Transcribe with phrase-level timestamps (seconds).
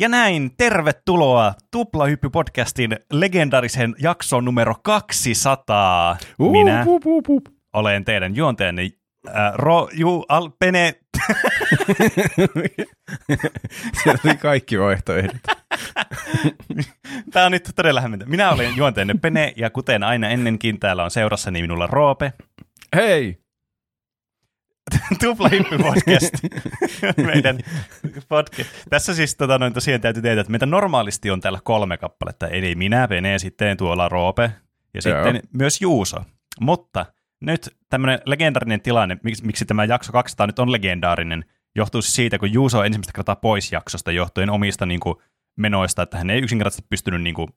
[0.00, 6.16] Ja näin, tervetuloa Tuplahyppy-podcastin legendarisen jakson numero 200.
[6.38, 7.42] Uh, Minä uh, uh, uh.
[7.72, 8.90] olen teidän juonteenne
[9.28, 10.94] äh, Ro, Ju, Al, Pene,
[14.02, 15.36] Siellä oli kaikki vaihtoehdot.
[17.32, 18.26] Tämä on nyt todella hämmentä.
[18.26, 22.32] Minä olen juonteenne Pene, ja kuten aina ennenkin, täällä on seurassani minulla Roope.
[22.96, 23.45] Hei!
[25.20, 26.34] Tuplahyppy podcast.
[27.32, 27.58] Meidän
[28.28, 28.70] podcast.
[28.90, 32.48] Tässä siis tota, noin, tosiaan täytyy tehdä, että meitä normaalisti on täällä kolme kappaletta.
[32.48, 34.52] Eli minä, Pene, sitten tuolla Roope
[34.94, 35.42] ja sitten Joo.
[35.52, 36.16] myös Juuso.
[36.60, 37.06] Mutta
[37.40, 41.44] nyt tämmöinen legendaarinen tilanne, miksi, miksi tämä jakso 200 nyt on legendaarinen,
[41.76, 45.16] johtuu siis siitä, kun Juuso on ensimmäistä kertaa pois jaksosta johtuen omista niin kuin,
[45.56, 47.48] menoista, että hän ei yksinkertaisesti pystynyt niin kuin,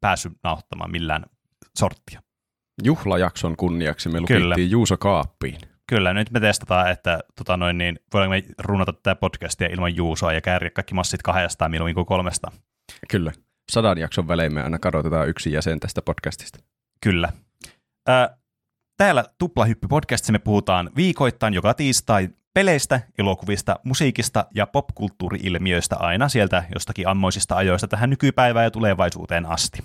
[0.00, 1.24] päässyt nauhoittamaan millään
[1.78, 2.22] sorttia.
[2.84, 4.44] Juhlajakson kunniaksi me Kyllä.
[4.48, 5.58] lukittiin Juuso kaappiin.
[5.88, 10.32] Kyllä, nyt me testataan, että tota noin, niin, voidaanko me runnata tätä podcastia ilman Juusoa
[10.32, 12.52] ja kääriä kaikki massit kahdestaan mieluummin kuin kolmesta.
[13.10, 13.32] Kyllä.
[13.72, 16.58] Sadan jakson välein me aina kadotetaan yksi jäsen tästä podcastista.
[17.00, 17.32] Kyllä.
[18.06, 18.36] Ää,
[18.96, 27.08] täällä Tuplahyppy-podcastissa me puhutaan viikoittain joka tiistai peleistä, elokuvista, musiikista ja popkulttuuri-ilmiöistä aina sieltä jostakin
[27.08, 29.78] ammoisista ajoista tähän nykypäivään ja tulevaisuuteen asti.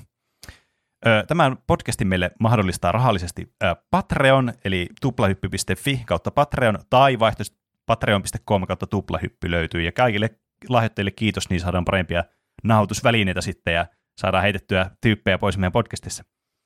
[1.27, 3.53] Tämän podcastin meille mahdollistaa rahallisesti
[3.91, 10.29] Patreon, eli tuplahyppy.fi kautta Patreon, tai vaihtoehtoisesti patreon.com kautta tuplahyppy löytyy, ja kaikille
[10.69, 12.23] lahjoittajille kiitos, niin saadaan parempia
[12.63, 13.85] nauhoitusvälineitä sitten, ja
[14.17, 16.23] saadaan heitettyä tyyppejä pois meidän podcastissa.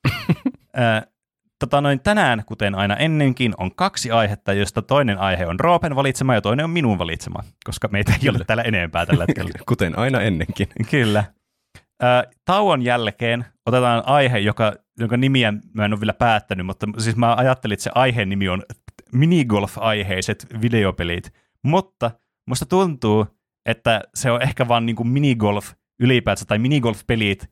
[1.58, 6.34] Tota noin, tänään, kuten aina ennenkin, on kaksi aihetta, joista toinen aihe on Roopen valitsema
[6.34, 9.50] ja toinen on minun valitsema, koska meitä ei ole täällä enempää tällä hetkellä.
[9.68, 10.68] Kuten aina ennenkin.
[10.90, 11.24] Kyllä.
[12.44, 17.34] Tauon jälkeen otetaan aihe, joka, jonka nimiä mä en ole vielä päättänyt, mutta siis mä
[17.34, 18.62] ajattelin, että se aiheen nimi on
[19.12, 22.10] minigolf-aiheiset videopelit, mutta
[22.46, 23.26] musta tuntuu,
[23.66, 27.50] että se on ehkä vaan niin kuin minigolf ylipäätään tai minigolf-pelit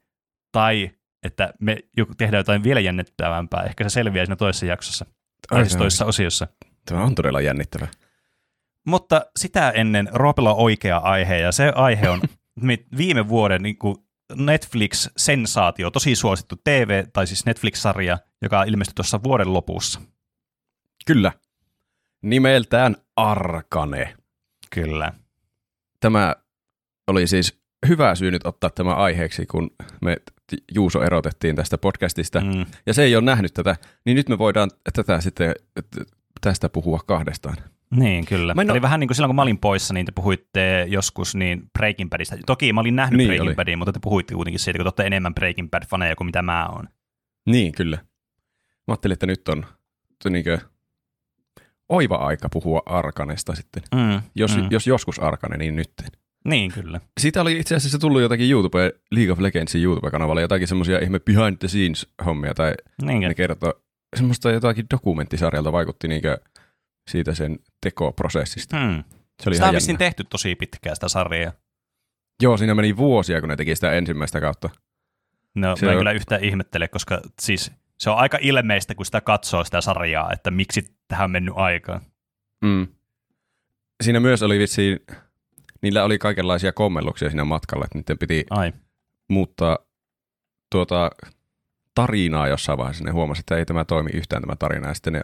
[0.52, 0.90] tai
[1.22, 1.78] että me
[2.16, 3.62] tehdään jotain vielä jännittävämpää.
[3.62, 5.06] Ehkä se selviää siinä toisessa jaksossa,
[5.48, 6.46] tai siis toisessa osiossa.
[6.84, 7.88] Tämä on todella jännittävä.
[8.86, 12.20] Mutta sitä ennen Roopella on oikea aihe, ja se aihe on
[12.96, 13.96] viime vuoden niin kuin
[14.36, 20.00] Netflix-sensaatio, tosi suosittu TV, tai siis Netflix-sarja, joka ilmestyi tuossa vuoden lopussa.
[21.06, 21.32] Kyllä.
[22.22, 24.16] Nimeltään Arkane.
[24.70, 25.12] Kyllä.
[26.00, 26.36] Tämä
[27.06, 29.70] oli siis hyvä syy nyt ottaa tämä aiheeksi, kun
[30.02, 30.16] me
[30.74, 32.40] Juuso erotettiin tästä podcastista.
[32.40, 35.54] Mm, Ja se ei ole nähnyt tätä, niin nyt me voidaan tätä sitten
[36.44, 37.56] tästä puhua kahdestaan.
[37.90, 38.54] niin, kyllä.
[38.54, 41.34] Mä en Eli vähän niin kuin silloin, kun mä olin poissa, niin te puhuitte joskus
[41.34, 42.36] niin Breaking Badista.
[42.46, 43.54] Toki mä olin nähnyt Niin Breaking oli.
[43.54, 46.66] Badin, mutta te puhuitte kuitenkin siitä, kun te olette enemmän Breaking Bad-faneja kuin mitä mä
[46.68, 46.88] oon.
[47.46, 47.96] Niin, kyllä.
[47.96, 49.66] Mä ajattelin, että nyt on
[50.24, 50.58] t- niinkö
[51.88, 53.82] oiva aika puhua Arkanesta sitten.
[53.94, 54.66] Mm, Jos, mm.
[54.70, 55.92] jos joskus Arkane, niin nyt.
[56.44, 57.00] Niin, kyllä.
[57.20, 61.56] Siitä oli itse asiassa tullut jotakin YouTube, League of Legendsin YouTube-kanavalle, jotakin semmoisia ihme behind
[61.58, 63.28] the scenes hommia, tai Niinkin.
[63.28, 63.72] ne kertoo
[64.14, 66.38] semmoista jotakin dokumenttisarjalta vaikutti niinkö
[67.10, 68.76] siitä sen tekoprosessista.
[68.76, 69.04] Hmm.
[69.42, 69.98] Se oli Sitä on ihan vissiin jännä.
[69.98, 71.52] tehty tosi pitkään sitä sarjaa.
[72.42, 74.70] Joo, siinä meni vuosia, kun ne teki sitä ensimmäistä kautta.
[75.54, 79.06] No, Se mä en on- kyllä yhtään ihmettele, koska siis se on aika ilmeistä, kun
[79.06, 82.00] sitä katsoo sitä sarjaa, että miksi tähän on mennyt aikaa.
[82.64, 82.86] Mm.
[84.02, 85.00] Siinä myös oli vissiin,
[85.82, 88.72] niillä oli kaikenlaisia kommelluksia siinä matkalla, että niiden piti Ai.
[89.28, 89.78] muuttaa
[90.72, 91.10] tuota
[91.94, 93.04] tarinaa jossain vaiheessa.
[93.04, 94.88] Ne huomasi, että ei tämä toimi yhtään tämä tarina.
[94.88, 95.20] Ja sitten ne,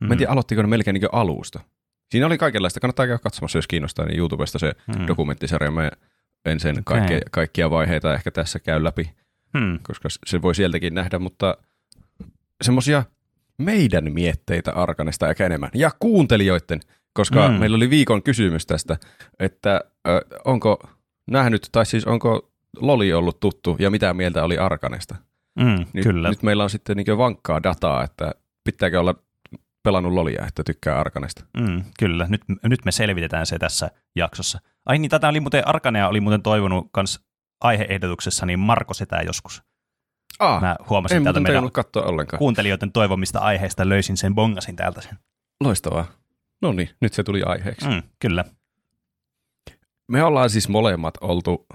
[0.00, 0.06] mm.
[0.08, 1.60] mä en tiedä, aloittiko ne melkein niin alusta.
[2.10, 2.80] Siinä oli kaikenlaista.
[2.80, 5.06] Kannattaa käydä katsomassa, jos kiinnostaa, niin YouTubesta se mm.
[5.06, 5.70] dokumenttisarja.
[5.70, 5.90] Mä
[6.44, 6.82] en sen Okei.
[6.84, 9.10] kaikkia, kaikkia vaiheita ehkä tässä käy läpi,
[9.58, 9.78] Hmm.
[9.82, 11.56] koska se voi sieltäkin nähdä, mutta
[12.62, 13.04] semmoisia
[13.58, 15.70] meidän mietteitä Arkanesta ehkä enemmän.
[15.74, 16.80] Ja kuuntelijoiden,
[17.12, 17.54] koska Mm.
[17.54, 17.60] mm.
[17.60, 18.96] meillä oli viikon kysymys tästä,
[19.38, 20.78] että ö, onko
[21.30, 22.50] nähnyt, tai siis onko
[22.80, 25.14] Loli ollut tuttu ja mitä mieltä oli Arkanesta.
[25.56, 26.28] Mm, Nyt, kyllä.
[26.28, 29.14] nyt meillä on sitten niin vankkaa dataa, että pitääkö olla
[29.82, 31.44] pelannut Lolia, että tykkää Arkanesta.
[31.60, 32.26] Mm, kyllä.
[32.28, 34.60] Nyt, nyt me selvitetään se tässä jaksossa.
[34.86, 37.20] Ai niin, tätä oli muuten, Arkanea oli muuten toivonut kans
[37.60, 39.62] aiheehdotuksessa, niin Marko Setä joskus.
[40.38, 42.38] Ah, Mä huomasin en täältä meidän katsoa ollenkaan.
[42.38, 45.18] kuuntelijoiden toivomista aiheista, löysin sen, bongasin täältä sen.
[45.60, 46.06] Loistavaa.
[46.62, 47.88] No niin, nyt se tuli aiheeksi.
[47.88, 48.44] Mm, kyllä.
[50.08, 51.66] Me ollaan siis molemmat oltu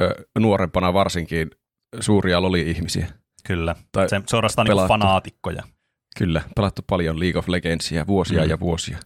[0.00, 1.50] ö, nuorempana varsinkin
[2.00, 3.06] suuria Loli-ihmisiä.
[3.46, 3.74] Kyllä.
[3.92, 4.88] Tai Se suorastaan niin pelattu.
[4.88, 5.62] fanaatikkoja.
[6.18, 8.50] Kyllä, pelattu paljon League of Legendsia vuosia Mm.
[8.50, 8.98] ja vuosia.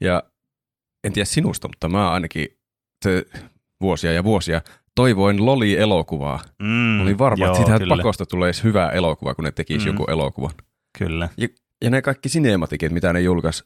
[0.00, 0.22] Ja
[1.04, 2.48] en tiedä sinusta, mutta mä ainakin
[3.04, 3.24] te,
[3.80, 4.60] vuosia ja vuosia
[4.94, 6.40] toivoin Loli-elokuvaa.
[6.62, 9.86] Mm, Olin varma, joo, että siitä kyllä, pakosta tulee edes hyvä elokuva, kun ne tekisi
[9.86, 9.92] Mm.
[9.92, 10.50] joku elokuva.
[10.98, 11.28] Kyllä.
[11.84, 13.64] Ja ne kaikki sinematikit, mitä ne julkaisi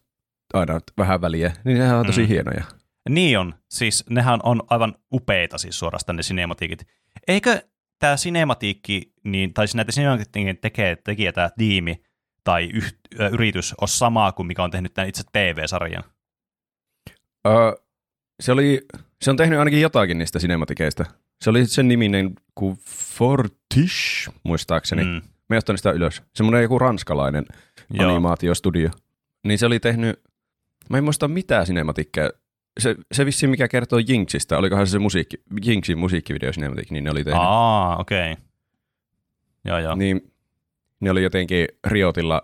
[0.54, 2.24] aina vähän väliä, niin nehän on tosi Mm.
[2.24, 2.28] mm.
[2.28, 2.64] hienoja.
[3.08, 3.54] Niin on.
[3.70, 6.86] Siis nehän on aivan upeita siis suorastaan ne sinematiikit.
[7.28, 7.62] Eikö
[8.04, 12.02] tämä sinematiikki, niin, tai siis näitä sinematiikin tekee, tekijä tämä tiimi
[12.44, 16.04] tai yh, ö, yritys ole samaa kuin mikä on tehnyt tämän itse TV-sarjan?
[17.46, 17.72] Öö,
[18.40, 18.86] se, oli,
[19.22, 21.04] se on tehnyt ainakin jotakin niistä sinematikeista.
[21.40, 22.76] Se oli sen niminen kuin
[23.16, 25.04] Fortish, muistaakseni.
[25.04, 25.22] Mm.
[25.48, 26.22] Mä ottanut sitä ylös.
[26.34, 27.46] Semmoinen joku ranskalainen
[27.90, 28.10] Joo.
[28.10, 28.90] animaatiostudio.
[29.46, 30.20] Niin se oli tehnyt,
[30.90, 32.30] mä en muista mitään sinematikkeja.
[32.80, 37.10] Se, se vissiin mikä kertoo Jinxistä, olikohan se se musiikki, Jinxin musiikkivideo sinematik, niin ne
[37.10, 37.42] oli tehnyt.
[37.42, 38.32] Aa, okei.
[38.32, 38.44] Okay.
[39.64, 39.94] Joo, joo.
[39.94, 40.32] Niin
[41.00, 42.42] ne oli jotenkin Riotilla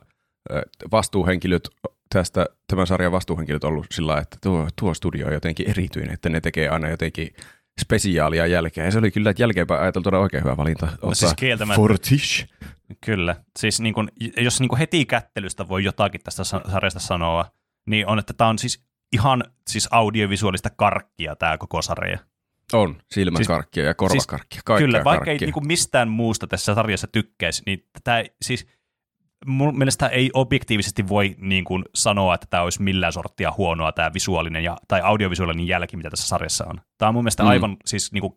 [0.93, 1.69] vastuuhenkilöt
[2.15, 6.41] tästä, tämän sarjan vastuuhenkilöt ollut sillä että tuo, tuo studio on jotenkin erityinen, että ne
[6.41, 7.35] tekee aina jotenkin
[7.81, 8.85] spesiaalia jälkeen.
[8.85, 10.88] Ja se oli kyllä että jälkeenpäin ajateltuna oikein hyvä valinta.
[11.03, 11.76] No siis kieltämättä.
[11.76, 12.47] Fortish.
[13.05, 13.37] Kyllä.
[13.59, 17.44] Siis niin kun, jos niin kun heti kättelystä voi jotakin tästä sa- sarjasta sanoa,
[17.87, 22.19] niin on, että tämä on siis ihan siis audiovisuaalista karkkia tämä koko sarja.
[22.73, 25.33] On, silmäkarkkia ja korvakarkkia, kaikkea Kyllä, vaikka karkkia.
[25.33, 28.67] ei niin kuin mistään muusta tässä sarjassa tykkäisi, niin tämä siis
[29.47, 34.11] mun mielestä ei objektiivisesti voi niin kuin sanoa, että tämä olisi millään sorttia huonoa tämä
[34.15, 36.81] visuaalinen ja, tai audiovisuaalinen jälki, mitä tässä sarjassa on.
[36.99, 37.49] Tämä on mun mielestä Mm.
[37.49, 38.33] aivan siis niin kuin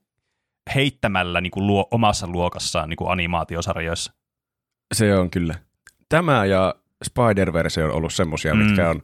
[0.75, 4.13] heittämällä niin kuin luo, omassa luokassaan niin kuin animaatiosarjoissa.
[4.93, 5.55] Se on kyllä.
[6.09, 6.75] Tämä ja
[7.05, 8.59] Spider-Verse on ollut semmosia, Mm.
[8.63, 9.01] mitkä on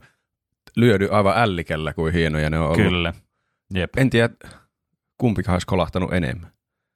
[0.76, 2.76] lyödy aivan ällikellä, kuin hienoja ne on ollut.
[2.76, 3.12] Kyllä.
[3.74, 3.90] Jep.
[3.96, 4.28] En tiedä,
[5.18, 6.50] kumpikaan olisi kolahtanut enemmän.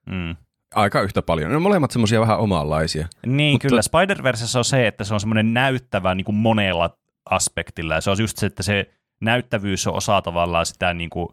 [0.06, 0.37] Mm.
[0.75, 1.50] Aika yhtä paljon.
[1.50, 3.09] Ne on molemmat semmoisia vähän omanlaisia.
[3.26, 3.82] Niin, Mutta- kyllä.
[3.82, 6.97] Spider-Versessä on se, että se on semmoinen näyttävä niin kuin monella
[7.31, 7.94] aspektilla.
[7.94, 8.91] Ja se on just se, että se
[9.21, 11.29] näyttävyys on osa tavallaan sitä niin kuin,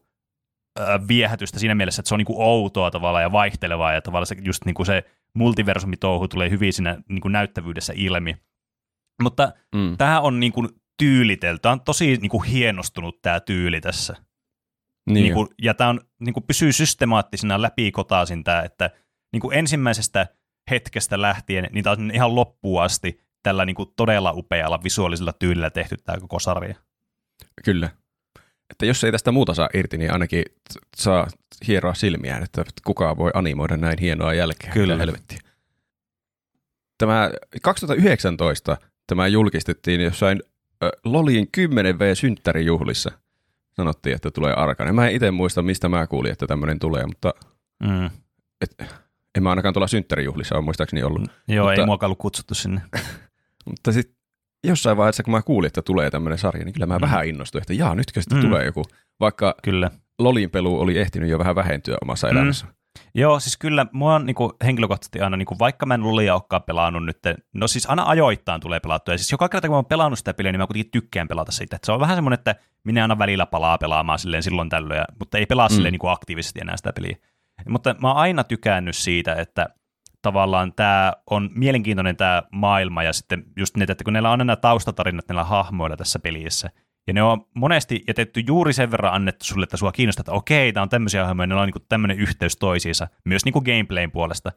[0.79, 3.93] äh, viehätystä siinä mielessä, että se on niin kuin outoa tavallaan ja vaihtelevaa.
[3.93, 5.03] Ja tavallaan se, just niin kuin se
[5.33, 8.37] multiversumitouhu tulee hyvin siinä niin kuin näyttävyydessä ilmi.
[9.23, 9.97] Mutta Mm.
[9.97, 10.69] tämä on niin kuin
[11.01, 11.61] tyylitelty.
[11.61, 14.15] Tämä on tosi niin kuin hienostunut tämä tyyli tässä.
[15.05, 18.89] Niin, Niin kuin, ja tämä on, niin kuin pysyy systemaattisena läpikotaisin tämä, että
[19.33, 20.27] niin kuin ensimmäisestä
[20.69, 25.69] hetkestä lähtien, niin tämä on ihan loppuun asti tällä niin kuin todella upealla visuaalisella tyylillä
[25.69, 26.75] tehty tämä koko sarja.
[27.65, 27.89] Kyllä.
[28.69, 30.43] Että jos ei tästä muuta saa irti, niin ainakin
[30.97, 31.27] saa
[31.67, 34.71] hieroa silmiään, että kukaan voi animoida näin hienoa jälkeä.
[34.71, 34.93] Kyllä.
[34.93, 35.39] Mitä Helvettiä.
[36.97, 37.31] Tämä
[37.61, 38.77] 2019
[39.07, 40.41] tämä julkistettiin jossain
[41.05, 43.11] Lolin 10V-synttärijuhlissa.
[43.73, 44.95] Sanottiin, että tulee arkainen.
[44.95, 47.33] Mä en itse muista, mistä mä kuulin, että tämmöinen tulee, mutta
[47.83, 48.09] Mm.
[49.35, 51.21] en mä ainakaan tuolla synttärijuhlissa ole muistaakseni ollut.
[51.47, 52.81] Joo, Mutta- ei muakaan ollut kutsuttu sinne.
[53.69, 54.15] Mutta sitten
[54.63, 57.01] jossain vaiheessa, kun mä kuulin, että tulee tämmöinen sarja, niin kyllä mä Mm.
[57.01, 58.41] vähän innostuin, että jaa, nytkö sitten Mm.
[58.41, 58.83] tulee joku.
[59.19, 59.91] Vaikka Kyllä.
[60.19, 62.31] Lolin pelu oli ehtinyt jo vähän vähentyä omassa Mm.
[62.37, 62.65] elämässä.
[63.15, 66.33] Joo, siis kyllä mua on niin kuin, henkilökohtaisesti aina, niin kuin, vaikka mä en Lolia
[66.33, 67.17] olekaan pelannut nyt,
[67.53, 70.33] no siis aina ajoittain tulee pelattua, ja siis joka kerta kun mä oon pelannut sitä
[70.33, 71.75] peliä, niin mä kuitenkin tykkään pelata siitä.
[71.75, 75.05] Et se on vähän semmoinen, että minä aina välillä palaa pelaamaan silleen silloin tällöin, ja,
[75.19, 75.73] mutta ei pelaa Mm.
[75.73, 77.17] silleen niin kuin aktiivisesti enää sitä peliä.
[77.69, 79.69] Mutta mä oon aina tykännyt siitä, että
[80.21, 84.43] tavallaan tämä on mielenkiintoinen tämä maailma, ja sitten just ne, että kun näillä on aina
[84.43, 86.69] nämä taustatarinat näillä hahmoilla tässä pelissä,
[87.07, 90.73] ja ne on monesti jätetty juuri sen verran annettu sulle, että sua kiinnostaa, että okei,
[90.73, 94.51] tämä on tämmöisiä hahmoja, ne on niin tämmöinen yhteys toisiinsa, myös niin kuin gameplayn puolesta.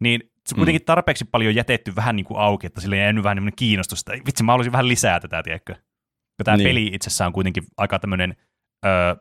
[0.00, 3.24] Niin se on kuitenkin tarpeeksi paljon jätetty vähän niin kuin auki, että sille ei jäänyt
[3.24, 5.74] vähän niin kiinnostus, että vitsi, mä haluaisin vähän lisää tätä, tiedätkö?
[6.38, 6.68] Ja tämä Niin.
[6.68, 8.36] peli itsessään on kuitenkin aika tämmöinen
[8.86, 9.16] ö,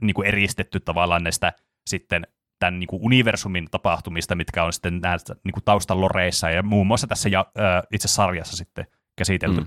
[0.00, 1.52] niin kuin eristetty tavallaan näistä
[1.90, 2.26] sitten
[2.58, 7.06] tämän niin kuin universumin tapahtumista, mitkä on sitten näissä niin kuin taustaloreissa ja muun muassa
[7.06, 7.60] tässä ja, ö,
[7.92, 8.86] itse sarjassa sitten
[9.18, 9.60] käsitelty.
[9.60, 9.66] Mm.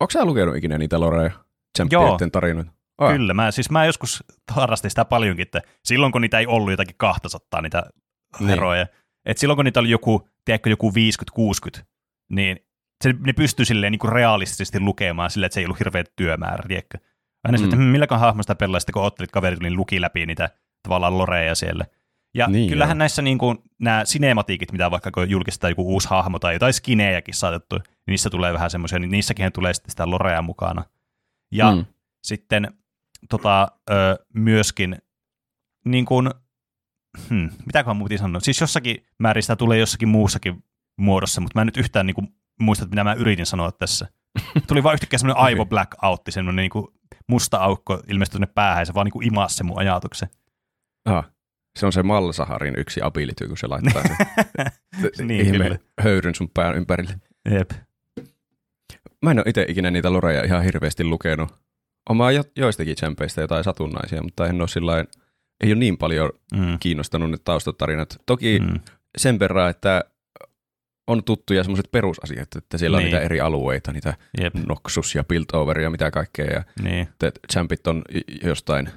[0.00, 1.30] Onko sä lukenut ikinä niitä Loreja?
[1.86, 2.72] Champioiden tarinoita?
[2.98, 6.70] Ah, Kyllä, mä, siis mä joskus harrastin sitä paljonkin, että silloin kun niitä ei ollut
[6.70, 7.82] jotakin 200 niitä
[8.38, 8.48] Niin.
[8.48, 8.86] heroja,
[9.24, 10.92] että silloin kun niitä oli joku, tiedätkö, joku
[11.78, 11.82] 50-60,
[12.30, 12.56] niin
[13.04, 16.68] se, ne pystyi silleen niin kuin realistisesti lukemaan silleen, että se ei ollut hirveä työmäärä,
[16.68, 16.98] tiedätkö.
[17.44, 17.64] Aina mm.
[17.64, 17.82] että Mm.
[17.82, 20.50] hmm, milläkään hahmosta pelaa sitten, kun ottelit kaverit, niin luki läpi niitä
[20.82, 21.84] tavallaan loreja siellä.
[22.34, 22.98] Ja niin, kyllähän joo.
[22.98, 27.34] näissä niin kuin, nämä sinematiikit, mitä vaikka kun julkistetaan joku uusi hahmo tai jotain skinejäkin
[27.34, 30.84] saatettu, niin niissä tulee vähän semmoisia, niin niissäkin tulee sitten sitä lorea mukana.
[31.52, 31.84] Ja Mm.
[32.22, 32.68] sitten
[33.28, 33.94] tota, ö,
[34.34, 34.96] myöskin,
[35.84, 36.30] niin kuin,
[37.30, 40.64] hmm, mitäköhän muutin sanoa, siis jossakin määrin sitä tulee jossakin muussakin
[40.98, 42.28] muodossa, mutta mä en nyt yhtään niin kuin,
[42.60, 44.06] muista, mitä mä yritin sanoa tässä.
[44.68, 46.86] Tuli vaan yhtäkkiä semmoinen aivo blackoutti, semmoinen niin kuin
[47.28, 50.28] musta aukko ilmestyi tuonne päähän ja se vaan niin kuin imasi sen mun ajatuksen.
[51.04, 51.30] Ah,
[51.78, 54.02] se on se Malsaharin yksi ability, kun se laittaa
[55.14, 55.78] sen Niin, ihme kyllä.
[56.00, 57.14] höyryn sun pään ympärille.
[57.50, 57.70] Jep.
[59.24, 61.48] Mä en ole itse ikinä niitä Loreja ihan hirveästi lukenut.
[62.10, 65.06] Oma jo, joistakin champeista jotain satunnaisia, mutta en ole sillain,
[65.64, 66.78] ei ole niin paljon Mm.
[66.80, 68.16] kiinnostanut ne taustatarinat.
[68.26, 68.80] Toki Mm.
[69.18, 70.04] sen verran, että
[71.06, 73.10] on tuttuja semmoiset perusasiat, että siellä on Niin.
[73.12, 74.54] niitä eri alueita, niitä Jep.
[74.54, 77.08] Noxus ja Piltover ja mitä kaikkea, ja Niin.
[77.52, 78.02] champit on
[78.44, 78.88] jostain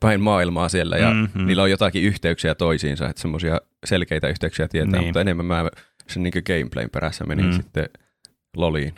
[0.00, 1.18] päin maailmaa siellä ja Mhm.
[1.20, 1.46] mm-hmm.
[1.46, 5.04] niillä on jotakin yhteyksiä toisiinsa, että semmoisia selkeitä yhteyksiä tietää, Niin.
[5.08, 5.70] mutta enemmän mä
[6.08, 7.52] sen niin gameplayn perässä menin mm.
[7.52, 7.88] sitten
[8.56, 8.94] loliin.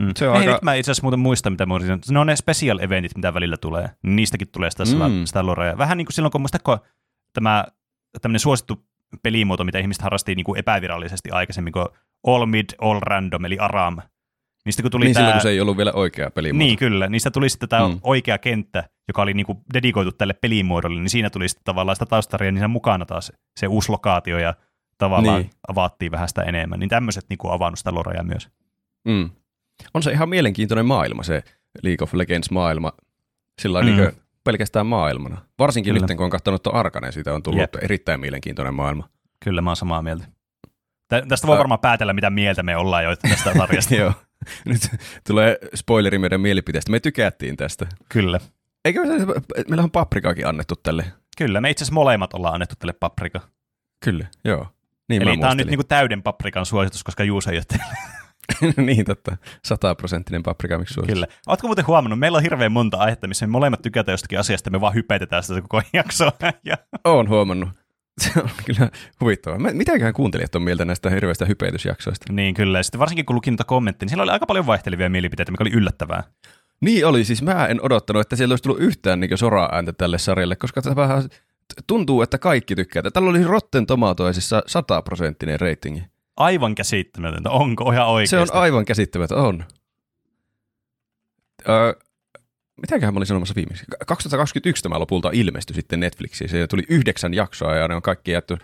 [0.00, 0.12] Mm.
[0.16, 1.98] Se on Ei, aika- nyt mä itse asiassa muuten muista, mitä mä olisin.
[2.10, 3.90] Ne on ne special eventit, mitä välillä tulee.
[4.02, 5.24] Niin Niistäkin tulee sitä, mm.
[5.24, 5.78] Sitä lorea.
[5.78, 6.78] Vähän niin kuin silloin, kun muistatko
[7.32, 7.64] tämä
[8.22, 8.86] tämmöinen suosittu
[9.22, 11.86] pelimuoto, mitä ihmiset harrasti niin kuin epävirallisesti aikaisemmin, kuin
[12.26, 13.96] All Mid, All Random, eli ARAM.
[14.64, 15.24] Niistä kun tuli Niin tämä...
[15.24, 16.58] silloin, kun se ei ollut vielä oikea pelimuoto.
[16.64, 17.08] Niin, kyllä.
[17.08, 18.00] Niistä tuli sitten tämä mm.
[18.02, 22.50] Oikea kenttä, joka oli niinku dedikoitu tälle pelimuodolle, niin siinä tuli sitten tavallaan sitä taustaria,
[22.52, 24.54] niin siinä mukana taas se uusi lokaatio ja
[24.98, 25.46] tavallaan niin.
[25.46, 25.60] Niin.
[25.68, 26.80] avattiin vähän sitä enemmän.
[26.80, 28.48] Niin tämmöiset niinku avannut sitä lorea myös.
[29.04, 29.30] Mm.
[29.94, 31.42] On se ihan mielenkiintoinen maailma, se
[31.82, 32.92] League of Legends-maailma,
[33.62, 33.88] sillä Mm.
[33.88, 33.96] mm.
[33.96, 34.12] niin
[34.44, 35.40] pelkästään maailmana.
[35.58, 36.06] Varsinkin Kyllä.
[36.06, 37.74] nyt, kun on katsonut tuon Arkanen, siitä on tullut Jep.
[37.82, 39.08] Erittäin mielenkiintoinen maailma.
[39.44, 40.24] Kyllä, mä oon samaa mieltä.
[41.08, 43.94] Tä- Tästä voi Ä- varmaan päätellä, mitä mieltä me ollaan jo tästä sarjasta.
[43.94, 44.12] Joo.
[44.64, 44.80] Nyt
[45.26, 46.90] tulee spoileri meidän mielipiteestä.
[46.90, 47.86] Me tykättiin tästä.
[48.08, 48.40] Kyllä.
[48.84, 49.06] Eikö me,
[49.68, 51.04] meillä on paprikaakin annettu tälle?
[51.38, 53.40] Kyllä, me itse asiassa molemmat ollaan annettu tälle paprika.
[54.04, 54.66] Kyllä, joo.
[55.08, 57.80] Niin Eli mä tämä on nyt niinku täyden paprikan suositus, koska Juuso ei ole.
[58.76, 59.36] niin totta.
[59.64, 61.14] Sataprosenttinen paprika, miksi suositus?
[61.14, 61.26] Kyllä.
[61.46, 64.80] Ootko muuten huomannut, meillä on hirveän monta aihetta, missä me molemmat tykätään jostakin asiasta, me
[64.80, 66.32] vaan hypetetään sitä koko jaksoa.
[66.64, 67.68] ja Oon huomannut.
[68.20, 69.58] Se on kyllä huvittavaa.
[69.58, 72.32] Mitäköhän kuuntelijat on mieltä näistä hirveistä hypetysjaksoista?
[72.32, 75.52] Niin kyllä, ja sitten varsinkin kun lukin kommenttia, niin siellä oli aika paljon vaihtelevia mielipiteitä,
[75.52, 76.22] mikä oli yllättävää.
[76.80, 80.56] Niin oli, siis mä en odottanut, että siellä olisi tullut yhtään niin soraa-ääntä tälle sarjalle,
[80.56, 81.22] koska tämä vähän
[81.86, 83.02] tuntuu, että kaikki tykkää.
[83.12, 86.11] Tällä oli Rotten Tomatoesissa sataprosenttinen ratingi.
[86.36, 88.46] Aivan käsittämätöntä, onko ihan oikeasti?
[88.48, 89.64] Se on aivan käsittämätön, on.
[91.68, 91.92] Öö,
[92.80, 93.84] mitäköhän mä olin sanomassa viimeksi?
[94.06, 96.50] 2021 tämä lopulta ilmestyi sitten Netflixiin.
[96.50, 98.58] Se tuli yhdeksän jaksoa ja ne on kaikki jätty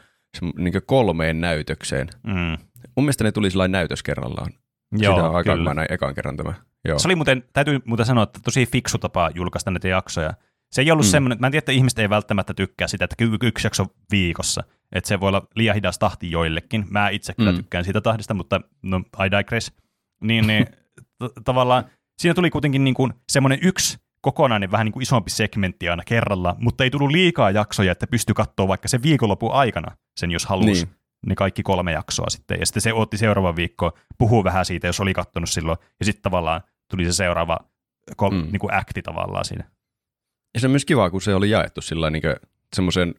[0.56, 2.08] niin kolmeen näytökseen.
[2.26, 2.58] Mm.
[2.96, 4.52] Mun mielestä ne tuli sellainen näytös kerrallaan.
[4.92, 5.70] Joo, Sitä aikaa, kyllä.
[5.70, 6.54] mä näin ekan kerran tämä.
[6.84, 6.98] Joo.
[6.98, 10.34] Se oli muuten, täytyy muuten sanoa, että tosi fiksu tapa julkaista näitä jaksoja.
[10.72, 11.08] Se ei ollut mm.
[11.08, 11.10] Mm.
[11.10, 14.64] semmoinen, mä en tiedä, että ihmiset ei välttämättä tykkää sitä, että yksi jakso viikossa.
[14.92, 16.84] Että se voi olla liian hidas tahti joillekin.
[16.90, 17.56] Mä itse kyllä Mm.
[17.56, 19.72] tykkään siitä tahdista, mutta no, I digress.
[20.22, 20.66] Niin, niin
[20.96, 21.84] t- tavallaan
[22.18, 26.56] siinä tuli kuitenkin niin kuin semmoinen yksi kokonainen vähän niin kuin isompi segmentti aina kerralla,
[26.58, 30.70] mutta ei tullut liikaa jaksoja, että pystyi katsoa vaikka sen viikonlopun aikana sen, jos halusi.
[30.84, 30.88] Niin.
[31.26, 32.60] Ne kaikki kolme jaksoa sitten.
[32.60, 35.78] Ja sitten se otti seuraava viikko, puhuu vähän siitä, jos oli kattonut silloin.
[36.00, 37.58] Ja sitten tavallaan tuli se seuraava
[38.16, 38.48] kol- mm.
[38.52, 39.64] Niin kuin acti tavallaan siinä.
[40.54, 42.22] Ja se on myös kiva, kun se oli jaettu sillä niin
[42.76, 43.14] semmoisen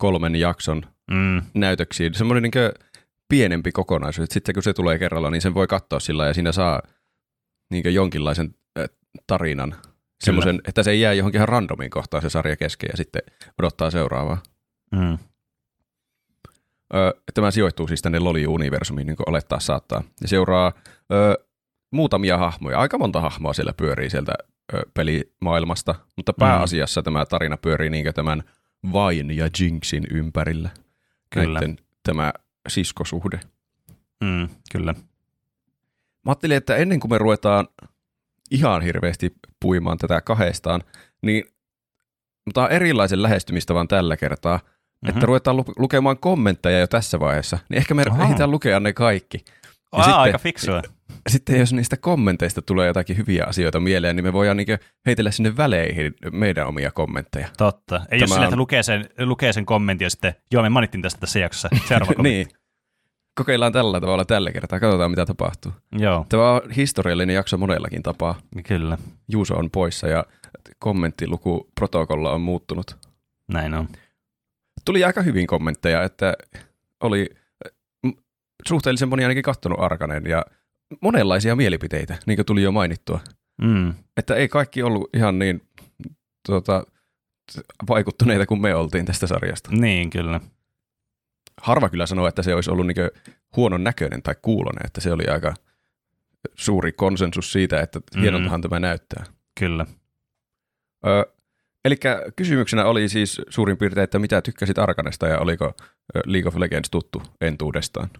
[0.00, 1.42] kolmen jakson Mm.
[1.54, 2.14] näytöksiin.
[2.14, 2.72] Semmoinen niin
[3.28, 4.24] pienempi kokonaisuus.
[4.24, 6.82] että Sitten kun se tulee kerralla, niin sen voi katsoa sillä ja siinä saa
[7.70, 8.54] niin jonkinlaisen
[9.26, 9.74] tarinan.
[10.24, 13.22] Semmoisen, että se ei jää johonkin ihan randomiin kohtaan se sarja kesken ja sitten
[13.58, 14.42] odottaa seuraavaa.
[14.92, 15.18] Mm.
[17.34, 20.02] Tämä sijoittuu siis tänne Loli-universumiin, niin kuin olettaa saattaa.
[20.22, 20.72] Ja seuraa
[21.12, 21.34] öö,
[21.92, 22.78] muutamia hahmoja.
[22.78, 24.32] Aika monta hahmoa siellä pyörii sieltä
[24.74, 27.04] öö, pelimaailmasta, mutta pääasiassa mm.
[27.04, 28.42] tämä tarina pyörii niin tämän
[28.92, 30.70] Vain ja Jinxin ympärillä.
[31.30, 31.60] Kyllä.
[31.60, 32.32] Näitten, tämä
[32.68, 33.40] siskosuhde.
[34.24, 34.48] Mm.
[34.72, 34.94] Kyllä.
[36.22, 37.68] Mä ajattelin, että ennen kuin me ruvetaan
[38.50, 40.82] ihan hirveästi puimaan tätä kahdestaan,
[41.22, 41.44] niin
[42.46, 45.08] mutta erilaisen lähestymistavan tällä kertaa, mm-hmm.
[45.08, 49.44] että ruvetaan lu- lukemaan kommentteja jo tässä vaiheessa, niin ehkä me ehditään lukea ne kaikki.
[49.46, 50.82] Ja Aa, sitten- aika fiksua.
[51.28, 54.72] Sitten jos niistä kommenteista tulee jotakin hyviä asioita mieleen, niin me voidaan niinku
[55.06, 57.48] heitellä sinne väleihin meidän omia kommentteja.
[57.58, 57.96] Totta.
[57.96, 61.02] Ei ole Tämä sillä, että lukee sen, lukee sen kommentin ja sitten, joo, me mainittiin
[61.02, 61.68] tästä tässä jaksossa.
[61.88, 62.44] Seuraava kommentti.
[62.44, 62.46] niin.
[63.34, 65.72] Kokeillaan tällä tavalla tällä kertaa, katsotaan mitä tapahtuu.
[65.98, 68.38] Joo, Tämä on historiallinen jakso monellakin tapaa.
[68.66, 68.98] kyllä.
[69.28, 70.24] Juuso on poissa ja
[70.78, 72.96] kommenttilukuprotokolla on muuttunut.
[73.48, 73.88] Näin on.
[74.84, 76.34] Tuli aika hyvin kommentteja, että
[77.00, 77.30] oli
[78.02, 78.12] mm,
[78.68, 80.44] suhteellisen moni ainakin kattonut Arkanen ja
[81.00, 83.20] monenlaisia mielipiteitä, niin kuin tuli jo mainittua.
[83.62, 83.94] Mm.
[84.16, 85.62] Että ei kaikki ollut ihan niin
[86.46, 86.86] tuota,
[87.88, 89.70] vaikuttuneita kuin me oltiin tästä sarjasta.
[89.72, 90.40] Niin, kyllä.
[91.60, 92.96] Harva kyllä sanoo, että se olisi ollut niin
[93.56, 95.54] huonon näköinen tai kuulonen, että se oli aika
[96.54, 98.20] suuri konsensus siitä, että Mm.
[98.20, 99.24] hienoltahan tämä näyttää.
[99.60, 99.86] Kyllä.
[101.06, 101.32] Ö,
[101.84, 101.96] Eli
[102.36, 105.72] kysymyksenä oli siis suurin piirtein, että mitä tykkäsit Arkanesta ja oliko
[106.26, 108.10] League of Legends tuttu entuudestaan.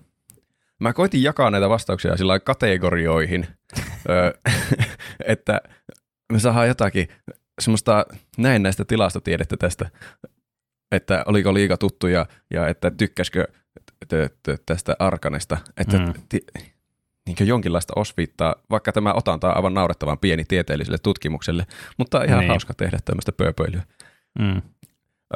[0.81, 3.47] Mä koitin jakaa näitä vastauksia sillä kategorioihin,
[5.27, 5.61] että
[6.33, 7.09] me saadaan jotakin
[7.61, 8.07] semmoista
[8.39, 9.91] näennäistä tilastotiedettä tästä,
[10.93, 13.47] että oliko liiga tuttu ja, ja että tykkäskö
[14.67, 16.13] tästä Arkanesta, että Mm.
[16.29, 16.41] ti,
[17.27, 21.67] niin jonkinlaista osviittaa, vaikka tämä otanta on aivan naurettavan pieni tieteelliselle tutkimukselle,
[21.99, 22.49] mutta ihan niin.
[22.49, 23.83] hauska tehdä tämmöistä pööpöilyä.
[24.39, 24.63] Mm.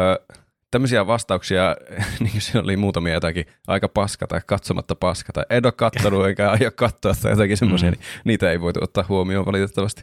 [0.00, 0.34] Ö,
[0.74, 1.76] tämmöisiä vastauksia,
[2.20, 6.50] niin se oli muutamia jotakin aika paska tai katsomatta paska tai en ole kattonut eikä
[6.50, 7.96] aio katsoa tai jotakin semmoisia, Mm.
[7.96, 10.02] niin niitä ei voitu ottaa huomioon valitettavasti.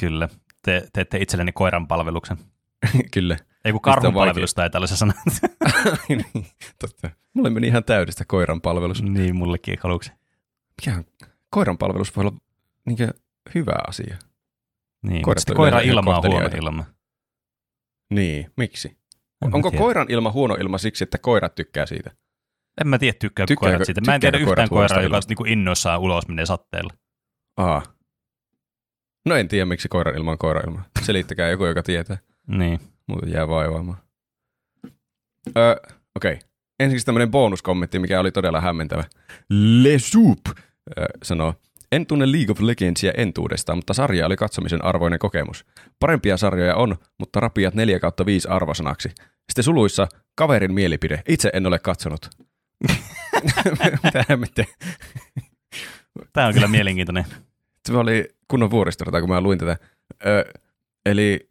[0.00, 0.28] Kyllä.
[0.62, 2.36] Te teette itselleni koiran palveluksen.
[3.14, 3.36] Kyllä.
[3.64, 5.12] Ei kun Mistä on karhunpalvelus tai tällaisen sana.
[6.08, 6.24] niin,
[6.78, 7.10] totta.
[7.34, 9.02] Mulle meni ihan täydestä koiran palvelus.
[9.02, 10.12] niin, mullekin aluksi.
[10.80, 11.04] Mikä
[11.50, 12.36] koiran palvelus voi olla
[12.86, 13.08] niinkö
[13.54, 14.16] hyvä asia?
[15.02, 16.56] Niin, Koirat mutta sitten on koiran yleensä ilma on huono kohteliaita.
[16.56, 16.84] ilma.
[18.10, 18.97] Niin, miksi?
[19.46, 19.82] En Onko tiedä.
[19.82, 22.10] koiran ilma huono ilma siksi, että koirat tykkää siitä?
[22.80, 24.00] En mä tiedä, tykkääkö Tykkääkö- koirat siitä.
[24.00, 26.92] Mä en tiedä yhtään koiraa, joka niinku innoissaan ulos menee satteella.
[27.56, 27.82] Aa.
[29.26, 30.82] No en tiedä, miksi koiran ilma on koiran ilma.
[31.02, 32.18] Selittäkää joku, joka tietää.
[32.46, 32.80] Niin.
[33.06, 33.98] Muuten jää vaivaamaan.
[35.56, 35.76] Öö,
[36.16, 36.32] Okei.
[36.34, 36.48] Okay.
[36.80, 39.04] Ensiksi tämmöinen bonuskommentti, mikä oli todella hämmentävä.
[39.82, 41.54] Le Soup öö, sanoo,
[41.92, 45.64] en tunne League of Legendsia entuudestaan, mutta sarja oli katsomisen arvoinen kokemus.
[46.00, 49.08] Parempia sarjoja on, mutta rapiat 4 kautta 5 arvosanaksi.
[49.48, 51.22] Sitten suluissa kaverin mielipide.
[51.28, 52.30] Itse en ole katsonut.
[54.36, 54.64] Mitä?
[56.32, 57.24] Tämä on kyllä mielenkiintoinen.
[57.88, 59.76] Se oli kunnon vuoristorata, kun mä luin tätä.
[60.26, 60.44] Ö,
[61.06, 61.46] eli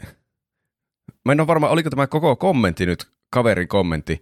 [1.25, 4.21] mä en ole varma, oliko tämä koko kommentti nyt kaverin kommentti,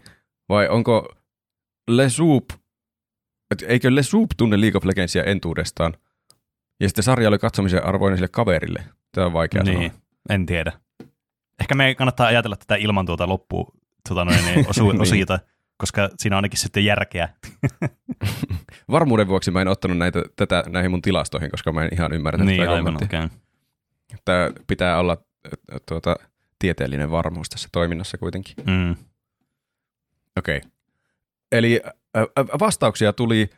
[0.50, 1.16] vai onko
[1.88, 2.50] Le Soup,
[3.68, 5.94] eikö Le Soup tunne League of Legendsia entuudestaan,
[6.80, 8.84] ja sitten sarja oli katsomisen arvoinen sille kaverille.
[9.12, 10.02] Tämä on vaikea niin, sanoa.
[10.30, 10.72] en tiedä.
[11.62, 13.68] Ehkä me kannattaa ajatella tätä ilman tuota loppu
[14.08, 15.02] tuota noin, niin osu, Niin.
[15.02, 15.40] osiota,
[15.78, 17.30] koska siinä on ainakin sitten järkeä.
[18.92, 22.48] Varmuuden vuoksi mä en ottanut näitä, tätä näihin mun tilastoihin, koska mä en ihan ymmärtänyt
[22.48, 23.20] niin, tätä aivan kommenttia.
[23.24, 23.38] okei.
[24.26, 25.18] Tämä pitää olla
[25.86, 26.16] tuota,
[26.60, 28.56] tieteellinen varmuus tässä toiminnassa kuitenkin.
[28.68, 28.96] Mm.
[30.38, 30.62] Okei.
[31.52, 33.50] Eli ä, ä, vastauksia tuli,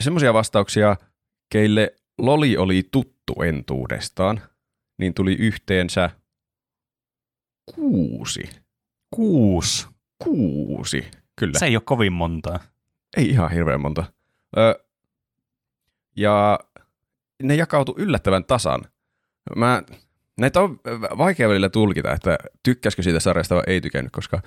[0.00, 0.96] semmoisia vastauksia,
[1.52, 4.40] keille Loli oli tuttu entuudestaan,
[4.98, 6.10] niin tuli yhteensä
[7.74, 8.42] kuusi.
[9.10, 9.86] Kuusi.
[10.24, 11.04] Kuusi,
[11.36, 11.58] kyllä.
[11.58, 12.60] Se ei ole kovin montaa.
[13.16, 14.04] Ei ihan hirveän monta.
[14.58, 14.84] Ö,
[16.16, 16.58] ja
[17.42, 18.80] ne jakautu yllättävän tasan.
[19.56, 19.82] Mä,
[20.40, 20.80] näitä on
[21.18, 24.42] vaikea välillä tulkita, että tykkäskö siitä sarjasta vai ei tykännyt, koska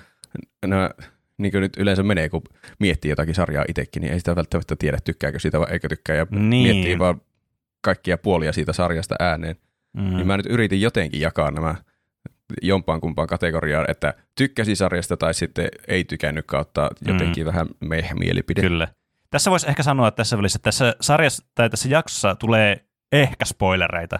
[0.66, 0.90] nämä,
[1.38, 2.42] niin kuin nyt yleensä menee, kun
[2.78, 6.26] miettii jotakin sarjaa itsekin, niin ei sitä välttämättä tiedä, tykkääkö siitä vai eikö tykkää, ja
[6.30, 6.48] Niin.
[6.48, 7.20] miettii vaan
[7.84, 9.56] kaikkia puolia siitä sarjasta ääneen.
[9.96, 10.16] Mm.
[10.16, 11.74] Niin mä nyt yritin jotenkin jakaa nämä
[12.62, 18.60] jompaan kumpaan kategoriaan, että tykkäsi sarjasta tai sitten ei tykännyt kautta jotenkin vähän meh-mielipide.
[18.60, 18.88] Kyllä.
[19.30, 23.44] Tässä voisi ehkä sanoa että tässä välissä, että tässä sarjassa tai tässä jaksossa tulee ehkä
[23.44, 24.18] spoilereita.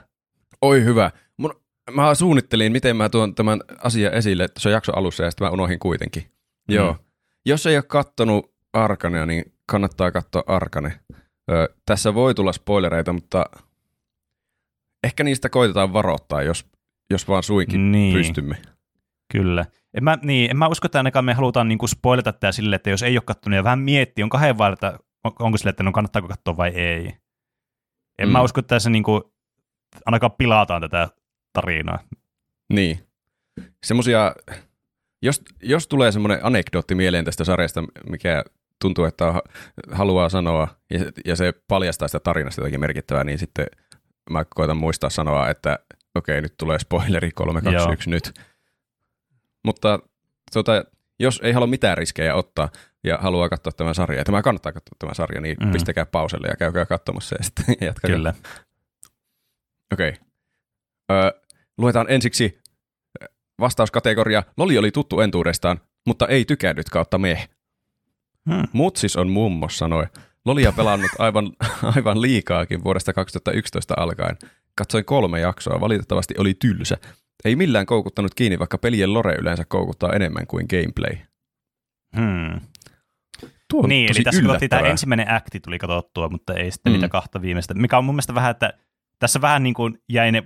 [0.63, 1.11] Oi hyvä.
[1.37, 5.51] Mun, mä suunnittelin, miten mä tuon tämän asian esille tuossa jakso alussa ja sitten mä
[5.51, 6.31] unohdin kuitenkin.
[6.69, 6.93] Joo.
[6.93, 6.99] Mm.
[7.47, 11.01] Jos ei ole kattonut Arkanea, niin kannattaa katsoa Arkane.
[11.51, 13.45] Ö, tässä voi tulla spoilereita, mutta
[15.05, 16.67] ehkä niistä koitetaan varoittaa, jos,
[17.11, 18.15] jos vaan suinkin Niin.
[18.17, 18.63] pystymme.
[19.33, 19.67] Kyllä.
[19.95, 22.91] En mä, niin, en mä usko, että ainakaan me halutaan niinku spoilata tämä sille, että
[22.91, 25.83] jos ei ole kattonut ja vähän miettii, on kahden vaan, että on, onko sille, että
[25.83, 27.07] no kannattaako katsoa vai ei.
[28.19, 28.33] En Mm.
[28.33, 29.35] mä usko, että tässä niinku,
[30.07, 31.09] ainakaan pilataan tätä
[31.53, 31.99] tarinaa.
[32.73, 32.99] Niin.
[33.87, 34.35] Semmosia,
[35.23, 38.45] jos, jos tulee semmoinen anekdootti mieleen tästä sarjasta, mikä
[38.83, 39.43] tuntuu, että ha-
[39.93, 43.67] haluaa sanoa, ja, ja se paljastaa sitä tarinasta jotakin merkittävää, niin sitten
[44.31, 45.79] mä koitan muistaa sanoa, että
[46.15, 47.93] okei, nyt tulee spoileri 3, 2, Joo.
[47.93, 48.41] 1 nyt.
[49.65, 49.99] Mutta
[50.53, 50.85] tota,
[51.21, 52.69] jos ei halua mitään riskejä ottaa
[53.05, 55.73] ja haluaa katsoa tämän sarjan, ja tämä kannattaa katsoa tämä sarja, niin Mm.
[55.73, 58.17] pistäkää pauselle ja käykää katsomassa ja sitten jatkakaa.
[58.17, 58.35] Kyllä.
[59.93, 60.13] Okei.
[61.13, 61.31] Öö,
[61.79, 62.59] luetaan ensiksi
[63.61, 64.43] vastauskategoria.
[64.57, 67.49] Loli oli tuttu entuudestaan, mutta ei tykännyt kautta meh.
[68.51, 68.63] Hmm.
[68.73, 70.07] Mutsis on mummos sanoi.
[70.45, 71.53] Lolia pelannut aivan,
[71.97, 74.37] aivan liikaakin vuodesta 2011 alkaen.
[74.79, 76.97] Katsoin kolme jaksoa, valitettavasti oli tylsä.
[77.45, 81.17] Ei millään koukuttanut kiinni, vaikka pelien lore yleensä koukuttaa enemmän kuin gameplay.
[82.17, 82.61] Hmm.
[83.71, 86.91] Tuo on Niin, tosi eli tässä katsottiin tämä ensimmäinen akti tuli katsottua, mutta ei sitten
[86.93, 86.95] Mm.
[86.95, 87.01] mm.
[87.01, 88.73] niitä kahta viimeistä, mikä on mun mielestä vähän, että
[89.19, 90.43] tässä vähän niin kuin jäi ne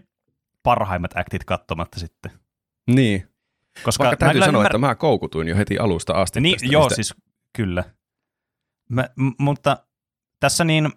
[0.63, 2.31] parhaimmat aktit katsomatta sitten.
[2.91, 3.29] Niin,
[3.83, 6.41] Koska vaikka täytyy sanoa, ymmär- että mä koukutuin jo heti alusta asti.
[6.41, 7.15] Niin, tästä, joo, mistä- siis
[7.59, 7.85] kyllä.
[8.91, 9.77] Mä, m- mutta
[10.41, 10.93] tässä niin,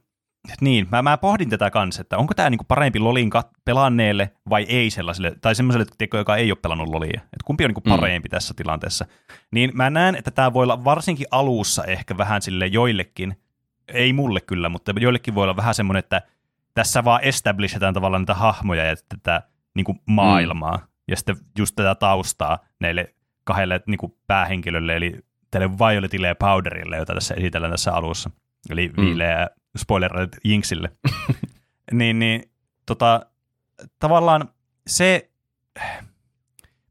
[0.62, 4.64] niin mä, mä pohdin tätä kanssa, että onko tämä niinku parempi Lolin kat- pelanneelle vai
[4.64, 7.22] ei sellaiselle, tai semmoiselle, tiedätkö, joka ei ole pelannut Lolia.
[7.24, 7.90] Että kumpi on niinku Mm.
[7.96, 8.32] parempi mm.
[8.32, 9.06] tässä tilanteessa.
[9.52, 13.42] Niin mä näen, että tämä voi olla varsinkin alussa ehkä vähän sille joillekin,
[13.88, 16.22] ei mulle kyllä, mutta joillekin voi olla vähän semmoinen, että
[16.74, 19.42] tässä vaan establishetaan tavallaan niitä hahmoja ja tätä
[19.76, 20.84] niinku maailmaa, mm.
[21.08, 25.20] ja sitten just tätä taustaa näille kahdelle niin kuin päähenkilölle, eli
[25.52, 28.30] tälle Violetille ja Powderille, jota tässä esitellään tässä alussa.
[28.70, 29.06] Eli Mm.
[29.06, 30.92] Viille ja spoilerit Jinxille.
[31.92, 32.44] niin, niin
[32.86, 33.26] tota,
[34.00, 34.50] tavallaan
[34.88, 35.30] se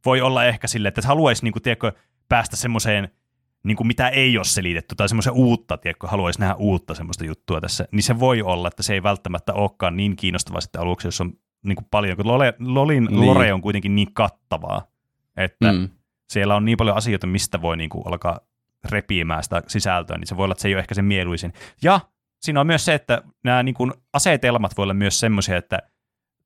[0.07, 1.93] voi olla ehkä sille, että haluaisi niin kuin, tiedätkö,
[2.29, 3.09] päästä semmoiseen,
[3.65, 7.61] niin kuin mitä ei ole selitetty, tai semmoisen uutta, tiedätkö, haluaisi nähdä uutta semmoista juttua
[7.61, 11.21] tässä, niin se voi olla, että se ei välttämättä olekaan niin kiinnostavaa sitten aluksi, jos
[11.21, 13.27] on niin kuin paljon, kun Lole, Lolin niin.
[13.27, 14.87] lore on kuitenkin niin kattavaa.
[15.37, 15.89] Että mm.
[16.31, 18.41] siellä on niin paljon asioita, mistä voi niin kuin alkaa
[18.85, 21.53] repiimään sitä sisältöä, niin se voi olla, että se ei ole ehkä se mieluisin.
[21.83, 22.01] Ja
[22.41, 25.79] siinä on myös se, että nämä niin kuin asetelmat voi olla myös semmoisia, että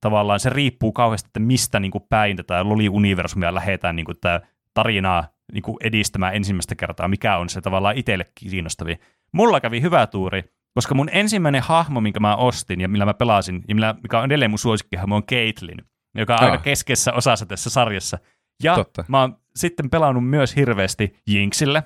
[0.01, 4.41] tavallaan se riippuu kauheasti, että mistä niin kuin päin tätä Loli-universumia lähdetään niin kuin tämä
[4.73, 8.99] tarinaa niin kuin edistämään ensimmäistä kertaa, mikä on se tavallaan itselle kiinnostavin.
[9.31, 10.43] Mulla kävi hyvä tuuri,
[10.73, 14.25] koska mun ensimmäinen hahmo, minkä mä ostin ja millä mä pelasin, ja millä, mikä on
[14.25, 15.77] edelleen mun suosikkihahmo, on Caitlyn,
[16.15, 16.51] joka on ah.
[16.51, 18.17] aika keskeisessä osassa tässä sarjassa.
[18.63, 19.05] Ja Totta.
[19.07, 21.83] mä oon sitten pelannut myös hirveästi Jinxille,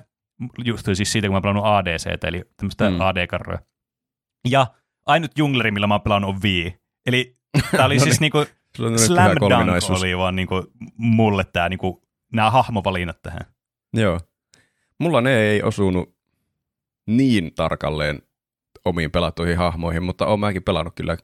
[0.64, 3.00] just siis siitä, kun mä oon pelannut ADC, eli tämmöistä mm.
[3.00, 3.58] AD-karroja.
[4.48, 4.66] Ja
[5.06, 6.70] ainut jungleri, millä mä oon pelannut, on V.
[7.06, 7.36] Eli
[7.76, 8.32] tää oli no siis niin.
[8.34, 8.52] niinku,
[8.96, 13.40] Slam Dunk oli vaan niinku, mulle tää niinku, nämä hahmovalinnat tähän.
[13.92, 14.20] Joo.
[14.98, 16.14] Mulla ne ei osunut
[17.06, 18.22] niin tarkalleen
[18.84, 21.16] omiin pelattuihin hahmoihin, mutta oon mäkin pelannut kyllä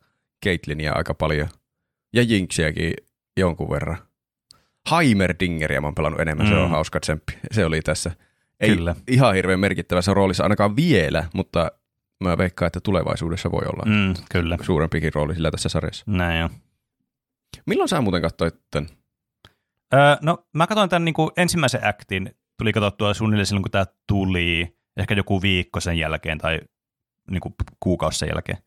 [0.45, 1.49] Caitlinia aika paljon.
[2.13, 2.93] Ja Jinxiäkin
[3.37, 3.99] jonkun verran.
[4.91, 6.51] Heimerdingeria mä oon pelannut enemmän, mm.
[6.51, 6.71] se on mm.
[6.71, 7.33] hauska tsemppi.
[7.53, 8.13] Se oli tässä.
[8.61, 8.97] Ei kyllä.
[9.09, 11.73] ihan hirveän merkittävässä roolissa ainakaan vielä, mutta
[12.25, 14.59] mä veikkaan, että tulevaisuudessa voi olla mm, kyllä.
[14.63, 16.05] suurempikin rooli sillä tässä sarjassa.
[16.09, 16.51] Näin jo.
[17.67, 18.91] Milloin sä muuten katsoit tämän?
[19.95, 23.87] Öö, no mä katsoin tämän niin kuin ensimmäisen aktin, tuli katsottua suunnilleen silloin, kun tämä
[24.07, 26.61] tuli, ehkä joku viikko sen jälkeen tai
[27.31, 28.59] niin kuin kuukausi sen jälkeen.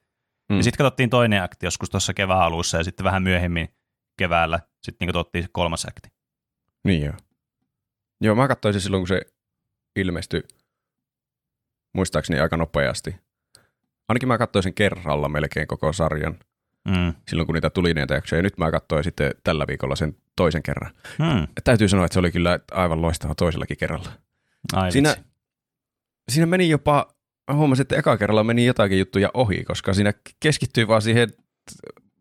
[0.49, 0.57] Mm.
[0.57, 3.69] Ja sitten katsottiin toinen akti joskus tuossa kevään alussa ja sitten vähän myöhemmin
[4.17, 6.09] keväällä sitten niin katsottiin kolmas akti.
[6.83, 7.15] Niin joo.
[8.21, 9.21] Joo, mä katsoin se silloin, kun se
[9.95, 10.43] ilmestyi
[11.93, 13.15] muistaakseni aika nopeasti.
[14.07, 16.39] Ainakin mä katsoin sen kerralla melkein koko sarjan.
[16.87, 17.13] Mm.
[17.27, 18.39] Silloin kun niitä tuli niitä jaksoja.
[18.39, 20.91] Ja nyt mä katsoin sitten tällä viikolla sen toisen kerran.
[21.19, 21.47] Mm.
[21.63, 24.11] Täytyy sanoa, että se oli kyllä aivan loistava toisellakin kerralla.
[24.73, 25.15] Ai siinä,
[26.31, 27.07] siinä meni jopa,
[27.53, 31.29] huomasin, että eka kerralla meni jotakin juttuja ohi, koska siinä keskittyi vaan siihen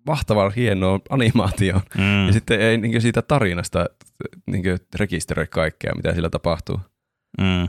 [0.07, 1.83] mahtavan hienoon animaatioon.
[1.99, 2.27] Mm.
[2.27, 3.87] Ja sitten ei niin siitä tarinasta
[4.47, 6.81] niin rekisteröi kaikkea, mitä sillä tapahtuu.
[7.39, 7.69] Mm.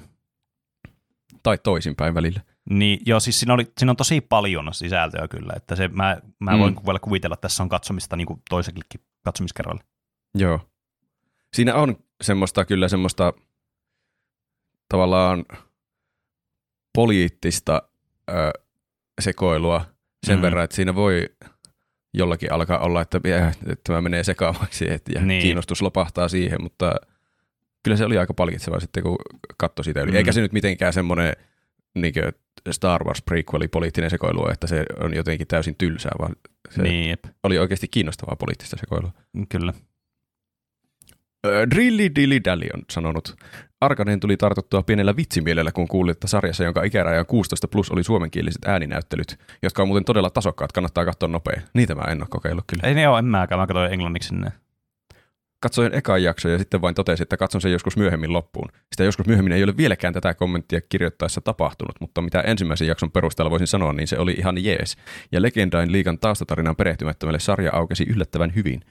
[1.43, 2.41] Tai toisinpäin välillä.
[2.69, 6.51] Niin, joo, siis siinä, oli, siinä on tosi paljon sisältöä kyllä, että se, mä, mä
[6.51, 6.59] mm.
[6.59, 9.83] voin vielä kuvitella, että tässä on katsomista niin kuin toisellekin katsomiskerralle.
[10.35, 10.59] Joo.
[11.53, 13.33] Siinä on semmoista kyllä semmoista
[14.89, 15.45] tavallaan
[16.95, 17.81] poliittista
[18.29, 18.33] ö,
[19.21, 19.85] sekoilua
[20.25, 20.41] sen mm.
[20.41, 21.29] verran, että siinä voi
[22.13, 23.17] jollakin alkaa olla, että,
[23.67, 25.41] että tämä menee sekaavaksi että, ja niin.
[25.41, 26.95] kiinnostus lopahtaa siihen, mutta
[27.83, 29.17] kyllä se oli aika palkitsevaa sitten, kun
[29.57, 30.11] katsoi sitä yli.
[30.11, 30.17] Mm.
[30.17, 31.33] Eikä se nyt mitenkään semmoinen
[31.95, 32.13] niin
[32.71, 36.35] Star Wars prequeli poliittinen sekoilu, että se on jotenkin täysin tylsää, vaan
[36.69, 39.11] se niin, oli oikeasti kiinnostavaa poliittista sekoilua.
[39.49, 39.73] Kyllä.
[41.71, 43.35] Drilly Dilly Dally on sanonut.
[43.81, 48.03] Arkaneen tuli tartuttua pienellä vitsimielellä, kun kuuli, että sarjassa, jonka ikäraja on 16 plus, oli
[48.03, 51.61] suomenkieliset ääninäyttelyt, jotka on muuten todella tasokkaat, kannattaa katsoa nopea.
[51.73, 52.87] Niitä mä en ole kokeillut kyllä.
[52.87, 54.51] Ei ne ole, en mäkään, mä katsoin englanniksi ne.
[55.61, 58.69] Katsoin ekan jakson ja sitten vain totesin, että katson sen joskus myöhemmin loppuun.
[58.91, 63.51] Sitä joskus myöhemmin ei ole vieläkään tätä kommenttia kirjoittaessa tapahtunut, mutta mitä ensimmäisen jakson perusteella
[63.51, 64.97] voisin sanoa, niin se oli ihan jees.
[65.31, 68.81] Ja Legendain liikan taustatarinan perehtymättömälle sarja aukesi yllättävän hyvin.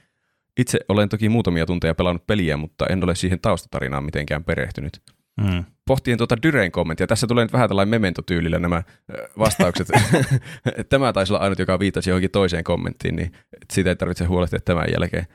[0.57, 5.01] Itse olen toki muutamia tunteja pelannut peliä, mutta en ole siihen taustatarinaan mitenkään perehtynyt.
[5.41, 5.65] Mm.
[5.87, 7.07] Pohtien tuota Dyren kommenttia.
[7.07, 8.83] Tässä tulee nyt vähän tällainen memento-tyylillä nämä
[9.37, 9.87] vastaukset.
[10.89, 13.31] Tämä taisi olla ainut, joka viittasi johonkin toiseen kommenttiin, niin
[13.73, 15.27] siitä ei tarvitse huolehtia tämän jälkeen,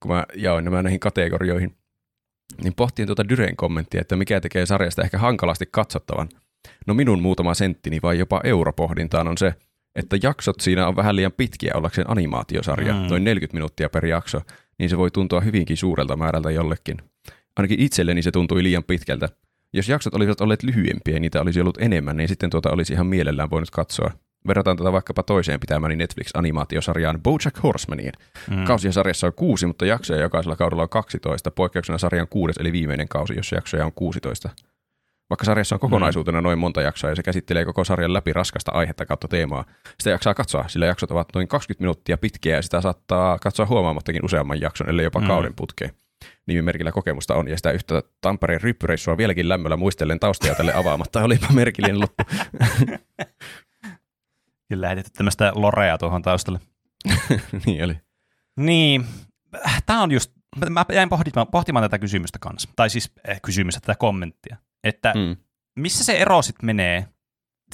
[0.00, 1.76] kun mä jaoin nämä näihin kategorioihin.
[2.62, 6.28] Niin pohtien tuota Dyren kommenttia, että mikä tekee sarjasta ehkä hankalasti katsottavan.
[6.86, 9.54] No minun muutama senttini vai jopa europohdintaan on se,
[9.94, 12.98] että jaksot siinä on vähän liian pitkiä ollakseen animaatiosarja, mm.
[12.98, 14.40] noin 40 minuuttia per jakso,
[14.78, 16.96] niin se voi tuntua hyvinkin suurelta määrältä jollekin.
[17.56, 19.28] Ainakin itselleni se tuntui liian pitkältä.
[19.72, 23.06] Jos jaksot olisivat olleet lyhyempiä ja niitä olisi ollut enemmän, niin sitten tuota olisi ihan
[23.06, 24.10] mielellään voinut katsoa.
[24.46, 28.12] Verrataan tätä vaikkapa toiseen pitämäni Netflix-animaatiosarjaan Bojack Horsemaniin.
[28.50, 28.64] Mm.
[28.64, 31.50] Kausia sarjassa on kuusi, mutta jaksoja jokaisella kaudella on 12.
[31.50, 34.50] Poikkeuksena sarjan kuudes eli viimeinen kausi, jossa jaksoja on 16.
[35.30, 39.06] Vaikka sarjassa on kokonaisuutena noin monta jaksoa ja se käsittelee koko sarjan läpi raskasta aihetta
[39.06, 39.64] kautta teemaa,
[39.98, 44.24] sitä jaksaa katsoa, sillä jaksot ovat noin 20 minuuttia pitkiä ja sitä saattaa katsoa huomaamattakin
[44.24, 45.26] useamman jakson, ellei jopa mm.
[45.26, 45.90] kauden putkeen.
[46.46, 51.22] Nimimerkillä kokemusta on ja sitä yhtä Tampereen ryppyreissua vieläkin lämmöllä muistellen taustoja tälle avaamatta.
[51.22, 52.24] Olipa merkillinen loppu.
[54.70, 56.60] Kyllä lähetetty tämmöistä lorea tuohon taustalle.
[57.66, 57.96] niin oli.
[58.56, 59.06] Niin,
[59.86, 60.32] tämä on just,
[60.70, 64.56] mä jäin pohtimaan, pohtimaan tätä kysymystä kanssa, tai siis eh, kysymystä, tätä kommenttia.
[64.84, 65.36] Että mm.
[65.76, 67.06] missä se ero sitten menee?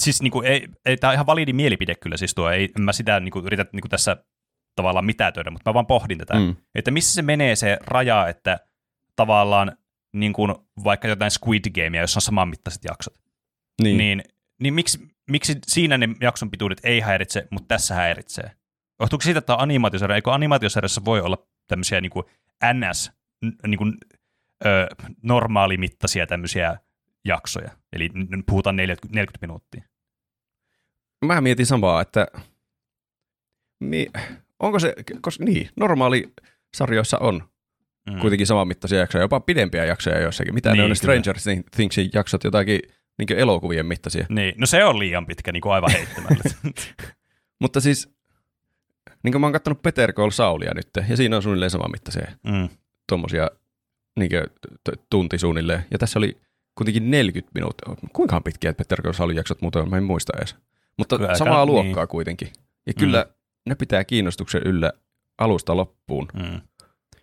[0.01, 2.93] Siis niin kuin, ei, ei, tämä on ihan validi mielipide kyllä, siis tuo, ei, mä
[2.93, 4.17] sitä niin kuin, yritä niin kuin tässä
[4.77, 6.57] tavallaan mitätöidä, mutta mä vaan pohdin tätä, mm.
[6.75, 8.59] että missä se menee se raja, että
[9.17, 9.77] tavallaan
[10.13, 10.55] niin kuin
[10.85, 13.15] vaikka jotain Squid Gamea, jossa on samanmittaiset jaksot,
[13.83, 14.23] niin, niin,
[14.61, 18.51] niin miksi, miksi siinä ne jakson pituudet ei häiritse, mutta tässä häiritsee?
[19.01, 20.17] Johtuuko siitä, että on animaatiosarja?
[20.17, 22.25] Eikö animaatiosarjassa voi olla tämmöisiä niin kuin
[22.75, 23.13] NS,
[23.67, 23.95] niin kuin
[24.67, 24.89] ö,
[25.23, 26.77] normaalimittaisia tämmöisiä
[27.25, 27.71] jaksoja.
[27.93, 29.83] Eli nyt puhutaan 40, 40 minuuttia.
[31.25, 32.27] Mä mietin samaa, että
[33.81, 34.07] mi,
[34.59, 36.33] onko se, koska niin, normaali
[36.77, 37.49] sarjoissa on
[38.11, 38.21] mm.
[38.21, 40.55] kuitenkin samanmittaisia jaksoja, jopa pidempiä jaksoja joissakin.
[40.55, 41.37] Mitä niin, ne on ne Stranger
[41.77, 42.81] Thingsin jaksot, jotakin
[43.19, 44.27] niin elokuvien mittaisia.
[44.29, 46.43] Niin, no se on liian pitkä, niin kuin aivan heittämällä.
[47.63, 48.15] Mutta siis,
[49.23, 52.69] niin kuin mä oon katsonut Peter Call Saulia nyt, ja siinä on suunnilleen samanmittaisia mm.
[53.09, 53.51] tuommoisia
[54.19, 54.31] niin
[55.11, 55.85] tunti suunnilleen.
[55.91, 56.37] Ja tässä oli
[56.75, 58.09] kuitenkin 40 minuuttia.
[58.13, 60.57] Kuinka pitkiä Peter Call Saulin jaksot muuten mä en muista edes.
[60.99, 61.73] Mutta kyllä, samaa niin.
[61.73, 62.53] luokkaa kuitenkin.
[62.87, 63.33] Ja kyllä mm.
[63.69, 64.93] ne pitää kiinnostuksen yllä
[65.39, 66.29] alusta loppuun.
[66.35, 66.61] Mm.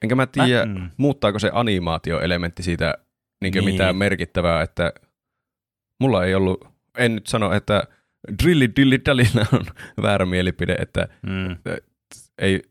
[0.01, 0.89] Enkä mä tiedä, mm.
[0.97, 2.97] muuttaako se animaatioelementti siitä
[3.41, 3.65] niin niin.
[3.65, 4.93] mitään merkittävää, että
[6.03, 7.83] mulla ei ollut, en nyt sano, että
[8.43, 9.65] drilli dilli dalilla on
[10.01, 11.57] väärä mielipide, että mm.
[12.37, 12.61] ei,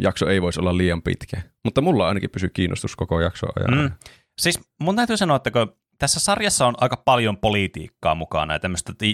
[0.00, 1.42] jakso ei voisi olla liian pitkä.
[1.64, 3.78] Mutta mulla ainakin pysyy kiinnostus koko jaksoa ajan.
[3.78, 3.90] Mm.
[4.38, 8.92] Siis mun täytyy sanoa, että kun tässä sarjassa on aika paljon politiikkaa mukana ja tämmöistä,
[8.92, 9.04] että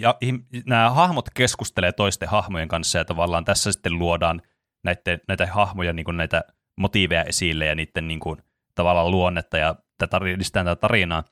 [0.66, 4.42] nämä hahmot keskustelee toisten hahmojen kanssa ja tavallaan tässä sitten luodaan
[4.84, 6.44] näitä, näitä hahmoja, niin näitä
[6.76, 8.42] motiiveja esille ja niiden niin kuin,
[8.74, 10.20] tavallaan luonnetta ja tätä,
[10.52, 11.24] tätä tarinaa,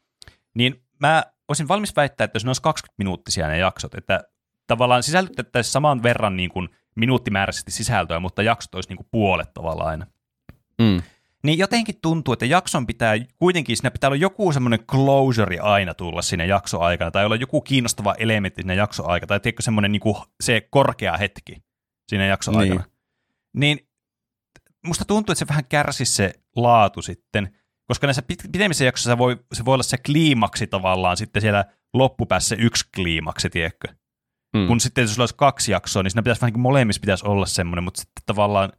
[0.55, 4.21] niin mä olisin valmis väittää, että jos ne olisi 20 minuuttisia ne jaksot, että
[4.67, 9.89] tavallaan sisällytettäisiin saman verran niin kuin minuuttimääräisesti sisältöä, mutta jaksot olisi niin kuin puolet tavallaan
[9.89, 10.07] aina.
[10.79, 11.03] Mm.
[11.43, 16.23] Niin jotenkin tuntuu, että jakson pitää, kuitenkin siinä pitää olla joku semmoinen closure aina tulla
[16.23, 20.61] sinne jaksoaikana, tai olla joku kiinnostava elementti siinä jaksoaikana, tai tiedätkö semmoinen niin kuin se
[20.71, 21.63] korkea hetki
[22.09, 22.81] siinä jaksoaikana.
[22.81, 23.77] Niin.
[23.77, 23.89] niin
[24.87, 27.58] musta tuntuu, että se vähän kärsisi se laatu sitten,
[27.89, 28.23] koska näissä
[28.53, 33.89] pidemmissä jaksoissa voi, se voi olla se kliimaksi tavallaan sitten siellä loppupäässä yksi kliimaksi, tiedätkö?
[34.57, 34.67] Mm.
[34.67, 37.85] Kun sitten jos olisi kaksi jaksoa, niin siinä pitäisi vähän niin molemmissa pitäisi olla semmoinen,
[37.85, 38.73] mutta sitten tavallaan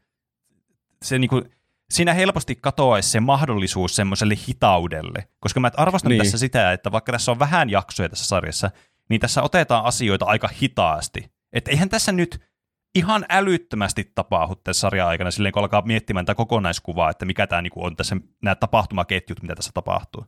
[1.06, 1.52] se niin kuin,
[1.90, 6.22] siinä helposti katoaisi se mahdollisuus semmoiselle hitaudelle, koska mä arvostan niin.
[6.22, 8.72] tässä sitä, että vaikka tässä on vähän jaksoja tässä sarjassa,
[9.10, 11.32] niin tässä otetaan asioita aika hitaasti.
[11.54, 12.49] Että eihän tässä nyt
[12.96, 17.62] ihan älyttömästi tapahdu tässä sarjan aikana silleen, kun alkaa miettimään tätä kokonaiskuvaa, että mikä tämä
[17.62, 20.26] niinku on tässä, nämä tapahtumaketjut, mitä tässä tapahtuu.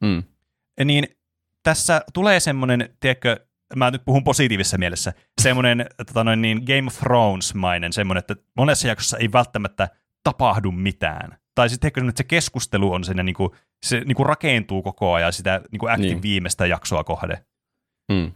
[0.00, 0.22] Mm.
[0.84, 1.06] Niin
[1.62, 6.98] tässä tulee semmoinen, tiedätkö, mä nyt puhun positiivisessa mielessä, semmoinen tota noin, niin Game of
[6.98, 9.88] Thrones-mainen, semmoinen, että monessa jaksossa ei välttämättä
[10.24, 11.38] tapahdu mitään.
[11.54, 13.50] Tai sitten ehkä että se keskustelu on siinä, niin kuin,
[13.82, 16.22] se niin kuin rakentuu koko ajan sitä niin kuin niin.
[16.22, 17.44] viimeistä jaksoa kohde.
[18.12, 18.32] Mm.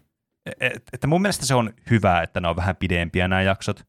[0.61, 3.85] Et, että mun mielestä se on hyvä, että ne on vähän pidempiä nämä jaksot,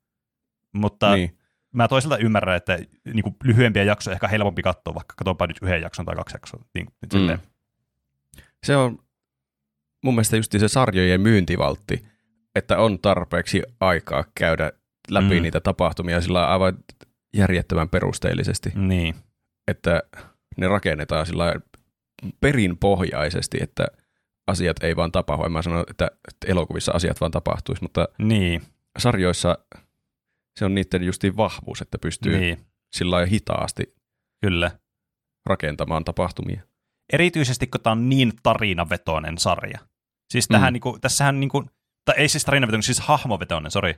[0.74, 1.38] mutta niin.
[1.74, 2.80] mä toisaalta ymmärrän, että
[3.14, 6.64] niin kuin lyhyempiä jaksoja ehkä helpompi katsoa, vaikka katsonpa nyt yhden jakson tai kaksi jaksoa.
[6.74, 7.40] Niin, mm.
[8.64, 9.00] Se on
[10.04, 12.06] mun mielestä just se sarjojen myyntivaltti,
[12.56, 14.72] että on tarpeeksi aikaa käydä
[15.10, 15.42] läpi mm.
[15.42, 16.78] niitä tapahtumia sillä aivan
[17.34, 18.72] järjettömän perusteellisesti.
[18.76, 19.16] Niin.
[19.68, 20.04] Että
[20.58, 21.56] ne rakennetaan sillä
[22.40, 23.88] perinpohjaisesti, että
[24.50, 25.44] asiat ei vaan tapahdu.
[25.44, 26.08] En mä sano, että
[26.48, 28.62] elokuvissa asiat vaan tapahtuisi, mutta niin.
[28.98, 29.58] sarjoissa
[30.60, 32.66] se on niiden justiin vahvuus, että pystyy niin.
[32.94, 33.96] sillä hitaasti
[34.42, 34.72] Kyllä.
[35.46, 36.62] rakentamaan tapahtumia.
[37.14, 39.80] Erityisesti, kun tämä on niin tarinavetoinen sarja.
[40.32, 40.74] Siis tähän, mm.
[40.74, 41.70] niin kuin, tässähän, niin kuin,
[42.06, 43.94] tai ei siis tarinavetoinen, siis hahmovetoinen, sorry,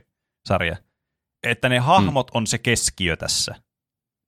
[0.48, 0.76] sarja.
[1.42, 2.36] Että ne hahmot mm.
[2.36, 3.54] on se keskiö tässä.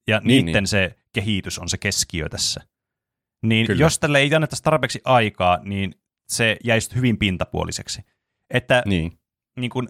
[0.08, 0.68] Ja niin, niiden niin.
[0.68, 2.60] se kehitys on se keskiö tässä.
[3.42, 3.80] Niin Kyllä.
[3.80, 5.94] jos tälle ei annettaisi tarpeeksi aikaa, niin
[6.28, 8.02] se jäisi hyvin pintapuoliseksi.
[8.50, 9.18] Että niin.
[9.60, 9.88] Niin kun,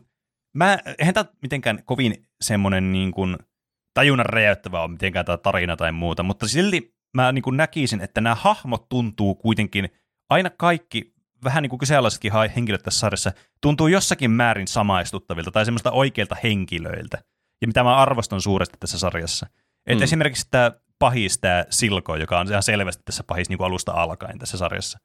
[0.55, 3.39] mä, eihän tämä mitenkään kovin semmoinen niin kun,
[3.95, 8.21] tajunnan räjäyttävä ole mitenkään tämä tarina tai muuta, mutta silti mä niin kun näkisin, että
[8.21, 9.89] nämä hahmot tuntuu kuitenkin,
[10.31, 15.91] aina kaikki vähän niin kuin kyseenalaisetkin henkilöt tässä sarjassa, tuntuu jossakin määrin samaistuttavilta tai semmoista
[15.91, 17.19] oikeilta henkilöiltä.
[17.63, 19.47] Ja mitä mä arvostan suuresti tässä sarjassa.
[19.87, 20.05] Että mm.
[20.05, 24.39] esimerkiksi tämä pahis, tämä Silko, joka on ihan selvästi tässä pahis niin kuin alusta alkaen
[24.39, 24.99] tässä sarjassa.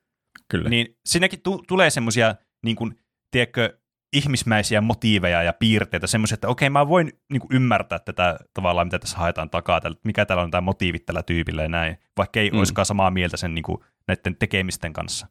[0.48, 0.70] Kyllä.
[0.70, 3.00] Niin siinäkin tu- tulee semmoisia, niin kuin,
[3.32, 3.80] tiedätkö,
[4.14, 9.00] ihmismäisiä motiiveja ja piirteitä, semmoisia, että okei, mä voin niin kuin, ymmärtää tätä tavallaan, mitä
[9.00, 12.52] tässä haetaan takaa, tällä, mikä täällä on tämä motiivit tällä tyypillä ja näin, vaikka ei
[12.52, 12.58] mm.
[12.58, 15.28] olisikaan samaa mieltä sen niin kuin, näiden tekemisten kanssa.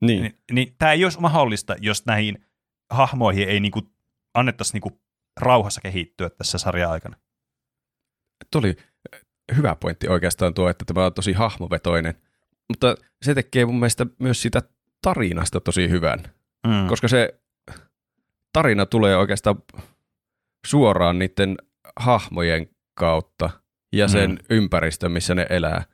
[0.00, 0.22] Niin.
[0.22, 2.46] Niin, niin tämä ei olisi mahdollista, jos näihin
[2.90, 3.90] hahmoihin ei niin kuin,
[4.34, 5.00] annettaisi niin kuin,
[5.40, 7.16] rauhassa kehittyä tässä sarjan aikana.
[8.52, 8.76] Tuli
[9.56, 12.14] hyvä pointti oikeastaan tuo, että tämä on tosi hahmovetoinen
[12.68, 14.62] mutta se tekee mun mielestä myös sitä
[15.02, 16.18] tarinasta tosi hyvän,
[16.66, 16.88] mm.
[16.88, 17.40] koska se
[18.52, 19.56] tarina tulee oikeastaan
[20.66, 21.56] suoraan niiden
[21.96, 23.50] hahmojen kautta
[23.92, 24.38] ja sen mm.
[24.50, 25.84] ympäristön, missä ne elää.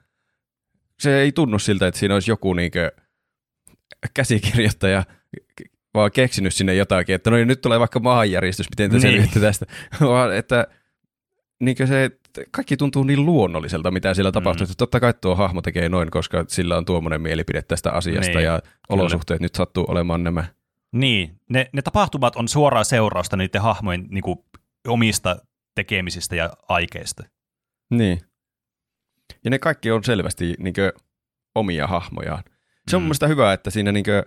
[1.00, 2.92] Se ei tunnu siltä, että siinä olisi joku niinkö
[4.14, 5.04] käsikirjoittaja
[5.94, 9.02] vaan keksinyt sinne jotakin, että no niin, nyt tulee vaikka maanjäristys, miten te niin.
[9.02, 9.66] selviätte tästä,
[10.00, 10.66] vaan että
[11.60, 12.10] niinkö se
[12.50, 14.66] kaikki tuntuu niin luonnolliselta, mitä siellä tapahtuu.
[14.66, 14.72] Mm.
[14.78, 18.62] Totta kai tuo hahmo tekee noin, koska sillä on tuommoinen mielipide tästä asiasta niin, ja
[18.88, 19.44] olosuhteet kyllä.
[19.44, 20.44] nyt sattuu olemaan nämä.
[20.92, 24.38] Niin, ne, ne tapahtumat on suoraa seurausta niiden hahmojen niin kuin,
[24.88, 25.36] omista
[25.74, 27.22] tekemisistä ja aikeista.
[27.90, 28.20] Niin.
[29.44, 30.92] Ja ne kaikki on selvästi niin kuin,
[31.54, 32.44] omia hahmojaan.
[32.88, 33.04] Se on mm.
[33.04, 34.22] mielestäni hyvä, että siinä niin kuin,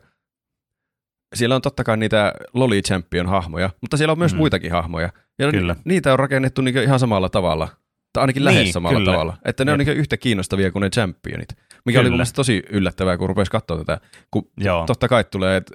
[1.35, 4.37] siellä on totta kai niitä Loli Champion hahmoja, mutta siellä on myös mm.
[4.37, 5.09] muitakin hahmoja.
[5.39, 5.75] Ja kyllä.
[5.85, 7.69] niitä on rakennettu niin ihan samalla tavalla.
[8.13, 9.11] Tai ainakin lähes niin, samalla kyllä.
[9.11, 9.37] tavalla.
[9.45, 9.79] Että ne Jep.
[9.79, 11.49] on niin yhtä kiinnostavia kuin ne championit.
[11.85, 12.09] Mikä kyllä.
[12.09, 13.99] oli mun tosi yllättävää, kun rupesi katsoa tätä.
[14.31, 14.85] Kun Joo.
[14.85, 15.73] totta kai tulee että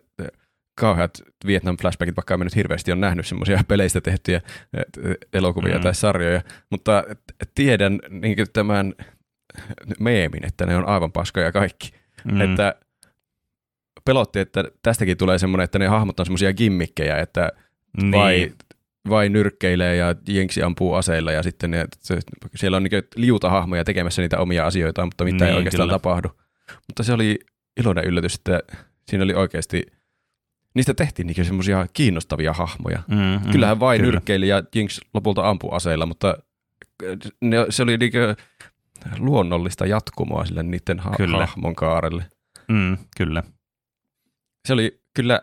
[0.81, 4.41] kauheat Vietnam-flashbackit, vaikka en nyt hirveästi ole nähnyt semmoisia peleistä tehtyjä
[5.33, 5.83] elokuvia mm.
[5.83, 7.05] tai sarjoja, mutta
[7.55, 8.95] tiedän niin tämän
[10.01, 11.91] meemin, että ne on aivan paskoja kaikki.
[12.25, 12.41] Mm.
[12.41, 12.75] Että
[14.05, 17.53] pelotti, että tästäkin tulee semmoinen, että ne hahmot on semmoisia gimmikkejä, että
[18.03, 18.13] niin.
[18.13, 18.53] vai,
[19.09, 22.19] vai nyrkkeilee ja jenksi ampuu aseilla ja sitten ne, se,
[22.57, 25.99] siellä on niin liuta hahmoja tekemässä niitä omia asioita, mutta mitä niin, ei oikeastaan kyllä.
[25.99, 26.29] tapahdu.
[26.89, 27.39] Mutta se oli
[27.81, 28.61] iloinen yllätys, että
[29.09, 29.87] siinä oli oikeasti,
[30.75, 33.03] niistä tehtiin niin semmoisia kiinnostavia hahmoja.
[33.09, 34.13] Mm, mm, Kyllähän vain kyllä.
[34.13, 36.39] nyrkkeili ja Jinx lopulta ampuu aseilla, mutta
[37.41, 38.13] ne, se oli niin
[39.19, 42.25] luonnollista jatkumoa sille niiden ha- hahmon kaarelle.
[42.69, 43.43] Mm, kyllä
[44.69, 45.43] se oli kyllä,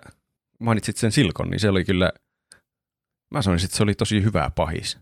[0.60, 2.12] mainitsit sen Silkon, niin se oli kyllä,
[3.36, 5.00] mä sanoisin, että se oli tosi hyvä pahis.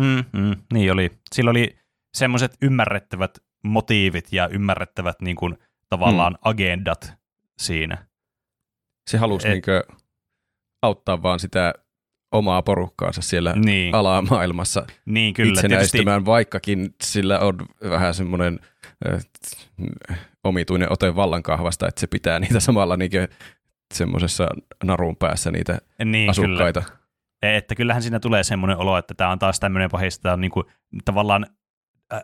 [0.00, 1.10] Mm, mm, niin oli.
[1.34, 1.78] Sillä oli
[2.16, 6.38] semmoiset ymmärrettävät motiivit ja ymmärrettävät niin kuin, tavallaan mm.
[6.42, 7.14] agendat
[7.58, 8.06] siinä.
[9.10, 9.84] Se halusi Et, niinkö
[10.82, 11.74] auttaa vaan sitä
[12.32, 13.94] omaa porukkaansa siellä niin.
[13.94, 16.26] alamaailmassa niin, kyllä, itsenäistymään, tietysti...
[16.26, 17.58] vaikkakin sillä on
[17.90, 18.60] vähän semmoinen
[20.10, 23.10] äh, omituinen ote vallankahvasta, että se pitää niitä samalla niin
[23.94, 24.48] semmoisessa
[24.84, 26.80] narun päässä niitä niin, asukkaita.
[26.80, 27.05] Kyllä.
[27.46, 30.40] E, että kyllähän siinä tulee semmoinen olo, että tämä on taas tämmöinen pahis, että on
[30.40, 30.66] niin kuin,
[31.04, 31.46] tavallaan,
[32.12, 32.22] äh,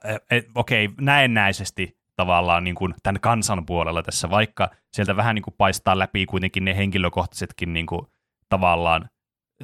[0.54, 5.54] okei, okay, näennäisesti tavallaan niin kuin tämän kansan puolella tässä, vaikka sieltä vähän niin kuin
[5.58, 8.06] paistaa läpi kuitenkin ne henkilökohtaisetkin niin kuin,
[8.48, 9.08] tavallaan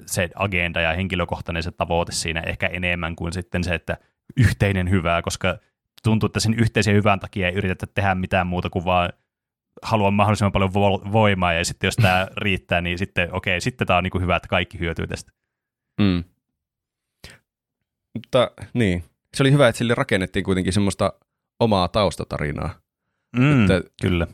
[0.06, 3.96] se agenda ja henkilökohtainen se tavoite siinä ehkä enemmän kuin sitten se, että
[4.36, 5.58] yhteinen hyvää, koska
[6.02, 9.12] tuntuu, että sen yhteisen hyvän takia ei yritetä tehdä mitään muuta kuin vaan
[9.82, 13.86] haluan mahdollisimman paljon vo- voimaa, ja sitten jos tämä riittää, niin sitten okei, okay, sitten
[13.86, 15.32] tämä on niin hyvä, että kaikki hyötyy tästä.
[15.98, 16.24] Mm.
[18.14, 21.12] Mutta niin, se oli hyvä, että sille rakennettiin kuitenkin semmoista
[21.60, 22.80] omaa taustatarinaa.
[23.36, 24.26] Mm, että kyllä.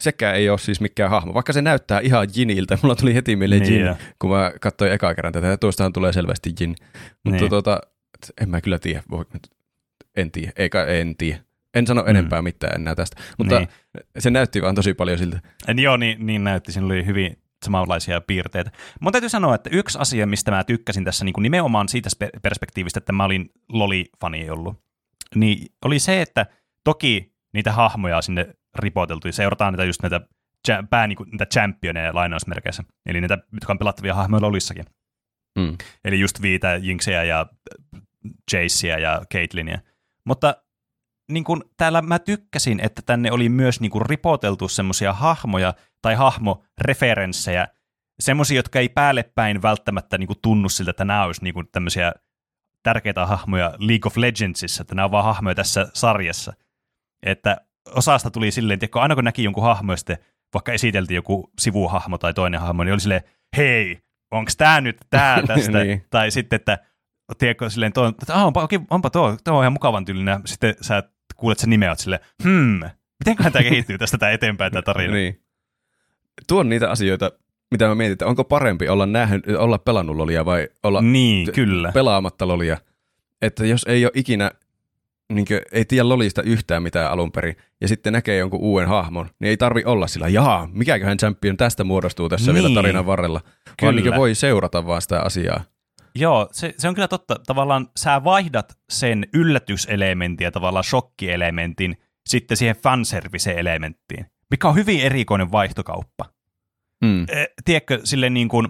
[0.00, 2.78] Sekään ei ole siis mikään hahmo, vaikka se näyttää ihan Jiniltä.
[2.82, 6.12] Mulla tuli heti mieleen niin Jin, kun mä katsoin ekaa kerran tätä, ja tuostahan tulee
[6.12, 6.76] selvästi Jin.
[7.24, 7.50] Mutta niin.
[7.50, 7.80] tuota,
[8.40, 9.02] en mä kyllä tiedä,
[10.16, 11.40] en tiedä, eikä en tiedä.
[11.74, 12.08] En sano mm.
[12.08, 13.68] enempää mitään enää tästä, mutta niin.
[14.18, 15.40] se näytti vaan tosi paljon siltä.
[15.68, 16.72] En, joo, niin, niin näytti.
[16.72, 18.70] Siinä oli hyvin samanlaisia piirteitä.
[19.00, 22.08] Mun täytyy sanoa, että yksi asia, mistä mä tykkäsin tässä niin kuin nimenomaan siitä
[22.42, 24.82] perspektiivistä, että mä olin Loli-fani ollut,
[25.34, 26.46] niin oli se, että
[26.84, 30.20] toki niitä hahmoja sinne ripoteltu, ja seurataan niitä just näitä
[30.90, 34.84] pää, niin kuin, niitä championeja lainausmerkeissä, eli niitä, jotka on pelattavia hahmoja Lolissakin.
[35.58, 35.76] Mm.
[36.04, 37.46] Eli just Viitä, Jinxeä ja
[38.52, 39.78] Jaceä ja Caitlinia.
[40.24, 40.56] Mutta
[41.32, 45.74] niin kuin, täällä mä tykkäsin, että tänne oli myös niin kuin, ripoteltu semmoisia hahmoja
[46.06, 47.68] tai hahmoreferenssejä,
[48.20, 51.68] semmoisia, jotka ei päälle päin välttämättä niin kuin, tunnu siltä, että nämä olisi niin kuin,
[51.72, 52.12] tämmöisiä
[52.82, 56.52] tärkeitä hahmoja League of Legendsissa, että nämä on vaan hahmoja tässä sarjassa.
[57.22, 57.56] Että
[57.94, 60.18] osasta tuli silleen, että aina kun näki jonkun hahmo, ja sitten
[60.54, 63.22] vaikka esiteltiin joku sivuhahmo tai toinen hahmo, niin oli silleen,
[63.56, 63.98] hei,
[64.30, 65.84] onko tämä nyt tämä tästä?
[65.84, 66.04] niin.
[66.10, 66.78] Tai sitten, että
[67.38, 70.40] tiedätkö, silleen, tuo, että ah, onpa, okay, onpa tuo, tuo on ihan mukavan tyylinen.
[70.44, 71.02] Sitten sä
[71.36, 72.80] kuulet sen nimeä, sille, hmm,
[73.24, 75.14] mitenköhän tämä kehittyy tästä tämä eteenpäin tämä tarina.
[75.14, 75.45] niin.
[76.48, 77.32] Tuo on niitä asioita,
[77.70, 81.92] mitä mä mietin, että onko parempi olla, nähnyt, olla pelannut lolia vai olla niin, kyllä.
[81.92, 82.78] pelaamatta lolia.
[83.42, 84.50] Että jos ei ole ikinä,
[85.32, 89.28] niin kuin, ei tiedä lolista yhtään mitään alun perin, ja sitten näkee jonkun uuden hahmon,
[89.40, 92.62] niin ei tarvi olla sillä, jaa, mikäköhän champion tästä muodostuu tässä niin.
[92.62, 93.92] vielä tarinan varrella, kyllä.
[93.92, 95.64] vaan niin voi seurata vaan sitä asiaa.
[96.14, 97.36] Joo, se, se on kyllä totta.
[97.46, 105.52] Tavallaan sä vaihdat sen yllätyselementin ja tavallaan shokkielementin sitten siihen fanservice-elementtiin, mikä on hyvin erikoinen
[105.52, 106.24] vaihtokauppa.
[107.04, 107.22] Mm.
[107.22, 108.68] E, tiedätkö, silleen niin kuin,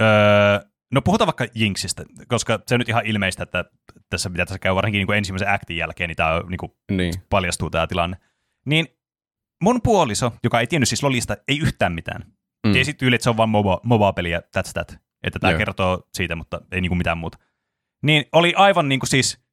[0.00, 0.60] öö,
[0.92, 3.64] no puhutaan vaikka Jinxistä, koska se on nyt ihan ilmeistä, että
[4.10, 7.14] tässä mitä tässä käy varsinkin niin kuin ensimmäisen actin jälkeen, niin, tämä niin kuin niin.
[7.30, 8.16] paljastuu tämä tilanne.
[8.66, 8.86] Niin
[9.62, 12.22] mun puoliso, joka ei tiennyt siis Lolista, ei yhtään mitään.
[12.66, 12.72] Mm.
[12.72, 15.58] Tiesi tyyli, että se on vaan MOBA, MOBA-peli ja that's that että tämä Joo.
[15.58, 17.38] kertoo siitä, mutta ei niin kuin mitään muuta.
[18.02, 19.44] Niin oli aivan niin kuin siis,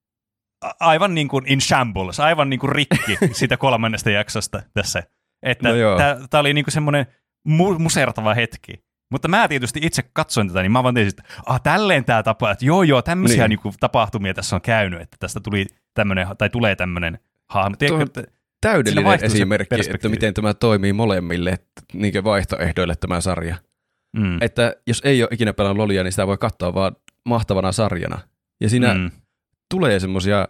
[0.79, 5.03] aivan niin kuin in shambles, aivan niin kuin rikki siitä kolmannesta jaksosta tässä.
[5.43, 7.05] Että no tämä oli niin kuin semmoinen
[7.49, 8.73] mu- musertava hetki.
[9.11, 12.51] Mutta mä tietysti itse katsoin tätä, niin mä vaan tiesin, että ah, tälleen tämä tapa,
[12.51, 13.59] että joo joo, tämmöisiä niin.
[13.63, 17.19] niin tapahtumia tässä on käynyt, että tästä tuli tämmöinen, tai tulee tämmöinen
[17.49, 17.75] hahmo.
[17.79, 18.23] Tiedätkö, että
[18.61, 21.59] täydellinen esimerkki, että miten tämä toimii molemmille
[21.93, 23.55] niin vaihtoehdoille tämä sarja.
[24.17, 24.37] Mm.
[24.41, 28.19] Että jos ei ole ikinä pelannut Lolia, niin sitä voi katsoa vaan mahtavana sarjana.
[28.61, 29.11] Ja siinä mm.
[29.73, 30.47] tulee semmoisia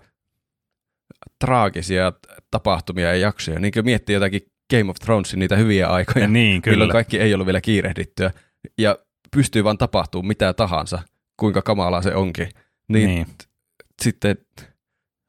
[1.40, 2.14] traagisia
[2.52, 3.60] tapahtumia ja jaksoja.
[3.60, 4.42] Niin kuin miettii jotakin
[4.78, 6.76] Game of Thronesin niitä hyviä aikoja, niin, kyllä.
[6.76, 8.32] milloin kaikki ei ollut vielä kiirehdittyä.
[8.78, 8.98] Ja
[9.36, 11.00] pystyy vaan tapahtumaan mitä tahansa,
[11.38, 12.50] kuinka kamalaa se onkin.
[12.88, 13.28] Niin, niin.
[14.02, 14.38] sitten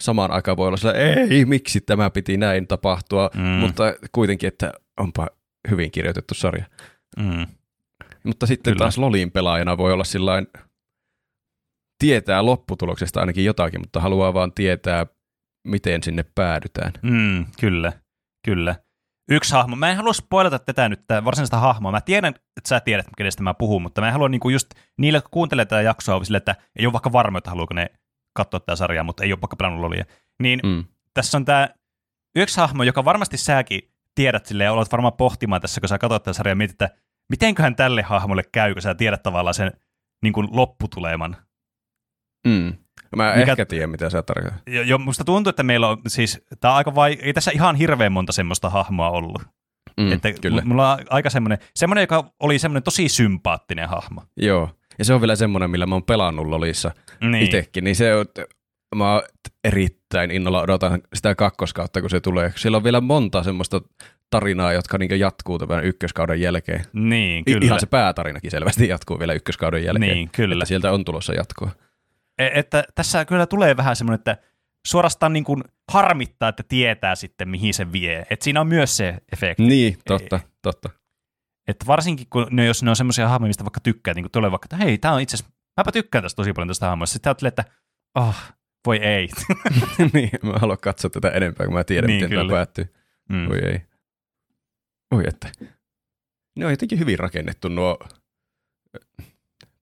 [0.03, 3.43] samaan aikaan voi olla sillä, ei, miksi tämä piti näin tapahtua, mm.
[3.43, 5.29] mutta kuitenkin, että onpa
[5.71, 6.65] hyvin kirjoitettu sarja.
[7.17, 7.47] Mm.
[8.25, 8.79] Mutta sitten Kyllä.
[8.85, 10.47] taas Lolin pelaajana voi olla sillain,
[11.99, 15.07] tietää lopputuloksesta ainakin jotakin, mutta haluaa vaan tietää,
[15.69, 16.93] miten sinne päädytään.
[17.03, 17.93] Mm, kyllä,
[18.45, 18.77] kyllä.
[19.31, 19.77] Yksi hahmo.
[19.77, 21.93] Mä en halua spoilata tätä nyt, tätä varsinaista hahmoa.
[21.93, 25.17] Mä tiedän, että sä tiedät, kenestä mä puhun, mutta mä en halua niinku just niille,
[25.17, 27.87] jotka kuuntelee tätä jaksoa, sille, että ei ole vaikka varma, että haluuko ne
[28.35, 30.05] katsoa tätä sarjaa, mutta ei ole vaikka pelannut lolia.
[30.43, 30.85] Niin mm.
[31.15, 31.69] tässä on tämä
[32.37, 36.23] yksi hahmo, joka varmasti säkin tiedät silleen, ja olet varmaan pohtimaan tässä, kun sä katsot
[36.23, 36.99] tätä sarjaa, mietit, että
[37.31, 39.73] mitenköhän tälle hahmolle käy, kun sä tiedät tavallaan sen
[40.23, 41.37] niin kuin lopputuleman.
[42.47, 42.75] Mm.
[43.17, 44.63] Mä Mikä, ehkä tiedän, mitä sä tarkoitat.
[44.67, 47.77] Jo, jo, musta tuntuu, että meillä on siis, tää on aika vai, ei tässä ihan
[47.77, 49.43] hirveän monta semmoista hahmoa ollut.
[49.97, 50.63] Mm, että kyllä.
[50.65, 54.23] Mulla on aika semmoinen, semmoinen, joka oli semmoinen tosi sympaattinen hahmo.
[54.37, 56.91] Joo, ja se on vielä semmoinen, millä mä oon pelannut Lolissa
[57.21, 57.45] niin.
[57.45, 58.27] itsekin, niin se on,
[58.95, 59.23] mä
[59.65, 62.53] erittäin innolla odotan sitä kakkoskautta, kun se tulee.
[62.57, 63.81] Siellä on vielä monta semmoista
[64.31, 66.85] tarinaa, jotka niin jatkuu tämän ykköskauden jälkeen.
[66.93, 67.65] Niin, kyllä.
[67.65, 70.17] Ihan se päätarinakin selvästi jatkuu vielä ykköskauden jälkeen.
[70.17, 70.55] Niin, kyllä.
[70.55, 71.71] Että sieltä on tulossa jatkoa.
[72.39, 74.37] E- että tässä kyllä tulee vähän semmoinen, että
[74.87, 78.27] suorastaan niin kuin harmittaa, että tietää sitten, mihin se vie.
[78.31, 79.63] Että siinä on myös se efekti.
[79.63, 80.91] Niin, totta, totta.
[81.69, 84.51] Että varsinkin, kun ne, jos ne on semmoisia hahmoja, mistä vaikka tykkää, niin kuin tulee
[84.51, 87.13] vaikka, että hei, tämä on itse asiassa, mäpä tykkään tästä tosi paljon tästä hahmoista.
[87.13, 87.65] Sitten ajattelee, että
[88.15, 88.37] oh,
[88.87, 89.29] voi ei.
[90.13, 92.43] niin, mä haluan katsoa tätä enempää, kun mä tiedän, niin, miten kyllä.
[92.43, 92.95] tämä päättyy.
[93.29, 93.49] Mm.
[93.49, 93.83] Voi ei.
[95.11, 95.49] Oi että.
[96.57, 97.99] Ne on jotenkin hyvin rakennettu nuo.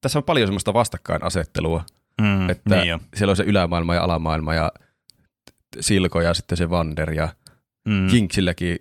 [0.01, 1.85] Tässä on paljon semmoista vastakkainasettelua.
[2.21, 2.99] Mm, että niin jo.
[3.15, 4.71] siellä on se ylämaailma ja alamaailma ja
[5.79, 7.29] Silko ja sitten se Vander ja
[7.87, 8.07] mm.
[8.07, 8.77] Kingsilläkin,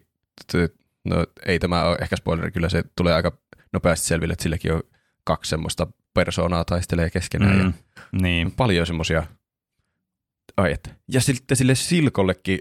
[1.04, 3.38] no ei tämä ole ehkä spoileri, kyllä se tulee aika
[3.72, 4.82] nopeasti selville, että silläkin on
[5.24, 7.72] kaksi semmoista persoonaa taistelee keskenään mm, ja
[8.12, 8.52] niin.
[8.52, 9.26] paljon semmoisia
[10.56, 10.90] ai että.
[11.12, 12.58] Ja sitten sille Silkollekin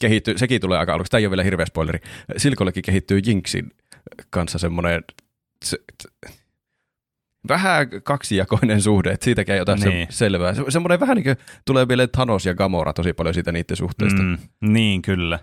[0.00, 1.98] kehittyy, sekin tulee aika aluksi, tämä ei ole vielä hirveä spoileri,
[2.36, 3.70] Silkollekin kehittyy Jinxin
[4.30, 5.04] kanssa semmoinen
[5.64, 5.78] se,
[7.48, 10.06] vähän kaksijakoinen suhde, että siitäkin ei ota niin.
[10.10, 10.54] se selvää.
[10.54, 14.22] Se, semmoinen vähän niin kuin tulee vielä Thanos ja Gamora tosi paljon siitä niiden suhteesta.
[14.22, 15.38] Mm, niin, kyllä.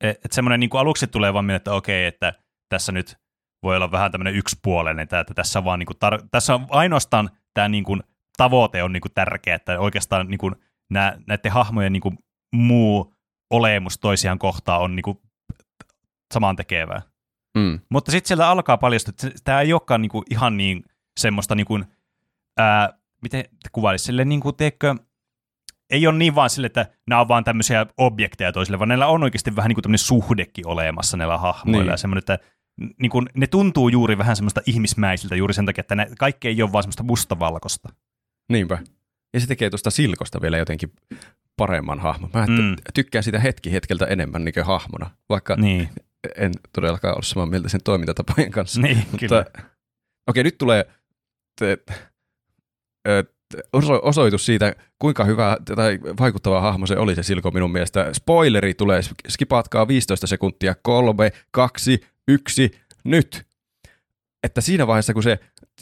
[0.00, 2.32] Et, et semmoinen niin kuin aluksi tulee vaan mieleen, että okei, että
[2.68, 3.16] tässä nyt
[3.62, 7.30] voi olla vähän tämmöinen yksipuolinen, että, että tässä, vaan niin kuin tar- tässä on ainoastaan
[7.54, 8.02] tämä niin kuin
[8.36, 10.56] tavoite on niin kuin tärkeä, että oikeastaan niin kuin
[10.90, 12.18] nää, näiden hahmojen niin kuin
[12.54, 13.14] muu
[13.50, 15.18] olemus toisiaan kohtaan on niin kuin
[16.34, 17.02] samaan tekevää.
[17.58, 17.80] Mm.
[17.90, 20.84] Mutta sitten sieltä alkaa paljastua, että tämä ei olekaan niin kuin ihan niin
[21.16, 21.84] semmoista, niin kuin,
[22.56, 24.94] ää, miten kuvailisi, sille niin kuin, teekö,
[25.90, 29.22] ei ole niin vaan sille, että nämä on vaan tämmöisiä objekteja toisille, vaan näillä on
[29.22, 31.82] oikeasti vähän niin kuin tämmöinen suhdekin olemassa näillä hahmoilla.
[31.82, 31.90] Niin.
[31.90, 32.38] Ja semmoinen, että
[33.00, 36.62] niin kuin, ne tuntuu juuri vähän semmoista ihmismäisiltä juuri sen takia, että ne, kaikki ei
[36.62, 37.88] ole vaan semmoista mustavalkoista.
[38.48, 38.78] Niinpä.
[39.34, 40.92] Ja se tekee tuosta Silkosta vielä jotenkin
[41.56, 42.30] paremman hahmon.
[42.34, 42.76] Mä mm.
[42.94, 45.88] tykkään sitä hetki hetkeltä enemmän niin hahmona, vaikka niin.
[46.36, 48.80] en todellakaan ole samaa mieltä sen toimintatapojen kanssa.
[48.80, 49.44] Niin, Mutta, kyllä.
[50.26, 50.86] Okei, nyt tulee
[54.02, 58.12] osoitus siitä, kuinka hyvä tai vaikuttava hahmo se oli se Silko minun mielestä.
[58.12, 62.70] Spoileri tulee, skipaatkaa 15 sekuntia, kolme, kaksi, yksi,
[63.04, 63.46] nyt.
[64.42, 65.38] Että siinä vaiheessa, kun se,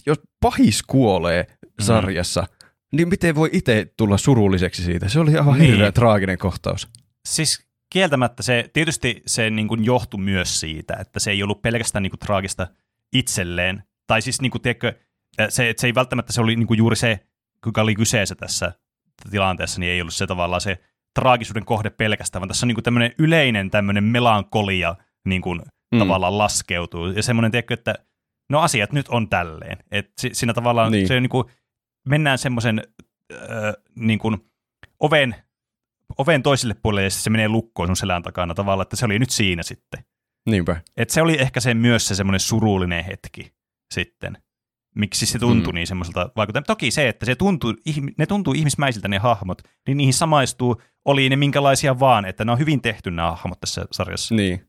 [0.07, 1.85] jos pahis kuolee mm.
[1.85, 2.65] sarjassa, mm
[2.97, 5.09] niin miten voi itse tulla surulliseksi siitä?
[5.09, 5.71] Se oli aivan niin.
[5.71, 6.89] hirveän traaginen kohtaus.
[7.29, 12.03] Siis kieltämättä se, tietysti se niin kuin johtui myös siitä, että se ei ollut pelkästään
[12.03, 12.67] niin kuin traagista
[13.13, 13.83] itselleen.
[14.07, 14.93] Tai siis niin kuin, tiedätkö,
[15.49, 17.21] se, se ei välttämättä se oli niin kuin juuri se,
[17.65, 18.73] kuka oli kyseessä tässä
[19.31, 20.79] tilanteessa, niin ei ollut se tavallaan se
[21.15, 25.63] traagisuuden kohde pelkästään, vaan tässä on niin kuin tämmöinen yleinen tämmöinen melankolia niin kuin
[25.93, 25.99] mm.
[25.99, 27.07] tavallaan laskeutuu.
[27.07, 27.95] Ja semmoinen, tiedätkö, että
[28.51, 29.79] no asiat nyt on tälleen.
[29.91, 31.09] Et siinä tavallaan niin.
[31.09, 31.45] se on niin kuin,
[32.09, 32.83] mennään semmoisen
[33.33, 34.51] äh, niin kuin
[35.01, 35.35] oven,
[36.19, 39.31] oven toiselle puolelle ja se menee lukkoon sun selän takana tavallaan, että se oli nyt
[39.31, 40.05] siinä sitten.
[40.47, 40.81] Niinpä.
[40.97, 43.53] Et se oli ehkä se myös se semmoinen surullinen hetki
[43.95, 44.39] sitten.
[44.95, 45.75] Miksi se tuntui mm.
[45.75, 46.67] niin semmoiselta vaikuttajalta.
[46.67, 47.75] Toki se, että se tuntuu,
[48.19, 52.59] ne tuntuu ihmismäisiltä ne hahmot, niin niihin samaistuu, oli ne minkälaisia vaan, että ne on
[52.59, 54.35] hyvin tehty nämä hahmot tässä sarjassa.
[54.35, 54.69] Niin.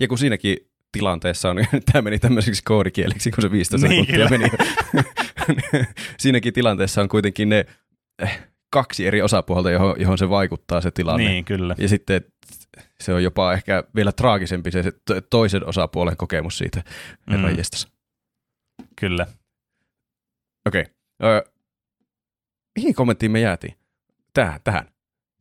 [0.00, 0.56] Ja kun siinäkin
[0.92, 1.56] tilanteessa on,
[1.92, 4.50] tämä meni tämmöiseksi koodikieleksi, kun se 15 Niin, sekuntia meni.
[6.20, 7.66] Siinäkin tilanteessa on kuitenkin ne
[8.22, 11.28] eh, kaksi eri osapuolta, johon, johon se vaikuttaa se tilanne.
[11.28, 11.74] Niin, kyllä.
[11.78, 12.20] Ja sitten
[13.00, 16.82] se on jopa ehkä vielä traagisempi se, se to- toisen osapuolen kokemus siitä.
[17.26, 17.36] Mm.
[18.96, 19.26] Kyllä.
[20.66, 20.84] Okei.
[21.22, 21.42] Okay.
[22.78, 23.74] mihin kommenttiin me jäätiin?
[24.34, 24.88] Tähän, tähän.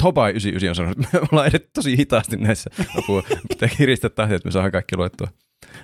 [0.03, 2.69] Tobai 99 on sanonut, että me ollaan edet tosi hitaasti näissä.
[2.97, 5.27] Apua, pitää kiristää tahtia, että me saadaan kaikki luettua.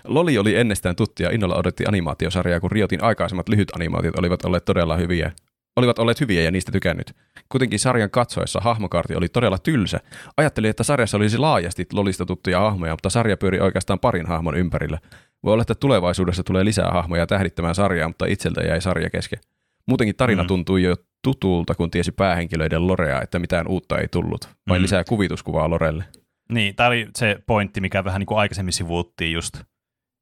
[0.04, 4.66] Loli oli ennestään tuttu ja innolla odotti animaatiosarjaa, kun Riotin aikaisemmat lyhyt animaatiot olivat olleet
[4.66, 5.32] todella hyviä.
[5.76, 7.14] Olivat olleet hyviä ja niistä tykännyt.
[7.50, 10.00] Kuitenkin sarjan katsoessa hahmokaarti oli todella tylsä.
[10.38, 15.00] Ajattelin, että sarjassa olisi laajasti Lolista tuttuja hahmoja, mutta sarja pyöri oikeastaan parin hahmon ympärillä.
[15.44, 19.40] Voi olla, että tulevaisuudessa tulee lisää hahmoja tähdittämään sarjaa, mutta itseltä jäi sarja kesken.
[19.88, 20.48] Muutenkin tarina Mm.
[20.48, 24.50] tuntui jo tutulta, kun tiesi päähenkilöiden lorea, että mitään uutta ei tullut.
[24.70, 24.84] Vain Mm.
[24.84, 26.04] lisää kuvituskuvaa Lorelle.
[26.52, 29.58] Niin, tämä oli se pointti, mikä vähän niin kuin aikaisemmin sivuuttiin just.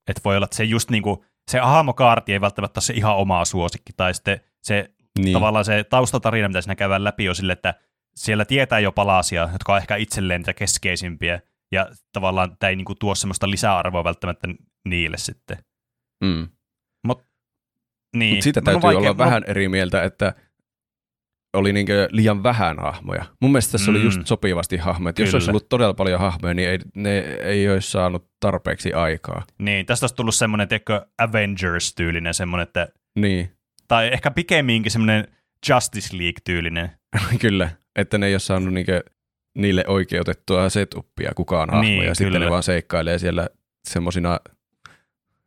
[0.07, 1.17] Että voi olla, että se just niin kuin,
[1.51, 4.89] se hahmokaarti ei välttämättä ole se ihan oma suosikki, tai sitten se
[5.19, 5.33] Niin.
[5.33, 7.73] tavallaan se taustatarina, mitä siinä käydään läpi, on sille, että
[8.15, 11.41] siellä tietää jo palasia, jotka on ehkä itselleen niitä keskeisimpiä,
[11.71, 14.47] ja tavallaan tämä ei niin kuin tuo semmoista lisäarvoa välttämättä
[14.85, 15.57] niille sitten.
[16.23, 16.47] Mm.
[18.15, 20.33] Niin, Mut siitä täytyy vaikea- olla vähän eri mieltä, että
[21.53, 23.25] oli niinkö liian vähän hahmoja.
[23.41, 23.95] Mun mielestä tässä mm.
[23.97, 25.13] oli just sopivasti hahmoja.
[25.19, 29.43] Jos olisi ollut todella paljon hahmoja, niin ei, ne ei olisi saanut tarpeeksi aikaa.
[29.59, 33.51] Niin, tästä olisi tullut semmoinen, tiedätkö, Avengers-tyylinen semmoinen, että, Niin,
[33.87, 35.27] tai ehkä pikemminkin semmoinen
[35.69, 36.89] Justice League-tyylinen.
[37.41, 37.69] kyllä.
[37.95, 39.03] Että ne ei ole saanut niinkö
[39.57, 41.89] niille oikeutettua setupia kukaan hahmoja.
[42.01, 42.45] Niin, Sitten kyllä.
[42.45, 43.47] ne vaan seikkailee siellä
[43.87, 44.39] semmosina,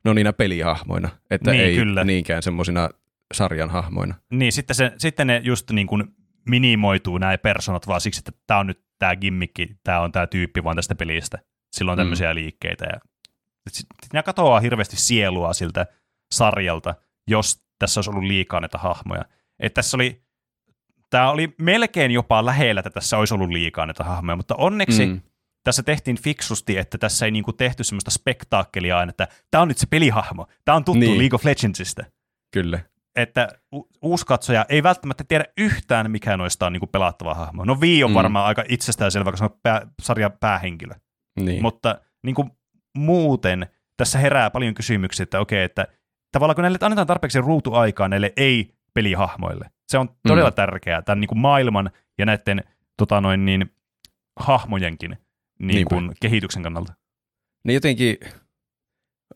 [0.05, 1.09] no niinä pelihahmoina.
[1.31, 2.05] Että Niin, ei kyllä.
[2.05, 2.89] niinkään semmosina
[3.35, 4.15] sarjan hahmoina.
[4.31, 6.05] Niin, sitten, se, sitten ne just niin kuin
[6.49, 10.65] minimoituu nämä personat vaan siksi, että tämä on nyt tämä gimmikki, tämä on tämä tyyppi
[10.65, 11.39] vaan tästä pelistä.
[11.73, 12.01] Sillä on Mm.
[12.01, 12.85] tämmöisiä liikkeitä.
[12.85, 13.01] Ja...
[14.13, 15.87] Nämä katoaa hirveästi sielua siltä
[16.35, 16.95] sarjalta,
[17.29, 19.25] jos tässä olisi ollut liikaa näitä hahmoja.
[19.61, 20.23] Et tässä oli,
[21.11, 25.21] tämä oli melkein jopa lähellä, että tässä olisi ollut liikaa näitä hahmoja, mutta onneksi mm.
[25.65, 29.79] Tässä tehtiin fiksusti, että tässä ei niinku tehty semmoista spektaakkelia aina, että tämä on nyt
[29.79, 31.19] se pelihahmo, tämä on tuttu Niin.
[31.19, 32.05] League of Legendsista
[32.53, 32.81] Kyllä.
[33.17, 37.65] että u- uusi katsoja ei välttämättä tiedä yhtään, mikä noista on niinku pelattava hahmo.
[37.65, 38.15] No Vi on Mm.
[38.15, 40.95] varmaan aika itsestäänselvä, koska se on pää, sarjan päähenkilö.
[41.41, 41.63] Niin.
[41.63, 42.51] Mutta niinku
[42.99, 45.87] muuten tässä herää paljon kysymyksiä, että okei, että
[46.33, 50.55] tavallaan kun näille annetaan tarpeeksi ruutuaikaa näille ei-pelihahmoille, se on todella Mm.
[50.55, 52.65] tärkeää tämän niinku maailman ja näiden
[52.97, 53.75] tota noin, niin,
[54.41, 55.19] hahmojenkin
[55.59, 56.93] niin kuin, kehityksen kannalta.
[57.65, 58.17] niin jotenkin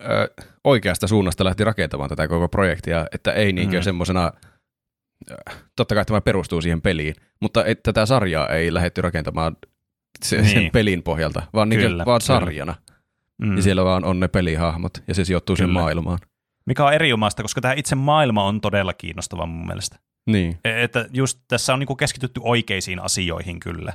[0.03, 3.81] ö, oikeasta suunnasta lähti rakentamaan tätä koko projektia, että ei niinkö Mm.
[3.81, 3.83] mm.
[3.85, 4.33] semmoisena,
[5.77, 9.57] totta kai tämä perustuu siihen peliin, mutta et, tätä sarjaa ei lähdetty rakentamaan
[10.25, 10.49] se, Niin.
[10.51, 12.75] sen pelin pohjalta, vaan, niinkö, Kyllä, vaan sarjana.
[13.39, 13.57] Mm.
[13.57, 15.81] Ja siellä vaan on ne pelihahmot, ja se sijoittuu sen Kyllä.
[15.81, 16.19] maailmaan.
[16.67, 19.99] Mikä on erinomaista, koska tämä itse maailma on todella kiinnostava mun mielestä.
[20.27, 23.93] Niin, E- Että just tässä on niinku keskitytty oikeisiin asioihin kyllä.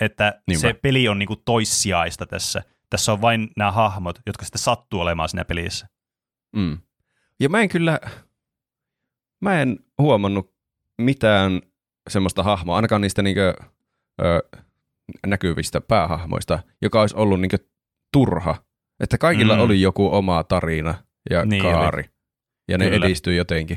[0.00, 0.60] Että Niinpä.
[0.60, 2.62] se peli on niinku toissijaista tässä.
[2.90, 5.88] Tässä on vain nämä hahmot, jotka sitten sattuu olemaan siinä pelissä.
[6.56, 6.78] mm.
[7.40, 8.00] Ja mä en kyllä,
[9.40, 10.54] mä en huomannut
[10.98, 11.60] mitään
[12.10, 13.54] semmoista hahmoa, ainakaan niistä niinkö,
[14.24, 14.58] ö,
[15.26, 17.58] näkyvistä päähahmoista, joka olisi ollut niinkö
[18.12, 18.54] turha.
[19.00, 19.60] Että kaikilla Mm.
[19.60, 20.94] oli joku oma tarina
[21.30, 21.72] ja Niin niin oli.
[21.74, 22.04] kaari.
[22.68, 23.06] Ja ne Kyllä.
[23.06, 23.76] edistyi jotenkin.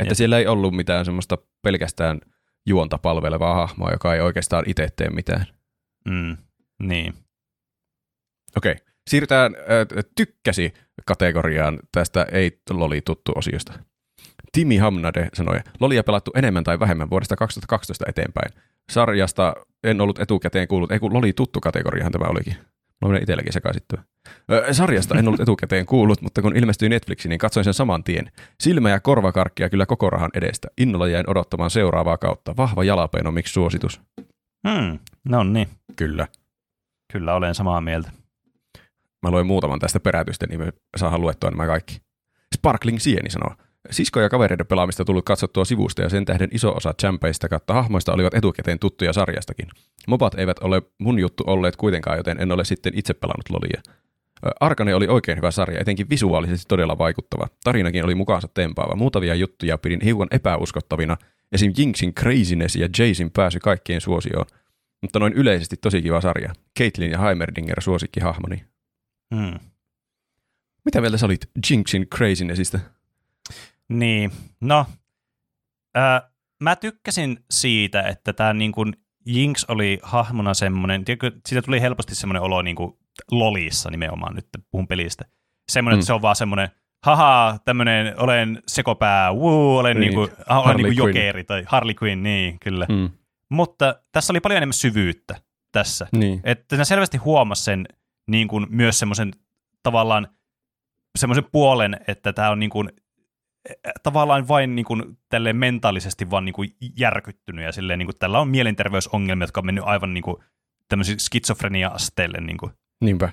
[0.00, 0.16] Että Jep.
[0.16, 2.20] siellä ei ollut mitään semmoista pelkästään
[2.66, 5.46] juonta palvelevaa hahmoa, joka ei oikeastaan itse tee mitään.
[6.08, 6.36] Mm.
[6.82, 7.14] Niin.
[8.56, 8.76] Okei,
[9.10, 10.72] siirrytään äh, tykkäsi
[11.06, 13.72] kategoriaan tästä ei loli tuttu osiosta.
[14.52, 18.52] Timi Hamnade sanoi, Lolia pelattu enemmän tai vähemmän vuodesta 2012 eteenpäin.
[18.90, 19.54] Sarjasta
[19.84, 22.56] en ollut etukäteen kuullut, ei kun Loli tuttu kategoriahan tämä olikin.
[23.00, 23.82] Mulla menee itselläkin sekaisin.
[24.52, 28.30] Ö, Sarjasta en ollut etukäteen kuullut, mutta kun ilmestyi Netflixiin, niin katsoin sen saman tien.
[28.60, 30.68] Silmä- ja korvakarkkia kyllä koko rahan edestä.
[30.78, 32.56] Innolla jäin odottamaan seuraavaa kautta.
[32.56, 34.00] Vahva jalapeino, miksi suositus?
[34.68, 34.98] Hmm.
[35.24, 35.68] No niin.
[35.96, 36.28] Kyllä.
[37.12, 38.10] Kyllä olen samaa mieltä.
[39.22, 42.00] Mä luin muutaman tästä perätystä, niin me saadaan luettua nämä kaikki.
[42.56, 43.54] Sparkling Sieni sanoo.
[43.90, 48.12] Sisko ja kavereiden pelaamista tullut katsottua sivusta ja sen tähden iso osa champeista kautta hahmoista
[48.12, 49.68] olivat etukäteen tuttuja sarjastakin.
[50.08, 53.82] Mobat eivät ole mun juttu olleet kuitenkaan, joten en ole sitten itse pelannut lolia.
[54.60, 57.48] Arkane oli oikein hyvä sarja, etenkin visuaalisesti todella vaikuttava.
[57.64, 58.96] Tarinakin oli mukaansa tempaava.
[58.96, 61.16] Muutamia juttuja pidin hiukan epäuskottavina.
[61.52, 61.72] Esim.
[61.78, 64.46] Jinxin craziness ja Jaysin pääsy kaikkien suosioon.
[65.02, 66.52] Mutta noin yleisesti tosi kiva sarja.
[66.78, 68.64] Caitlyn ja Heimerdinger suosikkihahmoni.
[69.34, 69.58] Hmm.
[70.84, 72.80] Mitä mieltä sä olit Jinxin crazynessistä?
[73.88, 74.30] Niin,
[74.60, 74.86] no,
[75.94, 76.30] ää,
[76.62, 78.92] mä tykkäsin siitä, että tämä niin kuin
[79.26, 82.92] Jinx oli hahmona semmoinen, tiedätkö, siitä tuli helposti semmoinen olo, niin kuin,
[83.30, 85.24] lolissa nimenomaan nyt, puhun pelistä.
[85.72, 85.98] Semmoinen, Mm.
[86.00, 86.68] että se on vaan semmoinen,
[87.04, 90.96] haha, tämmöinen, olen sekopää, wuu, olen, Niin, niin, kuin, olen niin Quinn.
[90.96, 92.86] jokeri tai Harley Quinn, niin kyllä.
[92.88, 93.10] Mm.
[93.50, 95.40] Mutta tässä oli paljon enemmän syvyyttä
[95.72, 96.06] tässä.
[96.12, 96.40] Niin.
[96.44, 97.88] Että ne selvästi huomasi sen
[98.30, 99.32] niin kuin, myös semmoisen
[99.82, 100.28] tavallaan
[101.18, 102.88] semmoisen puolen, että tämä on niin kuin,
[104.02, 108.40] tavallaan vain niin kuin, tälleen mentaalisesti vaan niin kuin järkyttynyt ja silleen, niin kuin, tällä
[108.40, 110.36] on mielenterveysongelmia, jotka on mennyt aivan niin kuin,
[110.88, 112.40] tämmöisiin skitsofrenia-asteelle.
[112.40, 112.72] Niin kuin.
[113.00, 113.32] Niinpä.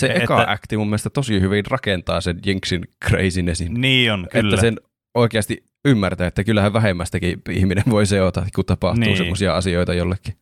[0.00, 3.80] Se Että- eka akti mun mielestä tosi hyvin rakentaa sen Jinksin crazinessin.
[3.80, 4.54] Niin on, kyllä.
[4.54, 4.76] Että sen
[5.14, 9.16] oikeasti ymmärtää, että kyllähän vähemmästäkin ihminen voi seota, kun tapahtuu Niin.
[9.16, 10.34] semmoisia asioita jollekin.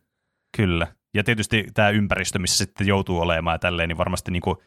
[0.57, 0.87] Kyllä.
[1.13, 4.57] Ja tietysti tämä ympäristö, missä sitten joutuu olemaan ja tälleen, niin varmasti niin kuin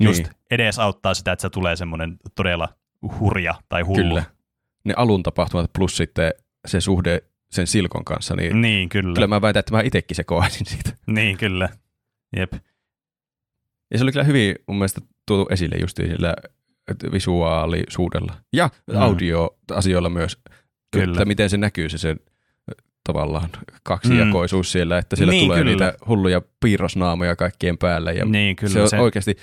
[0.00, 0.32] just Niin.
[0.50, 2.68] edes auttaa sitä, että se tulee semmoinen todella
[3.20, 4.02] hurja tai hullu.
[4.02, 4.24] Kyllä.
[4.84, 6.32] Ne alun tapahtumat plus sitten
[6.66, 9.14] se suhde sen Silkon kanssa, niin Niin, kyllä.
[9.14, 10.90] kyllä mä väitän, että mä itsekin sekoaisin siitä.
[11.06, 11.68] Niin, kyllä.
[12.36, 12.52] Jep.
[13.90, 16.34] Ja se oli kyllä hyvin mun mielestä tuotu esille just sillä
[17.12, 18.96] visuaalisuudella ja Mm.
[18.96, 20.38] audio-asioilla myös.
[20.92, 21.12] Kyllä.
[21.12, 22.16] Että miten se näkyy se, se
[23.04, 23.48] tavallaan
[23.82, 24.70] kaksijakoisuus mm.
[24.70, 25.70] siellä, että siellä Niin, tulee kyllä.
[25.70, 28.12] niitä hulluja piirrosnaamoja kaikkien päälle.
[28.14, 28.72] Ja niin, kyllä.
[28.72, 29.36] se on se, oikeasti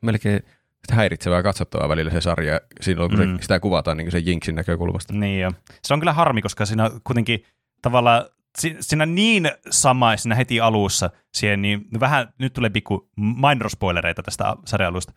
[0.00, 0.42] melkein
[0.90, 3.36] häiritsevää katsottavaa välillä se sarja, silloin kun Mm.
[3.36, 5.12] se, sitä kuvataan niin sen Jinksin näkökulmasta.
[5.14, 5.50] Niin jo.
[5.82, 7.44] Se on kyllä harmi, koska siinä on kuitenkin
[7.82, 8.24] tavallaan
[8.58, 14.22] si- siinä niin sama siinä heti alussa, siihen niin vähän, nyt tulee pikku minor spoilereita
[14.22, 15.12] tästä sarjalusta,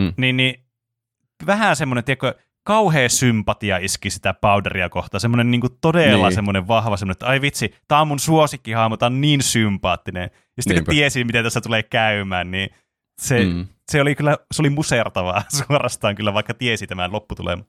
[0.00, 0.12] Mm.
[0.16, 0.64] niin, niin
[1.46, 2.34] vähän semmoinen, tiedätkö,
[2.66, 6.34] kauhea sympatia iski sitä Powderia kohtaan, semmoinen niin todella Niin.
[6.34, 10.30] semmoinen vahva semmoinen, että ai vitsi, tää on mun suosikkihahmo, tää on niin sympaattinen.
[10.56, 10.84] Ja sitten Niinpä.
[10.90, 12.70] kun tiesi, miten tässä tulee käymään, niin
[13.18, 13.66] se, mm.
[13.90, 17.66] Se oli kyllä, se oli musertavaa suorastaan kyllä, vaikka tiesi tämän lopputuleman.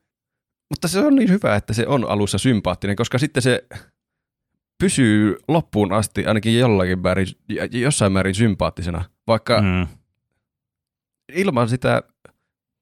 [0.70, 3.66] Mutta se on niin hyvä, että se on alussa sympaattinen, koska sitten se
[4.80, 7.28] pysyy loppuun asti ainakin jollakin määrin,
[7.72, 9.88] jossain määrin sympaattisena, vaikka mm.
[11.34, 12.04] Ilman sitä,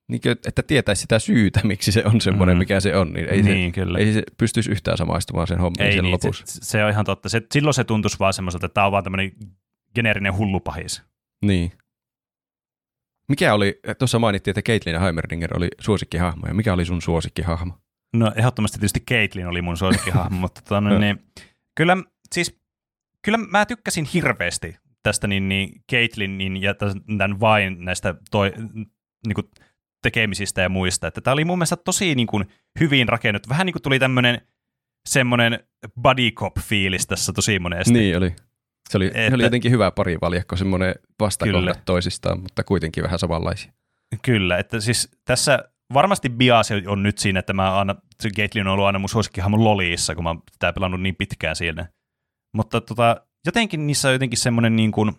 [0.07, 2.59] niin kuin, että tietäisi sitä syytä, miksi se on semmoinen, Mm.
[2.59, 3.97] mikä se on, niin ei, niin, kyllä.
[3.99, 6.43] se, ei se pystyisi yhtään samaistumaan sen hommiin Ei sen niin, lopussa.
[6.47, 7.29] se, se on ihan totta.
[7.29, 9.31] Se, silloin se tuntuisi vaan semmoiselta, että tämä on vaan tämmöinen
[9.95, 11.03] geneerinen hullupahis.
[11.45, 11.71] Niin.
[13.29, 17.73] Mikä oli, tuossa mainittiin, että Caitlin Heimerdinger oli suosikkihahmo, ja mikä oli sun suosikkihahmo?
[18.13, 21.23] No ehdottomasti tietysti Caitlyn oli mun suosikkihahmo, mutta tota, niin,
[21.75, 21.97] kyllä,
[22.31, 22.59] siis,
[23.21, 26.75] kyllä mä tykkäsin hirveästi tästä niin, niin Caitlinin ja
[27.17, 28.51] tämän vain näistä toi,
[29.27, 29.47] niin kuin
[30.01, 31.07] tekemisistä ja muista.
[31.07, 32.45] Että tämä oli mun mielestä tosi niin kuin,
[32.79, 33.49] hyvin rakennettu.
[33.49, 34.41] Vähän niin kuin tuli tämmöinen
[35.09, 35.59] semmoinen
[36.01, 37.93] buddy cop fiilis tässä tosi monesti.
[37.93, 38.35] Niin oli.
[38.89, 41.15] Se oli, Että- oli jotenkin hyvä parivaljakko, semmoinen Kyllä.
[41.19, 43.71] vastakohdat toisistaan, mutta kuitenkin vähän samanlaisia.
[44.21, 45.59] Kyllä, että siis tässä
[45.93, 49.63] varmasti bias on nyt siinä, että mä aina, se Caitlyn on ollut aina mun suosikkihahmon
[49.63, 51.87] loliissa, kun mä oon tää pelannut niin pitkään siinä.
[52.53, 55.11] Mutta tota, jotenkin niissä on jotenkin semmoinen niin kuin,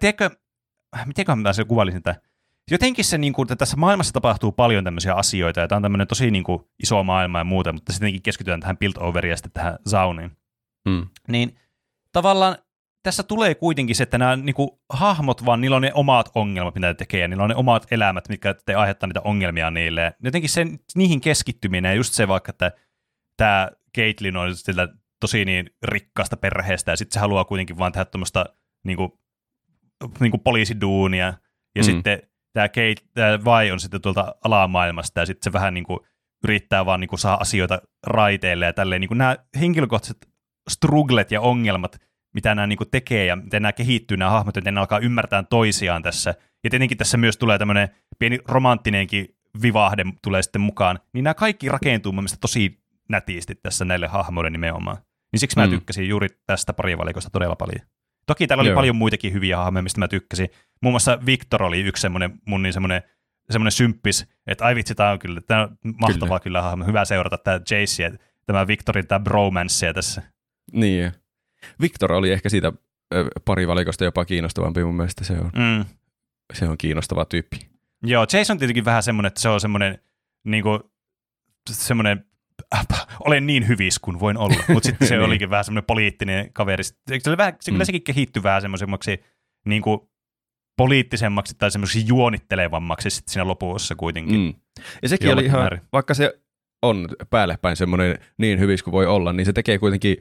[0.00, 0.30] tiedätkö,
[1.06, 2.20] mitenköhän mä se kuvailisin tätä?
[2.70, 6.06] Jotenkin se, niin kuin, että tässä maailmassa tapahtuu paljon tämmöisiä asioita, ja tämä on tämmöinen
[6.06, 9.78] tosi niin kuin, iso maailma ja muuta, mutta sittenkin keskitytään tähän build-overiin ja sitten tähän
[9.88, 10.36] zauniin
[10.84, 11.06] Mm.
[11.28, 11.58] niin
[12.12, 12.56] tavallaan
[13.02, 16.74] tässä tulee kuitenkin se, että nämä niin kuin, hahmot vaan, niillä on ne omat ongelmat,
[16.74, 20.14] mitä ne tekee, ja niillä on ne omat elämät, mitkä te aiheuttaa niitä ongelmia niille.
[20.22, 22.72] Jotenkin sen, niihin keskittyminen ja just se vaikka, että
[23.36, 24.88] tämä Caitlyn on sillä
[25.20, 28.44] tosi niin rikkaasta perheestä, ja sitten se haluaa kuitenkin vaan tehdä tuommoista
[28.84, 29.12] niin kuin,
[30.20, 31.80] niin kuin poliisiduunia, ja mm.
[31.80, 31.84] Mm.
[31.84, 32.22] sitten
[32.52, 36.00] tämä, Kate, tämä Vai on sitten tuolta alamaailmasta, ja sitten se vähän niin kuin
[36.44, 40.31] yrittää vaan niin kuin saa asioita raiteille, ja tälleen niin kuin nämä henkilökohtaiset
[40.70, 41.98] strugglet ja ongelmat,
[42.34, 45.42] mitä nämä niin kuin tekee ja miten nämä kehittyy, nämä hahmot, miten ne alkaa ymmärtää
[45.42, 46.34] toisiaan tässä.
[46.64, 47.88] Ja tietenkin tässä myös tulee tämmöinen
[48.18, 50.98] pieni romanttinenkin vivahde tulee sitten mukaan.
[51.12, 54.96] Niin nämä kaikki rakentuu mun mielestä tosi nätisti tässä näille hahmoille nimenomaan.
[55.32, 55.70] Niin siksi mä Mm.
[55.70, 57.86] tykkäsin juuri tästä parivalikosta todella paljon.
[58.26, 58.76] Toki täällä oli Joo.
[58.76, 60.48] paljon muitakin hyviä hahmoja, mistä mä tykkäsin.
[60.82, 63.02] Muun muassa Victor oli yksi semmoinen mun niin semmoinen,
[63.50, 66.84] semmoinen symppis, että ai vitsi, tämä on kyllä, tämä on mahtavaa kyllä, kyllä hahmo.
[66.84, 68.10] Hyvä seurata tämä Jace ja
[68.46, 70.22] tämä Victorin tämä bromancea tässä.
[70.72, 71.12] Niin.
[71.80, 72.72] Victor oli ehkä siitä
[73.14, 75.24] ö, parivalikosta jopa kiinnostavampi mun mielestä.
[75.24, 75.84] Se on, Mm.
[76.54, 77.56] se on kiinnostava tyyppi.
[78.02, 79.98] Joo, Jason tietenkin vähän semmoinen, että se on semmoinen,
[80.44, 80.80] niin kuin,
[81.70, 82.24] semmoinen,
[83.26, 85.24] olen niin hyvis kuin voin olla, mutta sitten se Niin.
[85.24, 86.84] olikin vähän semmoinen poliittinen kaveri.
[86.84, 86.94] Se,
[87.26, 87.86] oli vähän, se kyllä Mm.
[87.86, 89.20] sekin kehittyi vähän semmoisemmaksi
[89.66, 90.00] niin kuin,
[90.76, 94.40] poliittisemmaksi tai semmoiseksi juonittelevammaksi sit siinä lopussa kuitenkin.
[94.40, 94.54] Mm.
[95.02, 95.80] Ja sekin oli ihan, määrin.
[95.92, 96.38] vaikka se
[96.82, 100.16] on päälle päin semmoinen niin hyvis kuin voi olla, niin se tekee kuitenkin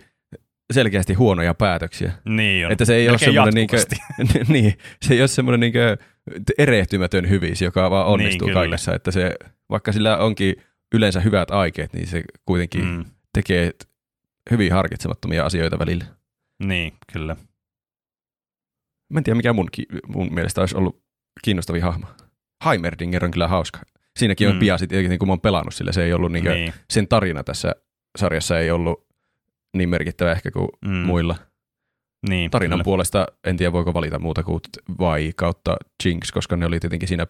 [0.73, 2.11] selkeästi huonoja päätöksiä.
[2.25, 2.71] Niin on.
[2.71, 4.53] Että se ei ole Melkein semmoinen niinkö, jatkuvasti.
[4.53, 5.97] niin, se ei ole semmoinen niinkö
[6.57, 8.59] erehtymätön hyvis, joka vaan Niin, onnistuu kyllä.
[8.59, 8.95] kaikessa.
[8.95, 9.35] Että se,
[9.69, 10.55] vaikka sillä onkin
[10.95, 13.05] yleensä hyvät aikeet, niin se kuitenkin mm.
[13.33, 13.71] Tekee
[14.51, 16.05] hyvin harkitsemattomia asioita välillä.
[16.63, 17.35] Niin, kyllä.
[19.09, 19.69] Mä en tiedä, mikä mun,
[20.07, 21.03] mun mielestä olisi ollut
[21.43, 22.07] kiinnostavin hahmo.
[22.65, 23.79] Heimerdinger on kyllä hauska.
[24.19, 24.57] Siinäkin on Mm.
[24.57, 24.59] mm.
[24.59, 26.43] biasit, niin kun mä oon pelannut sillä, se ei ollut niin.
[26.43, 26.73] niin.
[26.89, 27.75] sen tarina tässä
[28.17, 29.05] sarjassa ei ollut
[29.77, 30.91] niin merkittävä ehkä kuin Mm.
[30.91, 31.35] muilla.
[32.29, 32.83] Niin, Tarinan kyllä.
[32.83, 34.59] puolesta en tiedä voiko valita muuta kuin
[34.99, 37.27] vai kautta Jinx, koska ne oli tietenkin siinä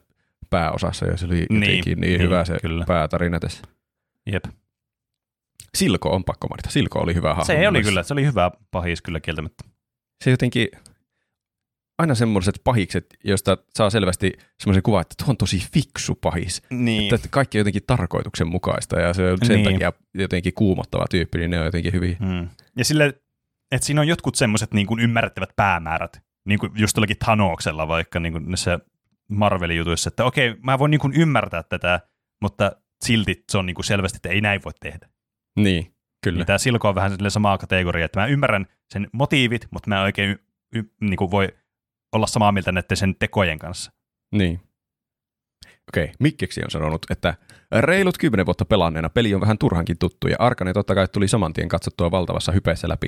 [0.49, 2.85] pääosassa ja se oli Niin, jotenkin niin, niin, niin hyvä se kyllä.
[2.87, 3.61] päätarina tässä.
[4.31, 4.43] Jep.
[5.77, 6.69] Silko on pakko mainita.
[6.69, 7.43] Silko oli hyvä hahmo.
[7.45, 9.63] Se oli kyllä, se oli hyvä pahis kyllä kieltämättä.
[10.23, 10.67] Se jotenkin,
[11.97, 16.61] aina semmoiset pahikset, joista saa selvästi semmoisen kuvan, että tuo on tosi fiksu pahis.
[16.69, 17.13] Niin.
[17.15, 19.73] Että kaikki on jotenkin tarkoituksenmukaista ja se on sen Niin.
[19.73, 22.15] takia jotenkin kuumottava tyyppi, niin ne on jotenkin hyviä.
[22.19, 22.49] Mm.
[22.77, 23.05] Ja sille,
[23.71, 28.19] että siinä on jotkut semmoiset niin kuin ymmärrettävät päämäärät, niin kuin just tuollakin Thanoksella vaikka
[28.19, 28.79] niin kuin näissä
[29.29, 31.99] Marvelin jutuissa, että okei, mä voin niin kuin ymmärtää tätä,
[32.41, 32.71] mutta
[33.03, 35.09] silti se on niin kuin selvästi, että ei näin voi tehdä.
[35.59, 36.37] Niin, kyllä.
[36.37, 40.01] Niin tämä Silko on vähän samaa kategoria, että mä ymmärrän sen motiivit, mutta mä en
[40.03, 40.39] oikein y-
[40.75, 41.47] y- niin kuin voi
[42.11, 43.91] olla samaa mieltä näiden sen tekojen kanssa.
[44.31, 44.59] Niin.
[45.89, 47.33] Okei, Mikkeksi on sanonut, että
[47.81, 51.53] reilut kymmenen vuotta pelanneena peli on vähän turhankin tuttu ja Arkane totta kai tuli saman
[51.53, 53.07] tien katsottua valtavassa hypeessä läpi.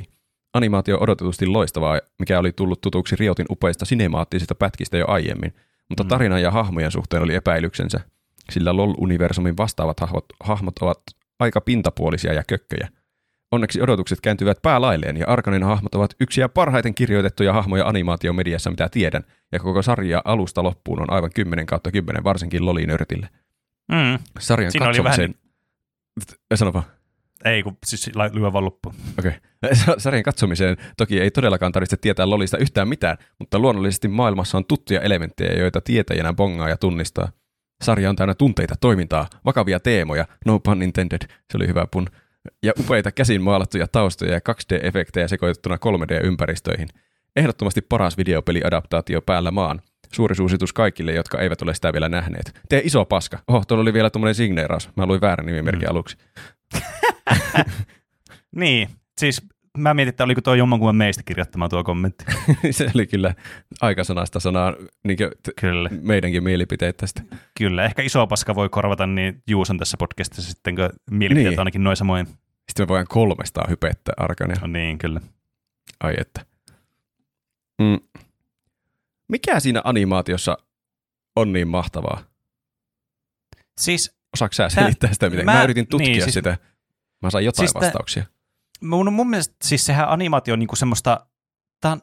[0.53, 5.53] Animaatio odotetusti loistavaa, mikä oli tullut tutuksi Riotin upeista sinemaattisista pätkistä jo aiemmin,
[5.89, 6.07] mutta Mm.
[6.07, 7.99] tarinan ja hahmojen suhteen oli epäilyksensä,
[8.51, 11.01] sillä LOL-universumin vastaavat hahmot, hahmot ovat
[11.39, 12.89] aika pintapuolisia ja kökköjä.
[13.53, 19.23] Onneksi odotukset kääntyvät päälailleen ja Arkanen hahmot ovat yksiä parhaiten kirjoitettuja hahmoja animaatiomediassa, mitä tiedän,
[19.51, 23.29] ja koko sarja alusta loppuun on aivan 10 kautta 10, varsinkin Lolinörtille.
[23.91, 24.19] Mm.
[24.39, 25.35] Sarjan Siinä oli vähän katsomiseen...
[26.19, 26.57] Vähän...
[26.57, 26.85] Sano vaan.
[27.45, 28.95] Ei, kun siis lyö vaan loppuun.
[29.19, 29.31] Okei.
[29.63, 29.95] Okay.
[29.97, 35.01] Sarjan katsomiseen toki ei todellakaan tarvitse tietää Lolista yhtään mitään, mutta luonnollisesti maailmassa on tuttuja
[35.01, 37.31] elementtejä, joita tietäjänä bongaa ja tunnistaa.
[37.83, 42.07] Sarja on täynnä tunteita, toimintaa, vakavia teemoja, no pun intended, se oli hyvä pun,
[42.63, 46.87] ja upeita käsin maalattuja taustoja ja 2D-efektejä sekoitettuna 3D-ympäristöihin.
[47.35, 49.81] Ehdottomasti paras videopeliadaptaatio päällä maan.
[50.13, 52.59] Suuri suositus kaikille, jotka eivät ole sitä vielä nähneet.
[52.69, 53.39] Tee iso paska.
[53.47, 54.89] Oho, tuolla oli vielä tuommoinen signeeraus.
[54.95, 55.91] Mä luin väärän nimimerkin Mm.
[55.91, 56.17] aluksi.
[58.55, 59.41] Niin, siis
[59.77, 62.25] mä mietin, että oliko tuo jommankumman meistä kirjoittama tuo kommentti.
[62.71, 63.35] se oli kyllä
[63.81, 65.17] aika sanasta sanaa niin
[65.61, 67.21] Kyllä, meidänkin mielipiteet tästä.
[67.57, 67.85] kyllä.
[67.85, 71.59] Ehkä iso paska voi korvata niin Juuson tässä podcastissa sitten, kun mielipiteet Niin.
[71.59, 72.27] ainakin noin samoin.
[72.69, 74.55] Sitten me voidaan kolmestaan hypettää Arkania.
[74.61, 75.21] No niin, kyllä.
[75.99, 76.45] Ai että.
[77.81, 77.99] Mm.
[79.27, 80.57] Mikä siinä animaatiossa
[81.35, 82.23] on niin mahtavaa?
[83.77, 85.45] Siis Osaatko sä Tää- selittää sitä miten?
[85.45, 86.57] Mä, mä- yritin tutkia niin, siis- sitä.
[87.21, 88.23] Mä sain jotain Siis vastauksia.
[88.83, 91.27] Mun, mun mielestä siis sehän animaatio on niinku semmoista,
[91.81, 92.01] tää on,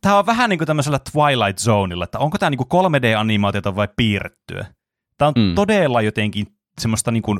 [0.00, 4.66] tää on vähän niin kuin tämmöisellä Twilight Zoneilla, että onko tämä niinku 3D-animaatiota vai piirrettyä.
[5.18, 5.54] Tämä on mm.
[5.54, 6.46] Todella jotenkin
[6.80, 7.38] semmoista niinku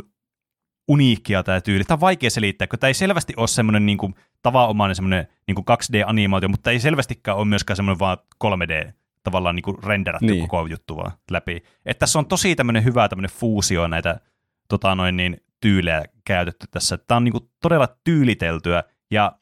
[0.88, 1.84] uniikkia tämä tyyli.
[1.84, 6.48] Tämä on vaikea selittää, kun tämä ei selvästi ole semmoinen niinku tavanomainen semmoinen niinku 2D-animaatio,
[6.48, 8.92] mutta ei selvästikään ole myöskään semmoinen vaan 3D
[9.22, 10.26] tavallaan niinku renderattu.
[10.26, 10.48] Niin.
[10.48, 11.62] koko juttu vaan läpi.
[11.86, 14.20] Että tässä on tosi tämmöinen hyvä tämmöinen fuusio näitä
[14.68, 16.98] tota noin niin, tyylejä käytetty tässä.
[16.98, 19.32] Tämä on niinku todella tyyliteltyä ja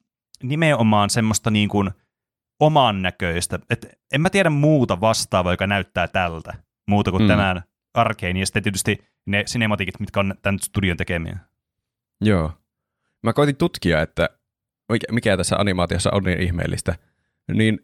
[0.43, 1.85] nimenomaan semmoista niinku
[2.61, 3.59] oman näköistä.
[3.71, 6.55] Et en mä tiedä muuta vastaavaa, joka näyttää tältä,
[6.89, 7.29] muuta kuin mm.
[7.29, 7.63] Tämän
[7.95, 11.39] arkeen ja sitten tietysti ne cinematikit, mitkä on tämän studion tekemiä.
[12.21, 12.53] Joo.
[13.23, 14.29] Mä koitin tutkia, että
[14.93, 16.95] mikä, mikä tässä animaatiossa on niin ihmeellistä.
[17.53, 17.81] Niin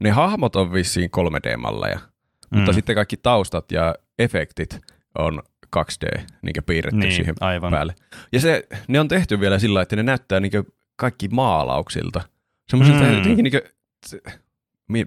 [0.00, 2.58] ne hahmot on vissiin 3D-malleja, mm.
[2.58, 4.80] mutta sitten kaikki taustat ja efektit
[5.18, 5.42] on
[5.76, 7.70] 2D niin piirretty niin, siihen aivan.
[7.70, 7.94] päälle.
[8.32, 10.52] Ja se, ne on tehty vielä sillä että ne näyttää niin
[10.96, 12.20] kaikki maalauksilta.
[12.68, 13.14] Semmoisilta Mm.
[13.14, 14.20] jotenkin niin kuin,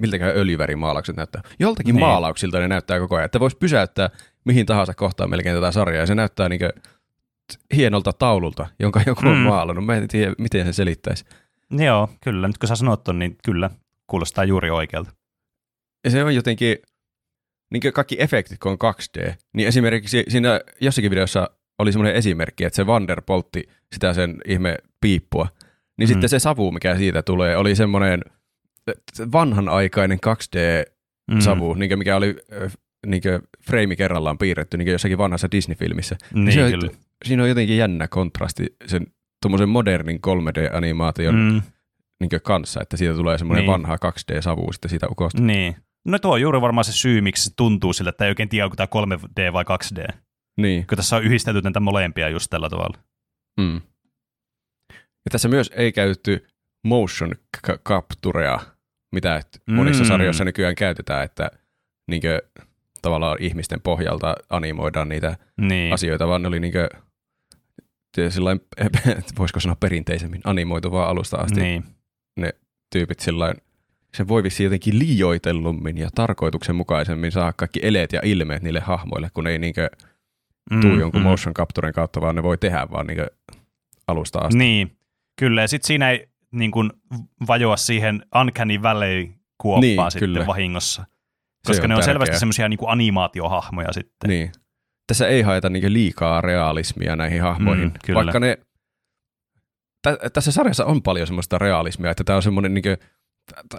[0.01, 1.41] miltäkään öljyvärimaalaukset näyttää.
[1.59, 2.05] Joltakin Niin.
[2.05, 3.25] maalauksilta ne näyttää koko ajan.
[3.25, 4.09] Että voisi pysäyttää
[4.45, 5.99] mihin tahansa kohtaan melkein tätä sarjaa.
[5.99, 6.59] Ja se näyttää niin
[7.75, 9.43] hienolta taululta, jonka joku on Mm.
[9.43, 9.85] maalannut.
[9.85, 11.25] Mä en tiedä, miten se selittäisi.
[11.71, 12.47] Joo, kyllä.
[12.47, 13.69] Nyt kun sä sanot ton, niin kyllä,
[14.07, 15.11] kuulostaa juuri oikealta.
[16.03, 16.77] Ja se on jotenkin,
[17.73, 21.49] niin kaikki efektit, kun on 2D, niin esimerkiksi siinä jossakin videossa
[21.79, 23.63] oli semmoinen esimerkki, että se Vander poltti
[23.93, 25.47] sitä sen ihme piippua,
[25.97, 26.11] niin Mm.
[26.13, 28.21] sitten se savu, mikä siitä tulee, oli semmoinen
[29.31, 31.79] vanhanaikainen 2D-savu, mm.
[31.79, 32.35] niin mikä oli
[33.05, 33.21] niin
[33.67, 36.17] freimi kerrallaan piirretty niin jossakin vanhassa Disney-filmissä.
[36.33, 36.89] Niin, se on, kyllä.
[37.25, 39.07] Siinä on jotenkin jännä kontrasti sen
[39.41, 41.61] tuommoisen modernin 3D-animaation mm.
[42.19, 43.71] Niin kanssa, että siitä tulee semmoinen Niin.
[43.71, 43.83] niin.
[43.83, 45.41] vanha 2D-savu sitten siitä ukosta.
[45.41, 45.75] niin.
[46.07, 48.65] No tuo on juuri varmaan se syy, miksi se tuntuu sille, että ei oikein tiedä,
[48.65, 48.87] onko tämä
[49.47, 50.13] 3D vai 2D.
[50.57, 50.87] Niin.
[50.87, 52.97] Kun tässä on yhdistelty näitä molempia just tällä tavalla.
[53.59, 53.75] Mm.
[54.93, 56.47] Ja tässä myös ei käytetty
[56.83, 57.31] motion
[57.67, 58.59] ca- capturea,
[59.11, 60.07] mitä monissa Mm.
[60.07, 61.51] sarjoissa nykyään käytetään, että
[62.07, 62.41] niinkö,
[63.01, 65.93] tavallaan ihmisten pohjalta animoidaan niitä Niin.
[65.93, 66.89] asioita, vaan ne oli niinkö,
[68.29, 68.59] sillain,
[69.39, 71.83] voisiko sanoa perinteisemmin, animoitu vaan alusta asti Niin.
[72.91, 73.55] tyypit sillain
[74.17, 79.47] sen voi vissi jotenkin liioitellummin ja tarkoituksenmukaisemmin saa kaikki eleet ja ilmeet niille hahmoille, kun
[79.47, 79.89] ei niinkö
[80.81, 81.27] tuu mm, jonkun mm.
[81.27, 83.27] motion capturen kautta, vaan ne voi tehdä vaan niinkö
[84.07, 84.57] alusta asti.
[84.57, 84.97] Niin,
[85.39, 85.61] kyllä.
[85.61, 86.91] Ja sitten siinä ei niin kuin
[87.47, 90.47] vajoa siihen Uncanny Valley-kuoppaan niin, sitten kyllä.
[90.47, 91.05] vahingossa.
[91.67, 92.13] Koska on ne on tärkeä.
[92.13, 94.29] selvästi semmoisia niin animaatiohahmoja sitten.
[94.29, 94.51] Niin.
[95.07, 98.17] Tässä ei haeta niin liikaa realismia näihin hahmoihin, mm, kyllä.
[98.17, 98.57] vaikka ne
[100.01, 102.97] tä, tässä sarjassa on paljon semmoista realismia, että tämä on semmoinen niin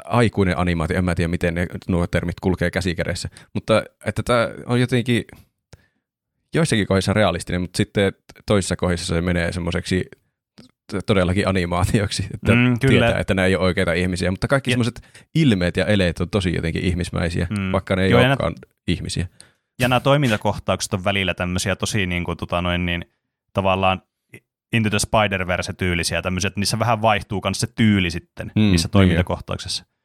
[0.05, 4.81] aikuinen animaatio, en mä tiedä miten ne, nuo termit kulkee käsikädessä, mutta että tämä on
[4.81, 5.25] jotenkin
[6.55, 8.13] joissakin kohdissa realistinen, mutta sitten
[8.47, 10.05] toisissa kohdissa se menee semmoiseksi
[11.07, 13.07] todellakin animaatioksi, että mm, kyllä.
[13.07, 15.01] tietää, että nämä ei ole oikeita ihmisiä, mutta kaikki semmoiset
[15.35, 17.73] ilmeet ja eleet on tosi jotenkin ihmismäisiä, mm.
[17.73, 19.29] vaikka ne ei Joo, olekaan nä- ihmisiä.
[19.81, 23.05] Ja nämä toimintakohtaukset on välillä tämmöisiä tosi niin kuin, tota noin, niin,
[23.53, 24.03] tavallaan
[24.73, 28.93] Into the Spider-Verse-tyylisiä tämmöisiä, että niissä vähän vaihtuu myös se tyyli sitten mm, niissä niin
[28.93, 29.83] toimintakohtauksissa.
[29.83, 29.99] Niin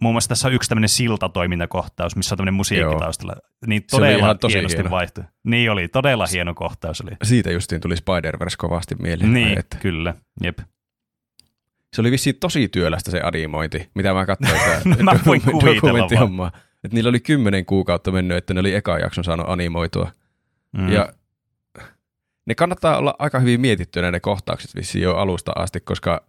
[0.00, 3.34] Muun muassa tässä on yksi tämmöinen siltatoimintakohtaus, missä on tämmöinen musiikki taustalla.
[3.66, 4.90] Niin todella tosi hienosti hieno.
[4.90, 5.24] vaihtui.
[5.44, 7.10] Niin oli, todella hieno kohtaus oli.
[7.22, 9.32] Siitä justiin tuli Spider-Verse kovasti mieleen.
[9.32, 9.76] Niin, että...
[9.76, 10.58] kyllä, jep.
[11.94, 16.52] Se oli vissiin tosi työlästä se animointi, mitä mä katsoin sitä mä voin kuvitella
[16.84, 20.12] Että niillä oli kymmenen kuukautta mennyt, että ne oli eka jakson saanut animoitua.
[20.72, 20.92] Mm.
[20.92, 21.12] Ja
[22.46, 26.26] ne kannattaa olla aika hyvin mietittyä ne kohtaukset vissiin jo alusta asti, koska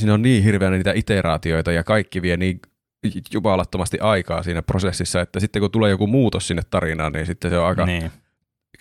[0.00, 2.60] siinä on niin hirveänä niitä iteraatioita ja kaikki vie niin
[3.32, 7.58] jumalattomasti aikaa siinä prosessissa, että sitten kun tulee joku muutos sinne tarinaan, niin sitten se
[7.58, 8.10] on aika niin.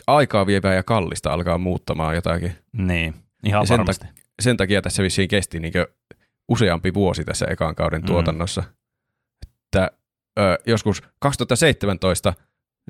[0.07, 2.55] aikaa vievää ja kallista alkaa muuttamaan jotakin.
[2.73, 3.13] Niin,
[3.45, 4.05] ihan sen varmasti.
[4.05, 5.73] Ta- sen takia tässä vissiin kesti niin
[6.49, 8.05] useampi vuosi tässä ekan kauden mm.
[8.05, 8.63] tuotannossa.
[9.65, 9.91] Että
[10.39, 12.33] ö, joskus 2017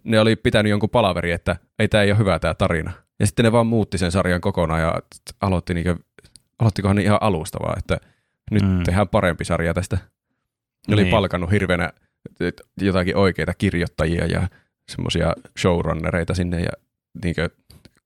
[0.03, 2.91] ne oli pitänyt jonkun palaveri, että ei tämä ei ole hyvä tämä tarina.
[3.21, 5.01] Ja sitten ne vaan muutti sen sarjan kokonaan ja
[5.41, 6.03] aloitti niinku,
[6.59, 7.97] aloittikohan ne ihan alusta vaan, että
[8.51, 8.83] nyt mm.
[8.83, 9.95] tehdään parempi sarja tästä.
[9.95, 10.99] Ne niin.
[10.99, 11.93] oli palkannut hirveänä
[12.81, 14.47] jotakin oikeita kirjoittajia ja
[14.91, 16.71] semmoisia showrunnereita sinne ja
[17.23, 17.49] niinkö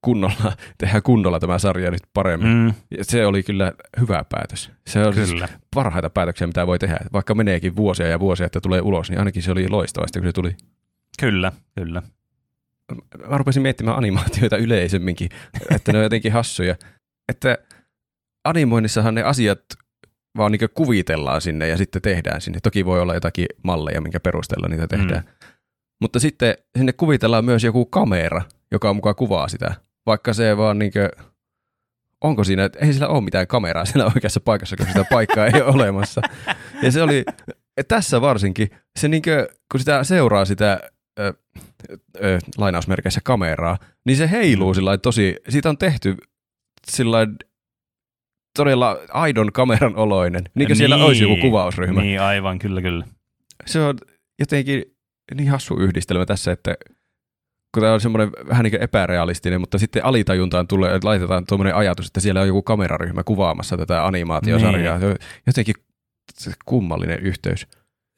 [0.02, 2.48] kunnolla, tehdään kunnolla tämä sarja nyt paremmin.
[2.48, 2.74] Mm.
[2.98, 4.70] Ja se oli kyllä hyvä päätös.
[4.86, 5.48] Se oli siis kyllä.
[5.74, 6.98] parhaita päätöksiä, mitä voi tehdä.
[7.12, 10.32] Vaikka meneekin vuosia ja vuosia, että tulee ulos, niin ainakin se oli loistavasti, kun se
[10.32, 10.56] tuli.
[11.20, 12.02] Kyllä, kyllä
[13.28, 15.28] mä rupesin miettimään animaatioita yleisemminkin,
[15.74, 16.76] että ne on jotenkin hassuja.
[17.28, 17.58] Että
[18.44, 19.60] animoinnissahan ne asiat
[20.36, 22.60] vaan niin kuvitellaan sinne ja sitten tehdään sinne.
[22.62, 25.24] Toki voi olla jotakin malleja, minkä perusteella niitä tehdään.
[25.24, 25.56] Mm.
[26.00, 29.74] Mutta sitten sinne kuvitellaan myös joku kamera, joka mukaan kuvaa sitä.
[30.06, 31.26] Vaikka se vaan niin kuin,
[32.20, 35.62] onko siinä, että ei sillä ole mitään kameraa siellä oikeassa paikassa, kun sitä paikkaa ei
[35.62, 36.20] ole olemassa.
[36.82, 37.24] Ja se oli,
[37.88, 40.80] tässä varsinkin, se niin kuin, kun sitä seuraa sitä
[42.24, 44.74] ö, lainausmerkeissä kameraa, niin se heiluu mm.
[44.74, 46.16] sillä tosi, siitä on tehty
[46.88, 47.26] sillä
[48.56, 52.02] todella aidon kameran oloinen, niin kuin siellä olisi joku kuvausryhmä.
[52.02, 53.04] Niin, aivan, kyllä, kyllä.
[53.66, 53.98] Se on
[54.38, 54.84] jotenkin
[55.34, 56.74] niin hassu yhdistelmä tässä, että
[57.74, 61.74] kun tämä on semmoinen vähän niin kuin epärealistinen, mutta sitten alitajuntaan tulee, että laitetaan tuommoinen
[61.74, 64.98] ajatus, että siellä on joku kameraryhmä kuvaamassa tätä animaatiosarjaa.
[64.98, 65.16] Niin.
[65.46, 65.74] Jotenkin
[66.64, 67.66] kummallinen yhteys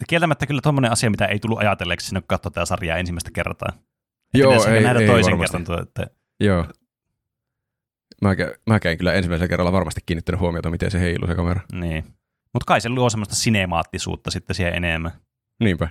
[0.07, 3.69] kieltämättä kyllä tuommoinen asia, mitä ei tullut ajatelleeksi sinne, kun katsoi tätä sarjaa ensimmäistä kertaa.
[4.35, 5.65] Joo, ei, nähdä ei toisen kerran.
[5.65, 6.07] Tuo, että...
[6.41, 6.67] Joo.
[8.23, 8.35] Mä,
[8.67, 11.61] mä käin kyllä ensimmäisellä kerralla varmasti kiinnittänyt huomiota, miten se heiluu se kamera.
[11.73, 12.05] Niin.
[12.53, 15.13] Mutta kai se luo semmoista sinemaattisuutta sitten siihen enemmän.
[15.61, 15.89] Niinpä.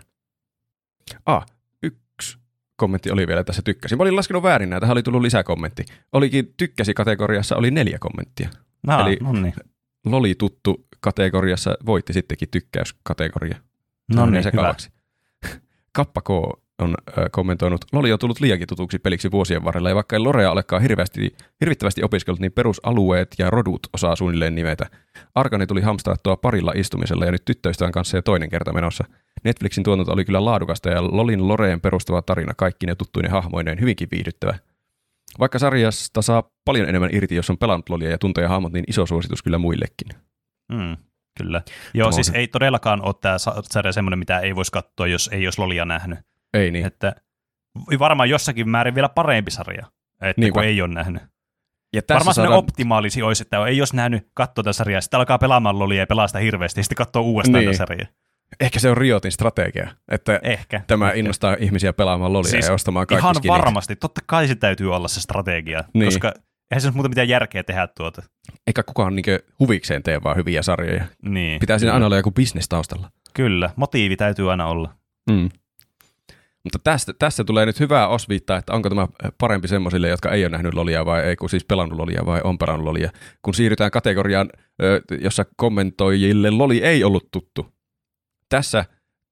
[1.25, 1.45] Ah,
[1.83, 2.37] yksi
[2.75, 3.95] kommentti oli vielä tässä tykkäsi.
[3.95, 5.85] Mä olin laskenut väärin näitä, oli tullut lisäkommentti.
[6.13, 8.49] Olikin tykkäsi kategoriassa, oli neljä kommenttia.
[8.87, 9.53] No, Eli no niin.
[10.05, 13.57] Loli tuttu kategoriassa voitti sittenkin tykkäyskategoria.
[14.15, 14.75] No niin, hyvä.
[15.97, 16.29] Kappa K
[16.79, 20.51] on äh, kommentoinut, Loli on tullut liiankin tutuksi peliksi vuosien varrella, ja vaikka ei Lorea
[20.51, 24.85] olekaan hirveästi, hirvittävästi opiskellut, niin perusalueet ja rodut osaa suunnilleen nimetä.
[25.35, 29.03] Arkani tuli hamstrattua parilla istumisella, ja nyt tyttöystävän kanssa ja toinen kerta menossa.
[29.43, 34.07] Netflixin tuotanto oli kyllä laadukasta, ja Lolin Loreen perustava tarina kaikki ne tuttuinen hahmoineen hyvinkin
[34.11, 34.59] viihdyttävä.
[35.39, 39.05] Vaikka sarjasta saa paljon enemmän irti, jos on pelannut Lolia ja tuntee hahmot, niin iso
[39.05, 40.07] suositus kyllä muillekin.
[40.71, 40.97] Mm.
[41.37, 41.61] Kyllä.
[41.93, 45.47] Joo, Tämä siis ei todellakaan ole tämä sarja semmoinen, mitä ei voisi katsoa, jos ei
[45.47, 46.19] olisi Lolia nähnyt.
[46.53, 46.85] Ei niin.
[46.85, 47.15] Että
[47.99, 49.85] varmaan jossakin määrin vielä parempi sarja,
[50.21, 50.53] että Niinpä.
[50.53, 51.23] kun ei ole nähnyt.
[51.93, 52.57] Ja tässä Varmaan saadaan...
[52.57, 56.27] optimaalisi olisi, että ei olisi nähnyt katsoa tätä sarjaa, sitten alkaa pelaamaan lolia ja pelaa
[56.27, 57.71] sitä hirveästi, ja sitten katsoo uudestaan niin.
[57.71, 58.07] tätä sarjaa.
[58.59, 60.81] Ehkä se on Riotin strategia, että Ehkä.
[60.87, 61.19] tämä Ehkä.
[61.19, 63.57] innostaa ihmisiä pelaamaan lolia siis ja ostamaan kaikki Ihan skinit.
[63.57, 66.05] varmasti, totta kai se täytyy olla se strategia, niin.
[66.05, 66.33] koska
[66.71, 68.21] Eihän se ole muuta mitään järkeä tehdä tuota.
[68.67, 71.05] Eikä kukaan niinku huvikseen tee vaan hyviä sarjoja.
[71.21, 71.59] Niin.
[71.59, 73.11] Pitää siinä aina olla joku bisnes taustalla.
[73.33, 74.95] Kyllä, motiivi täytyy aina olla.
[75.29, 75.49] Mm.
[76.63, 80.51] Mutta tästä, tässä tulee nyt hyvää osviittaa, että onko tämä parempi semmoisille, jotka ei ole
[80.51, 83.11] nähnyt lolia vai ei, kun siis pelannut lolia vai on pelannut lolia.
[83.41, 84.49] Kun siirrytään kategoriaan,
[85.21, 87.73] jossa kommentoijille loli ei ollut tuttu.
[88.49, 88.85] Tässä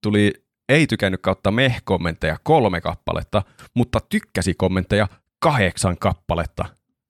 [0.03, 0.33] tuli
[0.69, 3.43] ei tykännyt kautta meh-kommentteja kolme kappaletta,
[3.73, 5.07] mutta tykkäsi kommentteja
[5.39, 6.65] kahdeksan kappaletta.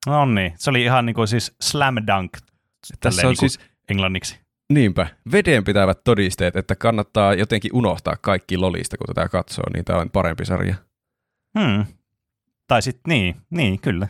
[0.08, 2.32] No niin, se oli ihan niin kuin siis slam dunk
[3.00, 4.40] Tässä on niin siis, englanniksi.
[4.74, 10.10] niinpä, vedenpitävät todisteet, että kannattaa jotenkin unohtaa kaikki lolista, kun tätä katsoo, niin tämä on
[10.10, 10.76] parempi sarja.
[11.60, 11.86] Hmm.
[12.68, 14.08] Tai sitten niin, niin, kyllä.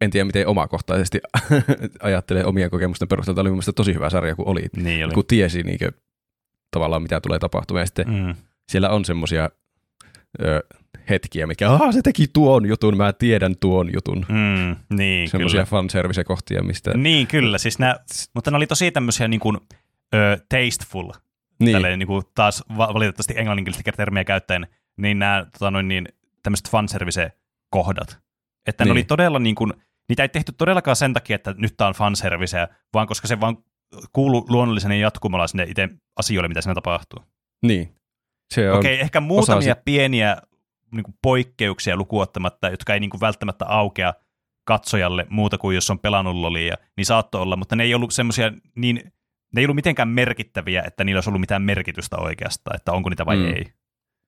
[0.00, 1.20] En tiedä, miten omakohtaisesti
[2.02, 3.34] ajattelee omien kokemusten perusteella.
[3.36, 4.66] Tämä oli mun mielestä tosi hyvä sarja, kun oli.
[4.76, 5.14] Niin oli.
[5.14, 5.90] Kun tiesi niin kuin,
[6.70, 7.82] tavallaan, mitä tulee tapahtumaan.
[7.82, 8.34] Ja sitten Mm.
[8.68, 9.50] siellä on semmoisia
[11.10, 14.26] hetkiä, mikä, ah, se teki tuon jutun, mä tiedän tuon jutun.
[14.28, 16.96] Mm, niin, Semmoisia fanservice-kohtia, mistä...
[16.96, 17.58] Niin, kyllä.
[17.58, 17.96] Siis nää,
[18.34, 19.58] mutta ne oli tosi tämmöisiä niin kuin,
[20.14, 21.10] ö, tasteful,
[21.60, 21.72] niin.
[21.72, 26.08] tälleen niin kuin taas va- valitettavasti englanninkielistä termiä käyttäen, niin nämä tota noin, niin,
[26.42, 28.18] tämmöiset fanservice-kohdat.
[28.66, 28.88] Että niin.
[28.88, 29.02] ne Niin.
[29.02, 29.72] oli todella niin kuin,
[30.08, 33.56] niitä ei tehty todellakaan sen takia, että nyt tämä on fanservice, vaan koska se vaan
[34.12, 37.18] kuuluu luonnollisena jatkumalla sinne itse asioille, mitä siinä tapahtuu.
[37.62, 37.94] niin.
[38.54, 40.36] Se on, Okei, ehkä muutamia osa pieniä
[40.94, 44.14] niin kuin poikkeuksia lukuottamatta, jotka ei niin kuin välttämättä aukea
[44.64, 48.52] katsojalle muuta kuin jos on pelannut lolia, niin saattoi olla, mutta ne ei ollut semmoisia
[48.74, 48.96] niin,
[49.54, 53.26] ne ei ollut mitenkään merkittäviä, että niillä olisi ollut mitään merkitystä oikeastaan, että onko niitä
[53.26, 53.46] vai Mm.
[53.46, 53.64] ei.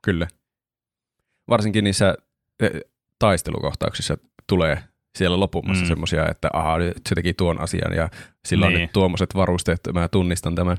[0.03, 0.29] Kyllä.
[1.49, 2.15] Varsinkin niissä
[2.61, 2.71] eh,
[3.19, 4.83] taistelukohtauksissa tulee
[5.19, 5.87] siellä lopummassa Mm.
[5.87, 5.89] mm.
[5.89, 8.09] semmoisia, että aha, nyt se teki tuon asian ja
[8.45, 8.81] sillä on Niin.
[8.83, 10.77] nyt tuommoiset varusteet, mä tunnistan tämän.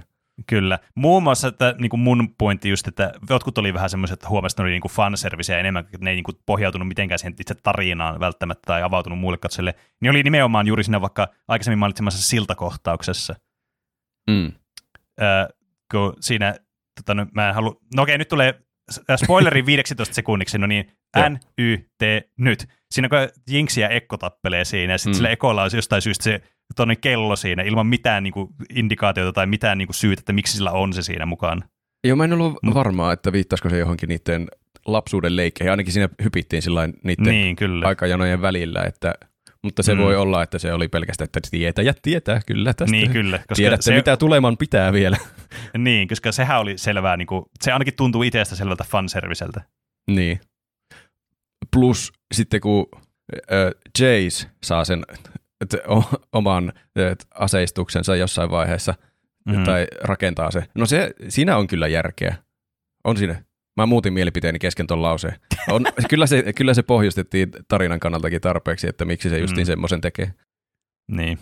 [0.47, 0.79] Kyllä.
[0.95, 4.53] Muun muassa että, niin kuin mun pointti just, että jotkut oli vähän semmoiset, että huomasi,
[4.53, 7.35] että ne oli niin kuin fanserviceä enemmän, että ne ei niin kuin pohjautunut mitenkään siihen
[7.39, 12.21] itse tarinaan välttämättä tai avautunut muille katsojille, niin oli nimenomaan juuri siinä vaikka aikaisemmin mainitsemassa
[12.21, 13.35] siltakohtauksessa.
[14.29, 14.51] Mm.
[15.21, 15.47] Öö,
[15.91, 16.55] kun siinä,
[16.95, 18.61] tota, no, mä en halua, no okei, nyt tulee
[19.15, 20.91] spoileri 15 sekunniksi, no niin.
[21.29, 22.03] N, Y, T,
[22.37, 22.65] nyt.
[22.91, 23.17] Siinä kun
[23.49, 25.15] Jinx ja Ekko tappelee siinä, ja sitten mm.
[25.15, 26.41] sillä Ekolla on jostain syystä se
[26.75, 30.93] tonne kello siinä, ilman mitään niinku, indikaatiota tai mitään niinku, syytä, että miksi sillä on
[30.93, 31.63] se siinä mukaan.
[32.03, 34.47] Joo, mä en ollut Mut- varmaa, että viittaisiko se johonkin niiden
[34.85, 35.71] lapsuuden leikkeihin.
[35.71, 37.87] Ainakin siinä hypittiin sillä niiden Niin, kyllä.
[37.87, 39.13] aikajanojen välillä, että,
[39.63, 39.99] mutta se Mm.
[40.01, 42.91] voi olla, että se oli pelkästään, että tietää ja tietää kyllä tästä.
[42.91, 43.37] Niin, kyllä.
[43.37, 45.17] Koska Tiedätte, se, mitä tuleman pitää vielä.
[45.77, 49.61] Niin, koska sehän oli selvää, niin kuin, se ainakin tuntuu itsestä selvältä fanserviseltä.
[50.11, 50.39] Niin.
[51.73, 52.85] Plus sitten kun
[53.51, 55.03] äh, Jace saa sen
[56.33, 56.73] oman
[57.35, 58.93] aseistuksensa jossain vaiheessa
[59.45, 59.63] mm.
[59.63, 60.63] tai rakentaa se.
[60.75, 62.35] No se, siinä on kyllä järkeä.
[63.03, 63.43] On siinä.
[63.77, 65.39] Mä muutin mielipiteeni kesken ton lauseen.
[65.69, 69.67] On, kyllä, se, kyllä se pohjustettiin tarinan kannaltakin tarpeeksi, että miksi se justiin mm.
[69.67, 70.33] semmoisen tekee.
[71.11, 71.39] Niin.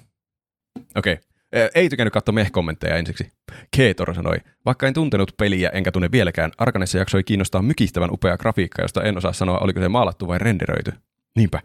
[0.96, 1.14] Okei.
[1.14, 1.70] Okay.
[1.76, 3.32] Ei tykännyt katsoa meh-kommentteja ensiksi.
[3.78, 8.82] Keetor sanoi, vaikka en tuntenut peliä enkä tunne vieläkään, Arkanessa jaksoi kiinnostaa mykistävän upea grafiikka,
[8.82, 10.92] josta en osaa sanoa, oliko se maalattu vai renderöity.
[11.36, 11.62] Niinpä.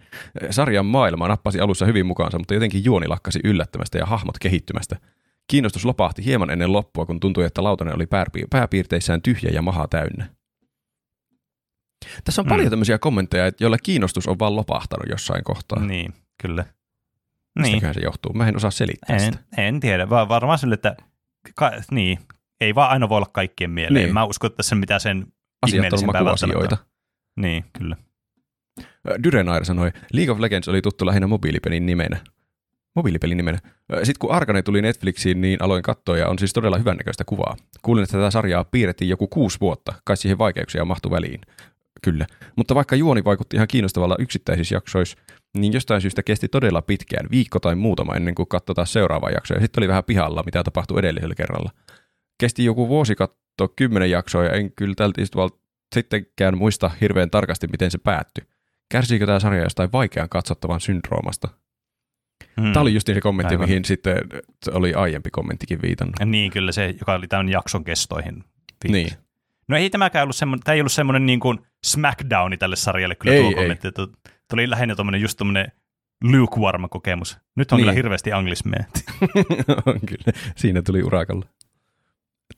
[0.50, 4.96] Sarjan maailma nappasi alussa hyvin mukaansa, mutta jotenkin juoni lakkasi yllättämästä ja hahmot kehittymästä.
[5.50, 9.88] Kiinnostus lopahti hieman ennen loppua, kun tuntui, että lautanen oli pääpi- pääpiirteissään tyhjä ja maha
[9.88, 10.30] täynnä.
[12.24, 12.48] Tässä on Mm.
[12.48, 15.80] paljon tämmöisiä kommentteja, joilla kiinnostus on vaan lopahtanut jossain kohtaa.
[15.84, 16.62] Niin, kyllä.
[16.62, 16.72] Niin.
[17.58, 18.32] Mistäköhän se johtuu?
[18.32, 19.38] Mä en osaa selittää En, sitä.
[19.56, 20.96] en tiedä, vaan varmaan sille, että
[21.54, 22.18] ka, niin,
[22.60, 23.94] ei vaan aina voi olla kaikkien mieleen.
[23.94, 24.04] Niin.
[24.04, 24.14] Niin.
[24.14, 26.76] Mä usko, että tässä on mitään sen Asiat on ihmeellisempää välttämättä.
[27.40, 27.96] Niin, kyllä.
[29.24, 32.20] Dyrenair sanoi, League of Legends oli tuttu lähinnä mobiilipelin nimenä.
[32.96, 33.58] Mobiilipelin nimenä.
[33.96, 37.56] Sitten kun Arkane tuli Netflixiin, niin aloin katsoa ja on siis todella hyvännäköistä kuvaa.
[37.82, 41.40] Kuulin, että tätä sarjaa piirrettiin joku kuusi vuotta, kai siihen vaikeuksia mahtui väliin.
[42.02, 42.26] Kyllä.
[42.56, 45.18] Mutta vaikka juoni vaikutti ihan kiinnostavalla yksittäisissä jaksoissa,
[45.58, 49.54] niin jostain syystä kesti todella pitkään, viikko tai muutama ennen kuin katsoi taas seuraava jakso.
[49.54, 51.70] Ja sitten oli vähän pihalla, mitä tapahtui edellisellä kerralla.
[52.40, 55.58] Kesti joku vuosi katsoa kymmenen jaksoa ja en kyllä tältä istuvalta
[55.94, 58.44] sittenkään muista hirveän tarkasti, miten se päättyi.
[58.90, 61.48] Kärsiikö tämä sarja jostain vaikean katsottavan syndroomasta?
[62.60, 62.72] Hmm.
[62.72, 63.68] Tämä oli just se kommentti, Aivan.
[63.68, 64.16] mihin sitten
[64.72, 66.14] oli aiempi kommenttikin viitannut.
[66.24, 68.34] Niin, kyllä se, joka oli tämän jakson kestoihin.
[68.34, 68.92] viittasi.
[68.92, 69.10] Niin.
[69.68, 73.34] No ei tämäkään ollut semmoinen, tämä ei ollut semmoinen niin kuin smackdowni tälle sarjalle kyllä
[73.34, 73.54] Ei, tuo ei.
[73.54, 73.88] kommentti.
[73.88, 74.02] Että
[74.50, 75.72] Tuli lähinnä tuommoinen just tuommoinen
[76.24, 77.38] lukewarm kokemus.
[77.56, 77.82] Nyt on Niin.
[77.82, 78.84] kyllä hirveästi anglismia.
[79.86, 80.38] on kyllä.
[80.56, 81.46] Siinä tuli urakalla.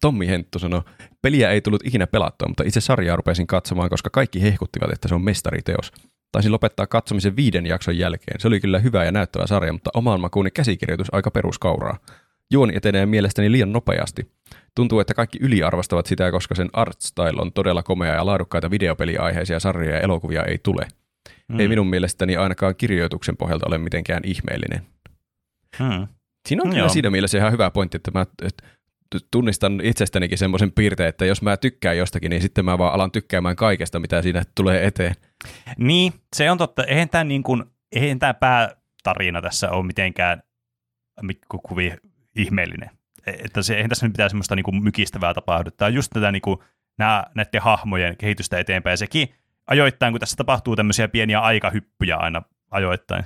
[0.00, 0.82] Tommi Henttu sanoi,
[1.22, 5.14] peliä ei tullut ikinä pelattua, mutta itse sarjaa rupesin katsomaan, koska kaikki hehkuttivat, että se
[5.14, 5.92] on mestariteos.
[6.32, 8.40] Taisin lopettaa katsomisen viiden jakson jälkeen.
[8.40, 11.98] Se oli kyllä hyvä ja näyttävä sarja, mutta oman makuuni käsikirjoitus aika peruskauraa.
[12.52, 14.30] Juoni etenee mielestäni liian nopeasti.
[14.74, 19.60] Tuntuu, että kaikki yliarvostavat sitä, koska sen art style on todella komea ja laadukkaita videopeliaiheisia
[19.60, 20.88] sarjoja ja elokuvia ei tule.
[21.48, 21.60] Mm.
[21.60, 24.86] Ei minun mielestäni ainakaan kirjoituksen pohjalta ole mitenkään ihmeellinen.
[25.78, 26.08] Hmm.
[26.48, 26.88] Siinä on kyllä Joo.
[26.88, 28.26] siinä mielessä ihan hyvä pointti, että mä
[29.30, 33.56] tunnistan itsestänikin semmoisen piirteen, että jos mä tykkään jostakin, niin sitten mä vaan alan tykkäämään
[33.56, 35.14] kaikesta, mitä siinä tulee eteen.
[35.78, 36.84] Niin, se on totta.
[36.84, 40.42] Eihän tämä, niin kuin, eihän tämä päätarina tässä ole mitenkään
[41.22, 41.96] mikkukuvi
[42.36, 42.90] ihmeellinen.
[43.26, 45.70] että se, eihän tässä nyt mitään semmoista niin kuin mykistävää tapahdu.
[45.70, 46.58] Tämä on just tätä niin kuin,
[46.98, 48.98] nämä, näiden hahmojen kehitystä eteenpäin.
[48.98, 49.34] Sekin
[49.66, 53.24] ajoittain, kun tässä tapahtuu tämmöisiä pieniä aikahyppyjä aina ajoittain,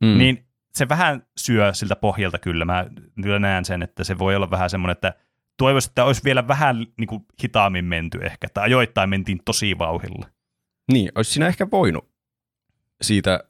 [0.00, 0.18] mm.
[0.18, 2.64] niin se vähän syö siltä pohjalta kyllä.
[2.64, 2.86] Mä
[3.22, 5.14] kyllä näen sen, että se voi olla vähän semmoinen, että
[5.58, 10.26] toivoisin, että olisi vielä vähän niin kuin, hitaammin menty ehkä, että ajoittain mentiin tosi vauhilla.
[10.92, 12.08] Niin, olisi siinä ehkä voinut
[13.02, 13.44] siitä,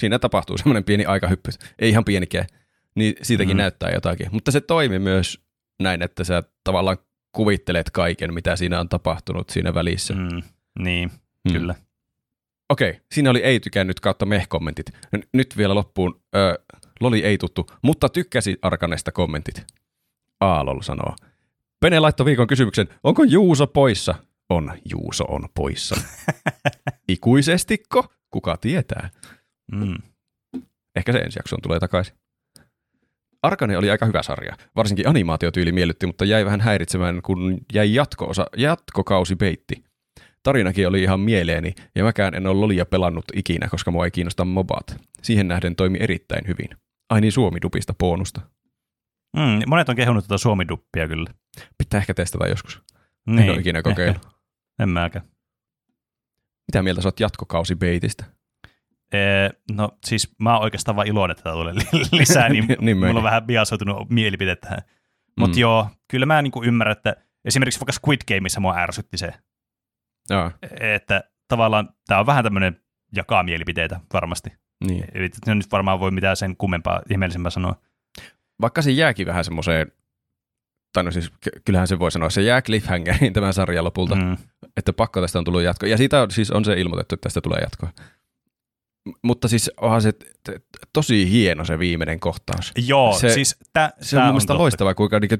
[0.00, 2.46] siinä tapahtuu semmoinen pieni aikahyppy, ei ihan pienikään,
[2.94, 3.58] niin siitäkin mm.
[3.58, 4.28] näyttää jotakin.
[4.32, 5.40] Mutta se toimi myös
[5.82, 6.98] näin, että sä tavallaan
[7.32, 10.14] kuvittelet kaiken, mitä siinä on tapahtunut siinä välissä.
[10.14, 10.42] Mm.
[10.78, 11.10] Niin,
[11.44, 11.52] mm.
[11.52, 11.74] kyllä.
[12.68, 14.86] Okei, siinä oli ei tykännyt kautta meh-kommentit.
[15.32, 16.20] Nyt vielä loppuun.
[16.36, 16.58] Ö,
[17.00, 19.66] Loli ei tuttu, mutta tykkäsi Arkanesta kommentit.
[20.40, 21.16] Aalol sanoo.
[21.80, 24.14] Pene laittoi viikon kysymyksen, onko Juuso poissa?
[24.50, 26.00] On, Juuso on poissa.
[27.08, 28.06] Ikuisestikko?
[28.30, 29.10] Kuka tietää?
[29.72, 29.98] Mm.
[30.96, 32.14] Ehkä se ensi jaksoon tulee takaisin.
[33.42, 34.56] Arkane oli aika hyvä sarja.
[34.76, 39.84] Varsinkin animaatiotyyli miellytti, mutta jäi vähän häiritsemään, kun jäi jatko-osa, jatkokausi peitti.
[40.42, 44.44] Tarinakin oli ihan mieleeni, ja mäkään en ole Lolia pelannut ikinä, koska mua ei kiinnosta
[44.44, 44.96] mobat.
[45.22, 46.68] Siihen nähden toimi erittäin hyvin.
[47.10, 48.40] Ai niin Suomi-dupista bonusta.
[49.36, 51.34] Mm, monet on kehunut tuota Suomi-duppia kyllä.
[51.78, 52.82] Pitää ehkä testata joskus.
[53.26, 54.37] Niin, en ole ikinä kokeillut.
[54.78, 55.24] En mäkään.
[56.72, 58.24] Mitä mieltä sä oot jatkokausi beitistä?
[59.12, 61.74] Ee, no siis mä oon oikeastaan vaan iloinen, että tulee
[62.12, 64.78] lisää, niin, niin mulla on vähän biasoitunut mielipide tähän.
[65.38, 65.60] Mutta mm.
[65.60, 69.34] joo, kyllä mä niinku ymmärrän, että esimerkiksi vaikka Squid Gameissa mua ärsytti se,
[70.30, 70.50] Joo.
[70.80, 72.80] että tavallaan tämä on vähän tämmöinen
[73.16, 74.50] jakaa mielipiteitä varmasti.
[74.84, 75.04] Niin.
[75.14, 77.74] Eli nyt varmaan voi mitään sen kummempaa ihmeellisempää sanoa.
[78.60, 79.92] Vaikka se jääkin vähän semmoiseen,
[80.92, 81.32] tai no siis
[81.64, 84.36] kyllähän se voi sanoa, se jää cliffhangeriin tämän sarjan lopulta, mm.
[84.78, 85.86] Että pakko tästä on tullut jatko.
[85.86, 87.92] Ja siitä on, siis on se ilmoitettu, että tästä tulee jatkoa.
[89.22, 90.12] Mutta siis onhan se
[90.92, 92.72] tosi hieno se viimeinen kohtaus.
[92.86, 95.36] Joo, se, siis tä, se on mun mielestä loistavaa, kuinka niinku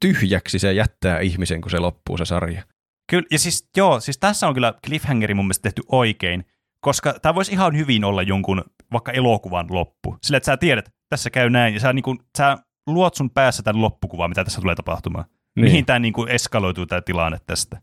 [0.00, 2.62] tyhjäksi se jättää ihmisen, kun se loppuu se sarja.
[3.10, 6.44] Kyllä, ja siis joo, siis tässä on kyllä cliffhangeri mun mielestä tehty oikein,
[6.80, 10.16] koska tämä voisi ihan hyvin olla jonkun vaikka elokuvan loppu.
[10.22, 13.62] Sillä, että sä tiedät, tässä käy näin, ja sä, niin kuin, sä luot sun päässä
[13.62, 15.24] tämän loppukuvan, mitä tässä tulee tapahtumaan.
[15.56, 15.64] Niin.
[15.64, 17.80] Mihin tämä niin eskaloituu tämä tilanne tästä.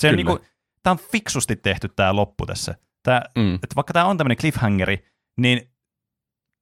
[0.00, 0.38] Se on, niin kuin,
[0.82, 2.74] tämä on fiksusti tehty tämä loppu tässä.
[3.02, 3.54] Tämä, mm.
[3.54, 5.04] että vaikka tämä on tämmöinen cliffhangeri,
[5.36, 5.70] niin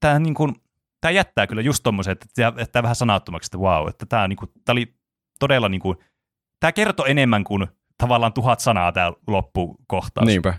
[0.01, 0.55] tämä, niin kuin,
[1.01, 4.37] tämä jättää kyllä just tommoisen, että tämä jättää vähän sanattomaksi, että wow, että tämä, niin
[4.37, 4.95] kuin, tämä oli
[5.39, 5.97] todella, niin kuin,
[6.61, 7.67] tämä kertoo enemmän kuin
[7.99, 10.27] tavallaan tuhat sanaa tämä loppukohtaus.
[10.27, 10.59] Niinpä.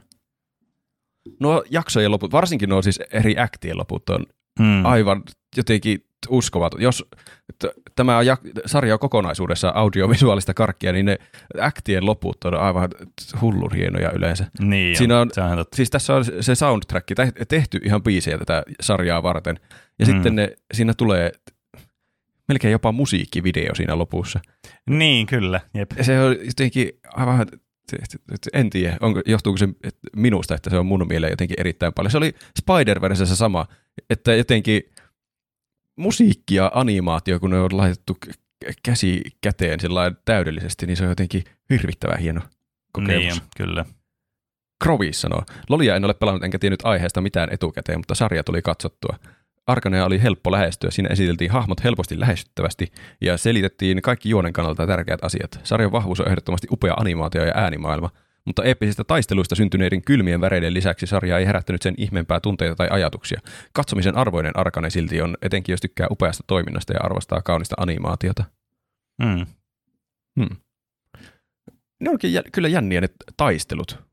[1.39, 4.25] No jaksojen loput, varsinkin nuo siis eri äktien loput on
[4.59, 4.85] mm.
[4.85, 5.23] aivan
[5.57, 6.73] jotenkin uskovat.
[6.79, 7.05] Jos
[7.59, 11.17] t- tämä on jak- sarja on kokonaisuudessa audiovisuaalista karkkia, niin ne
[11.59, 12.89] äktien loput on aivan
[13.41, 14.45] hullun hienoja yleensä.
[14.59, 17.07] Niin Siinä on, on, siis tässä on se soundtrack
[17.47, 19.59] tehty ihan biisejä tätä sarjaa varten.
[19.99, 20.11] Ja mm.
[20.11, 21.31] sitten ne, siinä tulee
[22.47, 24.39] melkein jopa musiikkivideo siinä lopussa.
[24.89, 25.61] Niin, kyllä.
[25.73, 25.91] Jep.
[26.01, 27.47] Se on jotenkin aivan
[28.53, 29.67] en tiedä, onko, johtuuko se
[30.15, 32.11] minusta, että se on mun mieleen jotenkin erittäin paljon.
[32.11, 33.65] Se oli Spider-Versessä sama,
[34.09, 34.81] että jotenkin
[35.99, 38.17] musiikki ja animaatio, kun ne on laitettu
[38.83, 39.79] käsi käteen
[40.25, 42.41] täydellisesti, niin se on jotenkin hirvittävän hieno
[42.91, 43.39] kokemus.
[43.39, 43.85] Niin, kyllä.
[44.83, 49.15] Krovis sanoo, Lolia en ole pelannut enkä tiennyt aiheesta mitään etukäteen, mutta sarja tuli katsottua.
[49.67, 55.23] Arkanea oli helppo lähestyä, siinä esiteltiin hahmot helposti lähestyttävästi ja selitettiin kaikki juonen kannalta tärkeät
[55.23, 55.59] asiat.
[55.63, 58.09] Sarjan vahvuus on ehdottomasti upea animaatio ja äänimaailma,
[58.45, 63.39] mutta eeppisistä taisteluista syntyneiden kylmien väreiden lisäksi sarja ei herättänyt sen ihmeempää tunteita tai ajatuksia.
[63.73, 68.43] Katsomisen arvoinen Arkane silti on, etenkin jos tykkää upeasta toiminnasta ja arvostaa kaunista animaatiota.
[69.23, 69.45] Mm.
[70.39, 70.57] Hmm.
[72.01, 73.07] Ne onkin jä, kyllä jänniä ne
[73.37, 74.09] taistelut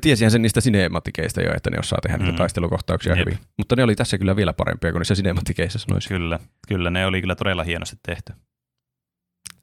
[0.00, 2.24] tiesihän sen niistä sinematikeista jo, että ne osaa tehdä mm.
[2.24, 3.26] niitä taistelukohtauksia Jep.
[3.26, 3.38] hyvin.
[3.58, 6.08] Mutta ne oli tässä kyllä vielä parempia kuin niissä sinematikeissa sanoisin.
[6.08, 6.38] Kyllä,
[6.68, 8.32] kyllä ne oli kyllä todella hienosti tehty.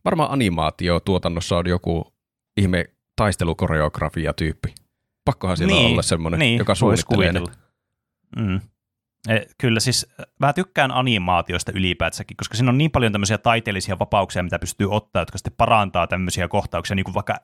[0.05, 2.13] Varmaan animaatiotuotannossa on joku
[2.57, 2.85] ihme
[3.15, 4.73] taistelukoreografia tyyppi.
[5.25, 7.41] Pakkohan siellä niin, olla semmoinen, niin, joka suunnittelee ne.
[8.37, 8.61] Mm.
[9.29, 10.07] E, kyllä siis
[10.39, 15.21] mä tykkään animaatioista ylipäätänsäkin, koska siinä on niin paljon tämmöisiä taiteellisia vapauksia, mitä pystyy ottaa,
[15.21, 17.35] jotka sitten parantaa tämmöisiä kohtauksia, niin kuin vaikka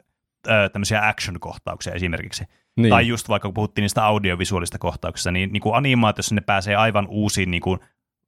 [0.72, 2.46] tämmöisiä action-kohtauksia esimerkiksi.
[2.78, 2.90] Niin.
[2.90, 7.08] Tai just vaikka kun puhuttiin niistä audiovisuaalista kohtauksista, niin, niin kuin animaatiossa ne pääsee aivan
[7.10, 7.80] uusiin niin kuin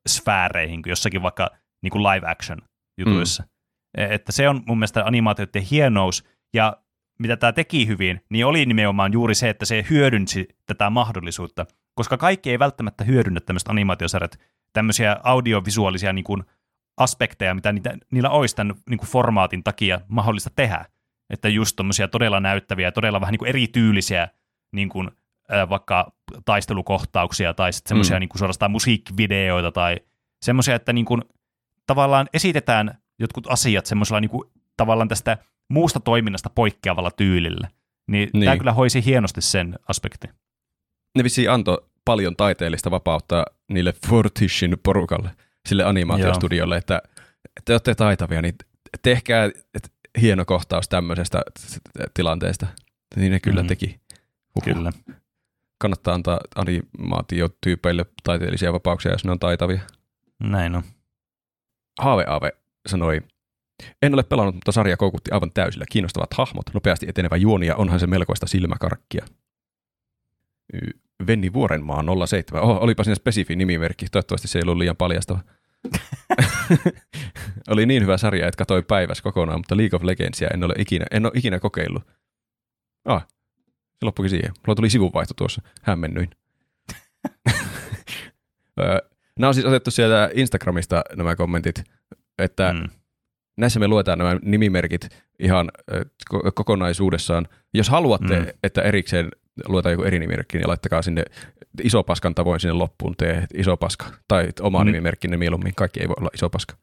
[0.07, 1.49] sfääreihin, kuin jossakin vaikka
[1.81, 2.59] niin kuin live action
[2.97, 3.43] jutuissa.
[3.43, 3.49] Mm.
[4.03, 6.23] E, että se on mun mielestä animaatioiden hienous,
[6.53, 6.77] ja
[7.21, 12.17] mitä tämä teki hyvin, niin oli nimenomaan juuri se, että se hyödynsi tätä mahdollisuutta, koska
[12.17, 14.39] kaikki ei välttämättä hyödynnä tämmöistä animaatiosarjat,
[14.73, 16.43] tämmöisiä audiovisuaalisia niin kuin
[16.97, 20.85] aspekteja, mitä niitä, niillä olisi tämän niin kuin formaatin takia mahdollista tehdä.
[21.29, 24.27] Että just tommosia todella näyttäviä, todella vähän niin kuin erityylisiä
[24.71, 25.11] niin kuin,
[25.53, 26.11] äh, vaikka
[26.45, 28.19] taistelukohtauksia tai sitten semmoisia mm.
[28.19, 29.97] niin kuin suorastaan musiikkivideoita tai
[30.41, 31.21] semmoisia, että niin kuin,
[31.87, 35.37] tavallaan esitetään jotkut asiat semmoisella niin kuin, tavallaan tästä
[35.71, 37.67] muusta toiminnasta poikkeavalla tyylillä.
[38.07, 38.45] Niin, niin.
[38.45, 40.29] tämä kyllä hoisi hienosti sen aspektin.
[41.17, 45.31] Ne vissiin antoi paljon taiteellista vapautta niille Fortishin porukalle,
[45.69, 47.01] sille animaatiostudiolle, että
[47.65, 48.55] te olette taitavia, niin
[49.01, 51.41] tehkää et, hieno kohtaus tämmöisestä
[52.13, 52.67] tilanteesta.
[53.15, 53.67] Niin ne kyllä Mhm.
[53.67, 53.99] teki.
[54.55, 54.75] Huhhuh.
[54.75, 54.91] Kyllä.
[55.77, 59.81] Kannattaa antaa animaatiotyypeille taiteellisia vapauksia, jos ne on taitavia.
[60.43, 60.83] Näin on.
[61.99, 62.51] Haave Aave
[62.87, 63.21] sanoi,
[64.01, 65.85] en ole pelannut, mutta sarja koukutti aivan täysillä.
[65.91, 69.25] Kiinnostavat hahmot, nopeasti etenevä juoni ja onhan se melkoista silmäkarkkia.
[71.27, 72.63] Venni Vuorenmaa 07.
[72.63, 74.05] Oho, olipa siinä spesifi nimimerkki.
[74.11, 75.39] Toivottavasti se ei ollut liian paljastava.
[77.69, 81.05] Oli niin hyvä sarja, että katsoin päivässä kokonaan, mutta League of Legendsia en ole ikinä,
[81.11, 82.03] en ole ikinä kokeillut.
[83.05, 83.27] Ah,
[83.89, 84.51] se loppukin siihen.
[84.67, 85.61] Mulla tuli sivunvaihto tuossa.
[85.81, 86.29] Hämmennyin.
[89.39, 91.83] Nämä on siis otettu sieltä Instagramista nämä kommentit,
[92.37, 92.89] että mm.
[93.61, 95.09] Näissä me luetaan nämä nimimerkit
[95.39, 95.71] ihan
[96.55, 97.47] kokonaisuudessaan.
[97.73, 98.47] Jos haluatte, mm.
[98.63, 99.31] Että erikseen
[99.67, 101.23] luetaan joku eri nimimerkki, niin laittakaa sinne
[101.83, 104.05] iso paskan tavoin sinne loppuun tee iso paska.
[104.27, 104.85] Tai oma mm.
[104.85, 105.75] Nimimerkkinne mieluummin.
[105.75, 106.75] Kaikki ei voi olla iso paska.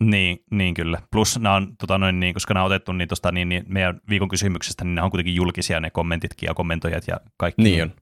[0.00, 0.98] Niin, niin kyllä.
[1.10, 4.00] Plus nämä on, tota noin, niin, koska nämä on otettu niin, tosta, niin, niin meidän
[4.08, 7.62] viikon kysymyksestä, niin nämä on kuitenkin julkisia ne kommentitkin ja kommentoijat ja kaikki.
[7.62, 7.92] Niin on.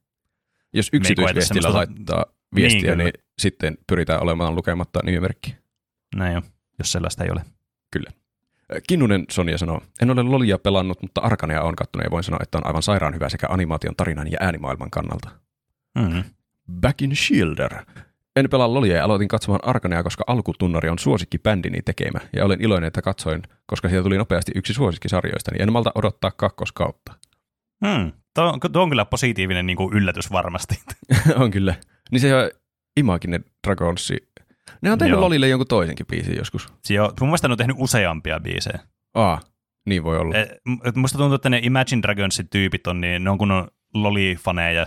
[0.72, 3.04] Jos yksityisviestillä semmoista- laittaa viestiä, Niin, niin, kyllä.
[3.04, 5.56] niin sitten pyritään olemaan lukematta nimimerkki.
[6.16, 6.42] Näin on,
[6.78, 7.42] jos sellaista ei ole.
[8.88, 12.58] Kinnunen Sonja sanoo, en ole Lolia pelannut, mutta Arkanea on kattonut ja voin sanoa, että
[12.58, 15.30] on aivan sairaan hyvä sekä animaation, tarinan ja äänimaailman kannalta.
[15.98, 16.24] Mm.
[16.80, 17.74] Back in Shielder.
[18.36, 22.18] En pelaa Lolia ja aloitin katsomaan Arkanea, koska alkutunnari on suosikki bändini tekemä.
[22.36, 26.30] Ja olen iloinen, että katsoin, koska siitä tuli nopeasti yksi suosikkisarjoista, niin en malta odottaa
[26.30, 27.12] kakkoskautta.
[27.80, 28.12] Mm.
[28.34, 30.80] Tuo, on- tuo on kyllä positiivinen niin kuin yllätys varmasti.
[31.42, 31.74] on kyllä.
[32.10, 32.50] Niin se on
[32.96, 34.16] Imagine Dragonsi.
[34.82, 35.20] Ne on tehnyt Joo.
[35.20, 36.66] Lolille jonkun toisenkin biisin joskus.
[36.66, 38.78] On, mun mielestä ne on tehnyt useampia biisejä.
[39.14, 39.40] Aa,
[39.86, 40.36] niin voi olla.
[40.36, 44.86] E, m- musta tuntuu, että ne Imagine Dragonsin tyypit on, niin ne on kunnon Loli-faneja,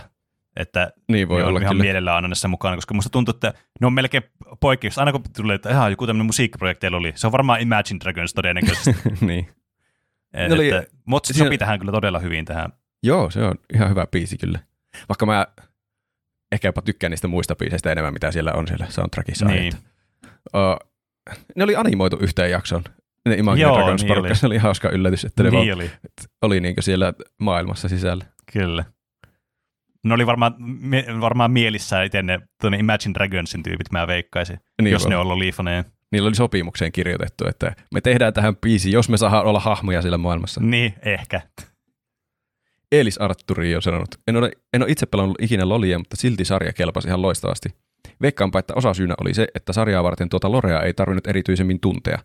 [0.56, 1.82] että niin voi ne olla on ihan kyllä.
[1.84, 4.22] mielellään aina näissä mukana, koska musta tuntuu, että ne on melkein
[4.60, 4.98] poikkeus.
[4.98, 8.94] Aina kun tulee, että ihan joku tämmöinen musiikkiprojekti oli, se on varmaan Imagine Dragons todennäköisesti.
[9.26, 9.48] niin.
[10.34, 12.72] Et, Ne oli- että, mutta se siinä- sopii tähän kyllä todella hyvin tähän.
[13.02, 14.58] Joo, se on ihan hyvä biisi kyllä.
[15.08, 15.46] Vaikka mä
[16.56, 19.46] ehkä jopa tykkään niistä muista biiseistä enemmän, mitä siellä on siellä soundtrackissa.
[19.46, 19.72] Niin.
[20.54, 20.88] Uh,
[21.56, 22.84] ne oli animoitu yhteen jakson.
[23.28, 24.28] Ne Imagine Joo, Dragons niin porukka.
[24.28, 24.36] oli.
[24.36, 25.90] Se oli hauska yllätys, että ne Niin oli,
[26.42, 28.24] oli niin siellä maailmassa sisällä.
[28.52, 28.84] kyllä.
[30.04, 34.92] Ne oli varmaan, mie- varmaan mielissään itse ne tuonne Imagine Dragonsin tyypit, mä veikkaisin, Niin
[34.92, 35.84] jos voi- ne on Loli-faneja.
[36.12, 40.18] Niillä oli sopimukseen kirjoitettu, että me tehdään tähän biisi, jos me saadaan olla hahmoja siellä
[40.18, 40.60] maailmassa.
[40.60, 41.40] Niin, ehkä.
[42.96, 46.72] Eelis Arturi on sanonut, en ole, en ole itse pelannut ikinä Lolia, mutta silti sarja
[46.72, 47.68] kelpasi ihan loistavasti.
[48.22, 52.18] Veikkaanpa, että osa syynä oli se, että sarjaa varten tuota Lorea ei tarvinnut erityisemmin tuntea.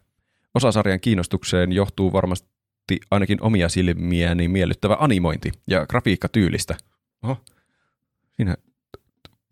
[0.53, 6.77] Osa sarjan kiinnostukseen johtuu varmasti ainakin omia silmiäni miellyttävä animointi ja grafiikka tyylistä.
[7.23, 7.38] Oho,
[8.31, 8.56] siinä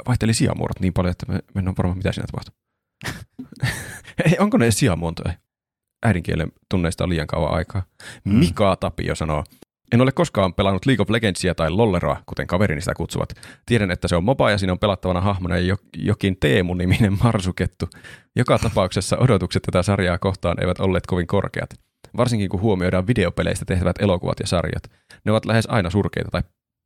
[0.08, 2.56] vaihteli sijamuodot niin paljon, että me, me en ole varma, mitä siinä tapahtui.
[4.26, 5.34] ei, onko ne edes sijamuotoja?
[6.04, 7.84] Äidinkielen tunneista on liian kauan aikaa.
[8.24, 8.36] Mm.
[8.36, 9.44] Mika Tapio sanoo,
[9.94, 13.30] en ole koskaan pelannut League of Legendsia tai Lolleroa, kuten kaverini sitä kutsuvat.
[13.66, 17.90] Tiedän, että se on MOBA ja siinä on pelattavana hahmona jo, jokin Teemu-niminen marsukettu.
[18.36, 21.70] Joka tapauksessa odotukset tätä sarjaa kohtaan eivät olleet kovin korkeat.
[22.18, 24.84] Varsinkin kun huomioidaan videopeleistä tehtävät elokuvat ja sarjat.
[25.26, 26.42] Ne ovat lähes aina surkeita tai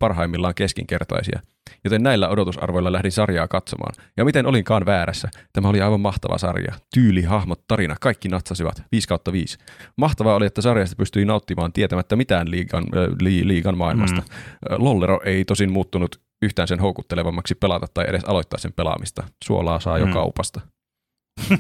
[0.08, 1.40] parhaimmillaan keskinkertaisia.
[1.84, 3.96] Joten näillä odotusarvoilla lähdin sarjaa katsomaan.
[4.18, 6.74] Ja miten olinkaan väärässä, tämä oli aivan mahtava sarja.
[6.94, 8.84] Tyyli, hahmot, tarina, kaikki natsasivat.
[8.92, 9.58] 5 kautta 5.
[9.98, 14.22] Mahtavaa oli, että sarjasta pystyi nauttimaan tietämättä mitään liigan, äh, li, liigan maailmasta.
[14.22, 14.76] Mm.
[14.78, 14.84] Mm.
[14.84, 19.24] Lollero ei tosin muuttunut yhtään sen houkuttelevammaksi pelata tai edes aloittaa sen pelaamista.
[19.44, 20.14] Suolaa saa jo Mm.
[20.14, 20.62] kaupasta.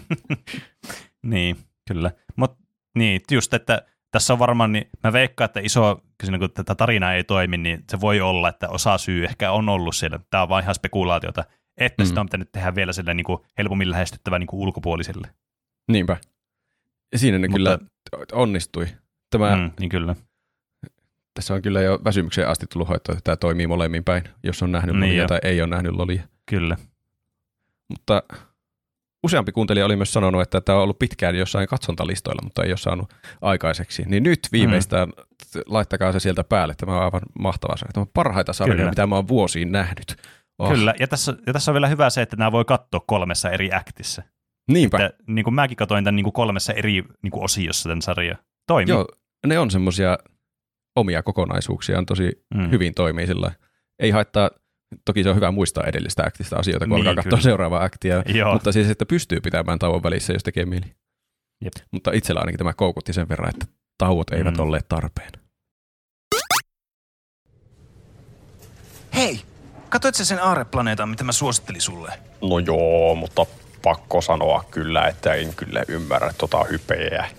[1.23, 1.57] Niin,
[1.87, 2.11] kyllä.
[2.35, 2.57] Mutta
[2.97, 7.13] niin, just, että tässä on varmaan, niin mä veikkaan, että iso, siinä kun tätä tarinaa
[7.13, 10.19] ei toimi, niin se voi olla, että osa syy ehkä on ollut siellä.
[10.29, 11.43] Tämä on vaan ihan spekulaatiota,
[11.77, 12.07] että mm.
[12.07, 15.27] Sitä on pitänyt tehdä vielä sille niin kuin helpommin lähestyttävä niin kuin ulkopuolisille.
[15.91, 16.17] Niinpä.
[17.11, 18.87] Ja siinä ne Mutta- kyllä onnistui.
[19.29, 19.61] Tämä, mm.
[19.61, 20.15] Mm, niin kyllä.
[21.33, 24.71] Tässä on kyllä jo väsymykseen asti tullut hoitoa, että tämä toimii molemmin päin, jos on
[24.71, 25.27] nähnyt Niin lolia jo.
[25.27, 26.23] tai ei ole nähnyt lolia.
[26.45, 26.77] Kyllä.
[27.89, 28.23] Mutta
[29.23, 32.77] useampi kuuntelija oli myös sanonut, että tämä on ollut pitkään jossain katsontalistoilla, mutta ei ole
[32.77, 34.03] saanut aikaiseksi.
[34.07, 35.61] Niin nyt viimeistään mm.
[35.65, 36.73] laittakaa se sieltä päälle.
[36.77, 37.93] Tämä on aivan mahtava sarja.
[37.93, 38.89] Tämä on parhaita sarjoja, Kyllä.
[38.89, 40.15] mitä mä oon vuosiin nähnyt.
[40.59, 40.69] Oh.
[40.69, 43.73] Kyllä, ja tässä, ja tässä on vielä hyvä se, että nämä voi katsoa kolmessa eri
[43.73, 44.23] aktissä.
[44.71, 45.05] Niinpä.
[45.05, 48.37] Että, niin kuin mäkin katsoin tämän niin kuin kolmessa eri niin kuin osiossa tämän sarjan.
[48.67, 48.93] Toimii.
[48.93, 49.07] Joo,
[49.47, 50.17] ne on semmoisia
[50.95, 52.71] omia kokonaisuuksia, on tosi Mm.
[52.71, 53.51] hyvin toimii sillä.
[53.99, 54.49] Ei haittaa,
[55.05, 57.43] toki se on hyvä muistaa edellistä aktista asioita, kun Niin, alkaa katsoa kyllä.
[57.49, 60.85] seuraavaa aktia, Joo, mutta siis, että pystyy pitämään tauon välissä, jos tekee mieli.
[61.63, 61.73] Jep.
[61.91, 63.65] Mutta itsellä ainakin tämä koukutti sen verran, että
[63.97, 64.63] tauot eivät Mm.
[64.63, 65.29] olleet tarpeen.
[69.15, 69.41] Hei,
[69.89, 72.13] katsoit sä sen aareplaneetan, mitä mä suosittelin sulle?
[72.41, 73.45] No joo, mutta
[73.83, 77.29] pakko sanoa kyllä, että en kyllä ymmärrä tota hypeä.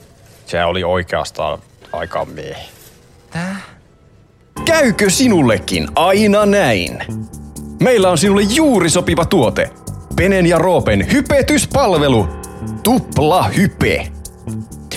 [0.46, 1.58] Se oli oikeastaan
[1.92, 2.68] aika meh.
[3.30, 3.56] Tää?
[4.64, 6.98] Käykö sinullekin aina näin?
[7.84, 9.70] Meillä on sinulle juuri sopiva tuote.
[10.16, 12.28] Penen ja Roopen hypetyspalvelu.
[12.82, 14.06] Tupla hype.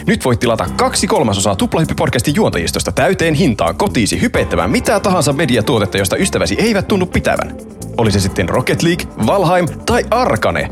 [0.05, 6.17] Nyt voit tilata kaksi kolmasosaa Tuplahyppy-podcastin juontajistosta täyteen hintaan kotiisi hypettämään mitä tahansa mediatuotetta, josta
[6.17, 7.55] ystäväsi eivät tunnu pitävän.
[7.97, 10.69] Oli se sitten Rocket League, Valheim tai Arkane.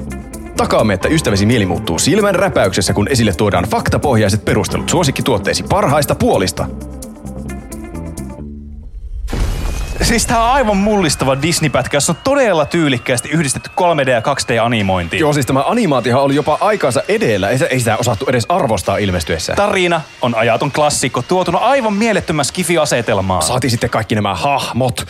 [0.57, 6.67] Takaamme, että ystäväsi mieli muuttuu silmän räpäyksessä, kun esille tuodaan faktapohjaiset perustelut suosikkituotteesi parhaista puolista.
[10.01, 15.19] Siis tää on aivan mullistava Disney-pätkä, jossa on todella tyylikkäästi yhdistetty 3D- ja 2D-animointi.
[15.19, 17.49] Joo, siis tämä animaatiohan oli jopa aikansa edellä.
[17.49, 19.53] Ei, ei sitä osattu edes arvostaa ilmestyessä.
[19.55, 23.41] Tarina on ajaton klassikko, tuotuna aivan mielettömän skifi-asetelmaan.
[23.41, 25.07] Saatiin sitten kaikki nämä hahmot.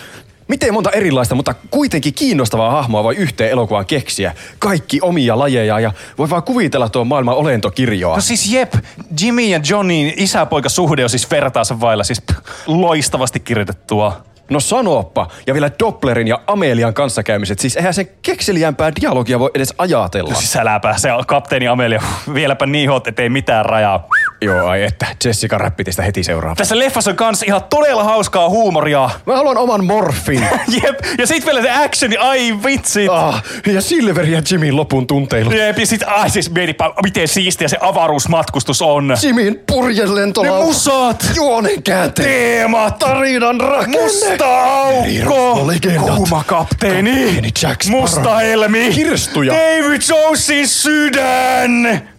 [0.47, 4.33] Miten monta erilaista, mutta kuitenkin kiinnostavaa hahmoa voi yhteen elokuvaan keksiä.
[4.59, 8.15] Kaikki omia lajeja ja voi vaan kuvitella tuon maailman olentokirjoa.
[8.15, 8.73] No siis jep,
[9.21, 14.23] Jimmy ja Johnnyn isä-poika-suhde on siis vertaansa vailla, siis pff, loistavasti kirjoitettua.
[14.49, 15.27] No sanoppa.
[15.47, 17.59] Ja vielä Dopplerin ja Amelian kanssakäymiset.
[17.59, 20.33] Siis eihän sen kekseliämpää dialogia voi edes ajatella.
[20.33, 22.01] Siis äläpä, se on kapteeni Amelia,
[22.33, 24.07] vieläpä niin hot, ettei mitään rajaa.
[24.45, 25.05] Joo, ai että.
[25.25, 26.55] Jessica räppiti sitä heti seuraava.
[26.55, 29.09] Tässä leffassa on kans ihan todella hauskaa huumoria.
[29.25, 30.47] Mä haluan oman morfin.
[30.83, 33.09] Jep, ja sit vielä se actioni, ai vitsit.
[33.11, 35.51] ah, ja Silver ja Jimin lopun tunteilu.
[35.51, 39.17] Jep, ja sit, ai siis mietipä, miten siistiä se avaruusmatkustus on.
[39.23, 40.65] Jimin Ne purjelentolauta.
[40.65, 42.27] musat, Juonen käänteet.
[42.29, 44.01] teemat, Tarinan rakenne.
[44.01, 45.67] musta aukko,
[46.15, 48.01] kuuma kapteeni, Kapteeni Jack Sparrow.
[48.01, 49.53] musta helmi, Kirstuja.
[49.53, 52.09] David Jonesin sydän.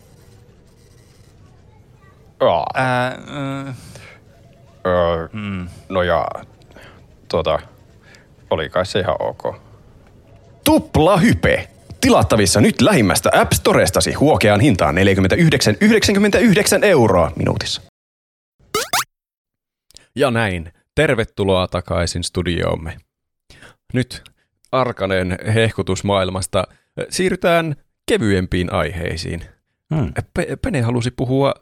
[2.41, 3.75] Ah, Ää, äh,
[4.87, 5.29] öö,
[5.89, 6.27] No ja,
[7.29, 7.59] tuota,
[8.51, 9.57] oli kai se ihan ok.
[10.65, 11.69] Tupla hype.
[12.01, 15.01] Tilattavissa nyt lähimmästä App Storestasi huokeaan hintaan 49,99
[16.85, 17.83] euroa minuutissa.
[20.17, 20.73] Ja näin.
[20.95, 22.97] Tervetuloa takaisin studioomme.
[23.93, 24.23] Nyt
[24.73, 26.65] Arkanen hehkutusmaailmasta
[26.97, 27.77] eh, siirrytään
[28.09, 29.45] kevyempiin aiheisiin.
[29.95, 30.13] hmm.
[30.35, 31.55] Pe- Pene halusi puhua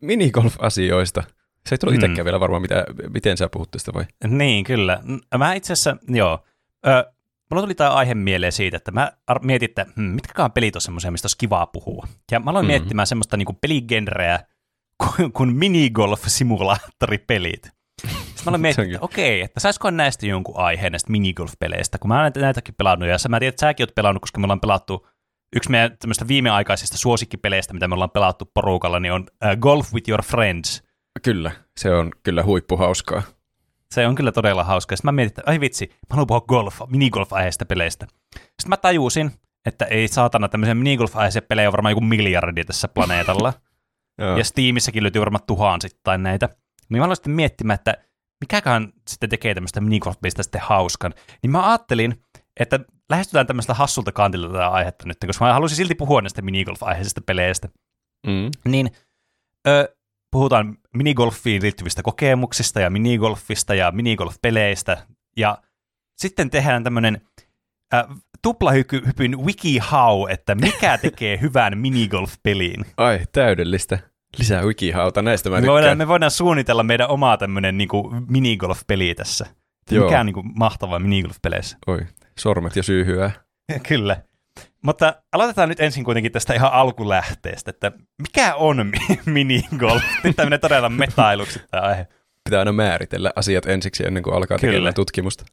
[0.00, 1.22] minigolf-asioista.
[1.66, 2.04] Se ei tullut Mm.
[2.04, 2.84] itsekään vielä varmaan, mitä,
[3.14, 4.04] miten sä puhut tästä vai?
[4.26, 5.00] Niin, kyllä.
[5.38, 6.44] Mä itse asiassa, joo.
[6.86, 7.12] Ö,
[7.50, 11.10] mulla tuli tämä aihe mieleen siitä, että mä mietin, että hmm, mitkäkään pelit on semmoisia,
[11.10, 12.06] mistä olisi kivaa puhua.
[12.30, 12.68] Ja mä aloin Mm.
[12.68, 14.40] miettimään semmoista niinku peligenreä
[15.16, 17.62] kuin, kuin minigolf-simulaattoripelit.
[18.02, 18.94] Sitten mä aloin miettiä, Sekin.
[18.94, 23.18] että okei, että saisikohan näistä jonkun aiheen näistä minigolf-peleistä, kun mä näitä, näitäkin pelannut, ja
[23.18, 25.06] sä- mä tiedän, että säkin oot pelannut, koska me ollaan pelattu
[25.56, 30.08] yksi meidän tämmöistä viimeaikaisista suosikkipeleistä, mitä me ollaan pelattu porukalla, niin on uh, Golf with
[30.08, 30.82] Your Friends.
[31.22, 33.22] Kyllä, se on kyllä huippuhauskaa.
[33.90, 34.96] Se on kyllä todella hauska.
[34.96, 38.06] Sitten mä mietin, että ai vitsi, mä haluan puhua golf, minigolf-aiheista peleistä.
[38.36, 39.30] Sitten mä tajusin,
[39.66, 43.52] että ei saatana tämmöisiä minigolf-aiheisia pelejä on varmaan joku miljardi tässä planeetalla.
[44.38, 46.48] Ja Steamissäkin löytyy varmaan tuhansittain näitä.
[46.88, 47.94] Niin mä aloin sitten miettimään, että
[48.40, 51.14] mikäkään sitten tekee tämmöistä minigolf-pelistä sitten hauskan.
[51.42, 52.24] Niin mä ajattelin,
[52.60, 52.80] että
[53.12, 57.68] lähestytään tämmöistä hassulta kantilta tätä aihetta nyt, koska mä halusin silti puhua näistä minigolf-aiheisista peleistä
[58.26, 58.50] Mm.
[58.64, 58.90] niin
[59.68, 59.94] ö,
[60.30, 64.96] puhutaan minigolfiin liittyvistä kokemuksista ja minigolfista ja minigolf-peleistä.
[65.36, 65.58] Ja
[66.18, 67.20] sitten tehdään tämmöinen
[67.94, 68.04] äh,
[68.42, 72.84] tuplahypyn WikiHow, että mikä tekee hyvän minigolf-peliin.
[72.96, 73.98] Ai, täydellistä.
[74.38, 75.72] Lisää wikihauta, näistä mä Me tykkään.
[75.72, 79.46] voidaan, me voidaan suunnitella meidän omaa tämmöinen niinku minigolf-peli tässä.
[79.90, 80.04] Joo.
[80.04, 81.76] Mikä on niinku mahtavaa minigolf-peleissä.
[81.86, 82.00] Oi,
[82.38, 83.30] sormet jo syyhyää.
[83.88, 84.22] Kyllä.
[84.82, 87.92] Mutta aloitetaan nyt ensin kuitenkin tästä ihan alkulähteestä, että
[88.22, 90.02] mikä on mi- minigolf?
[90.24, 92.06] Nyt tämmöinen todella metailuksi tämä aihe.
[92.44, 94.72] Pitää aina määritellä asiat ensiksi ennen kuin alkaa Kyllä.
[94.72, 95.44] tekemään tutkimusta.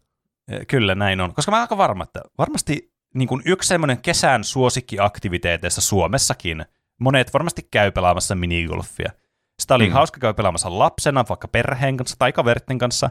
[0.51, 1.33] Eh, Kyllä näin on.
[1.33, 6.65] Koska mä aika varma, että varmasti niin kuin yksi semmoinen kesän suosikkiaktiviteeteista Suomessakin,
[6.99, 9.11] monet varmasti käy pelaamassa minigolfia.
[9.59, 9.93] Sitä oli Mm.
[9.93, 13.09] hauska käydä pelaamassa lapsena, vaikka perheen kanssa tai kaveritten kanssa.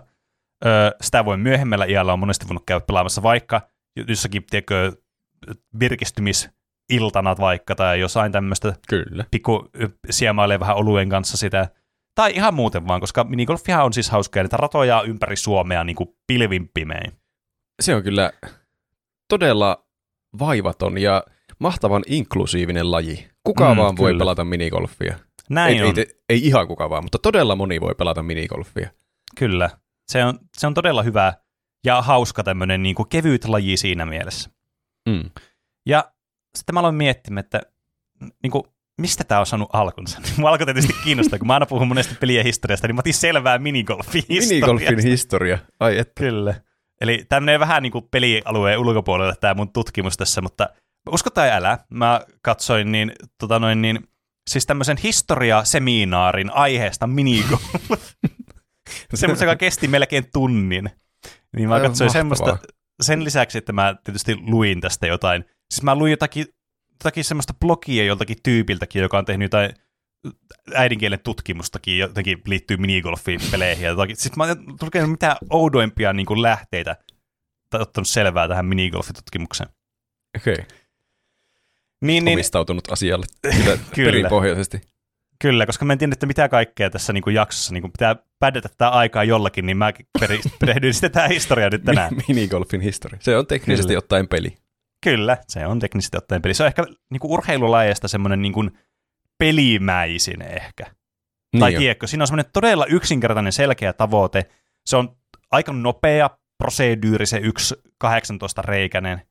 [0.67, 3.61] Öö, sitä voi myöhemmällä iällä on monesti voinut käydä pelaamassa vaikka
[4.09, 4.93] jossakin, tiedätkö,
[5.81, 9.25] virkistymisiltana vaikka tai jossain tämmöistä Kyllä.
[9.31, 9.69] pikku
[10.11, 11.69] siemailee vähän oluen kanssa sitä.
[12.15, 16.09] Tai ihan muuten vaan, koska minigolfihan on siis hauskaa, niitä ratoja ympäri Suomea niin kuin
[16.27, 17.13] pilvin pimein.
[17.83, 18.33] Se on kyllä
[19.29, 19.87] todella
[20.39, 21.25] vaivaton ja
[21.59, 23.29] mahtavan inklusiivinen laji.
[23.45, 24.21] Kuka Mm, vaan voi kyllä.
[24.21, 25.19] pelata minigolfia.
[25.51, 28.91] Näin Ei, on, ei, ei ihan kuka vaan, mutta todella moni voi pelata minigolfia.
[29.39, 29.71] kyllä.
[30.09, 31.33] Se on, se on todella hyvä
[31.85, 34.51] ja hauska tämmöinen niin kuin kevyt laji siinä mielessä.
[35.09, 35.31] Mm.
[35.87, 36.13] Ja
[36.57, 37.61] sitten mä aloin miettimään, että
[38.43, 38.65] niin kuin,
[39.01, 40.21] mistä tämä on saanut alkunsa?
[40.37, 43.59] Mua alkoi tietysti kiinnostaa, kun mä aina puhun monesti pelien historiasta, niin mä otin selvää
[43.59, 44.77] minigolfin historiasta.
[44.77, 45.59] Minigolfin historia.
[45.81, 46.21] Ai että.
[46.21, 46.55] Kyllä.
[47.01, 50.69] Eli tämmöinen vähän niin kuin pelialueen ulkopuolelle tämä mun tutkimus tässä, mutta
[51.11, 54.09] usko tai älä, mä katsoin niin, tota noin, niin
[54.51, 57.63] siis tämmöisen historiaseminaarin aiheesta minigolf.
[59.15, 60.91] Semmoisen, joka kesti melkein tunnin.
[61.57, 62.37] Niin mä Aivan katsoin mahtavaa.
[62.37, 62.59] semmoista,
[63.03, 65.45] sen lisäksi, että mä tietysti luin tästä jotain.
[65.71, 66.47] Siis mä luin jotakin,
[66.93, 69.71] jotakin semmoista blogia joltakin tyypiltäkin, joka on tehnyt jotain
[70.75, 74.17] äidinkielen tutkimustakin, jotenkin liittyy minigolfiin peleihin ja jotakin.
[74.17, 76.97] Sitten mä oon lukenut mitä oudoimpia niin kuin lähteitä
[77.71, 79.71] tai ottanut selvää tähän minigolfitutkimukseen.
[80.37, 80.53] Okei.
[80.53, 80.65] Okay.
[82.01, 83.27] Niin, niin, Omistautunut asialle.
[83.43, 83.79] Kyllä.
[83.95, 84.11] Kyllä.
[84.11, 84.81] Perinpohjaisesti.
[85.43, 88.17] Kyllä, koska mä en tiedä, että mitä kaikkea tässä niin kuin jaksossa niin kuin pitää
[88.39, 89.93] pädetä tätä aikaa jollakin, niin mä
[90.61, 92.15] perehdyin sitten tähän historiaan nyt tänään.
[92.15, 93.19] Mi- Minigolfin historia.
[93.23, 93.99] Se on teknisesti Kyllä.
[93.99, 94.57] ottaen peli.
[95.05, 96.55] Kyllä, se on teknisesti ottaen peli.
[96.55, 98.71] Se on ehkä niin kuin urheilulajeista semmoinen niin kuin
[99.39, 100.85] pelimäisin ehkä.
[101.53, 104.51] Niin tai tiedätkö, siinä on semmoinen todella yksinkertainen selkeä tavoite.
[104.87, 105.17] Se on
[105.51, 107.45] aika nopea prosedyyri, se 1.18
[108.65, 109.23] reikäinen.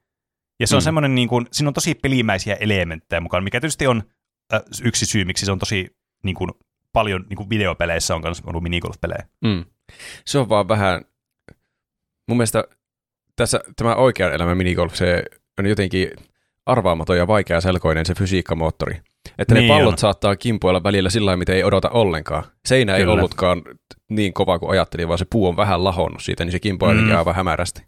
[0.59, 0.83] Ja se on Mm.
[0.83, 4.03] semmoinen, niin kuin, siinä on tosi pelimäisiä elementtejä mukaan, mikä tietysti on
[4.83, 6.51] yksi syy, miksi se on tosi niin kuin,
[6.93, 9.27] paljon niin kuin videopeleissä on myös ollut minigolf-pelejä.
[9.45, 9.65] Mm.
[10.25, 11.01] Se on vaan vähän,
[12.27, 12.63] mun mielestä
[13.35, 15.23] tässä tämä oikean elämän minigolf, se
[15.59, 16.11] on jotenkin
[16.65, 19.01] arvaamaton ja vaikea selkoinen se fysiikkamoottori.
[19.37, 19.97] Että Niin ne pallot on.
[19.97, 22.43] saattaa kimpoilla välillä sillä lailla, mitä ei odota ollenkaan.
[22.67, 23.13] Seinä ei Kyllä.
[23.13, 23.61] ollutkaan
[24.09, 27.15] niin kova kuin ajattelin, vaan se puu on vähän lahonnut siitä, niin se kimpoaa Mm.
[27.17, 27.81] aivan hämärästi.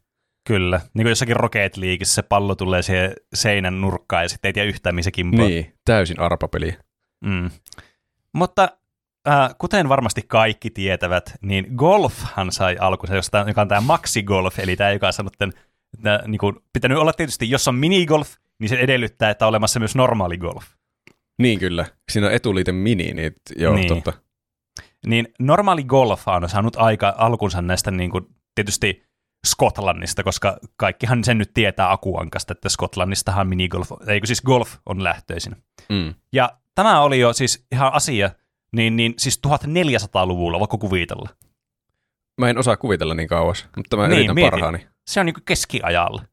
[0.48, 4.54] Kyllä, niin kuin jossakin Rocket Leagueissä se pallo tulee siihen seinän nurkkaan ja sitten ei
[4.54, 5.48] tiedä yhtään, missä kimpoaa.
[5.48, 6.74] Niin, täysin arpapeli.
[7.26, 7.50] Mm.
[8.34, 8.70] Mutta
[9.28, 14.76] äh, kuten varmasti kaikki tietävät, niin golfhan sai alkunsa jostain, joka on tämä maxigolf, eli
[14.76, 15.60] tämä, joka on sanonut, että
[15.94, 19.80] että niin kuin, pitänyt olla tietysti, jos on minigolf, niin se edellyttää, että on olemassa
[19.80, 20.66] myös normaali golf.
[21.40, 21.86] Niin kyllä.
[22.12, 23.88] Siinä on etuliite mini, niin joo, niin.
[23.88, 24.14] totta.
[25.06, 28.26] Niin normaali golf on saanut aika alkunsa näistä niin kuin,
[28.56, 29.04] tietysti
[29.48, 35.56] Skotlannista, koska kaikkihan sen nyt tietää Akuankasta, että Skotlannistahan minigolf, eikö siis golf on lähtöisin.
[35.90, 36.14] Mm.
[36.34, 38.30] Ja tämä oli jo siis ihan asia,
[38.76, 41.30] niin, niin siis 1400-luvulla, voiko kuvitella.
[42.42, 44.88] Mä en osaa kuvitella niin kauas, mutta mä Niin, niin, yritän parhaani.
[45.08, 46.24] Se on niin keskiajalla.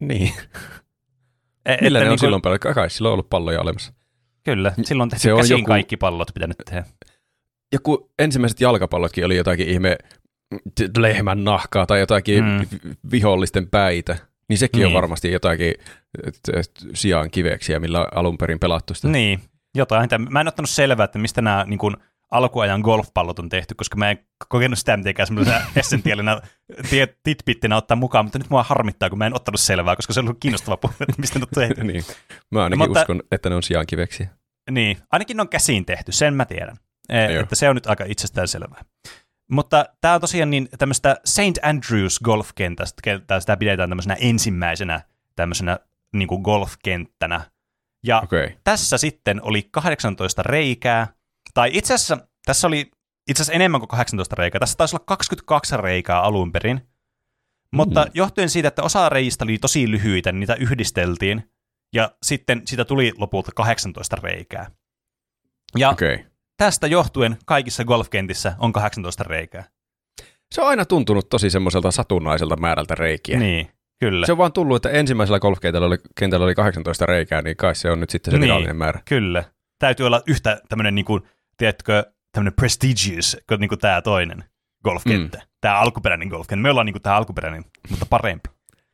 [0.00, 0.32] Niin.
[1.66, 2.58] E- Millä ne on niinku- silloin paljon?
[2.60, 3.92] Kai silloin on ollut palloja olemassa.
[4.44, 6.84] Kyllä, silloin tehty Se on käsin joku- kaikki pallot pitänyt tehdä.
[7.72, 9.98] Ja kun ensimmäiset jalkapallotkin oli jotakin ihme
[10.98, 12.66] lehmän nahkaa tai jotakin Mm.
[13.10, 14.16] vihollisten päitä,
[14.48, 14.86] niin sekin niin.
[14.86, 14.96] Niin.
[14.96, 15.74] on varmasti jotakin
[16.94, 19.08] sijaan kiveksiä, millä on alun perin pelattu sitä.
[19.08, 19.40] Niin,
[19.74, 20.08] jotain.
[20.30, 21.96] Mä en ottanut selvää, että mistä nämä niin kuin,
[22.30, 24.18] alkuajan golfpallot on tehty, koska mä en
[24.48, 26.40] kokenut sitä mitenkään semmoisena essentiaalina
[27.22, 30.26] titbittinä ottaa mukaan, mutta nyt mua harmittaa, kun mä en ottanut selvää, koska se on
[30.26, 31.84] ollut kiinnostava puhua, että mistä ne on tehty.
[31.92, 32.04] niin.
[32.50, 34.28] Mä ainakin Mutta- uskon, että ne on sijaan kiveksiä.
[34.70, 36.76] Niin, ainakin ne on käsiin tehty, sen mä tiedän.
[37.08, 38.84] E, että se on nyt aika itsestään selvää.
[39.50, 41.58] Mutta tämä on tosiaan niin tämmöistä St.
[41.62, 43.02] Andrews golfkentästä,
[43.40, 45.00] sitä pidetään tämmöisenä ensimmäisenä
[45.36, 45.78] tämmöisenä
[46.12, 47.40] niin kuin golfkenttänä.
[48.06, 48.20] Ja.
[48.24, 48.50] Okay.
[48.64, 51.14] tässä sitten oli 18 reikää,
[51.54, 52.90] tai itse asiassa tässä oli
[53.30, 54.58] itse asiassa enemmän kuin 18 reikää.
[54.58, 56.80] Tässä taisi olla 22 reikää alun perin.
[57.72, 58.10] Mutta Mm.
[58.14, 61.50] johtuen siitä, että osa reistä oli tosi lyhyitä, niin niitä yhdisteltiin,
[61.94, 64.70] ja sitten siitä tuli lopulta 18 reikää.
[65.76, 65.90] Ja.
[65.90, 66.18] Okay.
[66.56, 69.64] tästä johtuen kaikissa golfkentissä on 18 reikää.
[70.54, 73.38] Se on aina tuntunut tosi semmoiselta satunnaiselta määrältä reikiä.
[73.38, 73.70] Niin,
[74.06, 74.26] kyllä.
[74.26, 77.90] Se on vaan tullut, että ensimmäisellä golfkentällä oli, kentällä oli 18 reikää, niin kai se
[77.90, 78.44] on nyt sitten se Niin.
[78.44, 79.00] virallinen määrä.
[79.04, 79.44] Kyllä.
[79.78, 81.22] Täytyy olla yhtä tämmöinen, niin kuin,
[81.56, 84.44] tiedätkö, tämmöinen prestigious kuin, niin kuin tämä toinen
[84.84, 85.38] golfkenttä.
[85.38, 85.44] Mm.
[85.60, 86.62] Tämä alkuperäinen golfkenttä.
[86.62, 88.48] Me ollaan niin kuin tämä alkuperäinen, mutta parempi.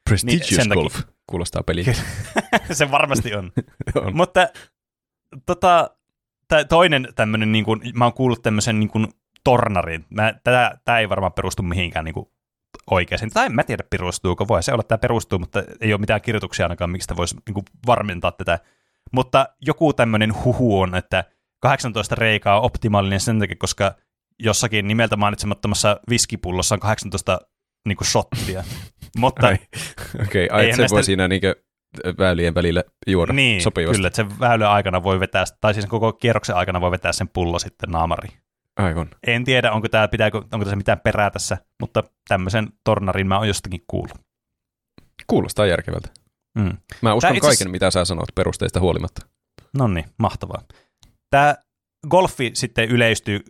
[0.09, 1.95] Prestigious takia- golf kuulostaa peliä.
[2.73, 3.53] Se varmasti on.
[4.05, 4.17] on.
[4.17, 4.49] mutta
[5.47, 5.91] tota,
[6.49, 9.09] tää toinen tämmöinen, niin kuin, mä oon kuullut tämmöisen niin kuin,
[9.45, 10.05] tornarin.
[10.11, 12.27] Mä, tätä, tämä ei varmaan perustu mihinkään niin kuin,
[12.91, 13.31] oikeaan.
[13.35, 14.49] Tai en mä tiedä perustuuko.
[14.49, 17.37] Voi se olla, että tämä perustuu, mutta ei ole mitään kirjoituksia ainakaan, miksi sitä voisi
[17.47, 18.59] niin kuin, varmentaa tätä.
[19.13, 21.25] Mutta joku tämmöinen huhu on, että
[21.61, 23.95] 18 reikää on optimaalinen sen takia, koska
[24.39, 27.39] jossakin nimeltä mainitsemattomassa viskipullossa on 18
[27.89, 28.65] niin kuin shottia.
[29.19, 29.57] Mutta Ai,
[30.23, 31.55] okei, ai, että se näistä- voi siinä niinkö
[32.19, 33.97] väylien välillä juoda niin, sopivasti.
[33.97, 37.29] kyllä, että sen väylän aikana voi vetää, tai siis koko kierroksen aikana voi vetää sen
[37.29, 38.39] pullo sitten naamariin.
[38.79, 39.11] Aivan.
[39.27, 43.49] En tiedä, onko, tämä, pitääkö, onko tässä mitään perää tässä, mutta tämmöisen tornarin mä oon
[43.49, 44.19] jostakin kuullut.
[45.27, 46.09] Kuulostaa järkevältä.
[46.59, 46.77] Mm.
[47.03, 49.27] Mä uskon itse kaiken, mitä sä sanot perusteista huolimatta.
[49.79, 50.63] No niin, mahtavaa.
[51.31, 51.55] Tämä
[52.11, 53.41] golfi sitten yleistyy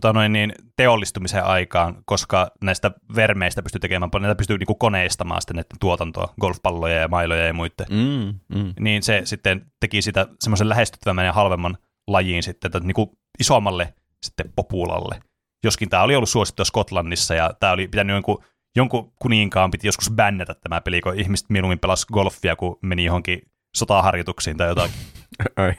[0.00, 5.42] tota noin niin, teollistumisen aikaan, koska näistä vermeistä pystyy tekemään, paljon- näitä pystyy niinku koneistamaan
[5.42, 7.86] sitten näiden tuotantoa, golfpalloja ja mailoja ja muiden.
[7.90, 8.74] Mm, mm.
[8.80, 13.10] Niin se sitten teki sitä semmoisen lähestyttävämmän ja halvemman lajiin sitten, että niin kuin
[13.40, 15.20] isommalle sitten populalle.
[15.64, 18.44] Joskin tämä oli ollut suosittua Skotlannissa ja tämä oli pitänyt jonkun,
[18.76, 23.42] jonkun kuninkaan piti joskus bännätä tämä peli, kun ihmiset mieluummin pelas golfia, kun meni johonkin
[23.76, 24.96] sotaharjoituksiin tai jotakin.
[25.56, 25.74] Ai.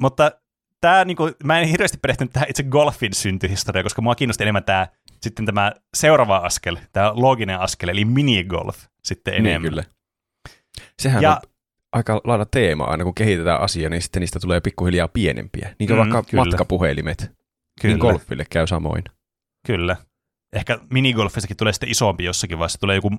[0.00, 0.32] Mutta
[0.80, 4.64] tämä, niin kuin, mä en hirveästi perehtynyt tähän itse golfin syntyhistoriaan, koska mua kiinnosti enemmän
[4.64, 4.86] tämä,
[5.22, 9.62] sitten tämä seuraava askel, tämä looginen askel, eli minigolf sitten enemmän.
[9.62, 9.84] Niin, kyllä.
[10.98, 11.53] Sehän ja, on
[11.94, 15.74] aika lailla teema aina, kun kehitetään asiaa, niin sitten niistä tulee pikkuhiljaa pienempiä.
[15.78, 16.44] Niin kuin Mm, vaikka kyllä.
[16.44, 17.18] matkapuhelimet.
[17.80, 19.04] Kyllä, Niin golfille käy samoin.
[19.66, 19.96] kyllä.
[20.52, 23.10] Ehkä minigolfistakin tulee sitten isompi jossakin vaiheessa, tulee joku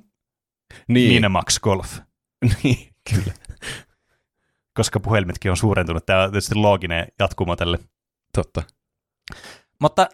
[0.87, 1.99] Niin, Minimax Golf,
[2.63, 3.33] niin kyllä.
[4.73, 6.05] koska puhelimetkin on suurentunut.
[6.05, 7.79] Tämä on tietysti looginen jatkumo tälle.
[8.33, 8.63] Totta.
[9.81, 10.09] Mutta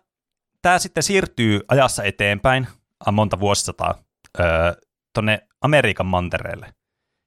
[0.61, 2.67] tämä sitten siirtyy ajassa eteenpäin,
[3.11, 3.95] monta vuosisataa,
[4.39, 4.45] öö,
[5.13, 6.73] tuonne Amerikan mantereelle,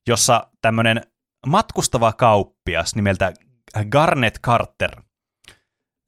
[0.09, 1.03] jossa tämmöinen
[1.47, 3.33] matkustava kauppias nimeltä
[3.89, 5.03] Garnet Carter,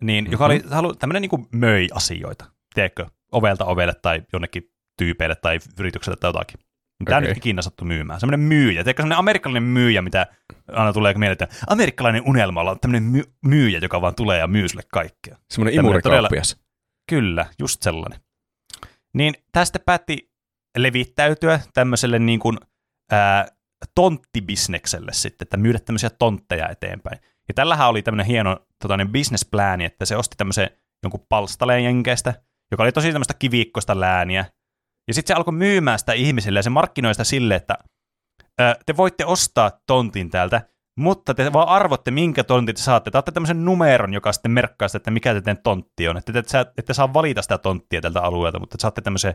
[0.02, 0.32] niin, mm-hmm.
[0.32, 2.44] joka oli halu, tämmöinen niin möi asioita,
[2.74, 4.62] tiedätkö, ovelta ovelle tai jonnekin
[4.98, 6.60] tyypeille tai yritykselle tai jotakin.
[7.04, 7.28] Tämä Okei.
[7.28, 8.20] nyt Kiina sattuu myymään.
[8.20, 10.26] Semmoinen myyjä, tiedätkö, semmoinen amerikkalainen myyjä, mitä
[10.68, 14.68] aina tulee mieleen, että amerikkalainen unelma on tämmöinen my- myyjä, joka vaan tulee ja myy
[14.68, 15.36] sulle kaikkea.
[15.50, 16.56] Semmoinen imurikauppias.
[17.08, 18.20] Kyllä, just sellainen.
[19.14, 20.30] Niin tästä päätti
[20.78, 22.58] levittäytyä tämmöiselle niin kuin,
[23.12, 23.48] ää,
[23.94, 27.19] tonttibisnekselle sitten, että myydä tämmöisiä tontteja eteenpäin.
[27.48, 29.51] Ja tällähän oli tämmöinen hieno totainen business
[29.85, 30.70] että se osti tämmöisen
[31.03, 32.35] jonkun palstaleen jenkeistä,
[32.70, 34.44] joka oli tosi tämmöistä kiviikkoista lääniä.
[35.09, 37.78] Ja sitten se alkoi myymään sitä ihmisille ja se markkinoi sitä sille, että
[38.59, 40.62] ää, te voitte ostaa tontin täältä,
[40.98, 43.11] mutta te vaan arvotte, minkä tontin te saatte.
[43.11, 46.16] Te tämmöisen numeron, joka sitten merkkaa sitä, että mikä teidän tontti on.
[46.16, 49.35] Että te, te, ette saa valita sitä tonttia tältä alueelta, mutta te saatte tämmöisen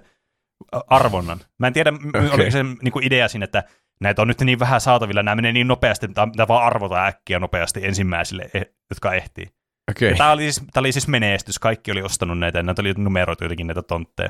[0.88, 1.40] arvonnan.
[1.60, 2.30] Mä en tiedä, okay.
[2.30, 3.64] Oliko se niin idea siinä, että
[4.02, 7.40] näitä on nyt niin vähän saatavilla, nämä menee niin nopeasti, että tämä vaan arvotaan äkkiä
[7.40, 9.48] nopeasti ensimmäisille, eh- jotka ehtii.
[9.92, 10.16] Okei.
[10.16, 13.44] Tämä oli, siis, tämä oli siis menestys, kaikki oli ostanut näitä, ja näitä oli numeroitu
[13.44, 14.30] jotenkin näitä tontteja.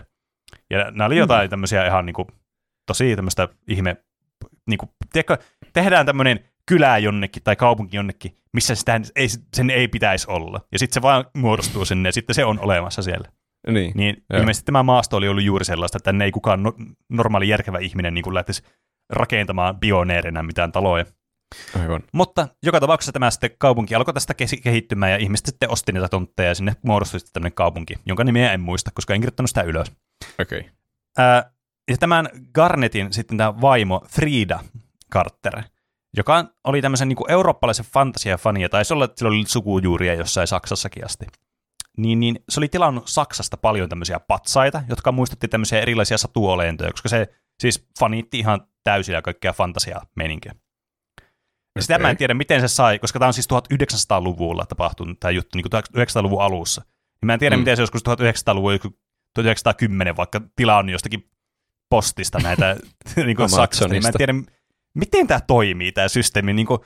[0.69, 2.27] Ja nämä oli jotain tämmöisiä ihan niin kuin,
[2.87, 3.97] tosi tämmöistä ihme,
[4.69, 5.37] niin kuin, tiedätkö,
[5.73, 10.61] tehdään tämmöinen kylä jonnekin tai kaupunki jonnekin, missä sitä ei, sen ei pitäisi olla.
[10.71, 13.31] Ja sitten se vaan muodostuu sinne, ja sitten se on olemassa siellä.
[13.67, 13.91] Niin.
[13.95, 14.39] Niin Joo.
[14.39, 16.73] ilmeisesti tämä maasto oli ollut juuri sellaista, että tänne ei kukaan no,
[17.09, 18.63] normaali järkevä ihminen niin kuin lähtisi
[19.11, 21.05] rakentamaan pioneerina mitään taloja.
[21.81, 22.03] Aivan.
[22.13, 24.33] Mutta joka tapauksessa tämä sitten kaupunki alkoi tästä
[24.63, 28.53] kehittymään ja ihmiset sitten osti niitä tontteja ja sinne muodostui sitten tämmöinen kaupunki, jonka nimeä
[28.53, 29.91] en muista, koska en kirjoittanut sitä ylös.
[30.41, 30.69] Okei.
[31.17, 31.51] Ää,
[31.91, 34.59] ja tämän Garnetin sitten tämä vaimo Frida
[35.13, 35.63] Carter,
[36.17, 40.47] joka oli tämmöisen niin kuin eurooppalaisen fantasiafani, ja taisi olla, että sillä oli sukujuuria jossain
[40.47, 41.25] Saksassakin asti.
[41.97, 47.09] Niin, niin se oli tilannut Saksasta paljon tämmöisiä patsaita, jotka muistutti tämmöisiä erilaisia satuolentoja, koska
[47.09, 47.27] se
[47.59, 50.55] siis faniitti ihan täysillä kaikkea fantasia-meininkiä.
[51.75, 55.31] Ja sitä mä en tiedä, miten se sai, koska tämä on siis 1900-luvulla tapahtunut tämä
[55.31, 56.81] juttu, niin kuin 1900-luvun alussa.
[56.81, 57.59] Niin mä en tiedä, mm.
[57.59, 58.87] Miten se joskus 1900-luvun, joku
[59.33, 61.29] 1910 vaikka tilannut jostakin
[61.89, 62.77] postista näitä
[63.15, 64.33] niin kuin Saksasta, niin mä en tiedä,
[64.93, 66.53] miten tämä toimii, tämä systeemi.
[66.53, 66.79] Niin kuin,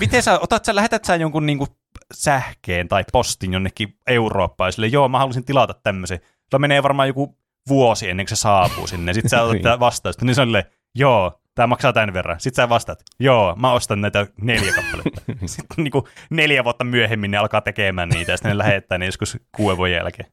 [0.00, 1.70] miten sä, otat sä, lähetät sä jonkun niin kuin
[2.14, 6.18] sähkeen tai postin jonnekin Eurooppaan, ja sille, joo, mä haluaisin tilata tämmöisen.
[6.18, 7.37] Sillä menee varmaan joku
[7.68, 9.14] vuosi ennen kuin se saapuu sinne.
[9.14, 9.80] Sitten sä otat Niin.
[9.80, 10.48] vastausta, niin se on
[10.94, 12.40] joo, tämä maksaa tämän verran.
[12.40, 15.22] Sitten sä vastaat, joo, mä ostan näitä neljä kappaletta.
[15.46, 19.06] Sitten niin kuin neljä vuotta myöhemmin ne alkaa tekemään niitä, ja sitten ne lähettää ne
[19.06, 20.32] joskus kuuden vuoden jälkeen.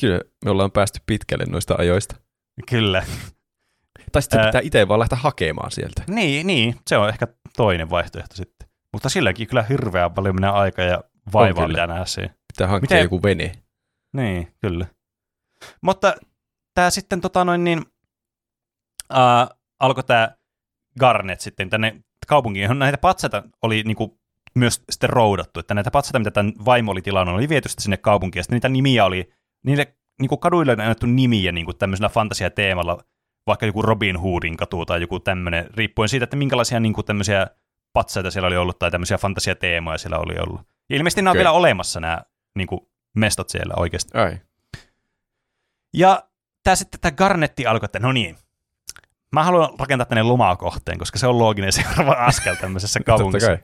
[0.00, 2.16] Kyllä me ollaan päästy pitkälle noista ajoista.
[2.70, 3.04] Kyllä.
[4.12, 6.02] Tai sitten Ää- pitää itse vaan lähteä hakemaan sieltä.
[6.08, 8.68] Niin, niin, se on ehkä toinen vaihtoehto sitten.
[8.92, 11.00] Mutta silläkin kyllä hirveän paljon menee aikaa ja
[11.32, 12.30] vaivaa pitää nähdä siihen.
[12.52, 13.52] Pitää hankkia Miten- joku vene.
[14.12, 14.86] Niin, kyllä.
[15.82, 16.14] Mutta
[16.74, 17.82] tämä sitten tota noin niin,
[19.12, 19.48] äh,
[19.80, 20.30] alkoi tämä
[21.00, 24.20] Garnet sitten tänne kaupunkiin, johon näitä patsaita oli niinku
[24.54, 28.40] myös sitten roudattu, että näitä patsaita, mitä tämän vaimo oli tilannut, oli viety sinne kaupunkiin,
[28.40, 29.32] ja sitten niitä nimiä oli,
[29.62, 32.98] niille niinku kaduille oli annettu nimiä niinku tämmöisellä fantasiateemalla,
[33.46, 37.46] vaikka joku Robin Hoodin katu tai joku tämmöinen, riippuen siitä, että minkälaisia niinku tämmöisiä
[37.92, 40.60] patsaita siellä oli ollut tai tämmöisiä fantasiateemoja siellä oli ollut.
[40.90, 42.22] Ja ilmeisesti nämä on vielä olemassa nämä
[42.56, 44.18] niinku mestot siellä oikeasti.
[44.18, 44.38] Ai.
[45.94, 46.29] Ja
[46.62, 48.36] tämä sitten tämä Garnetti alkoi, että no niin,
[49.32, 53.58] mä haluan rakentaa tänne lomakohteen, koska se on looginen seuraava askel tämmöisessä Totta kaupungissa.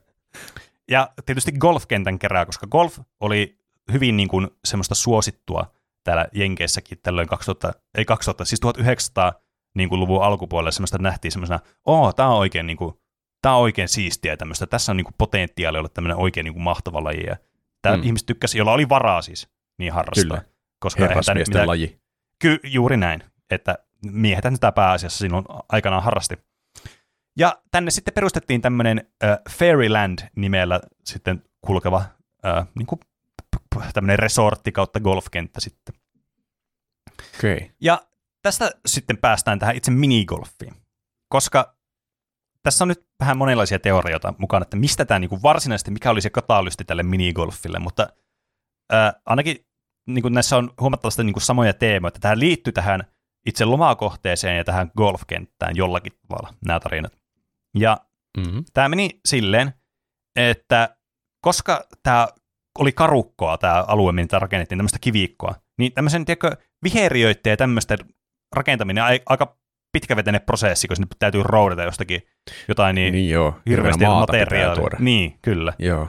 [0.91, 3.59] Ja tietysti golfkentän kerää, koska golf oli
[3.93, 5.73] hyvin niin kuin semmoista suosittua
[6.05, 9.33] täällä Jenkeissäkin tällöin 2000, ei 2000, siis 1900
[9.75, 12.95] niin kuin luvun alkupuolella semmoista nähtiin semmoisena, oo, tää on oikein niin kuin,
[13.43, 16.63] tää on oikein siistiä tämmöistä, tässä on niin kuin potentiaali olla tämmöinen oikein niin kuin
[16.63, 17.25] mahtava laji.
[17.27, 17.37] Ja
[17.83, 18.03] Tämä Mm.
[18.03, 19.49] ihmiset tykkäsi, jolla oli varaa siis,
[19.79, 20.23] niin harrastaa.
[20.25, 20.43] Kyllä.
[20.79, 22.01] Koska eihän Herrasmiesten mitään- laji.
[22.39, 23.79] Ky- juuri näin, että
[24.13, 26.39] miehethän sitä pääasiassa silloin aikanaan harrasti.
[27.39, 32.05] Ja tänne sitten perustettiin tämmöinen äh, Fairyland nimellä sitten kulkeva
[32.43, 33.01] ää, niin kuin
[33.93, 35.95] tämmöinen resortti kautta golfkenttä sitten.
[37.39, 37.61] Okay.
[37.81, 38.07] Ja
[38.43, 40.75] tästä sitten päästään tähän itse minigolfiin,
[41.29, 41.77] koska
[42.63, 46.21] tässä on nyt vähän monenlaisia teorioita mukana, että mistä tämä niin kuin varsinaisesti, mikä oli
[46.21, 48.09] se katalysti tälle minigolfille, mutta
[48.93, 49.67] ää, ainakin
[50.07, 53.01] niin kuin näissä on huomattavasti niin kuin samoja teemoja, että tähän liittyy tähän
[53.47, 57.19] itse lomakohteeseen ja tähän golfkenttään jollakin tavalla nämä tarinat.
[57.79, 57.97] Ja
[58.37, 58.65] Mm-hmm.
[58.75, 59.73] tämä meni silleen,
[60.37, 60.97] että
[61.41, 62.29] koska tämä
[62.79, 67.99] oli karukkoa, tämä alue, mitä tämä rakennettiin, tämmöistä kiviikkoa, niin tämmöisen, tiedätkö, viheriöiden ja tämmöisten
[68.57, 69.57] rakentaminen on ai- aika
[69.93, 72.23] pitkäveteinen prosessi, kun sinne täytyy roudata jostakin
[72.69, 73.55] jotain niin, Niin joo.
[73.69, 74.99] hirveästi materiaalia.
[74.99, 75.73] Niin, kyllä.
[75.79, 76.09] Joo.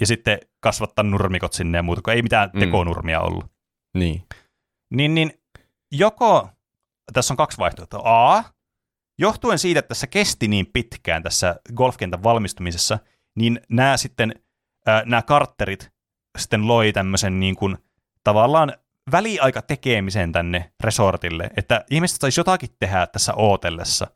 [0.00, 2.60] Ja sitten kasvattaa nurmikot sinne ja muuta, kun ei mitään Mm.
[2.60, 3.46] tekonurmia ollut.
[3.94, 4.22] Niin.
[4.94, 5.32] Niin, niin
[5.92, 6.48] joko,
[7.12, 8.34] tässä on kaksi vaihtoehtoa.
[8.36, 8.44] A,
[9.18, 12.98] johtuen siitä, että tässä kesti niin pitkään tässä golfkentän valmistumisessa,
[13.36, 14.34] niin nämä sitten,
[14.88, 15.90] äh, nämä kartterit
[16.38, 17.78] sitten loi tämmöisen niin kuin,
[18.24, 18.72] tavallaan
[19.12, 24.06] väliaika tekemisen tänne resortille, että ihmiset saisi jotakin tehdä tässä ootellessa,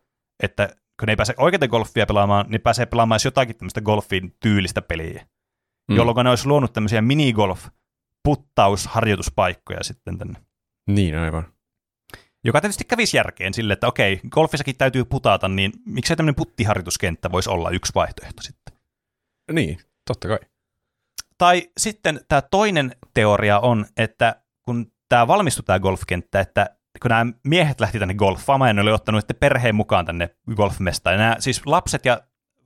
[0.43, 0.69] että
[1.01, 5.27] kun ne ei pääse oikeita golfia pelaamaan, niin pääsee pelaamaan jotakin tämmöistä golfin tyylistä peliä,
[5.89, 5.97] Mm.
[5.97, 7.67] jolloin ne olisi luonut tämmöisiä minigolf
[8.25, 10.41] puttausharjoituspaikkoja sitten tänne.
[10.87, 11.47] Niin, aivan.
[12.45, 17.51] Joka tietysti kävisi järkeen sille, että okei, golfissakin täytyy putata, niin miksei tämmöinen puttiharjoituskenttä voisi
[17.51, 18.77] olla yksi vaihtoehto sitten.
[19.53, 20.39] Niin, totta kai.
[21.39, 27.33] Tai sitten tämä toinen teoria on, että kun tämä valmistui tämä golfkenttä, että kun nämä
[27.45, 31.67] miehet lähti tänne golfaamaan ja ne oli ottanut perheen mukaan tänne golfmestaan, ja nämä siis
[31.67, 32.21] lapset ja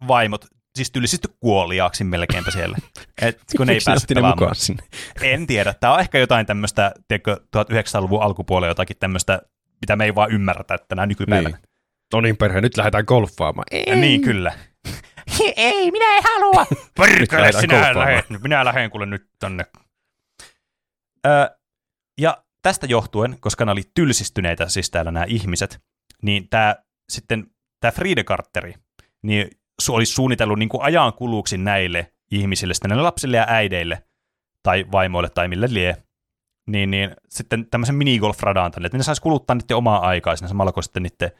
[0.09, 2.78] vaimot siis tyylisesti kuoliaaksi melkeinpä siellä.
[3.23, 3.78] Et kun ei
[4.15, 4.39] pelaamaan.
[4.39, 4.82] mukaan sinne?
[5.23, 5.74] En tiedä.
[5.74, 9.40] Tämä on ehkä jotain tämmöistä, tiedätkö, 1900-luvun alkupuolella jotakin tämmöistä,
[9.81, 11.57] mitä me ei vaan ymmärretä tänä nykypäivänä.
[11.57, 11.69] Niin.
[12.12, 13.66] No niin, perhe, nyt lähdetään golfaamaan.
[13.70, 13.85] Ei.
[13.86, 14.53] Niin, niin kyllä.
[15.57, 16.66] ei, minä en halua.
[17.01, 19.66] Perkele, sinä lähet, minä lähden kuule nyt tänne.
[21.27, 21.57] Ö,
[22.20, 25.81] ja tästä johtuen, koska ne oli tylsistyneitä siis täällä nämä ihmiset,
[26.23, 26.77] niin tämä
[27.09, 27.47] sitten
[27.81, 28.74] tämä Friedekartteri,
[29.23, 29.51] niin
[29.88, 34.02] olisi suunnitellut niin kuin ajan kuluksi näille ihmisille, sitten näille lapsille ja äideille,
[34.62, 35.96] tai vaimoille tai mille lie,
[36.66, 40.72] niin, niin sitten tämmöisen minigolf-radan tänne, että ne saisi kuluttaa niiden omaa aikaa siinä samalla,
[40.72, 41.30] kun sitten niiden,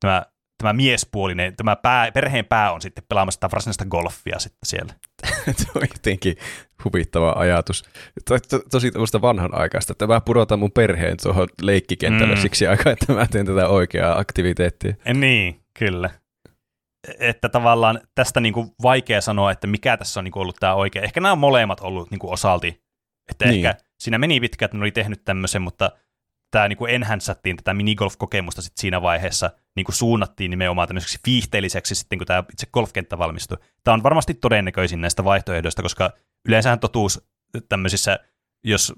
[0.00, 0.22] tämä,
[0.58, 4.94] tämä miespuolinen, tämä pää, perheen pää on sitten pelaamassa sitä varsinaista golfia sitten siellä.
[5.58, 6.36] Tuo on jotenkin
[6.84, 7.84] huvittava ajatus.
[8.28, 12.38] To, to, tosi tämmöistä vanhanaikaista, että mä pudotan mun perheen tuohon leikkikentälle Mm.
[12.38, 12.42] mm.
[12.42, 14.94] siksi aikaa, että mä teen tätä oikeaa aktiviteettia.
[15.14, 16.10] Niin, kyllä.
[17.18, 20.74] Että tavallaan tästä niin kuin vaikea sanoa, että mikä tässä on niin kuin ollut tämä
[20.74, 21.02] oikea.
[21.02, 22.82] Ehkä nämä on molemmat ollut niin kuin osalti.
[23.30, 23.66] Että Niin.
[23.66, 25.90] ehkä siinä meni pitkään, että ne oli tehnyt tämmöisen, mutta
[26.50, 31.94] tämä niin kuin enhänsättiin tätä minigolf-kokemusta sit siinä vaiheessa, niin kuin suunnattiin nimenomaan tämmöiseksi viihteelliseksi
[31.94, 33.58] sitten, kun tämä itse golfkenttä valmistui.
[33.84, 36.10] Tämä on varmasti todennäköisin näistä vaihtoehdoista, koska
[36.48, 37.28] yleensähän totuus
[37.68, 38.18] tämmöisissä,
[38.64, 38.92] jos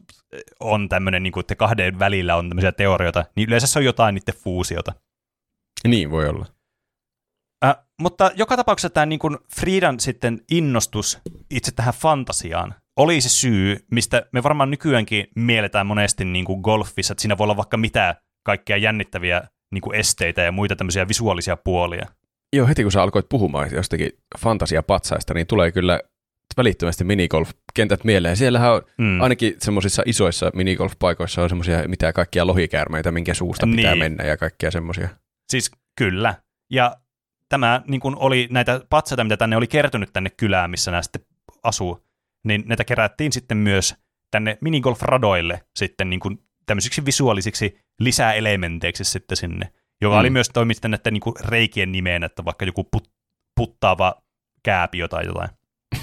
[0.60, 4.14] on tämmöinen, niin kuin, että kahden välillä on tämmöisiä teorioita, niin yleensä se on jotain
[4.14, 4.92] niiden fuusiota.
[5.88, 6.46] Niin voi olla.
[7.64, 11.18] Äh, mutta joka tapauksessa tämä niin kuin Friedan sitten innostus
[11.50, 17.12] itse tähän fantasiaan oli se syy, mistä me varmaan nykyäänkin mielletään monesti niin kuin golfissa,
[17.12, 18.14] että siinä voi olla vaikka mitä
[18.46, 19.42] kaikkia jännittäviä
[19.74, 22.06] niin kuin esteitä ja muita tämmöisiä visuaalisia puolia.
[22.56, 26.00] Joo, heti kun sä alkoit puhumaan jostakin fantasiapatsaista, niin tulee kyllä
[26.56, 28.36] välittömästi minigolf-kentät mieleen.
[28.36, 29.20] Siellähän on Mm.
[29.20, 33.98] ainakin semmoisissa isoissa minigolf-paikoissa on semmoisia mitä kaikkia lohikäärmeitä, minkä suusta pitää Niin.
[33.98, 35.08] mennä ja kaikkia semmoisia.
[35.50, 36.34] Siis kyllä.
[36.70, 36.96] Ja
[37.52, 41.22] tämä niin kuin oli näitä patsaita, mitä tänne oli kertynyt tänne kylään, missä nämä sitten
[41.62, 42.04] asuu,
[42.44, 43.94] niin näitä kerättiin sitten myös
[44.30, 50.20] tänne minigolf-radoille sitten niin kuin tämmöisiksi visuaalisiksi lisäelementeiksi sitten sinne, joka Mm.
[50.20, 53.10] oli myös toimittu näiden niin kuin reikien nimeen, että vaikka joku put,
[53.56, 54.14] puttaava
[54.62, 55.50] kääpiö tai jotain.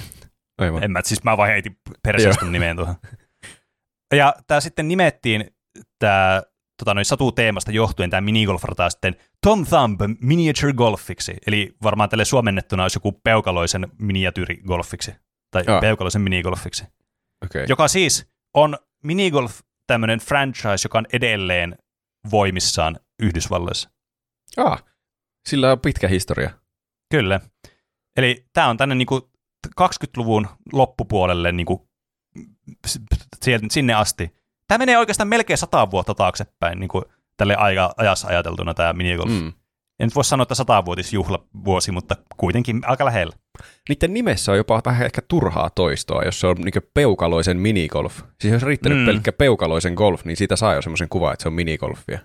[0.58, 0.84] Aivan.
[0.84, 1.76] En mä, siis mä vaan heitin
[2.50, 2.94] nimeen tuohon.
[4.14, 5.50] Ja tämä sitten nimettiin,
[5.98, 6.42] tämä
[6.80, 12.82] tota, noin satuteemasta johtuen tämä minigolf-rata sitten Tom Thumb Miniature Golfiksi, eli varmaan tälle suomennettuna
[12.82, 15.12] olisi joku peukaloisen miniatyyrigolfiksi,
[15.50, 15.80] tai Aa.
[15.80, 16.84] peukaloisen minigolfiksi,
[17.44, 17.66] Okay.
[17.68, 21.78] joka siis on minigolf tämmöinen franchise, joka on edelleen
[22.30, 23.90] voimissaan Yhdysvalloissa.
[24.56, 24.84] Ah,
[25.48, 26.50] sillä on pitkä historia.
[27.10, 27.40] Kyllä.
[28.16, 29.30] Eli tämä on tänne niinku
[29.80, 31.88] 20-luvun loppupuolelle niinku
[33.70, 34.39] sinne asti.
[34.70, 37.02] Tämä menee oikeastaan melkein sata vuotta taaksepäin niinku
[37.36, 39.30] tälle aika, ajassa ajateltuna tämä minigolf.
[39.30, 39.46] Mm.
[40.00, 43.32] En nyt voi sanoa, että satavuotisjuhlavuosi, mutta kuitenkin aika lähellä.
[43.88, 48.20] Niiden nimessä on jopa vähän ehkä turhaa toistoa, jos se on niin peukaloisen minigolf.
[48.40, 49.06] Siis jos riittänyt Mm.
[49.06, 52.18] pelkkä peukaloisen golf, niin siitä saa jo semmoisen kuvan, että se on minigolfia.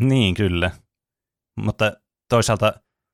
[0.00, 0.70] Niin, kyllä.
[1.60, 1.92] Mutta
[2.30, 2.72] toisaalta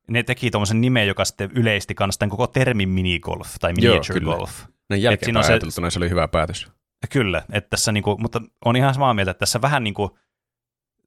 [0.08, 4.20] ne teki tuommoisen nimen, joka sitten yleisti kanssa tämän koko termin minigolf tai Joo, miniature
[4.20, 4.36] kyllä.
[4.36, 4.64] golf.
[4.90, 6.68] Näin jälkeenpäin se- ajateltuna se oli hyvä päätös.
[7.10, 10.10] Kyllä, että tässä niinku, mutta on ihan samaa mieltä, että tässä vähän niin kuin,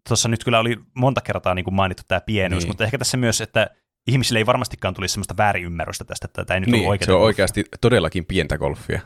[0.07, 2.69] tuossa nyt kyllä oli monta kertaa niin kuin mainittu tämä pienuus, Niin.
[2.69, 3.69] mutta ehkä tässä myös, että
[4.07, 7.05] ihmisille ei varmastikaan tulisi sellaista väärinymmärrystä tästä, että tämä ei nyt Niin, oikein.
[7.05, 9.01] se on oikeasti todellakin pientä golfia.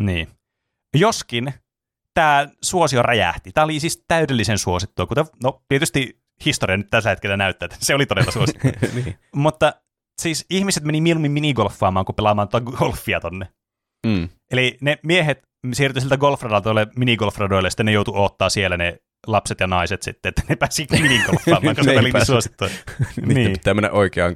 [0.00, 0.28] Niin.
[0.96, 1.54] Joskin
[2.14, 3.52] tämä suosio räjähti.
[3.52, 7.94] Tämä oli siis täydellisen suosittua, kuten, no tietysti historia nyt tällä hetkellä näyttää, että se
[7.94, 8.70] oli todella suosittua.
[8.94, 9.18] niin.
[9.34, 9.72] mutta
[10.20, 13.46] siis ihmiset meni mieluummin minigolfaamaan kuin pelaamaan tota golfia tonne.
[14.06, 14.28] Mm.
[14.50, 18.98] Eli ne miehet siirtyi siltä golfradalta tuolle minigolfradoille, ja sitten ne joutui ottaa siellä ne
[19.26, 22.26] lapset ja naiset sitten, että ne pääsi minigolfaamaan, koska oli niin pääse.
[22.26, 22.68] suosittua.
[23.26, 23.52] niin.
[23.52, 24.34] Pitää mennä oikeaan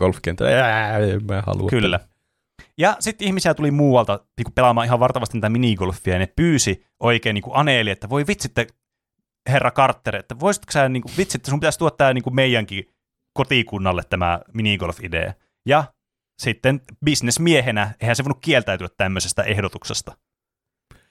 [1.12, 1.68] en mä halua.
[1.68, 2.00] Kyllä.
[2.78, 7.34] Ja sitten ihmisiä tuli muualta niin pelaamaan ihan vartavasti tätä minigolfia, ja ne pyysi oikein
[7.34, 8.66] niin kuin Aneeli, että voi vitsitte,
[9.48, 12.34] herra Carter, että voisitko sä, niin kuin, vitsi, että sun pitäisi tuoda tämä niin kuin
[12.34, 12.88] meidänkin
[13.34, 15.32] kotikunnalle tämä minigolf-idea.
[15.68, 15.84] Ja
[16.38, 20.16] sitten bisnesmiehenä, eihän se voinut kieltäytyä tämmöisestä ehdotuksesta.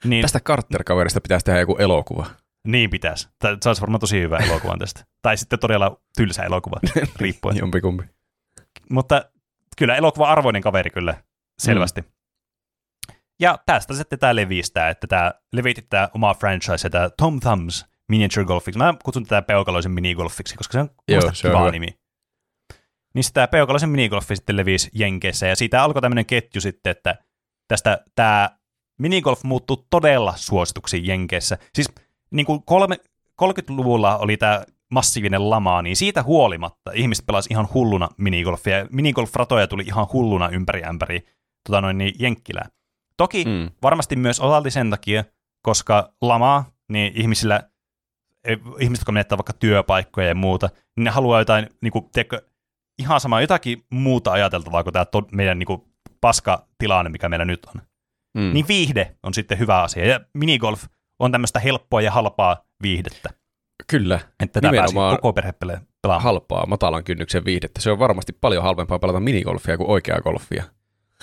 [0.03, 2.25] Niin, Tästä Carter-kaverista pitäisi tehdä joku elokuva.
[2.67, 3.29] Niin pitäisi.
[3.39, 5.05] Tämä olisi varmaan tosi hyvä elokuva tästä.
[5.21, 6.79] tai sitten todella tylsä elokuva,
[7.19, 7.57] riippuen.
[7.57, 8.03] Jompikumpi.
[8.89, 9.25] Mutta
[9.77, 11.23] kyllä elokuva arvoinen kaveri kyllä,
[11.59, 12.01] selvästi.
[12.01, 12.07] Mm.
[13.39, 18.45] Ja tästä sitten tämä levistää, että tämä levitti tämä oma franchise, tämä Tom Thumbs Miniature
[18.45, 18.77] Golfiksi.
[18.77, 21.71] Mä kutsun tätä peukaloisen minigolfiksi, koska se on, Joo, Joo, se on kiva hyvä.
[21.71, 21.87] nimi.
[23.13, 27.15] Niin sitten tämä peukaloisen minigolfi sitten levisi Jenkeissä, ja siitä alkoi tämmöinen ketju sitten, että
[27.67, 28.49] tästä tämä
[28.99, 31.57] minigolf muuttui todella suosituksi Jenkeissä.
[31.75, 31.91] Siis
[32.31, 32.95] niin kuin kolme,
[33.41, 38.77] 30-luvulla oli tämä massiivinen lama, niin siitä huolimatta ihmiset pelasivat ihan hulluna minigolfia.
[38.77, 41.25] ja Minigolf-ratoja tuli ihan hulluna ympäri ämpäri
[41.67, 42.69] tota noin, niin jenkkilää.
[43.17, 43.69] Toki Mm.
[43.81, 45.23] varmasti myös osalti sen takia,
[45.61, 47.63] koska lama, niin ihmisillä,
[48.43, 52.41] eh, ihmiset, jotka menettää vaikka työpaikkoja ja muuta, niin ne haluaa jotain, niin kuin, tiedätkö,
[52.99, 55.81] ihan sama, jotakin muuta ajateltavaa kuin tämä to, meidän niin kuin,
[56.21, 57.81] paska tilanne, mikä meillä nyt on.
[58.37, 58.53] Mm.
[58.53, 60.83] Niin viihde on sitten hyvä asia, ja minigolf
[61.19, 63.29] on tämmöistä helppoa ja halpaa viihdettä,
[63.87, 64.19] Kyllä.
[64.39, 66.23] että tätä pääsi koko perhe pelaamaan.
[66.23, 67.81] Halpaa, matalan kynnyksen viihdettä.
[67.81, 70.63] Se on varmasti paljon halvempaa pelata minigolfia kuin oikeaa golfia.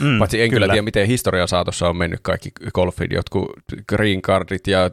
[0.01, 0.67] Mm, Paitsi en kyllä.
[0.69, 3.51] tiedä, miten historian saatossa on mennyt kaikki golfit, jotkut
[3.89, 4.91] green cardit ja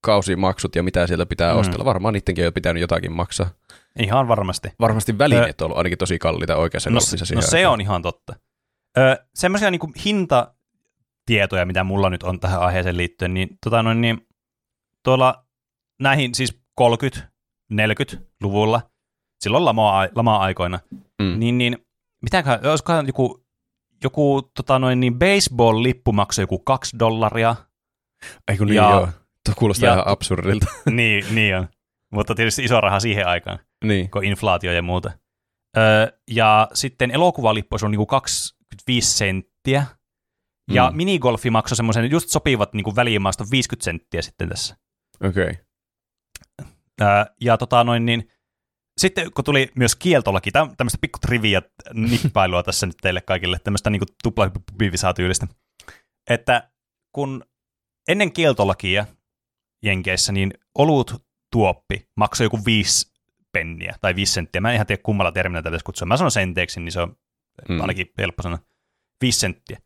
[0.00, 1.58] kausimaksut ja mitä sieltä pitää Mm.
[1.60, 1.84] ostella.
[1.84, 3.50] Varmaan niidenkin on pitänyt jotakin maksaa.
[3.98, 4.68] Ihan varmasti.
[4.80, 7.72] Varmasti välineet on ollut ainakin tosi kalliita oikeassa No, golfissa no se aikaan.
[7.72, 8.34] on ihan totta.
[8.98, 14.26] Ö, semmoisia niin hintatietoja, mitä mulla nyt on tähän aiheeseen liittyen, niin, tota noin, niin
[15.04, 15.44] tuolla
[16.00, 16.60] näihin siis
[17.72, 18.80] 30-40-luvulla,
[19.40, 20.80] silloin lama, lama-aikoina,
[21.22, 21.38] Mm.
[21.38, 21.78] niin, niin
[22.22, 23.44] mitäköhän, olisikohan joku,
[24.04, 27.56] joku tota noin, niin baseball-lippu maksoi joku kaksi dollaria,
[28.48, 29.08] Ei kun niin ja- joo.
[29.46, 30.66] Tuo kuulostaa ja- ihan absurdilta.
[30.90, 31.68] niin, niin on,
[32.12, 33.58] mutta tietysti iso raha siihen aikaan.
[33.82, 34.10] Niin.
[34.10, 35.10] kun inflaatio ja muuta.
[35.76, 39.86] Öö, ja sitten elokuvalippu on niinku 25 senttiä.
[40.70, 40.96] Ja Mm.
[40.96, 44.76] minigolfi maksoi semmoisen just sopivat niinku väliinmaasta 50 senttiä sitten tässä.
[45.24, 45.44] Okei.
[45.44, 45.54] Okay.
[47.00, 48.30] Öö, ja tota noin niin,
[49.00, 51.62] sitten kun tuli myös kieltolaki, täm, tämmöistä pikku trivia
[51.94, 55.46] nippailua tässä nyt teille kaikille, tämmöistä niinku tuplahyppivisaa-tyylistä,
[56.30, 56.70] että
[57.14, 57.44] kun
[58.08, 59.06] ennen kieltolakia
[59.84, 63.11] Jenkeissä, niin olut tuoppi maksoi joku viisi
[63.52, 64.60] penniä tai viisi senttiä.
[64.60, 66.06] Mä en ihan tiedä kummalla termillä tätä kutsua.
[66.06, 67.16] Mä sanon senteeksi, niin se on
[67.68, 67.80] Mm.
[67.80, 68.58] ainakin helppo sanoa.
[69.20, 69.78] Viisi senttiä.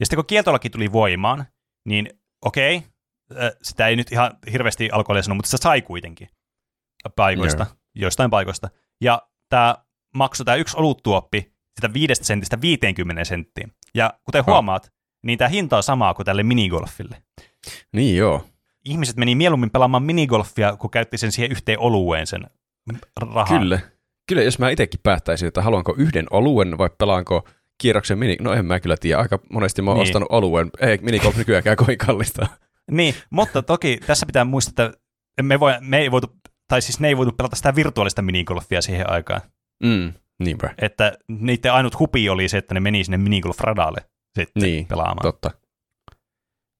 [0.00, 1.44] Ja sitten kun kieltolaki tuli voimaan,
[1.84, 6.28] niin okei, äh, sitä ei nyt ihan hirveästi alkoholia sanoa, mutta sitä sai kuitenkin
[7.16, 7.76] paikoista, Joo.
[7.94, 8.68] joistain paikoista.
[9.00, 9.74] Ja tämä
[10.14, 13.72] maksoi tämä yksi oluttuoppi sitä viidestä sentistä 50 senttiin.
[13.94, 14.92] Ja kuten huomaat,
[15.22, 17.22] niin tämä hinta on samaa kuin tälle minigolfille.
[17.92, 18.46] Niin joo.
[18.84, 22.46] Ihmiset meni mieluummin pelaamaan minigolfia, kun käytti sen siihen yhteen olueen sen
[23.16, 23.60] rahan.
[23.60, 23.80] Kyllä.
[24.28, 27.48] Kyllä, jos mä itsekin päättäisin, että haluanko yhden oluen vai pelaanko
[27.78, 28.36] kierroksen mini...
[28.40, 29.20] No en mä kyllä tiedä.
[29.20, 30.02] Aika monesti mä oon Niin.
[30.08, 30.70] ostanut oluen.
[30.80, 32.46] Ei minigolf nykyäänkään kovin kallista.
[32.90, 36.26] Niin, mutta toki tässä pitää muistaa, että me, voi, me ei voitu,
[36.68, 39.40] tai siis ne ei voitu pelata sitä virtuaalista minigolfia siihen aikaan.
[39.82, 40.12] Mm.
[40.38, 40.74] Niinpä.
[40.78, 44.00] Että niiden ainut hupi oli se, että ne meni sinne minigolf-radalle
[44.38, 45.22] sitten Niin, pelaamaan.
[45.22, 45.50] Totta.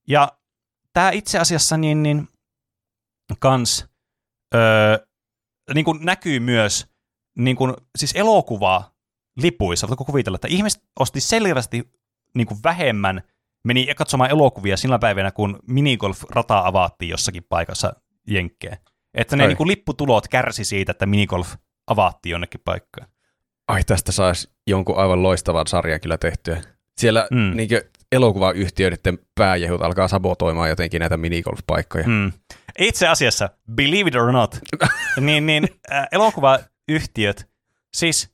[0.07, 0.31] Ja
[0.93, 2.27] tämä itse asiassa niin, niin
[3.39, 3.87] kans
[4.55, 4.97] öö,
[5.73, 6.87] niin kuin näkyy myös
[7.37, 8.91] niin kuin, siis elokuvaa
[9.37, 9.87] lipuissa.
[9.87, 11.91] Voitko kuvitella, että ihmiset osti selvästi
[12.35, 13.21] niin kuin vähemmän,
[13.63, 17.93] meni katsomaan elokuvia sillä päivänä, kun minigolf-rata avattiin jossakin paikassa
[18.27, 18.77] jenkkeen.
[19.13, 19.47] Että ne Ai.
[19.47, 21.53] niin kuin, lipputulot kärsi siitä, että minigolf
[21.87, 23.07] avattiin jonnekin paikkaan.
[23.67, 26.61] Ai tästä saisi jonkun aivan loistavan sarjan kyllä tehtyä.
[26.97, 27.57] Siellä Mm.
[27.57, 32.07] niinkö elokuvayhtiöiden pääjehut alkaa sabotoimaan jotenkin näitä minigolf-paikkoja.
[32.07, 32.31] Mm.
[32.79, 34.59] Itse asiassa, believe it or not,
[35.19, 37.49] niin, niin äh, elokuvayhtiöt,
[37.93, 38.31] siis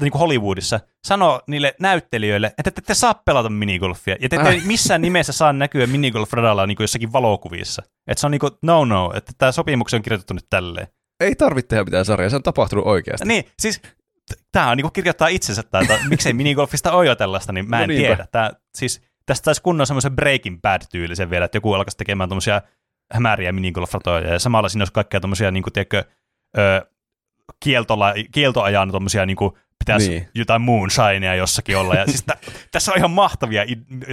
[0.00, 4.62] niin kuin Hollywoodissa sanoo niille näyttelijöille, että te ette saa pelata minigolfia, ja te ette
[4.66, 7.82] missään nimessä saa näkyä minigolf-radalla niin kuin jossakin valokuvissa.
[8.06, 10.86] Että se on niin kuin, no no, että tämä sopimuksen on kirjoitettu nyt tälleen.
[11.20, 13.28] Ei tarvitse tehdä mitään sarjaa, se on tapahtunut oikeasti.
[13.28, 13.80] Niin, siis
[14.52, 17.82] tämä on niin kuin kirjoittaa itsensä, että miksei minigolfista ole jo tällaista, niin mä No
[17.82, 18.06] en niinpä.
[18.06, 18.26] tiedä.
[18.32, 22.62] Tää, siis, tästä taisi kunnon semmoisen Breaking Bad-tyylisen vielä, että joku alkaisi tekemään tuommoisia
[23.12, 26.04] hämäriä minigolf-ratoja, ja samalla siinä olisi kaikkea tuommoisia, niin kuin, tiedätkö,
[26.58, 26.86] ö,
[27.60, 30.28] kieltola, kieltoajan tuommoisia, niin kuin, pitäisi Niin.
[30.34, 31.94] jotain moonshinea jossakin olla.
[31.94, 32.36] Ja siis tä,
[32.72, 33.62] tässä on ihan mahtavia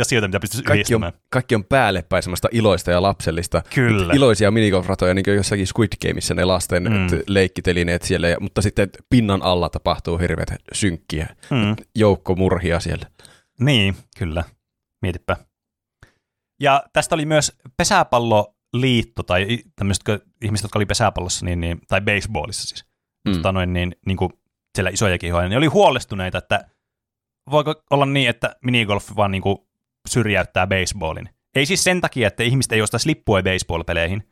[0.01, 1.13] asioita, mitä pystyisi Kaikki on, yhdistämään.
[1.30, 3.61] kaikki on päällepäin semmoista iloista ja lapsellista.
[3.76, 4.13] Kyllä.
[4.13, 7.07] Iloisia minigolf-ratoja, niin kuin jossakin Squid Gameissa ne lasten Mm.
[7.27, 11.76] leikkitelineet siellä, mutta sitten pinnan alla tapahtuu hirveät synkkiä Mm.
[11.95, 13.05] joukkomurhia siellä.
[13.59, 14.43] Niin, kyllä.
[15.01, 15.38] Mietipä.
[16.59, 17.57] Ja tästä oli myös
[18.72, 20.03] pesäpalloliitto, tai tämmöiset
[20.41, 22.85] ihmiset, jotka oli pesäpallossa, niin, niin, tai baseballissa siis,
[23.27, 23.34] Mm.
[23.34, 24.34] tota noin, niin, niin kuin
[24.76, 26.65] siellä isoja kihoja, niin oli huolestuneita, että
[27.52, 29.57] voiko olla niin, että minigolf vaan niin kuin
[30.10, 31.30] syrjäyttää baseballin.
[31.56, 34.23] Ei siis sen takia, että ihmiset ei ostaisi lippua baseball-peleihin,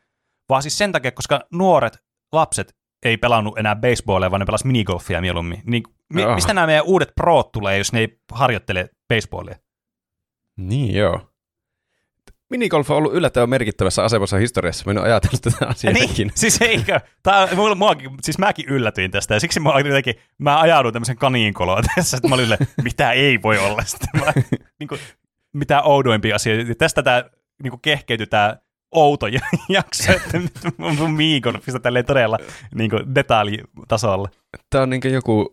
[0.49, 5.21] vaan siis sen takia, koska nuoret lapset ei pelannut enää baseballia, vaan ne pelas minigolfia
[5.21, 5.61] mieluummin.
[5.65, 5.83] Niin,
[6.13, 6.35] mi- Ah.
[6.35, 9.55] mistä nämä meidän uudet proot tulee, jos ne ei harjoittele baseballia?
[10.57, 11.28] Niin joo.
[12.49, 14.83] Minigolf on ollut yllättävän merkittävässä asemassa historiassa.
[14.85, 16.99] Mä en ajatellut tätä asiaa Niin, siis eikö?
[17.23, 21.83] Tää, mulla, muakin, siis mäkin yllätyin tästä ja siksi mä, jotenkin, mä ajauduin tämmöisen kaniinkoloon
[21.95, 22.47] tässä, että mä olin
[22.83, 23.83] mitä ei voi olla.
[23.83, 24.33] Sitten mä,
[24.79, 25.01] niin kuin,
[25.53, 26.75] mitä oudoimpia asioita.
[26.75, 27.29] Tästä tää
[27.63, 28.59] niin kehkeytyi tää
[28.91, 29.39] outo ja-
[29.69, 30.41] jakso, että
[30.77, 32.37] mun mun minigolfista tälleen todella
[32.75, 34.29] niin kuin detaljitasolla.
[34.69, 35.51] Tämä on niin joku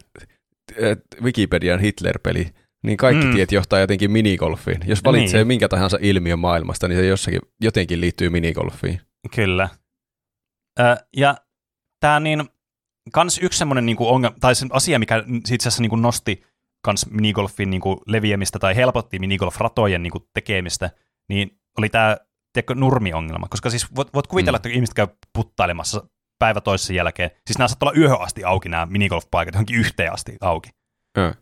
[1.22, 2.50] Wikipedian Hitler-peli.
[2.86, 3.30] Niin kaikki Mm.
[3.30, 3.34] mm.
[3.34, 4.80] tiet johtaa jotenkin minigolfiin.
[4.86, 5.46] Jos valitsee Niin.
[5.46, 9.00] minkä tahansa ilmiön maailmasta, niin se jossakin, jotenkin liittyy minigolfiin.
[9.34, 9.68] Kyllä.
[10.80, 11.36] Ö, ja
[12.00, 12.44] tämä niin,
[13.12, 16.42] kans yksi semmoinen niinku ongelma, tai se asia, mikä itse asiassa niinku nosti
[16.84, 20.90] kans minigolfin niinku leviämistä tai helpotti minigolf-ratojen niinku tekemistä,
[21.28, 22.16] niin oli tämä
[22.74, 23.46] nurmiongelma.
[23.50, 24.58] Koska siis voit, voit kuvitella, Mm.
[24.58, 26.08] että ihmiset käy puttailemassa
[26.38, 27.30] päivä toisessa jälkeen.
[27.46, 30.70] Siis nämä saattaa olla yöhön asti auki nämä minigolf-paikat, johonkin yhteen asti auki.
[31.18, 31.34] Ö.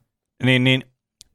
[0.45, 0.83] Niin, niin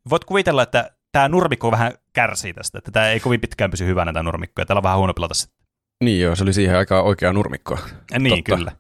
[0.10, 4.14] voit kuvitella, että tämä nurmikko vähän kärsii tästä, että tämä ei kovin pitkään pysy hyvänä
[4.14, 5.60] tämä nurmikko, ja täällä on vähän huono pelata sitten.
[6.04, 7.80] Niin joo, se oli siihen aikaan oikea nurmikko.
[8.20, 8.56] Niin, Totta.
[8.56, 8.72] kyllä.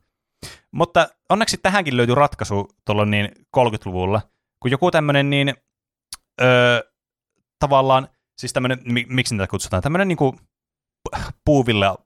[0.71, 4.21] Mutta onneksi tähänkin löytyi ratkaisu tuolla niin 30-luvulla,
[4.61, 5.53] kun joku tämmöinen niin,
[6.41, 6.81] öö,
[7.59, 10.39] tavallaan, siis tämmöinen, mi- miksi niitä kutsutaan, tämmöinen niin kuin
[11.45, 11.97] puuvilla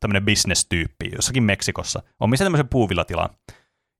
[0.00, 3.28] tämmöinen business-tyyppi jossakin Meksikossa, omisti tämmöisen puuvillatilan.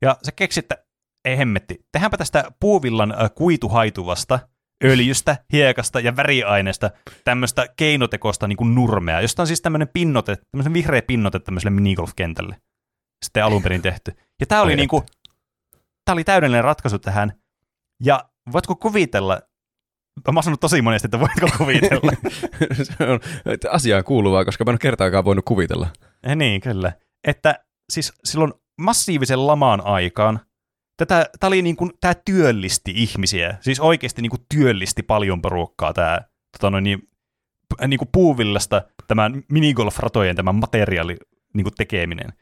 [0.02, 0.84] Ja se keksi, että
[1.24, 4.38] ei hemmetti, tehdäänpä tästä puuvillan kuituhaituvasta
[4.84, 6.90] öljystä, hiekasta ja väriaineesta
[7.24, 12.56] tämmöistä keinotekoista niin kuin nurmea, josta on siis tämmöinen pinnote, tämmöinen vihreä pinnote tämmöiselle minigolf-kentälle
[13.24, 14.12] sitten alun perin tehty.
[14.40, 15.02] Ja tämä oli, niin kuin,
[16.04, 17.32] tämä oli täydellinen ratkaisu tähän.
[18.04, 19.40] Ja voitko kuvitella,
[20.32, 22.12] mä oon sanonut tosi monesti, että voitko kuvitella.
[22.82, 23.20] se on
[23.70, 25.88] asiaan kuuluvaa, koska mä en ole kertaakaan voinut kuvitella.
[26.22, 26.92] Eh, niin, kyllä.
[27.24, 30.40] Että siis silloin massiivisen lamaan aikaan
[30.96, 33.56] tätä, tämä, oli niin kuin, tämä työllisti ihmisiä.
[33.60, 36.20] Siis oikeasti niin kuin työllisti paljon porukkaa tämä
[36.52, 37.08] tota noin, niin,
[37.86, 41.16] niin kuin puuvillasta tämän minigolf-ratojen tämän materiaali
[41.54, 42.32] niin kuin tekeminen.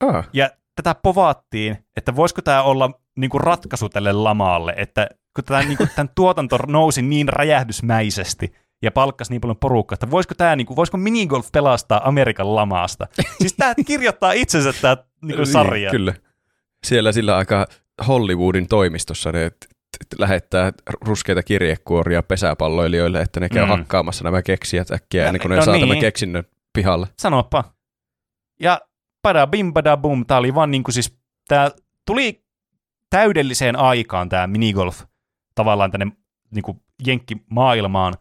[0.00, 5.44] Ah, Ja tätä povaattiin, että voisiko tämä olla niin kuin ratkaisu tälle lamaalle, että kun
[5.44, 8.52] tämä, niin kuin, tämän tuotanto nousi niin räjähdysmäisesti
[8.82, 13.06] ja palkkasi niin paljon porukkaa, että voisiko, tämä, niin kuin, voisiko minigolf pelastaa Amerikan lamaasta.
[13.38, 15.90] Siis tämä kirjoittaa itsensä tämä niin kuin sarja.
[15.90, 16.14] Kyllä.
[16.86, 17.66] Siellä sillä aikaa
[18.06, 19.50] Hollywoodin toimistossa ne
[20.18, 23.68] lähettää ruskeita kirjekuoria pesäpalloilijoille, että ne käy Mm.
[23.68, 26.00] hakkaamassa nämä keksijät äkkiä, ennen kuin ne no saa tämän niin.
[26.00, 27.06] keksinnön pihalle.
[27.18, 27.64] Sanopa.
[28.60, 28.80] Ja
[29.22, 31.18] pada bim pada bum, tämä oli vaan niin kuin siis,
[31.48, 31.70] tämä
[32.06, 32.44] tuli
[33.10, 35.02] täydelliseen aikaan tämä minigolf
[35.54, 36.06] tavallaan tänne
[36.50, 38.14] niin kuin jenkkimaailmaan.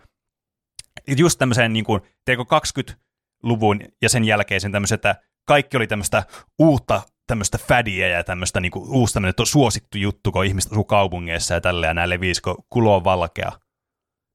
[1.18, 6.24] Just tämmöiseen niin kuin, teekö 20-luvun ja sen jälkeisen tämmöisen, että kaikki oli tämmöistä
[6.60, 10.84] uutta tämmöistä fädiä ja tämmöistä niin kuin, uusi tämmöinen to- suosittu juttu, kun ihmiset asuu
[10.84, 13.52] kaupungeissa ja tälleen, ja nämä levisi, kun kulo on valkea.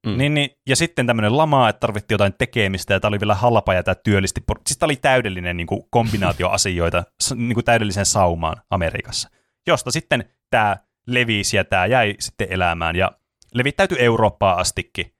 [0.07, 0.17] Mm.
[0.17, 3.73] Niin, niin, ja sitten tämmöinen lama, että tarvittiin jotain tekemistä, ja tämä oli vielä halpa,
[3.73, 4.43] ja tämä työllisti.
[4.67, 7.03] Siis tämä oli täydellinen niin kuin, kombinaatio asioita,
[7.35, 9.29] niin kuin täydellisen saumaan Amerikassa,
[9.67, 13.11] josta sitten tämä levisi, ja tämä jäi sitten elämään, ja
[13.53, 15.13] levittäytyi Eurooppaan astikin,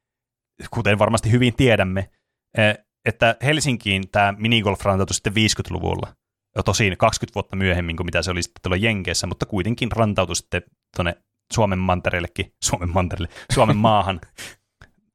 [0.71, 2.09] kuten varmasti hyvin tiedämme,
[2.57, 6.15] eh, että Helsinkiin tämä minigolf rantautui sitten 50-luvulla,
[6.55, 10.35] jo tosin 20 vuotta myöhemmin kuin mitä se oli sitten tuolla Jenkeissä, mutta kuitenkin rantautui
[10.35, 10.61] sitten
[10.95, 11.15] tuonne
[11.53, 14.21] Suomen mantereellekin, Suomen mantereelle, Suomen maahan.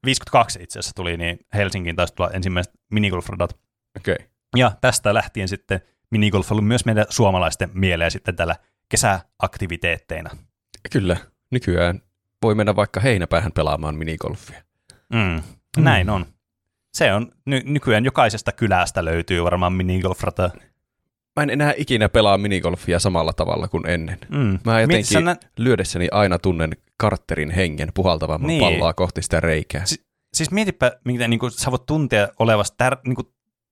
[0.07, 3.59] 52 itse asiassa tuli, niin Helsinkiin taisi tulla ensimmäiset minigolf-radat.
[3.97, 4.15] Okei.
[4.15, 4.27] Okay.
[4.57, 8.57] Ja tästä lähtien sitten minigolf on ollut myös meidän suomalaisten mieleen sitten tällä
[8.89, 10.31] kesäaktiviteetteina.
[10.93, 11.17] Kyllä.
[11.51, 12.03] Nykyään
[12.43, 14.63] voi mennä vaikka heinäpäähän pelaamaan minigolfia.
[15.13, 15.43] Mm.
[15.77, 16.27] Näin on.
[16.95, 20.51] Se on, ny- nykyään jokaisesta kylästä löytyy varmaan minigolfrata.
[21.39, 24.19] Mä en enää ikinä pelaa minigolfia samalla tavalla kuin ennen.
[24.29, 24.59] Mm.
[24.65, 28.61] Mä jotenkin nä- lyödessäni aina tunnen kartterin hengen puhaltavan Niin.
[28.61, 29.87] palloa kohti sitä reikää.
[29.87, 33.27] Si- siis mietipä, miten niin kuin, sä voit tuntea olevasta tär- niin kuin,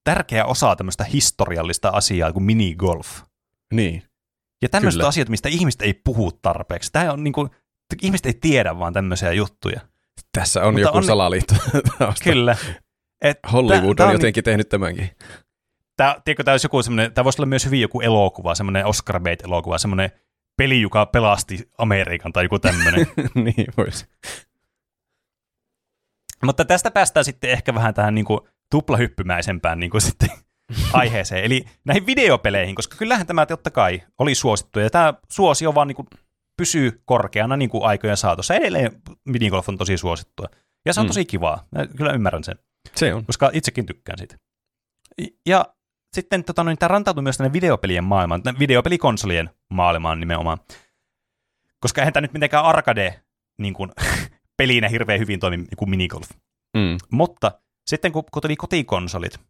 [0.04, 3.08] tärkeä osa tämmöistä historiallista asiaa kuin minigolf.
[3.72, 4.02] Niin.
[4.62, 5.08] Ja tämmöiset Kyllä.
[5.08, 6.92] asiat, mistä ihmiset ei puhu tarpeeksi.
[6.92, 7.50] Tämä on niin kuin,
[8.02, 9.80] ihmiset ei tiedä vaan tämmöisiä juttuja.
[10.32, 11.54] Tässä on Mutta joku on- salaliitto.
[12.24, 12.56] Kyllä.
[13.22, 15.10] Et Hollywood on on jotenkin tehnyt tämänkin.
[15.96, 19.20] Tämä, tiedätkö, tämä, olisi joku semmoinen, tämä voisi olla myös hyvin joku elokuva, semmoinen Oscar
[19.20, 20.10] Bait-elokuva, semmoinen
[20.56, 23.06] peli, joka pelasti Amerikan tai joku tämmöinen.
[23.44, 24.06] niin voisi.
[26.44, 28.40] Mutta tästä päästään sitten ehkä vähän tähän niin kuin
[28.70, 30.28] tuplahyppymäisempään niin kuin sitten
[30.92, 35.88] aiheeseen, eli näihin videopeleihin, koska kyllähän tämä totta kai oli suosittu, ja tämä suosio vaan
[35.88, 36.08] niin kuin
[36.56, 38.54] pysyy korkeana niin kuin aikojen saatossa.
[38.54, 40.46] Edelleen minigolf on tosi suosittua,
[40.86, 41.08] ja se on Mm.
[41.08, 41.66] tosi kivaa.
[41.76, 42.58] Mä kyllä ymmärrän sen.
[42.96, 43.24] Se on.
[43.26, 44.36] koska itsekin tykkään siitä.
[45.46, 45.64] Ja
[46.16, 50.58] sitten tota, noin, tämä rantautui myös tänne videopelien maailmaan, tänne videopelikonsolien maailmaan nimenomaan.
[51.80, 53.20] Koska eihän tämä nyt mitenkään arcade
[53.58, 53.90] niin kuin,
[54.58, 56.30] pelinä hirveän hyvin toimi kuin minigolf.
[56.76, 56.96] Mm.
[57.10, 57.52] Mutta
[57.86, 59.40] sitten kun, kun tuli kotikonsolit,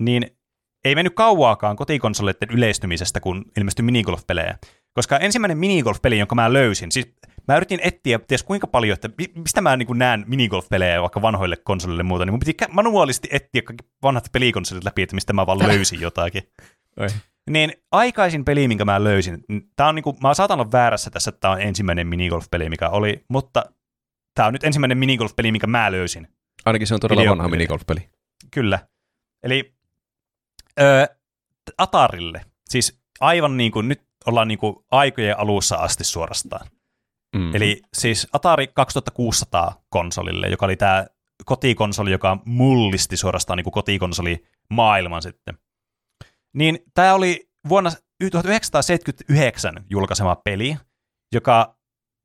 [0.00, 0.36] niin
[0.84, 4.58] ei mennyt kauaakaan kotikonsoleiden yleistymisestä, kun ilmestyi minigolf-pelejä.
[4.94, 7.14] Koska ensimmäinen minigolf-peli, jonka mä löysin, siis
[7.48, 11.56] mä yritin etsiä ties kuinka paljon, että mi- mistä mä niin näen minigolf-pelejä vaikka vanhoille
[11.56, 15.46] konsolille ja muuta, niin mun piti manuaalisesti etsiä kaikki vanhat pelikonsolit läpi, että mistä mä
[15.46, 16.42] vaan löysin jotakin.
[17.00, 17.06] Oi.
[17.50, 19.44] Niin aikaisin peli, minkä mä löysin,
[19.76, 23.24] tää on niinku, mä saatan olla väärässä tässä, että tämä on ensimmäinen minigolf-peli, mikä oli,
[23.28, 23.64] mutta
[24.34, 26.28] tämä on nyt ensimmäinen minigolf-peli, minkä mä löysin.
[26.64, 27.38] Ainakin se on todella Videopeli.
[27.38, 28.08] vanha minigolf-peli.
[28.50, 28.78] Kyllä.
[29.42, 29.74] Eli
[30.80, 31.06] ö,
[31.78, 36.66] Atarille, siis aivan niin kuin nyt ollaan niin kuin aikojen alussa asti suorastaan.
[37.36, 37.54] Mm.
[37.54, 41.06] Eli siis Atari 2600 konsolille, joka oli tämä
[41.44, 45.58] kotikonsoli, joka mullisti suorastaan niin kuin kotikonsoli maailman sitten.
[46.54, 47.90] Niin tämä oli vuonna
[48.30, 50.76] 1979 julkaisema peli,
[51.34, 51.76] joka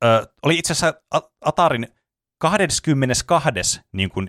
[0.03, 1.01] ö, oli itse asiassa
[1.45, 1.87] Atarin
[2.39, 3.81] 22.
[3.91, 4.27] Niin kuin,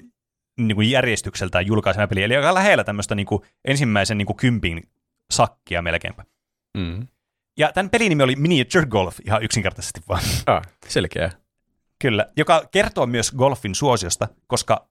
[0.60, 4.90] niin kuin järjestykseltään julkaisema peli, eli aika lähellä tämmöistä niin kuin ensimmäisen niin kuin kympin
[5.30, 6.24] sakkia melkeinpä.
[6.78, 7.06] Mm.
[7.58, 10.22] Ja tämän pelin nimi oli Miniature Golf, ihan yksinkertaisesti vaan.
[10.46, 11.30] Ah, selkeää.
[11.98, 14.88] Kyllä, joka kertoo myös golfin suosiosta, koska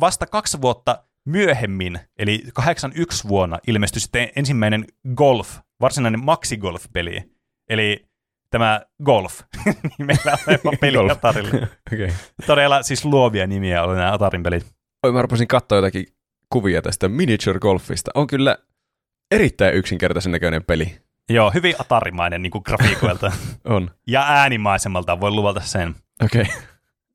[0.00, 7.22] vasta kaksi vuotta myöhemmin, eli 81 vuonna, ilmestyi sitten ensimmäinen golf, varsinainen maxi-golf-peli,
[7.68, 8.06] eli
[8.50, 9.40] tämä golf,
[9.98, 11.10] nimellä oleva peli Golf.
[11.10, 11.68] Atarille.
[11.94, 12.10] Okay.
[12.46, 14.66] Todella siis luovia nimiä oli nämä Atarin pelit.
[15.02, 16.06] Oi, mä rupesin katsoa jotakin
[16.50, 18.10] kuvia tästä miniature golfista.
[18.14, 18.58] On kyllä
[19.30, 21.05] erittäin yksinkertaisen näköinen peli.
[21.30, 23.32] Joo, hyvin atarimainen niin kuin grafiikoilta
[23.64, 23.90] On.
[24.06, 25.94] ja äänimaisemalta, voi luvata sen.
[26.24, 26.42] Okei.
[26.42, 26.54] Okay.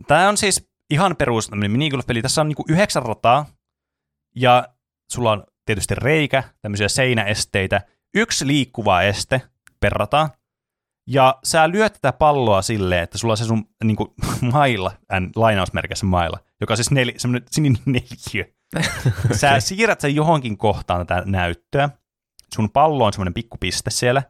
[0.07, 2.21] Tämä on siis ihan perus minigolf-peli.
[2.21, 3.45] Tässä on niinku yhdeksän rataa,
[4.35, 4.67] ja
[5.11, 7.81] sulla on tietysti reikä, tämmöisiä seinäesteitä,
[8.13, 9.41] yksi liikkuva este
[9.79, 10.29] per rata,
[11.07, 14.13] ja sä lyöt tätä palloa silleen, että sulla on se sun niinku,
[14.53, 18.45] mailla, n, lainausmerkissä mailla, joka on siis nel, semmoinen sininen neliö.
[19.31, 21.89] Sä siirrät sen johonkin kohtaan tätä näyttöä,
[22.55, 24.23] sun pallo on semmoinen pikku piste siellä,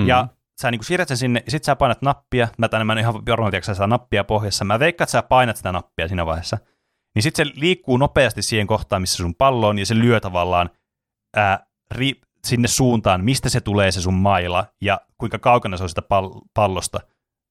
[0.00, 0.06] Mm.
[0.08, 0.28] ja
[0.60, 3.50] sä niinku siirrät sen sinne, sit sä painat nappia, mä tänne mä en ihan varma,
[3.50, 6.58] tiedätkö sitä nappia pohjassa, mä veikkaan, että sä painat sitä nappia siinä vaiheessa,
[7.14, 10.70] niin sit se liikkuu nopeasti siihen kohtaan, missä sun pallo on, ja se lyö tavallaan
[11.36, 15.88] ää, ri, sinne suuntaan, mistä se tulee se sun maila, ja kuinka kaukana se on
[15.88, 17.00] sitä pal- pallosta,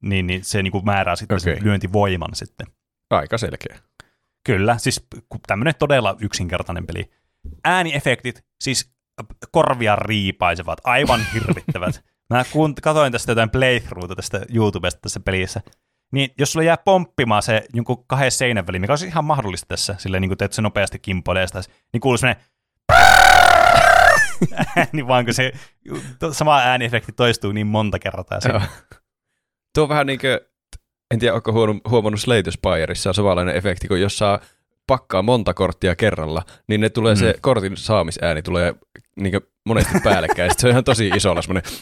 [0.03, 1.55] niin, niin se niinku määrää sitten okay.
[1.55, 2.67] sen lyöntivoiman sitten.
[3.09, 3.79] Aika selkeä.
[4.45, 5.07] Kyllä, siis
[5.47, 7.11] tämmöinen todella yksinkertainen peli.
[7.63, 8.91] Ääniefektit, siis
[9.51, 12.03] korvia riipaisevat, aivan hirvittävät.
[12.33, 15.61] Mä kun katsoin tästä jotain playthroughta tästä YouTubesta tässä pelissä,
[16.11, 19.95] niin jos sulla jää pomppimaan se jonkun kahden seinän väliin, mikä olisi ihan mahdollista tässä,
[19.97, 21.61] silleen niin kuin teet se nopeasti kimpoilee sitä,
[21.93, 22.43] niin kuuluu semmoinen
[24.75, 25.51] ääni vaan, kun se
[26.31, 28.39] sama ääniefekti toistuu niin monta kertaa.
[28.47, 28.61] Joo.
[29.75, 30.39] Tuo on vähän niin kuin,
[31.11, 34.39] en tiedä, onko huomannut, huomannut Slate Spireissa on samanlainen efekti, kun jos saa
[34.89, 37.19] pakkaa monta korttia kerralla, niin ne tulee mm.
[37.19, 38.75] se kortin saamisääni tulee
[39.19, 41.63] niin monesti päällekkäin, se on ihan tosi isolla semmoinen,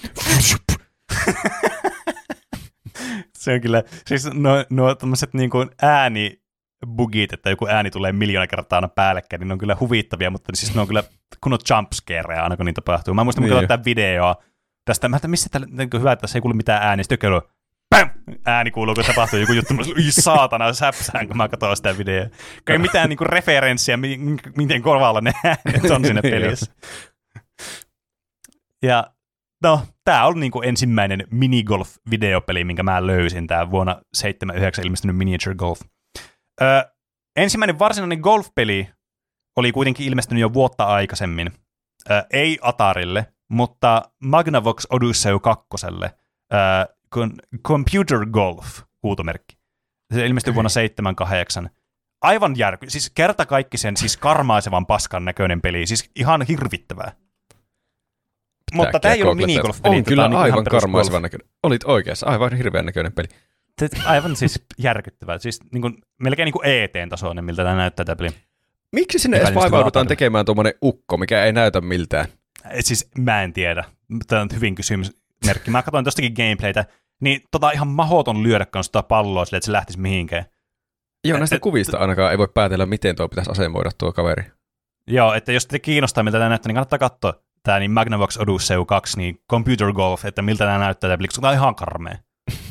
[3.37, 8.47] Se on kyllä, siis nuo, nuo tämmöiset niin kuin äänibugit, että joku ääni tulee miljoona
[8.47, 11.03] kertaa aina päällekkäin, niin ne on kyllä huvittavia, mutta siis ne on kyllä
[11.43, 13.13] kunnon jumpscareja aina, kun niin tapahtuu.
[13.13, 13.59] Mä muistan, kun Niin.
[13.59, 13.67] niin.
[13.67, 14.35] tätä videoa
[14.85, 17.41] tästä, mä että missä tällä, niin hyvä, että tässä ei kuulu mitään ääniä, sitten on,
[17.99, 18.09] Bam!
[18.45, 21.97] ääni kuuluu, kun tapahtuu joku juttu, mä sanoin, "Ui saatana, säpsään, kun mä katson sitä
[21.97, 22.27] videoa.
[22.69, 26.31] Ei mitään niin kuin referenssiä, mi- mi- miten korvalla ne äänet on siinä Joo.
[26.31, 26.71] pelissä.
[28.83, 29.11] Ja
[29.63, 35.81] no, tämä on niinku ensimmäinen minigolf-videopeli, minkä mä löysin, tämä vuonna 79 ilmestynyt Miniature Golf.
[36.61, 36.65] Ö,
[37.35, 38.89] ensimmäinen varsinainen golf-peli
[39.57, 41.51] oli kuitenkin ilmestynyt jo vuotta aikaisemmin.
[42.11, 45.67] Ö, ei Atarille, mutta Magnavox Odyssey 2.
[47.17, 47.27] Ö,
[47.63, 49.57] Computer Golf, huutomerkki.
[50.13, 51.69] Se ilmestyi vuonna 78
[52.21, 57.11] aivan järky, siis kerta kaikki sen siis karmaisevan paskan näköinen peli, siis ihan hirvittävää.
[58.73, 59.97] Mutta tämä ei ollut minigolf-peli.
[59.97, 61.47] On kyllä on aivan karmaisevan näköinen.
[61.63, 63.27] Olit oikeassa, aivan hirveän näköinen peli.
[64.05, 68.29] Aivan siis järkyttävää, siis niin kuin, melkein niin kuin ET-tasoinen, miltä tämä näyttää tämä peli.
[68.91, 72.25] Miksi sinne edes vaivaudutaan tekemään tuommoinen ukko, mikä ei näytä miltään?
[72.79, 73.83] Siis mä en tiedä.
[74.27, 74.75] Tämä on hyvin
[75.39, 75.71] kysymysmerkki.
[75.71, 76.85] Mä katsoin tostakin gameplaytä,
[77.21, 80.45] niin tota ihan mahoton lyödä kanssa tota palloa sille, että se lähtisi mihinkään.
[81.23, 84.43] Joo, näistä kuvista ainakaan ei voi päätellä, miten tuo pitäisi asemoida tuo kaveri.
[85.07, 87.33] Joo, että jos te kiinnostaa, miltä tämä näyttää, niin kannattaa katsoa
[87.63, 91.55] tämä niin Magnavox Odyssey 2, niin Computer Golf, että miltä tämä näyttää, tämä Tämä on
[91.55, 92.17] ihan karmea.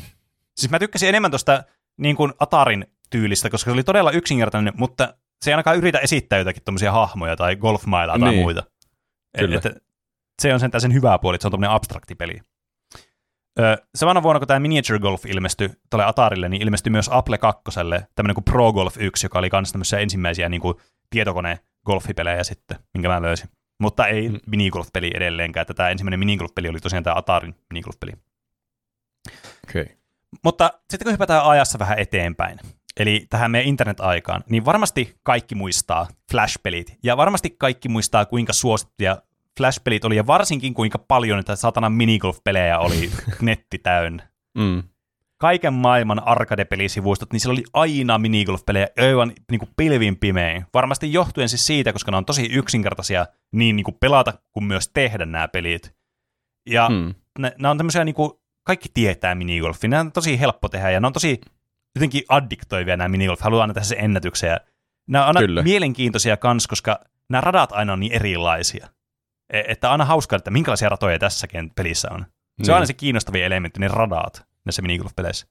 [0.57, 1.63] siis mä tykkäsin enemmän tuosta
[1.97, 6.39] niin kuin Atarin tyylistä, koska se oli todella yksinkertainen, mutta se ei ainakaan yritä esittää
[6.39, 8.41] jotakin tuommoisia hahmoja tai golfmailaa tai niin.
[8.41, 8.63] muita.
[9.39, 9.57] Kyllä.
[9.57, 9.83] Et, et,
[10.41, 12.39] se on sentään sen hyvä puoli, että se on tuommoinen abstrakti peli.
[13.59, 17.63] Öö, samana vuonna, kun tämä Miniature Golf ilmestyi tuolle Atarille, niin ilmestyi myös Apple 2,
[18.15, 20.75] tämmöinen kuin Pro Golf 1, joka oli myös tämmöisiä ensimmäisiä niin kuin
[21.09, 23.49] tietokone-golfipelejä sitten, minkä mä löysin.
[23.81, 24.39] Mutta ei mm.
[24.47, 28.11] minigolf-peli edelleenkään, että tämä ensimmäinen minigolf-peli oli tosiaan tämä Atarin minigolf-peli.
[29.69, 29.85] Okay.
[30.43, 32.59] Mutta sitten kun hypätään ajassa vähän eteenpäin,
[32.99, 39.21] eli tähän meidän internet-aikaan, niin varmasti kaikki muistaa Flash-pelit, ja varmasti kaikki muistaa, kuinka suosittuja
[39.57, 43.11] Flash-pelit oli, ja varsinkin kuinka paljon niitä satanan minigolf-pelejä oli
[43.41, 44.27] netti täynnä.
[44.57, 44.83] Mm.
[45.37, 50.65] Kaiken maailman arcade-pelisivuistot, niin siellä oli aina minigolf-pelejä aivan niin kuin pilvin pimein.
[50.73, 54.89] Varmasti johtuen siis siitä, koska ne on tosi yksinkertaisia niin, niin kuin pelata kuin myös
[54.93, 55.95] tehdä nämä pelit.
[56.69, 57.13] Ja mm.
[57.39, 58.31] ne, ne on tämmöisiä, niin kuin,
[58.63, 61.41] kaikki tietää minigolfin, ne on tosi helppo tehdä ja ne on tosi
[61.95, 64.59] jotenkin addiktoivia nämä minigolf, haluaa aina tehdä se ennätyksiä.
[65.07, 65.63] Nämä on aina Kyllä.
[65.63, 68.87] mielenkiintoisia kans, koska nämä radat aina on niin erilaisia.
[69.49, 72.19] E, että aina hauskaa, että minkälaisia ratoja tässäkin pelissä on.
[72.19, 72.25] Se
[72.57, 72.69] niin.
[72.71, 75.47] on aina se kiinnostavia elementti, ne radat näissä minigolf-peleissä.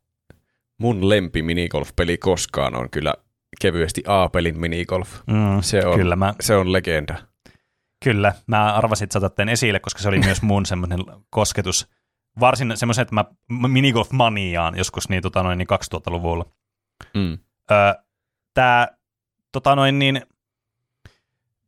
[0.81, 3.15] Mun lempi minigolf-peli koskaan on kyllä
[3.61, 5.09] kevyesti A-pelin minigolf.
[5.27, 7.15] Mm, se, on, kyllä, mä, se on legenda.
[8.05, 11.01] Kyllä, mä arvasin, että saatat esille, koska se oli myös mun semmoinen
[11.31, 11.89] kosketus.
[12.41, 13.25] Varsin semmoisen, että mä
[13.69, 16.45] minigolf-maniaan joskus niin, tota noin, niin 2000-luvulla.
[17.15, 17.39] Mm.
[17.71, 17.95] Öö,
[18.55, 18.97] tää,
[19.53, 20.23] tota noin, niin,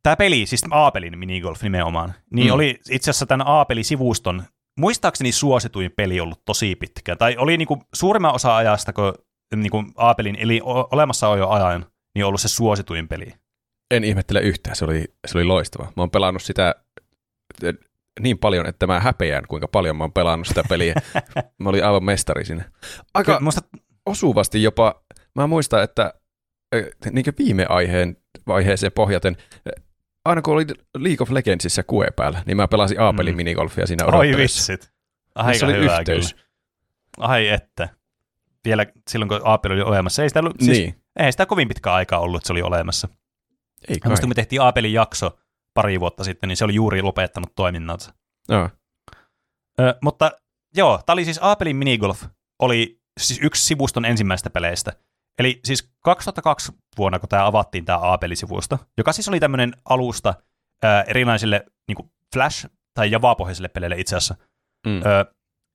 [0.03, 2.53] tämä peli, siis A-pelin minigolf nimenomaan, niin mm.
[2.53, 4.43] oli itse asiassa tämän A-pelisivuston
[4.79, 7.17] muistaakseni suosituin peli ollut tosi pitkään.
[7.17, 9.13] Tai oli niinku suurimman osa ajasta, kun
[9.55, 10.61] niinku A-pelin, eli
[10.91, 11.85] olemassa on jo ajan,
[12.15, 13.33] niin ollut se suosituin peli.
[13.91, 15.83] En ihmettele yhtään, se oli, se oli loistava.
[15.83, 16.75] Mä oon pelannut sitä
[17.63, 17.73] eh,
[18.19, 20.93] niin paljon, että mä häpeän, kuinka paljon mä oon pelannut sitä peliä.
[21.63, 22.71] mä olin aivan mestari siinä.
[23.13, 23.61] Aika Kyllä, musta...
[24.05, 25.03] osuvasti jopa,
[25.35, 26.13] mä muistan, että
[27.11, 28.17] niin viime aiheen,
[28.47, 29.37] vaiheeseen pohjaten,
[30.29, 30.65] aina kun oli
[30.97, 33.37] League of Legendsissa kue päällä, niin mä pelasin A-pelin mm.
[33.37, 34.37] minigolfia siinä odottelussa.
[34.37, 34.91] Oi vitsit.
[35.35, 36.33] Aika oli hyvä yhteys.
[36.33, 36.47] Kyllä.
[37.17, 37.89] Ai että.
[38.65, 40.23] Vielä silloin, kun A-peli oli olemassa.
[40.23, 41.03] Ei sitä, ollut, siis, niin.
[41.19, 43.07] ei sitä kovin pitkä aikaa ollut, että se oli olemassa.
[43.87, 44.15] Ei kai.
[44.19, 45.39] kun me tehtiin A-pelin jakso
[45.73, 48.13] pari vuotta sitten, niin se oli juuri lopettanut toiminnansa.
[48.49, 48.69] Joo.
[49.79, 50.31] Ö, mutta
[50.75, 52.23] joo, tämä oli siis A-pelin minigolf,
[52.59, 54.93] oli siis yksi sivuston ensimmäistä peleistä–
[55.39, 60.33] Eli siis 2002 vuonna, kun tämä avattiin tämä A-pelisivusto, joka siis oli tämmöinen alusta
[60.83, 64.35] ää, erinäisille niin kuin Flash- tai Java-pohjaisille peleille itse asiassa,
[64.87, 65.01] mm.
[65.05, 65.25] ää,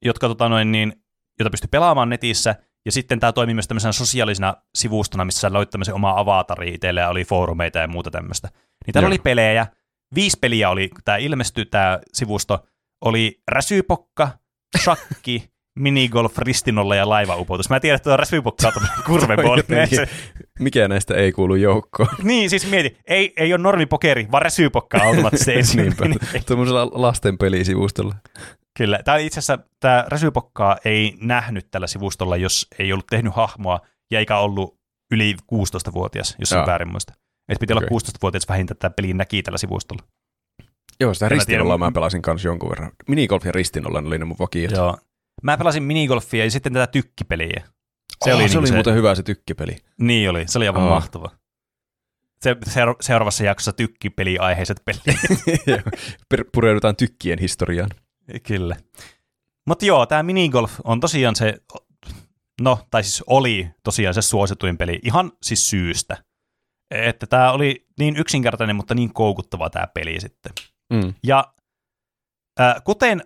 [0.05, 1.05] jotka, tota noin, niin,
[1.39, 2.55] jota pystyi pelaamaan netissä,
[2.85, 7.01] ja sitten tämä toimi myös tämmöisenä sosiaalisena sivustona, missä sä loit tämmöisen oma avatari itselle
[7.01, 8.49] ja oli foorumeita ja muuta tämmöistä.
[8.87, 9.67] Niin täällä oli pelejä,
[10.15, 12.67] viisi peliä oli, tämä ilmestyi tämä sivusto,
[13.05, 14.31] oli Räsypokka,
[14.79, 17.71] Shakki, minigolf, ristinolla ja laivaupotus.
[17.71, 19.63] Mä tiedän, että tuo Rasvipokka on kurveball.
[20.61, 22.09] Mikä näistä ei kuulu joukkoon?
[22.23, 26.19] niin, siis mieti, ei, ei ole normipokeri, vaan Rasvipokka automaattisesti ensimmäinen.
[26.47, 28.15] Tuollaisella lasten pelisivustolla.
[28.79, 29.01] Kyllä.
[29.05, 33.81] Tämä itse asiassa tämä Räsypokkaa ei nähnyt tällä sivustolla, jos ei ollut tehnyt hahmoa
[34.11, 34.79] ja eikä ollut
[35.11, 37.13] yli 16-vuotias, jos on väärin muista.
[37.49, 37.89] Että piti okay.
[37.91, 40.03] olla 16-vuotias vähintään, että tämä peli näki tällä sivustolla.
[41.01, 42.93] Joo, sitä ristinolla mä, mä pelasin kanssa jonkun verran.
[43.09, 44.73] Minigolf ja ristinolla oli ne mun vakiot.
[44.73, 44.99] Joo,
[45.43, 47.65] Mä pelasin minigolfia ja sitten tätä tykkipeliä.
[48.25, 48.75] Se oh, oli, se niin oli se...
[48.75, 49.77] muuten hyvä se tykkipeli.
[49.99, 50.89] Niin oli, se oli aivan oh.
[50.89, 51.31] mahtava.
[52.41, 52.57] Se,
[53.01, 55.03] seuraavassa jaksossa tykkipeli-aiheiset pelit.
[56.55, 57.91] Pureudutaan tykkien historiaan.
[58.47, 58.77] Kyllä.
[59.67, 61.55] Mutta joo, tämä minigolf on tosiaan se,
[62.61, 66.17] no, tai siis oli tosiaan se suosituin peli, ihan siis syystä.
[66.91, 70.53] Että tämä oli niin yksinkertainen, mutta niin koukuttava tämä peli sitten.
[70.93, 71.15] Mm.
[71.23, 71.55] Ja
[72.61, 73.23] äh, kuten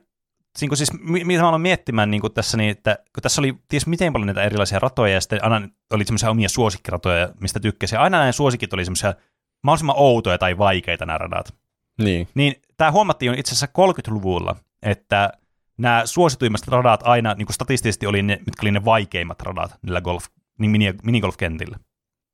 [0.60, 3.54] niin kuin siis, mi- mitä mä aloin miettimään niin tässä, niin, että kun tässä oli
[3.68, 7.96] ties miten paljon näitä erilaisia ratoja, ja sitten aina oli semmoisia omia suosikkiratoja, mistä tykkäsin.
[7.96, 9.14] Ja aina nämä suosikit oli semmoisia
[9.62, 11.54] mahdollisimman outoja tai vaikeita nämä radat.
[11.98, 12.28] Niin.
[12.34, 15.32] Niin tämä huomattiin itse asiassa 30-luvulla, että
[15.78, 20.00] nämä suosituimmat radat aina niin kuin statistisesti oli ne, mitkä oli ne vaikeimmat radat niillä
[20.00, 20.24] golf,
[20.58, 21.78] niin mini, minigolf-kentillä.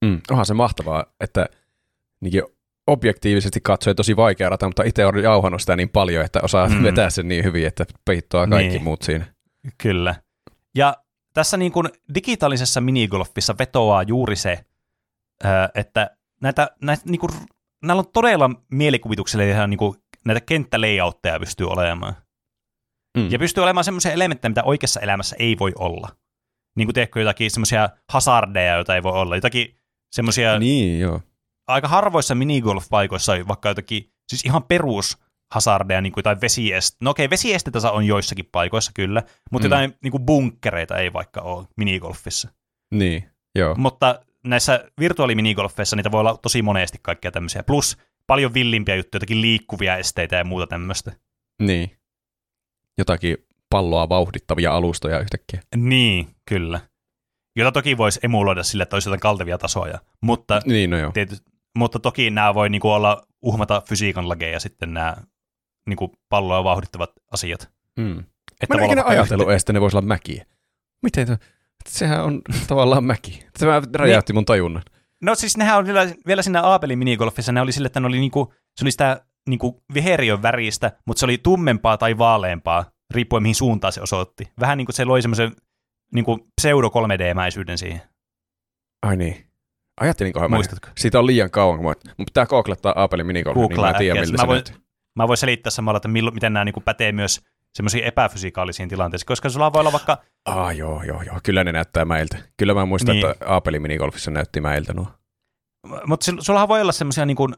[0.05, 0.21] Mm.
[0.31, 1.47] Onhan se mahtavaa, että
[2.21, 2.43] niin
[2.87, 6.83] objektiivisesti katsoen tosi vaikea rata, mutta itse olen jauhannut sitä niin paljon, että osaa Mm.
[6.83, 8.83] vetää sen niin hyvin, että peittoa kaikki Niin.
[8.85, 9.25] muut siinä.
[9.83, 10.15] Kyllä.
[10.75, 10.97] Ja
[11.35, 14.65] tässä niin kuin digitaalisessa minigolfissa vetoaa juuri se,
[15.75, 17.31] että näitä, näitä niin kuin,
[17.85, 19.95] näillä on todella mielikuvituksellisia niin kuin,
[20.25, 22.15] näitä kenttälayoutteja pystyy olemaan.
[23.19, 23.31] Mm.
[23.31, 26.09] Ja pystyy olemaan semmoisia elementtejä, mitä oikeassa elämässä ei voi olla.
[26.77, 29.35] Niin kuin teekö jotakin semmoisia hazardeja, joita ei voi olla.
[29.37, 29.77] Jotakin
[30.13, 31.21] semmoisia Niin, joo.
[31.67, 35.19] Aika harvoissa minigolf-paikoissa on vaikka jotakin, siis ihan perus
[35.55, 36.97] hazardeja, niin kuin jotain vesiest.
[37.01, 39.73] No okei, vesiesteitä on joissakin paikoissa kyllä, mutta Mm.
[39.73, 42.49] jotain niin kuin bunkkereita ei vaikka ole minigolfissa.
[42.95, 43.75] Niin, joo.
[43.79, 47.63] Mutta näissä virtuaaliminigolfeissa niitä voi olla tosi monesti kaikkea tämmöisiä.
[47.63, 47.97] Plus
[48.27, 51.13] paljon villimpiä juttuja, jotakin liikkuvia esteitä ja muuta tämmöistä.
[51.63, 51.91] Niin.
[52.99, 53.37] Jotakin
[53.71, 55.63] palloa vauhdittavia alustoja yhtäkkiä.
[55.77, 56.81] Niin, kyllä.
[57.57, 59.99] Jota toki voisi emuloida sille, että olisi jotain kaltevia tasoja.
[60.21, 61.13] Mutta, Niin, no joo.
[61.13, 61.37] tiety,
[61.79, 65.17] mutta toki nämä voi niinku olla uhmata fysiikan lageja sitten nämä
[65.87, 67.71] niinku palloa vauhdittavat asiat.
[67.99, 68.19] Mm.
[68.61, 70.47] Että Mä en ikinä ajatellut edes, että ne voisi olla mäkiä.
[71.03, 71.37] Miten to...
[71.89, 73.47] Sehän on tavallaan mäki.
[73.59, 74.83] Se vähän räjäytti mun tajunnan.
[75.23, 78.19] No siis nehän on vielä, vielä siinä Aapelin minigolfissa, ne oli sille, että ne oli
[78.19, 82.85] niinku, se oli sitä niinku viheriön väristä, mutta se oli tummempaa tai vaaleampaa,
[83.15, 84.49] riippuen mihin suuntaan se osoitti.
[84.61, 85.53] Vähän niin kuin se loi semmoisen
[86.15, 88.01] niinku pseudo 3D-mäisyyden siihen.
[89.03, 89.47] Ai niin.
[90.01, 90.57] Ajattelinkohan mä.
[90.57, 90.89] Muistatko?
[90.99, 91.93] Siitä on liian kauan, kun mä...
[92.19, 94.31] Mun pitää googlettaa Apelin minigolfi, niin mä tiedän, äkkiä.
[94.31, 94.63] miltä Mä voin-.
[95.17, 97.41] Mä voin selittää samalla, että millo, miten nämä niinku pätee myös
[97.75, 101.41] semmoisiin epäfysikaalisiin tilanteisiin, koska sulla voi olla vaikka, Ah, joo, joo, joo.
[101.43, 102.39] Kyllä ne näyttää mäiltä.
[102.57, 103.31] Kyllä mä muistan, Niin.
[103.31, 105.07] että Apelin minigolfissa näytti mäiltä nuo.
[106.07, 107.49] mutta sullahan voi olla semmoisia niinku,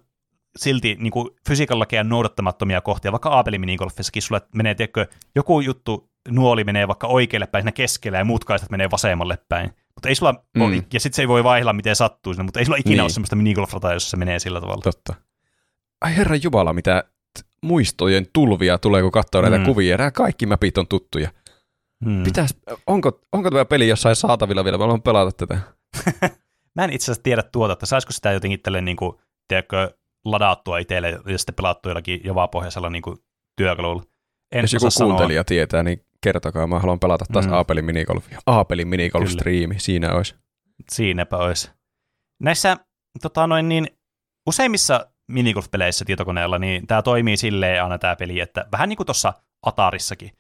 [0.59, 6.65] silti niinku fysiikan lakeja noudattamattomia kohtia, vaikka Aapelin minigolfissakin sulle menee, tiedätkö, joku juttu, nuoli
[6.65, 9.71] menee vaikka oikealle päin siinä keskellä ja muut kaistat menee vasemmalle päin.
[9.97, 10.39] Mutta ei sulla mm.
[10.55, 10.63] Mm.
[10.63, 13.01] ole, ja sitten se ei voi vaihella miten sattuu sinne, mutta ei sulla ikinä Niin.
[13.01, 14.83] ole semmoista minigolfrataa, jossa se menee sillä tavalla.
[14.83, 15.15] Totta.
[16.01, 17.05] Ai herra Jumala, mitä
[17.63, 19.65] muistojen tulvia tulee, kun katsoo näitä Mm.
[19.65, 19.97] kuvia.
[19.97, 21.31] Nämä kaikki mapit on tuttuja.
[22.05, 22.23] Hmm.
[22.23, 22.57] Pitäis,
[22.87, 24.79] onko, onko tämä peli jossain saatavilla vielä?
[24.79, 25.59] Mä haluan pelata tätä.
[26.77, 29.17] Mä en itse asiassa tiedä tuota, että saisiko sitä jotenkin itselleen niin kuin,
[29.49, 29.91] tiedätkö,
[30.25, 33.19] ladattua itselle ja sitten pelattua jollakin javapohjaisella niin kuin,
[33.57, 34.03] työkalulla.
[34.53, 35.13] En Jos joku osaa sanoa.
[35.13, 36.67] kuuntelija tietää, niin kertokaa.
[36.67, 37.53] Mä haluan pelata taas Mm.
[37.53, 38.39] Aapelin minigolfia.
[38.47, 40.35] Aapelin minigolf-striimi, siinä olisi.
[40.91, 41.71] Siinäpä olisi.
[42.43, 42.77] Näissä
[43.23, 43.87] tota noin, niin,
[44.47, 49.33] useimmissa minigolf-peleissä tietokoneella, niin tämä toimii silleen aina tämä peli, että vähän niin kuin tuossa
[49.67, 50.31] Atarissakin,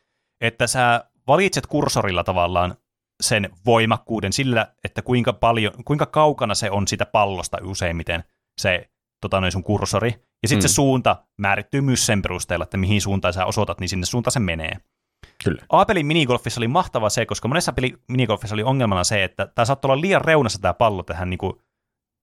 [0.40, 2.74] että sä valitset kursorilla tavallaan
[3.22, 8.24] sen voimakkuuden sillä, että kuinka, paljon, kuinka kaukana se on sitä pallosta useimmiten
[8.60, 8.90] se
[9.20, 10.08] tota noin sun kursori,
[10.42, 10.64] ja sitten.
[10.64, 10.68] Mm.
[10.68, 14.40] se suunta määrittyy myös sen perusteella, että mihin suuntaan sä osoitat, niin sinne suuntaan se
[14.40, 14.76] menee.
[15.44, 15.62] Kyllä.
[15.72, 19.90] Aapelin minigolfissa oli mahtava se, koska monessa peli minigolfissa oli ongelmana se, että tämä saattoi
[19.90, 21.52] olla liian reunassa tämä pallo tähän, niin kuin,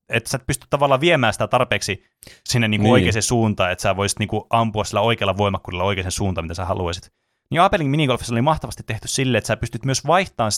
[0.10, 2.04] että sä et pysty tavallaan viemään sitä tarpeeksi
[2.46, 2.94] sinne niin kuin Niin.
[2.94, 6.66] oikeaan suuntaan, että sä voisit niin kuin ampua sillä oikealla voimakkuudella oikeaan suuntaan, mitä sä
[6.66, 7.12] haluaisit.
[7.50, 10.52] Niin Aapelin minigolfissa oli mahtavasti tehty sille, että sä pystyt myös vaihtamaan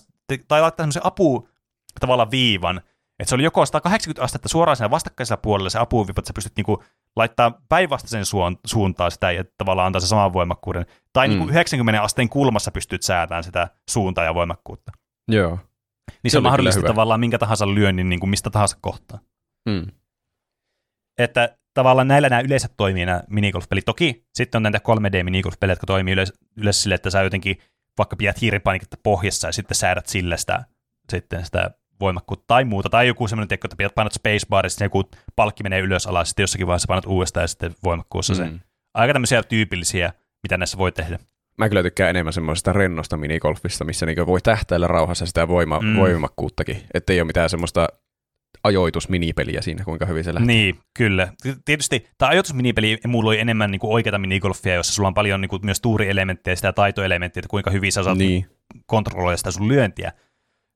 [0.48, 1.50] tai laittaa semmoisen apu
[2.00, 2.82] tavallaan viivan,
[3.20, 6.56] että se oli joko 180 astetta suoraan siinä vastakkaisella puolella se apuviiva, että sä pystyt
[6.58, 6.84] niinku
[7.16, 10.86] laittaa päinvastaisen suon, suuntaan sitä ja tavallaan antaa se saman voimakkuuden.
[11.14, 11.30] Tai mm.
[11.30, 11.52] niinku Mm.
[11.52, 14.92] 90 asteen kulmassa pystyt säätämään sitä suuntaa ja voimakkuutta.
[15.28, 15.60] Joo.
[16.24, 16.88] Niin se, Se mahdollisti hyvä.
[16.88, 19.20] tavallaan minkä tahansa lyönnin niin kuin mistä tahansa kohtaa.
[19.70, 19.86] Mm.
[21.18, 23.86] Että tavallaan näillä nämä yleensä toimii nämä minigolf-pelit.
[23.86, 27.58] Toki sitten on näitä 3D-minigolf-pelejä, jotka toimii yleensä, yleensä sille, että sä jotenkin
[27.98, 30.66] vaikka pidät hiiripainiketta pohjassa ja sitten säädät sillä sitä,
[31.10, 32.90] sitten sitä voimakkuutta tai muuta.
[32.90, 35.04] Tai joku semmoinen tekko, että painat spacebar sitten joku
[35.36, 38.38] palkki menee ylös alas, sitten jossakin vaiheessa painat uudestaan ja sitten voimakkuussa mm.
[38.38, 38.52] se.
[38.94, 40.14] Aika tämmöisiä tyypillisiä,
[40.44, 41.20] mitä näissä voi tehdä.
[41.58, 45.96] Mä kyllä tykkään enemmän semmoisesta rennosta minigolfista, missä niinku voi tähtäillä rauhassa sitä voima, Mm.
[45.96, 46.82] voimakkuuttakin.
[46.94, 47.88] Että ei ole mitään semmoista
[48.64, 50.48] ajoitusminipeliä siinä, kuinka hyvin se lähtee.
[50.56, 51.28] Niin, kyllä.
[51.66, 55.66] Tietysti tämä ajoitusminipeli emuloi enemmän niin kuin oikeita minigolfia, jossa sulla on paljon niin kuin,
[55.66, 58.46] myös tuurielementtejä ja sitä taitoelementtiä, että kuinka hyvin sä saat Niin.
[58.86, 60.12] kontrolloida sitä sun lyöntiä.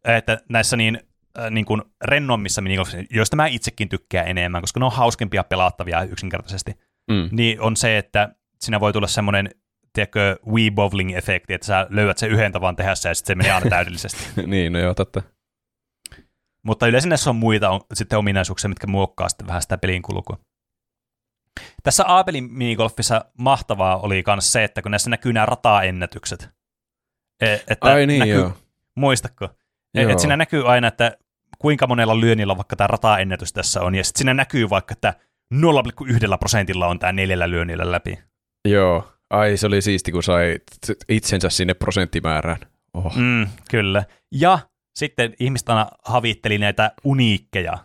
[0.06, 1.00] Että näissä niin,
[1.40, 6.04] äh, niin kuin rennommissa minigolfissa, joista mä itsekin tykkään enemmän, koska ne on hauskempia pelattavia
[6.04, 6.74] yksinkertaisesti,
[7.10, 7.30] Mm.
[7.32, 9.50] niin on se, että siinä voi tulla semmoinen
[9.94, 13.70] tiedätkö, Wii Bowling-efekti, että sä löydät sen yhden tavan tehdä ja sitten se menee aina
[13.70, 14.24] täydellisesti.
[14.48, 15.22] niin, no joo, totta.
[16.64, 20.38] Mutta yleensä näissä on muita on, sitten ominaisuuksia, mitkä muokkaa sitten vähän sitä pelin kulkua.
[21.84, 26.50] Tässä Aapelin minigolfissa mahtavaa oli myös se, että kun näissä näkyy nämä rataennätykset,
[27.42, 28.54] E, että Ai niin, näkyy, joo.
[28.96, 29.46] Muistatko?
[29.46, 30.12] Et, Joo.
[30.12, 31.18] et siinä näkyy aina, että
[31.60, 35.14] kuinka monella lyönnillä vaikka tämä rataennätys tässä on, ja sitten siinä näkyy vaikka, että
[35.54, 38.20] 0,1 prosentilla on tämä neljällä lyönnillä läpi.
[38.66, 39.08] Joo.
[39.30, 40.60] Ai, se oli siisti, kun sai
[41.10, 42.60] itsensä sinne prosenttimäärään.
[42.94, 43.16] Oh.
[43.16, 44.04] Mm, kyllä.
[44.32, 44.60] Ja
[44.96, 47.78] sitten ihmiset aina havitteli näitä uniikkeja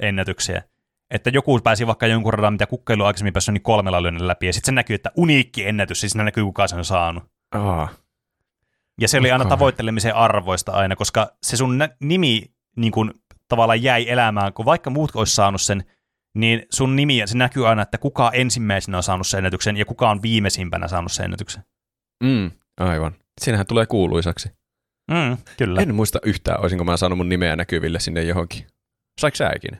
[0.00, 0.62] ennätyksiä.
[1.10, 4.46] Että joku pääsi vaikka jonkun radan, mitä kukkailu aikaisemmin päässyt, niin kolmella lyönnillä läpi.
[4.46, 7.24] Ja sitten se näkyy, että uniikki ennätys, siis siinä näkyy kuka sen on saanut.
[7.50, 7.98] Ah.
[9.00, 12.42] Ja se oli aina tavoittelemisen arvoista aina, koska se sun nä- nimi
[12.78, 13.14] niin kun,
[13.48, 15.84] tavallaan jäi elämään, kun vaikka muut olisi saanut sen,
[16.34, 20.10] niin sun nimi, se näkyy aina, että kuka ensimmäisenä on saanut sen ennätyksen ja kuka
[20.10, 21.62] on viimeisimpänä saanut sen ennätyksen.
[22.24, 22.50] Mm,
[22.80, 23.14] aivan.
[23.40, 24.48] Siinähän tulee kuuluisaksi.
[25.10, 25.82] Mm, kyllä.
[25.82, 28.66] En muista yhtään, olisinko mä saanut mun nimeä näkyville sinne johonkin.
[29.20, 29.76] Saiko sä ikinä?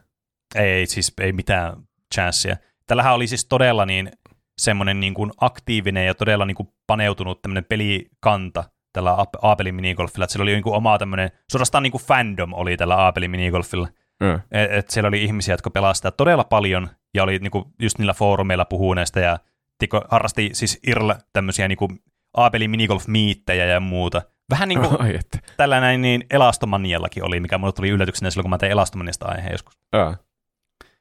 [0.55, 1.83] Ei siis ei mitään
[2.15, 2.57] chanssia.
[2.87, 4.11] Tällähän oli siis todella niin
[4.59, 8.65] semmoinen niin kuin aktiivinen ja todella niin kuin paneutunut tämmöinen pelikanta
[8.99, 12.53] tällä Aap- Aapelin minigolfilla, että siellä oli niin kuin oma tämmöinen, suorastaan niin kuin fandom
[12.53, 13.89] oli tällä Aapelin minigolfilla.
[14.21, 14.35] Mm.
[14.51, 17.99] Et, et siellä oli ihmisiä, jotka pelasivat sitä todella paljon ja oli niin kuin just
[17.99, 19.39] niillä foorumeilla puhuu näistä ja
[19.79, 22.03] tiko, harrasti siis IRL tämmöisiä niin kuin
[22.37, 24.23] Aapelin minigolf-miittejä ja muuta.
[24.51, 25.39] Vähän niin kuin että.
[25.57, 29.53] tällä näin niin Elastomaniallakin oli, mikä mulle tuli yllätyksenä silloin, kun mä tein Elastomaniasta aiheen
[29.53, 29.79] joskus.
[29.93, 30.19] Ah.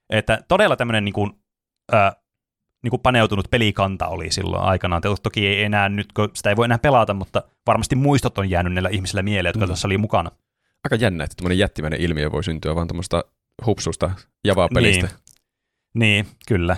[0.09, 1.31] Että todella tämmöinen niin kuin,
[1.93, 2.15] äh,
[2.83, 5.01] niin kuin paneutunut pelikanta oli silloin aikanaan.
[5.01, 8.49] To- Toki ei enää nyt, kun sitä ei voi enää pelata, mutta varmasti muistot on
[8.49, 9.69] jäänyt näillä ihmisillä mieleen, jotka Mm.
[9.69, 10.31] tässä oli mukana.
[10.83, 13.23] Aika jännä, että tämmöinen jättimäinen ilmiö voi syntyä vaan tuommoista
[13.65, 14.11] hupsusta
[14.43, 15.07] Java-pelistä.
[15.07, 16.77] Niin, niin kyllä.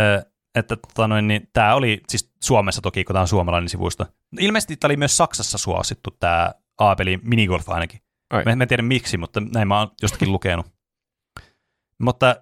[0.00, 0.22] Ö,
[0.54, 4.06] että tota noin, niin, tämä oli siis Suomessa toki, kun tämä on suomalainen sivusto.
[4.40, 8.00] Ilmeisesti tämä oli myös Saksassa suosittu, tämä Aapelin minigolf ainakin.
[8.30, 8.44] Ai.
[8.44, 10.66] Mä, en tiedä miksi, mutta näin mä oon jostakin lukenut.
[11.98, 12.36] Mutta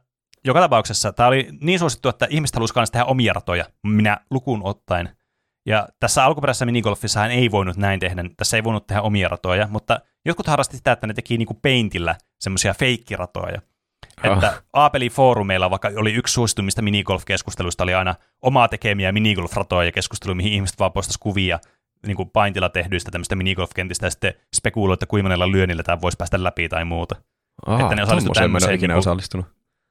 [0.44, 5.17] joka tapauksessa tämä oli niin suosittu, että ihmiset halusivat tehdä omia ratoja, minä lukuun ottaen.
[5.68, 10.00] Ja tässä alkuperäisessä minigolfissahan ei voinut näin tehdä, tässä ei voinut tehdä omia ratoja, mutta
[10.24, 13.60] jotkut harrasti sitä, että ne teki niinku peintillä semmoisia feikkiratoja.
[14.22, 14.32] Ah.
[14.32, 20.34] Että Aapelin foorumeilla vaikka oli yksi suosituimmista minigolf-keskusteluista, oli aina omaa tekemiä minigolf-ratoja ja keskustelu,
[20.34, 21.58] mihin ihmiset vaan postasivat kuvia
[22.06, 26.16] niin kuin paintilla tehdyistä tämmöistä minigolf-kentistä ja sitten spekuuloi, että kuinka monella lyönnillä tämä voisi
[26.16, 27.16] päästä läpi tai muuta.
[27.66, 29.46] Ah, että ne osallistu tämmöiseen niinku- osallistunut.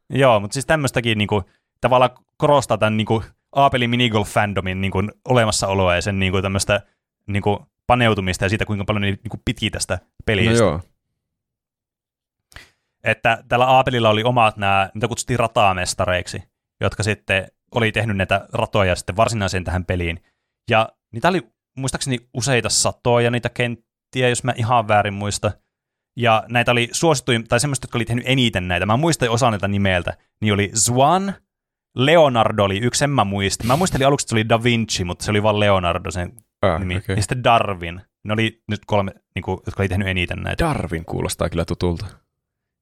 [0.09, 1.43] Joo, mutta siis tämmöistäkin niin kuin,
[1.81, 3.23] tavallaan korostaa tämän niin kuin,
[3.57, 6.81] Aapelin minigolf-fandomin niin kuin, olemassaoloa ja sen niin kuin, tämmöistä
[7.27, 10.63] niin kuin, paneutumista ja siitä, kuinka paljon ne niin kuin, piti tästä pelistä.
[10.63, 10.81] No joo.
[13.03, 16.43] että tällä Aapelilla oli omat nämä, mitä kutsuttiin ratamestareiksi,
[16.81, 20.23] jotka sitten oli tehnyt näitä ratoja sitten varsinaiseen tähän peliin.
[20.69, 21.41] Ja niitä oli
[21.77, 25.51] muistaakseni useita satoja niitä kenttiä, jos mä ihan väärin muista.
[26.15, 28.85] Ja näitä oli suosittuja, tai semmoista, jotka oli tehnyt eniten näitä.
[28.85, 30.17] Mä muistan osa näitä nimeltä.
[30.41, 31.33] Niin oli Swan,
[31.97, 33.67] Leonardo oli yksi, sen mä muistin.
[33.67, 36.79] Mä muistelin aluksi, että se oli Da Vinci, mutta se oli vain Leonardo sen Ah,
[36.79, 36.97] nimi.
[36.97, 37.15] okay.
[37.15, 38.01] Ja sitten Darwin.
[38.23, 40.65] Ne oli nyt kolme, niin kuin, jotka oli tehnyt eniten näitä.
[40.65, 42.05] Darwin kuulostaa kyllä tutulta.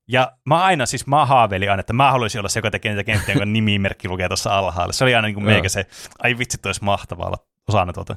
[0.08, 3.04] Ja mä aina, siis mä haaveilin aina, että mä haluaisin olla se, joka tekee niitä
[3.04, 4.94] kenttiä, jonka nimimerkki lukee tuossa alhaalla.
[4.94, 5.86] Se oli aina niin kuin meikä se,
[6.24, 7.38] ai vitsi, toi olisi mahtavaa olla
[7.68, 8.16] osana tuota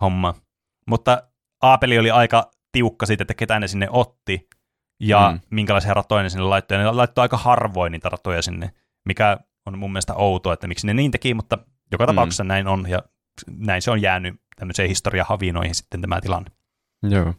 [0.00, 0.34] hommaa.
[0.86, 1.22] Mutta
[1.62, 4.48] Aapeli oli aika tiukka siitä, että ketä ne sinne otti
[5.00, 5.40] ja mm.
[5.50, 6.78] minkälaisia ratoja ne sinne laittoi.
[6.78, 8.70] Ja ne laittoi aika harvoin niitä ratoja sinne,
[9.04, 11.58] mikä on mun mielestä outoa, että miksi ne niin teki, mutta
[11.92, 12.06] joka Mm.
[12.06, 13.02] tapauksessa näin on ja
[13.58, 16.50] näin se on jäänyt tämmöiseen historiahavinoihin sitten tämä tilanne.
[17.10, 17.34] Joo.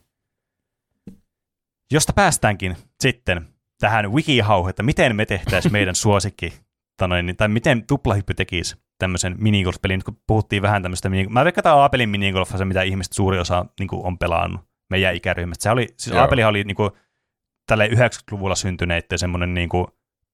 [1.91, 3.47] josta päästäänkin sitten
[3.79, 6.53] tähän wikihauh, että miten me tehtäisiin meidän suosikki,
[6.97, 11.63] tai, noin, tai miten tuplahyppy tekisi tämmöisen minigolf-pelin, kun puhuttiin vähän tämmöistä, mini- mä veikkaan
[11.63, 15.63] tämä Aapelin minigolf se, mitä ihmiset suuri osa niin kuin, on pelannut meidän ikäryhmästä.
[15.63, 16.21] Se oli, siis Joo.
[16.21, 16.91] Aapelihan oli niin kuin,
[17.67, 19.87] tälle 90-luvulla syntyneiden semmoinen niin kuin,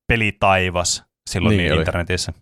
[0.08, 2.34] pelitaivas silloin Niin niin internetissä.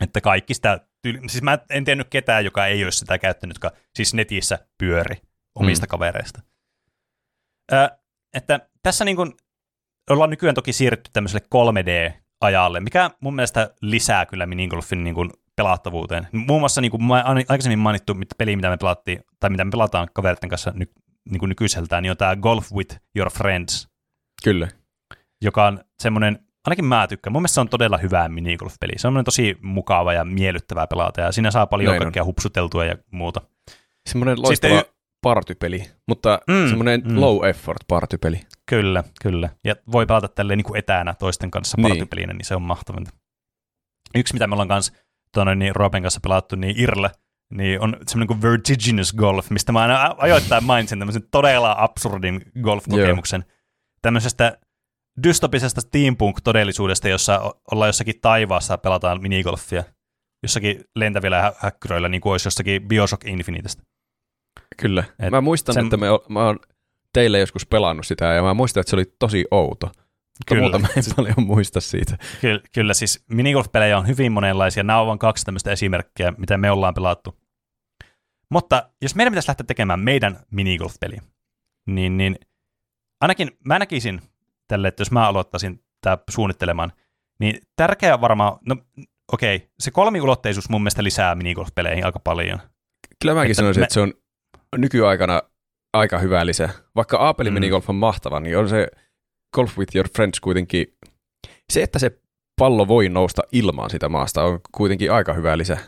[0.00, 0.80] Että kaikki sitä,
[1.26, 5.16] siis mä en tiennyt ketään, joka ei olisi sitä käyttänyt, joka siis netissä pyöri
[5.54, 5.90] omista Mm.
[5.90, 6.42] kavereista.
[7.72, 7.88] Ö,
[8.34, 9.32] että tässä niin kuin
[10.10, 16.28] ollaan nykyään toki siirrytty tämmöiselle 3D-ajalle, mikä mun mielestä lisää kyllä minigolfin niin kuin pelattavuuteen.
[16.32, 17.02] Muun muassa niin kuin
[17.48, 20.86] aikaisemmin mainittu mit- peli, mitä me pelattiin, tai mitä me pelataan kavereiden kanssa ny,
[21.30, 23.88] niin kuin nykyiseltään, niin on tämä Golf with Your Friends,
[24.44, 24.68] Kyllä.
[25.42, 28.92] joka on semmoinen, ainakin mä tykkään, mun mielestä se on todella hyvä minigolf-peli.
[28.96, 32.04] Se on tosi mukava ja miellyttävää pelata, ja siinä saa paljon Näin on.
[32.06, 33.40] kaikkea hupsuteltua ja muuta.
[34.08, 34.90] Semmoinen Siis loistava te-
[35.22, 37.20] partypeli, mutta Mm, semmoinen mm.
[37.20, 38.40] low effort partypeli.
[38.66, 39.48] Kyllä, kyllä.
[39.64, 41.88] Ja voi pelata tälleen niin kuin etänä toisten kanssa Niin.
[41.88, 43.10] partypelinä, niin se on mahtavinta.
[44.14, 44.92] Yksi, mitä me ollaan kanssa
[45.34, 47.10] tuonne, niin Roopen kanssa pelattu, niin Irle,
[47.54, 53.44] niin on semmoinen kuin Vertiginous Golf, mistä mä aina ajoittain mainitsin tämmöisen todella absurdin golf-kokemuksen.
[54.02, 54.58] Tämmöisestä
[55.22, 59.84] dystopisesta steampunk-todellisuudesta, jossa ollaan jossakin taivaassa ja pelataan minigolfia.
[60.42, 63.82] Jossakin lentävillä hä- häkkyröillä, niin kuin olisi jossakin Bioshock Infinitestä.
[64.76, 65.04] Kyllä.
[65.18, 66.58] Et mä muistan, sen- että me, o- mä oon
[67.12, 69.86] teille joskus pelannut sitä ja mä muistan, että se oli tosi outo.
[69.86, 70.62] Mutta Kyllä.
[70.62, 72.18] muuta mä en paljon muista siitä.
[72.40, 74.82] Kyllä, kyllä siis minigolf-pelejä on hyvin monenlaisia.
[74.82, 77.38] Nämä on vain kaksi tämmöistä esimerkkiä, mitä me ollaan pelattu.
[78.50, 81.16] Mutta jos meidän pitäisi lähteä tekemään meidän minigolf-peli,
[81.86, 82.38] niin, niin
[83.20, 84.22] ainakin mä näkisin
[84.70, 86.92] tälle, että jos mä aloittaisin tämä suunnittelemaan,
[87.40, 88.76] niin tärkeää varmaan, no
[89.32, 92.58] okei, okay, se kolmiulotteisuus mun mielestä lisää minigolf-peleihin aika paljon.
[93.22, 94.14] Kyllä mäkin Että sanoisin, me- että se on
[94.76, 95.42] nykyaikana
[95.92, 96.68] aika hyvä lisä.
[96.96, 97.54] Vaikka Aapelin mm.
[97.54, 98.88] minigolf on mahtava, niin on se
[99.54, 100.86] Golf with your friends kuitenkin,
[101.72, 102.20] se, että se
[102.60, 105.78] pallo voi nousta ilmaan sitä maasta, on kuitenkin aika hyvä lisä.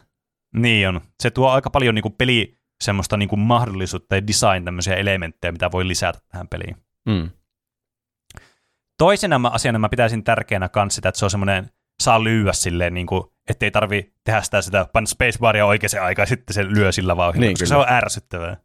[0.57, 1.01] Niin on.
[1.23, 5.53] Se tuo aika paljon niin kuin peli semmoista niin kuin mahdollisuutta ja design tämmöisiä elementtejä,
[5.53, 6.77] mitä voi lisätä tähän peliin.
[7.09, 7.31] Mm.
[9.03, 11.71] Toisena mä- asiana mä pitäisin tärkeänä kans sitä, että se on semmoinen,
[12.03, 16.55] saa lyödä silleen, niin kuin, ettei tarvi tehdä sitä, sitä panna spacebaria oikeaan aikaan, sitten
[16.55, 17.85] se lyö sillä vauhdilla, Niin, koska kyllä.
[17.85, 18.57] se on ärsyttävää.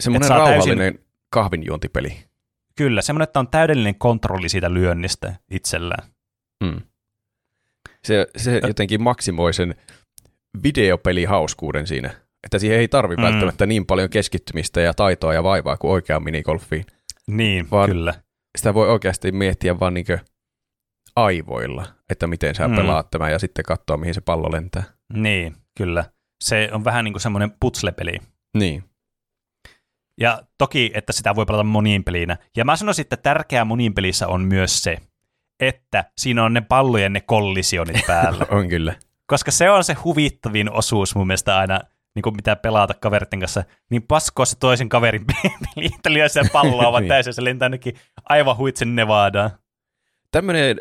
[0.00, 1.08] Semmoinen rauhallinen täysin...
[1.30, 2.16] kahvinjuontipeli.
[2.76, 6.08] Kyllä, semmoinen, että on täydellinen kontrolli siitä lyönnistä itsellään.
[6.64, 6.80] Mm.
[8.04, 9.74] Se, se jotenkin maksimoi sen
[10.62, 12.10] videopelihauskuuden siinä,
[12.44, 13.22] että siihen ei tarvi mm.
[13.22, 16.86] välttämättä niin paljon keskittymistä ja taitoa ja vaivaa kuin oikeaan minigolfiin.
[17.26, 18.14] Niin, Vaan- kyllä.
[18.58, 20.18] Sitä voi oikeasti miettiä vaan niinkö
[21.16, 22.76] aivoilla, että miten sä mm.
[22.76, 24.82] pelaat tämän ja sitten katsoa, mihin se pallo lentää.
[25.12, 26.04] Niin, kyllä.
[26.44, 28.18] Se on vähän niin kuin semmoinen putslepeli.
[28.58, 28.84] Niin.
[30.20, 32.36] Ja toki, että sitä voi pelata moniin pelinä.
[32.56, 34.96] Ja mä sanoisin, että tärkeää moniin pelissä on myös se,
[35.60, 38.46] että siinä on ne pallojen ne kollisionit päällä.
[38.56, 38.94] On kyllä.
[39.26, 41.80] Koska se on se huvittavin osuus mun mielestä aina,
[42.14, 45.24] niin kuin mitä pelata kaveritten kanssa, niin paskoa se toisen kaverin
[45.74, 47.08] peli, että lyö sen palloa vaan Niin.
[47.08, 47.94] täysin, se lentää ainakin
[48.28, 49.50] aivan huitsen Nevadaan.
[50.30, 50.80] Tämmöinen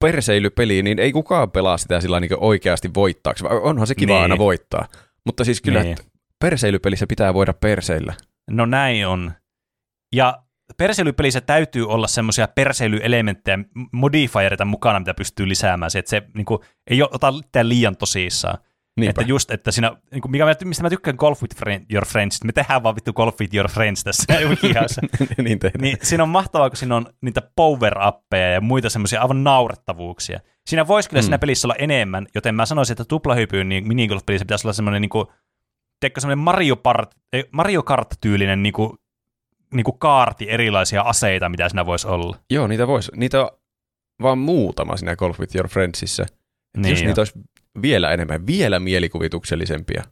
[0.00, 3.44] perseilypeli, niin ei kukaan pelaa sitä sillä niin oikeasti voittaaksi.
[3.62, 4.22] Onhan se kiva Niin.
[4.22, 4.88] aina voittaa.
[5.26, 5.96] Mutta siis kyllä Niin.
[6.40, 8.14] perseilypelissä pitää voida perseillä.
[8.50, 9.32] No näin on.
[10.14, 10.42] Ja
[10.76, 13.58] perseilypelissä täytyy olla semmoisia perseilyelementtejä,
[13.92, 15.90] modifiereita mukana, mitä pystyy lisäämään.
[15.90, 16.58] Se, että se niin kuin,
[16.90, 18.58] ei ota liian tosissaan.
[19.00, 19.10] Niinpä.
[19.10, 22.44] Että just, että siinä, niin mikä, mä- mistä mä tykkään Golf with friend, Your Friends,
[22.44, 25.02] me tehdään vaan vittu Golf with Your Friends tässä wikihassa.
[25.44, 25.82] niin tehdään.
[25.82, 30.40] niin siinä on mahtavaa, kun siinä on niitä power-appeja ja muita semmoisia aivan naurettavuuksia.
[30.66, 31.24] Siinä voisi kyllä mm.
[31.24, 35.08] Siinä pelissä olla enemmän, joten mä sanoisin, että tuplahypyyn niin minigolf-pelissä pitäisi olla semmoinen niin
[35.10, 35.26] kuin,
[36.18, 37.14] semmoinen Mario, Part,
[37.52, 38.90] Mario Kart-tyylinen niin kuin,
[39.74, 42.36] niin kuin kaarti erilaisia aseita, mitä siinä voisi olla.
[42.50, 43.12] Joo, niitä voisi.
[43.16, 43.48] Niitä on
[44.22, 46.26] vaan muutama siinä Golf with your friendsissa.
[46.76, 47.06] Niin Jos jo.
[47.06, 47.32] niitä olisi
[47.82, 50.02] vielä enemmän, vielä mielikuvituksellisempia.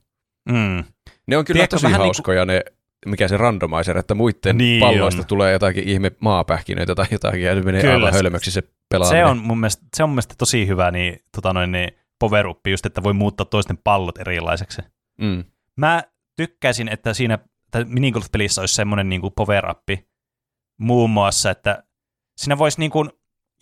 [0.48, 0.84] Mm.
[1.26, 2.62] Ne on kyllä Tiedätkö, tosi niinku- hauskoja ne,
[3.06, 5.26] mikä se randomizer, että muiden Niin niin palloista on.
[5.26, 8.68] tulee jotakin ihme maapähkinöitä tai jotakin, ja se menee Kyllä, aivan se- hölmöksi se Se,
[8.90, 9.26] pelaaminen.
[9.26, 12.66] on mun mielestä, se on mun mielestä tosi hyvä niin, tota noin, niin power up,
[12.66, 14.82] just että voi muuttaa toisten pallot erilaiseksi.
[15.20, 15.44] Mm.
[15.76, 16.02] Mä
[16.36, 19.78] tykkäisin, että siinä että minigolf-pelissä olisi semmoinen niin kuin power up
[20.80, 21.84] muun muassa, että
[22.40, 23.10] siinä voisi niin kuin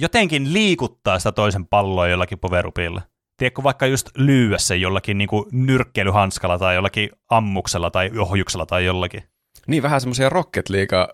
[0.03, 3.03] jotenkin liikuttaa sitä toisen palloa jollakin power upilla.
[3.41, 8.85] Tiedätkö, vaikka just lyödä sen jollakin niin kuin nyrkkeilyhanskalla tai jollakin ammuksella tai ohjuksella tai
[8.85, 9.23] jollakin.
[9.67, 11.09] Niin vähän semmoisia Rocket League äh,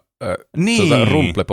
[0.56, 1.44] Niin, tuota, rumple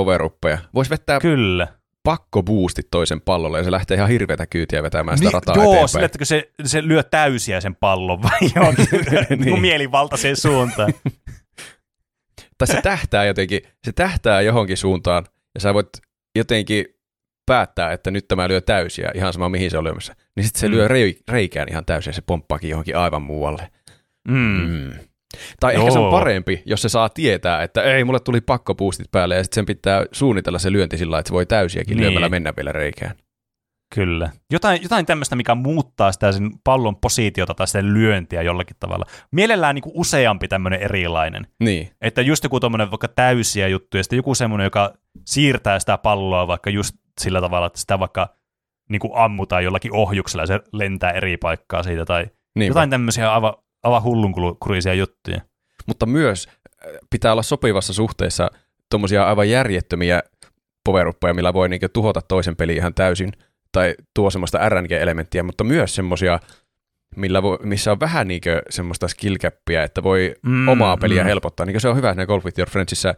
[0.74, 1.68] Voisi vettää kyllä.
[2.04, 5.64] pakko boostit toisen pallolle ja se lähtee ihan hirveätä kyytiä vetämään sitä Niin, rataa joo,
[5.66, 5.90] eteenpäin.
[5.90, 8.88] sille, että se, se lyö täysiä sen pallon vai johonkin.
[9.45, 9.62] Niin.
[9.62, 10.94] mielivaltaiseen suuntaan.
[12.58, 15.26] Tai se tähtää jotenkin, se tähtää johonkin suuntaan
[15.56, 15.90] ja sä voit
[16.36, 16.86] jotenkin
[17.45, 20.16] päättää, että nyt tämä lyö täysiä, ihan sama mihin se on lyömässä.
[20.35, 20.73] Niin sitten se Mm.
[20.73, 23.72] lyö rei, reikään ihan täysin ja se pomppaakin johonkin aivan muualle.
[24.27, 24.38] Mm.
[24.38, 24.91] Mm.
[25.60, 26.05] Tai ehkä se Joo.
[26.05, 29.65] on parempi, jos se saa tietää, että ei, mulle tuli pakkopuustit päälle ja sitten sen
[29.65, 32.01] pitää suunnitella se lyönti sillä että se voi täysiäkin Niin.
[32.03, 33.15] lyömällä mennä vielä reikään.
[33.95, 34.30] Kyllä.
[34.51, 39.05] Jotain, jotain tämmöistä, mikä muuttaa sitä sen pallon positiota tai sen lyöntiä jollakin tavalla.
[39.31, 41.47] Mielellään niin kuin useampi tämmöinen erilainen.
[41.60, 44.93] Niin, Että just joku tommonen vaikka täysiä juttuja, ja sitten joku semmoinen, joka
[45.26, 48.35] siirtää sitä palloa vaikka just sillä tavalla, että sitä vaikka
[48.89, 53.34] niin kuin ammutaan jollakin ohjuksella ja se lentää eri paikkaa siitä, tai niin jotain tämmöisiä
[53.34, 53.53] aivan,
[53.84, 55.41] aivan hullunkurisia juttuja.
[55.88, 58.51] Mutta myös äh, pitää olla sopivassa suhteessa
[58.89, 60.22] tuommoisia aivan järjettömiä
[60.85, 63.31] poweruppeja, millä voi niinku tuhota toisen pelin ihan täysin,
[63.72, 66.39] tai tuo semmoista RNG-elementtiä, mutta myös semmoisia,
[67.15, 71.27] millä voi, missä on vähän niinku semmoista skillcappia, että voi Mm, omaa peliä mm.
[71.27, 71.65] helpottaa.
[71.65, 73.15] Niin se on hyvä siinä Golf with your friendsissä,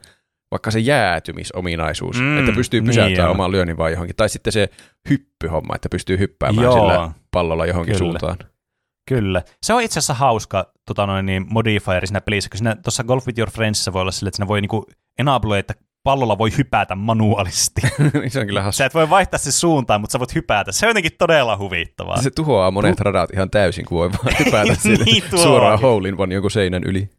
[0.55, 3.35] vaikka se jäätymisominaisuus, Mm, että pystyy niin pysäyttämään on.
[3.35, 4.15] oman lyönnin vaan johonkin.
[4.15, 4.69] Tai sitten se
[5.09, 6.73] hyppyhomma, että pystyy hyppäämään Joo.
[6.73, 7.97] sillä pallolla johonkin Kyllä.
[8.19, 8.37] suuntaan.
[9.09, 9.41] Kyllä.
[9.63, 13.27] Se on itse asiassa hauska tota noin, niin modifieri siinä pelissä, kun siinä tuossa Golf
[13.27, 14.85] with Your Friendsissa voi olla sille, että siinä voi niinku
[15.19, 15.73] enable, että
[16.03, 17.81] pallolla voi hypätä manuaalisesti.
[18.13, 18.77] Niin se on kyllä hassu.
[18.77, 20.71] sä et voi vaihtaa se suuntaan, mutta sä voit hypätä.
[20.71, 22.21] Se on jotenkin todella huvittavaa.
[22.21, 25.87] Se tuhoaa monet radat ihan täysin, kun voi vaan hypätä sille Niin tuo suoraan onkin.
[25.89, 27.09] hole in one jonkun seinän yli.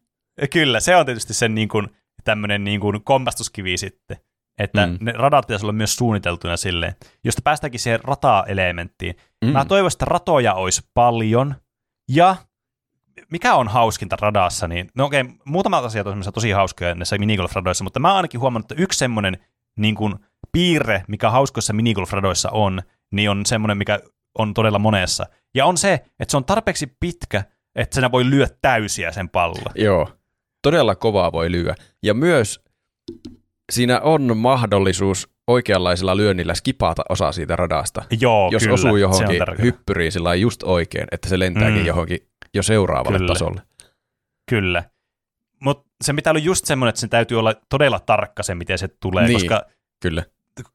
[0.52, 1.88] Kyllä, se on tietysti sen niin kuin,
[2.26, 4.16] tämmöinen niin kuin kompastuskivi sitten.
[4.58, 4.98] Että Mm.
[5.00, 6.94] ne radat pitäisi olla myös suunniteltuina silleen,
[7.24, 9.14] josta päästäänkin siihen rata-elementtiin.
[9.44, 9.50] Mm.
[9.50, 11.54] Mä toivoisin, että ratoja olisi paljon,
[12.10, 12.36] ja
[13.30, 18.00] mikä on hauskinta radassa, niin no okei, muutamat asiat on tosi hauskoja näissä minigolf-radoissa, mutta
[18.00, 19.38] mä oon ainakin huomannut, että yksi semmoinen
[19.78, 20.14] niin kuin,
[20.52, 22.82] piirre, mikä hauskoissa minigolf-radoissa on,
[23.12, 24.00] niin on semmoinen, mikä
[24.38, 25.26] on todella monessa.
[25.54, 27.44] Ja on se, että se on tarpeeksi pitkä,
[27.74, 29.72] että senä voi lyödä täysiä sen pallon.
[29.74, 30.08] Joo.
[30.66, 31.74] Todella kovaa voi lyödä.
[32.02, 32.60] Ja myös
[33.72, 38.02] siinä on mahdollisuus oikeanlaisella lyönnillä skipata osa siitä radasta.
[38.20, 41.86] Joo, jos kyllä, osuu johonkin hyppyriin sillä just oikein, että se lentääkin Mm.
[41.86, 42.18] johonkin
[42.54, 43.32] jo seuraavalle Kyllä.
[43.32, 43.62] tasolle.
[44.50, 44.84] Kyllä.
[45.60, 48.88] Mutta se pitää olla just semmoinen, että sen täytyy olla todella tarkka se, miten se
[48.88, 49.34] tulee, Niin.
[49.40, 49.62] koska,
[50.02, 50.24] Kyllä.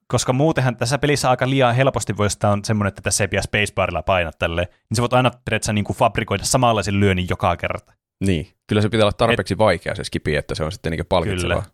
[0.07, 3.41] koska muutenhan tässä pelissä aika liian helposti voi, tää on semmoinen, että tässä ei pidä
[3.41, 7.93] spacebarilla painaa tälleen, niin sä voit aina periaatteessa niin kuin fabrikoida samanlaisen lyönnin joka kerta.
[8.21, 8.53] Niin.
[8.67, 11.65] Kyllä se pitää olla tarpeeksi vaikea se skipi, että se on sitten niin palkitsevaa.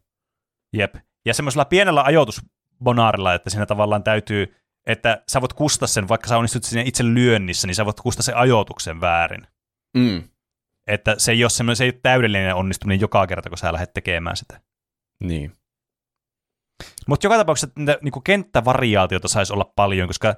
[0.74, 0.96] Jep.
[1.26, 4.56] Ja semmoisella pienellä ajoitusbonaarilla, että siinä tavallaan täytyy,
[4.88, 8.24] että sä voit kustaa sen, vaikka sä onnistut siinä itse lyönnissä, niin sä voit kustaa
[8.24, 9.48] sen ajoituksen väärin.
[9.98, 10.24] Mm.
[10.88, 13.94] Että se ei ole semmoinen, se ei ole täydellinen onnistuminen joka kerta, kun sä lähdet
[13.94, 14.62] tekemään sitä.
[15.24, 15.52] Niin.
[17.08, 20.36] Mutta joka tapauksessa niitä niin kenttävariaatiota saisi olla paljon, koska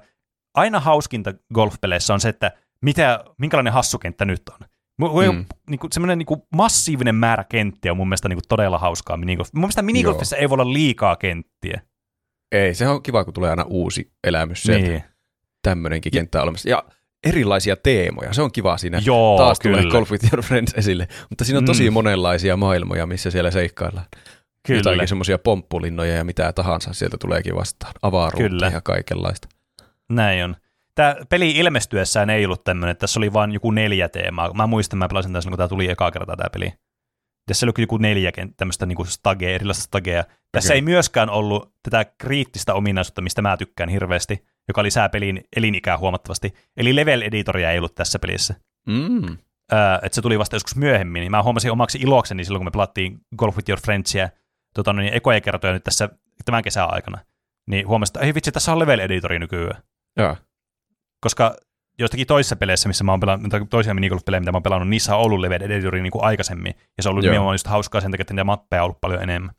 [0.54, 4.68] aina hauskinta golfpeleissä on se, että mitä, minkälainen hassukenttä nyt on.
[5.00, 5.36] Mm.
[5.36, 5.44] mm.
[5.70, 9.48] niin semmoinen niin massiivinen määrä kenttiä on mun mielestä niin kuin todella hauskaa minigolf.
[9.52, 11.80] Mun mielestä minigolfissa ei voi olla liikaa kenttiä.
[12.52, 14.88] Ei, se on kiva, kun tulee aina uusi elämys sieltä.
[14.88, 15.04] Niin.
[15.62, 16.70] Tämmöinenkin kenttä on olemassa.
[16.70, 16.84] Ja
[17.24, 19.00] erilaisia teemoja, se on kiva siinä.
[19.04, 19.78] Joo, Taas kyllä.
[19.78, 21.08] tulee Golf with your friends esille.
[21.30, 21.94] Mutta siinä on tosi Mm.
[21.94, 24.06] monenlaisia maailmoja, missä siellä seikkaillaan.
[24.66, 24.78] Kyllä.
[24.78, 27.92] Jotakin semmoisia pomppulinnoja ja mitä tahansa sieltä tuleekin vastaan.
[28.02, 28.70] Avaruutta Kyllä.
[28.74, 29.48] ja kaikenlaista.
[30.10, 30.56] Näin on.
[30.94, 34.52] Tämä peli ilmestyessään ei ollut tämmöinen, että tässä oli vain joku neljä teemaa.
[34.52, 36.72] Mä muistan, mä pelasin tässä, kun tämä tuli ekaa kertaa tämä peli.
[37.46, 40.24] Tässä oli joku neljä tämmöistä niinku stagea, erilaista stagea.
[40.52, 40.76] Tässä Okei.
[40.76, 46.54] ei myöskään ollut tätä kriittistä ominaisuutta, mistä mä tykkään hirveästi, joka lisää pelin elinikää huomattavasti.
[46.76, 48.54] Eli level editoria ei ollut tässä pelissä.
[48.86, 49.38] Mm.
[49.72, 51.20] Öö, että se tuli vasta joskus myöhemmin.
[51.20, 54.28] Niin mä huomasin omaksi ilokseni silloin, kun me pelattiin Golf with Your Friendsia
[54.74, 56.08] tota, niin, ekoja kertoja nyt tässä
[56.44, 57.18] tämän kesän aikana.
[57.66, 59.82] Niin huomasin, että ei vitsi, tässä on level editori nykyään
[60.16, 60.36] Joo.
[61.20, 61.56] Koska
[61.98, 65.16] joistakin toisissa peleissä, missä mä oon pelannut, tai toisia minigolf-pelejä, mitä mä oon pelannut, niissä
[65.16, 67.32] on ollut level editori niin kuin aikaisemmin, ja se on ollut Joo.
[67.32, 69.54] nimenomaan just hauskaa sen takia, että niitä mappeja on ollut paljon enemmän.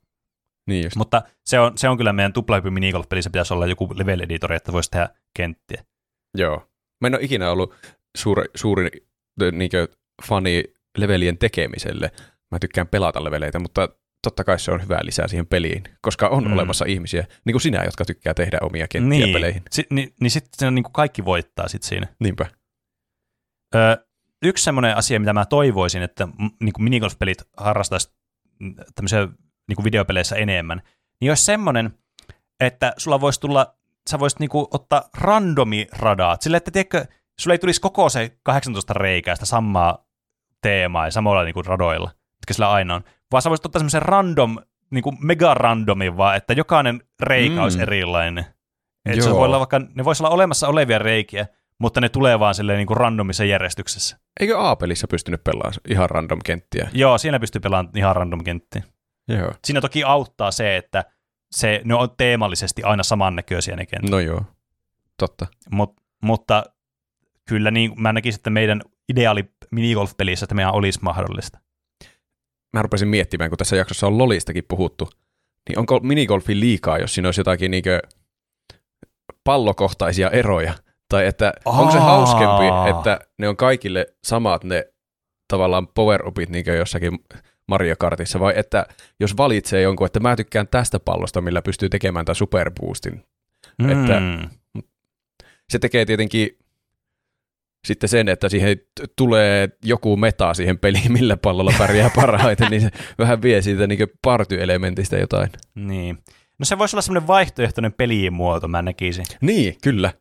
[0.68, 0.96] Niin just.
[0.96, 4.72] Mutta se on, se on kyllä meidän tuplahypy minigolf-pelissä pitäisi olla joku level editori, että
[4.72, 5.84] voisi tehdä kenttiä.
[6.38, 6.68] Joo.
[7.02, 7.76] Mä en ole ikinä ollut
[8.18, 8.90] suuri, suuri
[9.52, 9.88] niinkö,
[10.28, 10.64] fani
[10.98, 12.12] levelien tekemiselle.
[12.52, 13.90] Mä tykkään pelata leveleitä, mutta
[14.24, 16.54] totta kai se on hyvä lisää siihen peliin, koska on Mm.
[16.54, 19.64] olemassa ihmisiä, niin kuin sinä, jotka tykkää tehdä omia kenttiä niin, peleihin.
[19.72, 22.08] Si- niin, niin sitten niin kuin kaikki voittaa sit siinä.
[22.20, 22.46] Niinpä.
[23.76, 23.96] Öö,
[24.44, 26.28] yksi semmoinen asia, mitä mä toivoisin, että
[26.60, 28.12] niin kuin minigolf-pelit harrastaisi
[28.96, 29.28] tämmöisiä
[29.68, 30.82] niin kuin videopeleissä enemmän,
[31.22, 31.94] niin olisi semmoinen,
[32.60, 33.76] että sulla voisi tulla,
[34.10, 37.06] sä voisit niin kuin ottaa randomi radaat, sillä että tiedätkö,
[37.40, 40.06] sulla ei tulisi koko se 18 reikää sitä samaa
[40.62, 44.02] teemaa ja samoilla niin kuin radoilla, mitkä sillä aina on, vaan sä voisit ottaa semmoisen
[44.02, 44.58] random,
[44.92, 47.62] niin kuin mega randomin vaan, että jokainen reikä Mm.
[47.62, 48.46] olisi erilainen.
[49.06, 51.48] Että se voi olla vaikka, ne voisi olla olemassa olevia reikiä,
[51.80, 54.20] mutta ne tulee vaan silleen niin kuin randomissa järjestyksessä.
[54.40, 56.90] Eikö A-pelissä pystynyt pelaamaan ihan random kenttiä?
[56.94, 58.84] Joo, siinä pystyy pelaamaan ihan random kenttiä.
[59.28, 59.52] Joo.
[59.66, 61.04] Siinä toki auttaa se, että
[61.52, 64.10] se, ne on teemallisesti aina samannäköisiä ne kentät.
[64.10, 64.42] No joo.
[65.18, 65.48] Totta.
[65.72, 66.64] Mut, mutta
[67.48, 71.60] kyllä niin, mä näkisin, että meidän ideaali minigolf-pelissä, että meidän olisi mahdollista.
[72.74, 75.10] Mä rupesin miettimään, kun tässä jaksossa on Lolistakin puhuttu,
[75.70, 78.00] niin onko minigolfi liikaa, jos siinä olisi jotakin niinkö
[79.44, 80.74] pallokohtaisia eroja?
[81.10, 84.88] Tai että onko se hauskempi, että ne on kaikille samat ne
[85.48, 87.20] tavallaan power-upit niin jossakin
[87.68, 88.86] Mario Kartissa, vai että
[89.20, 93.24] jos valitsee jonkun, että mä tykkään tästä pallosta, millä pystyy tekemään tämän superboostin.
[93.92, 94.50] Että- Mm.
[95.70, 96.58] Se tekee tietenkin
[97.86, 98.78] sitten sen, että siihen
[99.16, 102.90] tulee joku meta siihen peliin, millä pallolla pärjää parhaiten, niin se
[103.20, 105.50] vähän vie siitä niin party-elementistä jotain.
[105.76, 106.18] Niin.
[106.60, 109.26] No se voisi olla semmoinen vaihtoehtoinen pelimuoto, mä näkisin.
[109.42, 110.14] Niin, kyllä.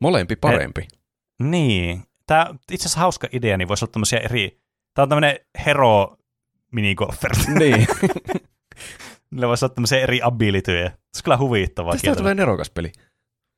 [0.00, 0.88] Molempi parempi.
[1.38, 2.02] Niin.
[2.26, 4.60] Tämä itse asiassa hauska idea, niin voisi olla tämmöisiä eri...
[4.94, 6.16] Tämä on tämmöinen hero
[6.72, 7.30] minigolfer.
[7.58, 7.86] niin.
[9.30, 10.88] Niillä voisi olla tämmöisiä eri abilityjä.
[10.88, 11.92] Se on kyllä huvittavaa.
[11.92, 12.92] Tästä tulee nerokas peli.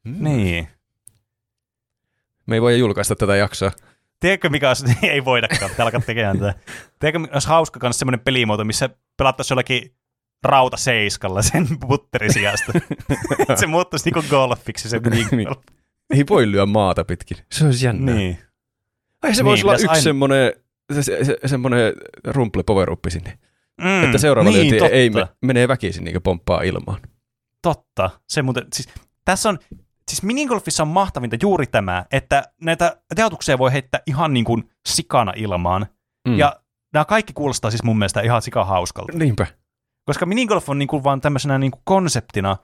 [0.04, 0.24] Mm.
[0.24, 0.68] Niin.
[2.50, 3.70] Me ei voi julkaista tätä jaksoa.
[4.20, 6.54] Tiedätkö, mikä olisi, ei voidakaan, pitää alkaa tekemään tätä.
[6.98, 9.94] Tiedätkö, olisi hauska myös semmoinen pelimuoto, missä pelattaisiin jollakin
[10.44, 12.72] rauta seiskalla sen putterin sijasta.
[13.60, 15.00] se muuttuisi niinku golfiksi se
[15.30, 15.58] minigolf.
[16.14, 17.36] Ei voi lyö maata pitkin.
[17.52, 18.14] Se olisi jännä.
[18.14, 18.38] niin.
[19.22, 20.52] Ai se Niin, voisi olla yksi aina- semmoinen,
[20.92, 21.92] se, se, se, semmoinen
[22.24, 23.38] rumple power sinne.
[23.80, 27.00] Mm, että seuraava niin, lyönti ei me, menee väkisin niin pomppaa ilmaan.
[27.62, 28.10] Totta.
[28.28, 28.88] Se muuten, siis,
[29.24, 29.58] tässä on,
[30.10, 35.32] siis minigolfissa on mahtavinta juuri tämä, että näitä teotuksia voi heittää ihan niin kuin sikana
[35.36, 35.86] ilmaan.
[36.28, 36.38] Mm.
[36.38, 36.56] Ja
[36.92, 39.18] nämä kaikki kuulostaa siis mun mielestä ihan sikahauskalta.
[39.18, 39.46] Niinpä.
[40.04, 42.56] Koska minigolf on niin kuin vaan tämmöisenä niin kuin konseptina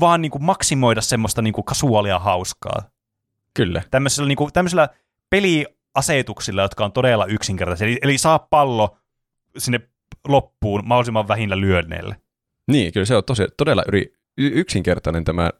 [0.00, 2.82] vaan niin kuin maksimoida semmoista niin kuin kasuaalia hauskaa.
[3.54, 3.82] Kyllä.
[3.90, 4.88] Tämmöisellä, niin kuin, tämmöisellä
[5.30, 7.86] peliasetuksilla, jotka on todella yksinkertaisia.
[7.86, 8.96] Eli, eli saa pallo
[9.58, 9.80] sinne
[10.28, 12.16] loppuun mahdollisimman vähillä lyönneillä.
[12.70, 15.50] Niin, kyllä se on tosi, todella yri, yksinkertainen tämä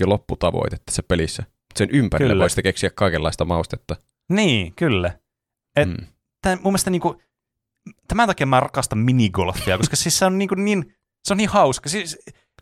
[0.00, 1.42] niin lopputavoite tässä pelissä.
[1.76, 2.42] Sen ympärillä Kyllä.
[2.42, 3.96] voi sitten keksiä kaikenlaista maustetta.
[4.28, 5.18] Niin, kyllä.
[5.76, 6.06] Et- Mm.
[6.42, 7.18] Tämä, mun mielestä niin kuin,
[8.08, 10.94] tämän takia mä rakastan minigolfia, koska siis se on niin, kuin niin,
[11.24, 11.88] se on niin hauska.
[11.88, 12.18] Siis,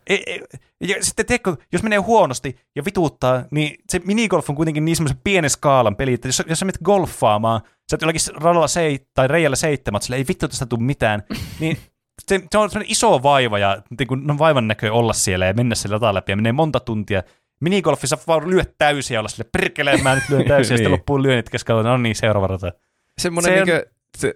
[0.07, 0.39] e, e,
[0.81, 5.21] ja sitten teekö, jos menee huonosti ja vituuttaa, niin se minigolf on kuitenkin niin semmoisen
[5.23, 9.27] pienen skaalan peli, että jos, jos sä menet golfaamaan, sä oot jollakin radalla seit, tai
[9.27, 11.23] reijällä seitsemät, sillä ei vittu tästä tule mitään,
[11.59, 11.77] niin
[12.27, 15.53] se, se on semmoinen iso vaiva ja niin kuin, on vaivan näkö olla siellä ja
[15.53, 17.23] mennä siellä jotain läpi ja menee monta tuntia.
[17.59, 20.91] Minigolfissa vaan lyöt täysiä ja olla sille perkeleen, mä nyt lyön täysiä ja sitten Niin.
[20.91, 22.71] loppuu lyönnit kesken, no niin, seuraava rata.
[23.17, 24.33] Semmoinen Se on- niinkö, se,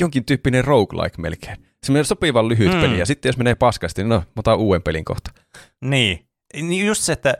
[0.00, 1.56] jonkin tyyppinen roguelike melkein.
[1.82, 2.80] Semmoinen sopivan lyhyt Mm.
[2.80, 5.30] peli, ja sitten jos menee paskasti, niin no, mä otan uuden pelin kohta.
[5.80, 6.26] Niin.
[6.62, 7.34] Niin just se, että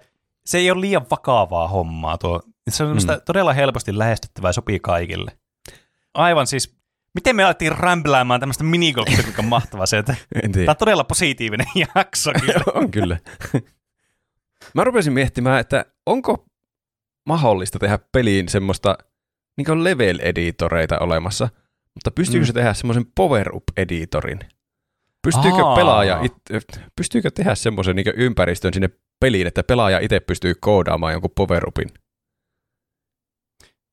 [0.46, 2.42] se ei ole liian vakavaa hommaa tuo.
[2.70, 2.94] Se on mm.
[3.12, 3.20] Mm.
[3.26, 5.32] todella helposti lähestyttävää ja sopii kaikille.
[6.14, 6.77] Aivan siis,
[7.18, 10.70] miten me alettiin rämpläämään tämmöistä minigolfia, kuinka mahtavaa se, että En tämä tiedä.
[10.70, 12.32] on todella positiivinen jakso.
[12.40, 12.60] kyllä.
[12.80, 13.18] on kyllä.
[14.74, 16.46] Mä rupesin miettimään, että onko
[17.26, 18.98] mahdollista tehdä peliin semmoista
[19.56, 21.48] niin level-editoreita olemassa,
[21.94, 22.46] mutta pystyykö mm.
[22.46, 24.38] se tehdä semmoisen power-up-editorin?
[25.22, 25.76] Pystyykö Aa.
[25.76, 26.34] pelaaja, it,
[26.96, 28.90] pystyykö tehdä semmoisen niin ympäristön sinne
[29.20, 31.88] peliin, että pelaaja itse pystyy koodaamaan jonkun power-upin?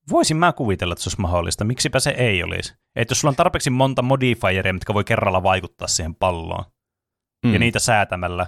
[0.09, 1.63] Voisin mä kuvitella, että se olisi mahdollista.
[1.63, 2.73] Miksipä se ei olisi?
[2.95, 6.63] Että jos sulla on tarpeeksi monta modifieria, mitkä voi kerralla vaikuttaa siihen palloon,
[7.45, 7.53] mm.
[7.53, 8.47] ja niitä säätämällä,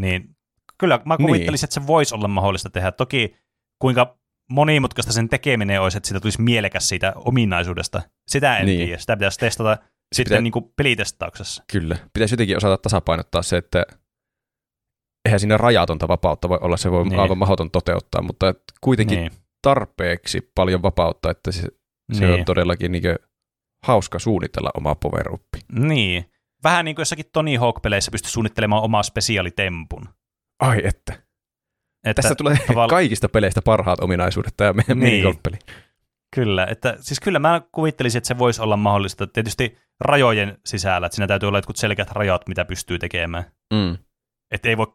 [0.00, 0.36] niin
[0.78, 2.92] kyllä mä kuvittelisin, että se voisi olla mahdollista tehdä.
[2.92, 3.36] Toki
[3.82, 4.18] kuinka
[4.50, 8.02] monimutkaista sen tekeminen olisi, että siitä tulisi mielekäs siitä ominaisuudesta.
[8.28, 8.78] Sitä en niin.
[8.78, 8.86] Niin.
[8.86, 8.98] tiedä.
[9.00, 9.78] Sitä pitäisi testata
[10.14, 11.64] sitten pitää- niin kuin pelitestauksessa.
[11.72, 11.96] Kyllä.
[12.12, 13.86] Pitäisi jotenkin osata tasapainottaa se, että
[15.24, 17.10] eihän siinä rajatonta vapautta voi olla, se voi Niin.
[17.10, 17.20] niin.
[17.20, 19.32] aivan mahdoton toteuttaa, mutta kuitenkin Niin.
[19.64, 21.62] Tarpeeksi paljon vapautta, että se,
[22.12, 22.34] se Niin.
[22.40, 23.02] on todellakin niin
[23.84, 25.28] hauska suunnitella omaa power
[25.72, 26.24] niin.
[26.64, 30.08] Vähän niin kuin jossakin Tony Hawk-peleissä pystyy suunnittelemaan omaa spesiaalitempun.
[30.60, 31.12] Ai että.
[32.04, 35.04] Että Tästä tulee tavalla- kaikista peleistä parhaat ominaisuudet tämä meidän Niin.
[35.04, 35.12] niin.
[35.12, 35.56] minigolf-peli.
[36.34, 39.26] Kyllä, että siis kyllä mä kuvittelisin, että se voisi olla mahdollista.
[39.26, 43.44] Tietysti rajojen sisällä, että siinä täytyy olla jotkut selkeät rajat, mitä pystyy tekemään.
[43.74, 43.98] Mm.
[44.50, 44.86] Että ei voi,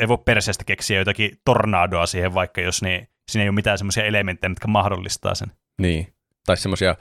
[0.00, 4.04] ei voi perseestä keksiä jotakin tornadoa siihen vaikka, jos niin, siinä ei ole mitään semmoisia
[4.04, 5.52] elementtejä, mitkä mahdollistaa sen.
[5.80, 6.14] Niin.
[6.46, 6.96] Tai semmoisia,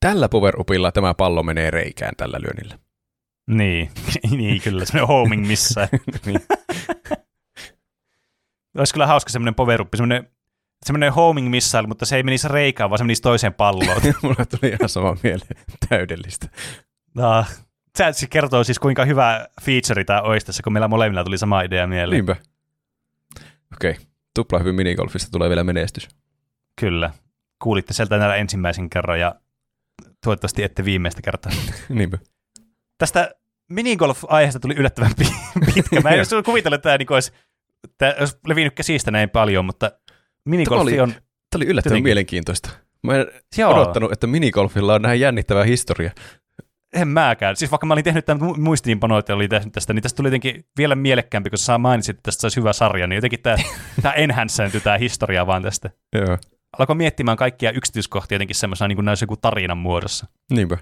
[0.00, 0.54] tällä power
[0.94, 2.78] tämä pallo menee reikään tällä lyönnillä.
[3.46, 3.90] Niin,
[4.36, 5.88] niin kyllä, semmoinen homing missä.
[6.26, 6.40] niin.
[8.78, 10.28] Olisi kyllä hauska semmoinen power semmoinen,
[10.86, 14.00] semmoinen homing missile, mutta se ei menisi reikään, vaan se menisi toiseen palloon.
[14.22, 15.56] Mulla tuli ihan sama mieleen.
[15.88, 16.48] Täydellistä.
[17.14, 17.44] no,
[18.12, 21.86] se kertoo siis, kuinka hyvä feature tämä olisi tässä, kun meillä molemmilla tuli sama idea
[21.86, 22.16] mieleen.
[22.16, 22.36] Niinpä.
[23.74, 23.90] Okei.
[23.90, 24.11] Okay.
[24.34, 26.08] Tupla hyvin minigolfista tulee vielä menestys.
[26.80, 27.10] Kyllä.
[27.62, 29.34] Kuulitte sieltä näillä ensimmäisen kerran ja
[30.24, 31.52] toivottavasti ette viimeistä kertaa.
[31.88, 32.18] Niinpä.
[32.98, 33.30] Tästä
[33.70, 35.34] minigolf-aiheesta tuli yllättävän pi-
[35.74, 36.00] pitkä.
[36.00, 37.32] Mä en olisi kuvitellut, että tämä niin olisi,
[37.98, 39.92] tämä olisi levinnyt käsistä näin paljon, mutta
[40.44, 41.10] minigolfi oli- on...
[41.12, 41.22] Tämä
[41.56, 42.04] oli yllättävän Jotenkin.
[42.04, 42.70] mielenkiintoista.
[43.02, 43.26] Mä en
[43.58, 46.10] Joo, odottanut, että minigolfilla on näin jännittävä historia.
[46.92, 47.56] En mäkään.
[47.56, 50.28] Siis vaikka mä olin tehnyt tämän mu- muistiinpanoja, että olin tehnyt tästä, niin tästä tuli
[50.28, 53.56] jotenkin vielä mielekkäämpi, kun sä mainitsit, että tästä olisi hyvä sarja, niin jotenkin tämä,
[54.02, 55.90] tämä enhancentui tämä historia vaan tästä.
[56.12, 56.38] Joo.
[56.78, 60.26] Alkoi miettimään kaikkia yksityiskohtia jotenkin semmoisena niin kuin näissä joku tarinan muodossa.
[60.50, 60.78] Niinpä.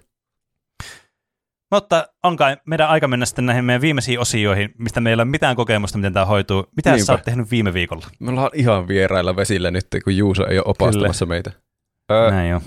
[1.75, 5.31] Mutta on kai meidän aika mennä sitten näihin meidän viimeisiin osioihin, mistä meillä ei ole
[5.31, 6.67] mitään kokemusta, miten tämä hoituu.
[6.77, 7.05] Mitä Niinpä.
[7.05, 8.07] sä oot tehnyt viime viikolla?
[8.21, 11.51] Me ollaan ihan vierailla vesillä nyt, kun Juuso ei ole opastamassa meitä.
[12.13, 12.63] Öö, Näin jo.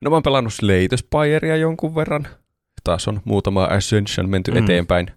[0.00, 2.26] No mä oon pelannut Slate jonkun verran.
[2.84, 4.56] Taas on muutama Ascension menty Mm.
[4.56, 5.10] eteenpäin.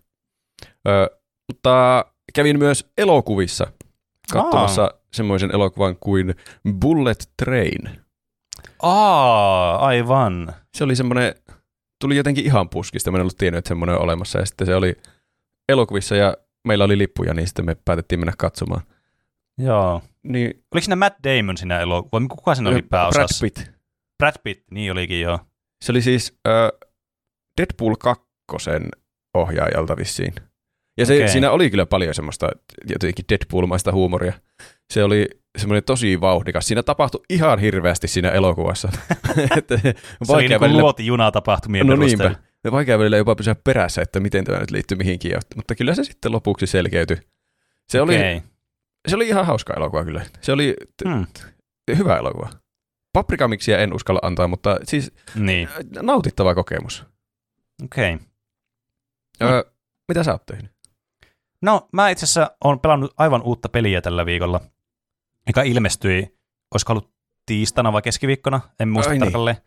[0.88, 1.08] Öö,
[1.48, 3.68] mutta kävin myös elokuvissa
[4.34, 6.36] katsomassa semmoisen elokuvan kuin
[6.80, 7.90] Bullet Train.
[8.82, 10.54] Aa, aivan.
[10.78, 11.36] Se oli semmoinen,
[12.02, 14.40] tuli jotenkin ihan puskista, mä en ollut tiennyt, että semmoinen on olemassa.
[14.40, 14.96] Ja sitten se oli
[15.70, 16.38] elokuvissa ja
[16.68, 18.82] meillä oli lippuja, niin sitten me päätettiin mennä katsomaan.
[19.58, 20.02] Joo.
[20.24, 22.28] Niin, Oliko siinä Matt Damon siinä elokuvassa?
[22.30, 23.46] Kuka siinä oli pääosassa?
[23.48, 23.74] Brad Pitt.
[24.18, 25.40] Brad Pitt, niin olikin joo.
[25.86, 26.54] Se oli siis äh,
[27.62, 28.24] Deadpool 2
[29.34, 30.34] ohjaajalta vissiin.
[30.98, 31.28] Ja se, okay.
[31.28, 32.50] siinä oli kyllä paljon semmoista
[32.90, 34.34] jotenkin Deadpool-maista huumoria.
[34.94, 35.28] Se oli
[35.58, 36.68] semmoinen tosi vauhdikas.
[36.68, 38.90] Siinä tapahtui ihan hirveästi siinä elokuvassa.
[39.58, 39.78] että
[40.24, 42.30] Se oli niin kuin luotijuna tapahtumien No perusteella.
[42.30, 42.72] niinpä.
[42.72, 45.32] Vaikea välillä jopa pysyä perässä, että miten tämä nyt liittyy mihinkin.
[45.56, 47.18] Mutta kyllä se sitten lopuksi selkeytyi.
[47.90, 48.42] Se, oli, Okei.
[49.08, 50.22] se oli ihan hauska elokuva kyllä.
[50.42, 51.26] Se oli t- Hmm.
[51.98, 52.50] hyvä elokuva.
[53.14, 57.06] Paprikamiksiä en uskalla antaa, mutta siis Niin, äh, nautittava kokemus.
[57.84, 58.18] okei.
[59.40, 59.50] No.
[59.50, 59.64] Öö,
[60.08, 60.72] mitä sä oot tehnyt?
[61.62, 64.62] No, mä itse asiassa olen pelannut aivan uutta peliä tällä viikolla,
[65.48, 66.38] joka ilmestyi,
[66.74, 67.14] olisiko ollut
[67.46, 69.24] tiistaina vai keskiviikkona, en muista Ai niin.
[69.24, 69.58] tarkalleen.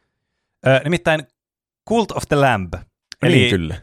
[0.67, 1.27] Ö, nimittäin
[1.89, 2.75] Cult of the Lamb,
[3.23, 3.81] eli niin kyllä.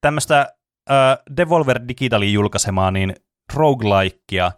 [0.00, 0.52] tämmöistä
[0.90, 0.94] ö,
[1.36, 3.14] Devolver Digitalin julkaisemaa niin
[3.54, 4.52] roguelikea,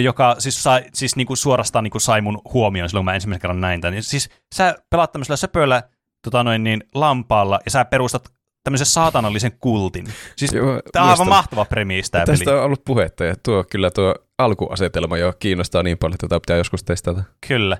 [0.00, 3.60] joka siis, sai, siis niinku suorastaan niinku sai mun huomioon silloin, kun mä ensimmäisen kerran
[3.60, 3.94] näin tämän.
[3.94, 5.82] Ja Siis sä pelaat tämmöisellä söpöllä
[6.22, 8.32] tota noin, niin, lampaalla, ja sä perustat
[8.64, 10.06] tämmöisen saatanallisen kultin.
[10.36, 12.38] Siis Joo, Tämä on aivan mahtava premiis tämä peli.
[12.38, 16.40] Tästä on ollut puhetta ja tuo kyllä tuo alkuasetelma jo kiinnostaa niin paljon, että tätä
[16.40, 17.22] pitää joskus testata.
[17.48, 17.78] Kyllä.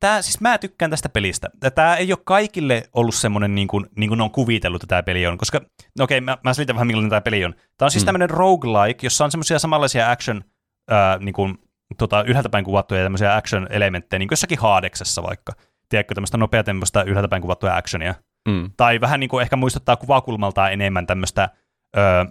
[0.00, 1.48] Tää, siis mä tykkään tästä pelistä.
[1.74, 5.02] Tämä ei ole kaikille ollut semmoinen, niin kuin, niin kuin ne on kuvitellut, että tämä
[5.02, 5.38] peli on.
[5.38, 5.60] Koska,
[5.98, 7.54] no okei, mä, mä selitän vähän, millainen tämä peli on.
[7.54, 8.06] Tämä on siis mm.
[8.06, 10.44] tämmöinen roguelike, jossa on semmoisia samanlaisia action,
[10.88, 11.58] ää, niin kuin,
[11.98, 15.52] tota, ylhäältä päin kuvattuja tämmöisiä action-elementtejä, niin kuin jossakin haadeksessa vaikka.
[15.88, 18.14] Tiedätkö, tämmöistä nopeatempoista ylhäältä päin kuvattuja actionia.
[18.48, 18.70] Mm.
[18.76, 21.48] Tai vähän niin kuin ehkä muistuttaa kuvakulmaltaan enemmän tämmöistä,
[21.96, 22.24] öö,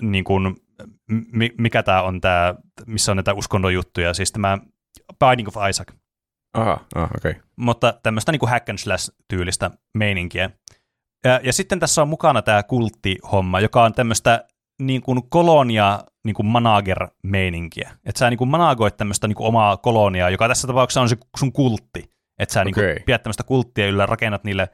[0.00, 0.56] niin kuin,
[1.32, 2.54] mi, mikä tämä on tämä,
[2.86, 4.58] missä on näitä uskonnon juttuja, siis tämä
[5.18, 5.88] Binding of Isaac
[6.56, 7.30] Aha, ah, okei.
[7.30, 7.42] Okay.
[7.56, 10.50] mutta tämmöistä niin kuin hack and slash-tyylistä meininkiä.
[11.24, 14.44] Ja, ja sitten tässä on mukana tämä kulttihomma, joka on tämmöistä
[14.82, 17.90] niin kuin kolonia niin kuin manager-meininkiä.
[18.06, 21.16] Että sä niin kuin managoit tämmöistä niin kuin omaa koloniaa, joka tässä tapauksessa on se
[21.38, 22.12] sun kultti.
[22.38, 24.68] Että sä niin kuin pidät tämmöistä kulttia yllä, rakennat niille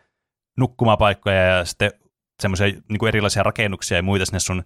[0.58, 1.90] nukkumapaikkoja ja sitten
[2.42, 4.62] semmoisia niin kuin erilaisia rakennuksia ja muita sinne sun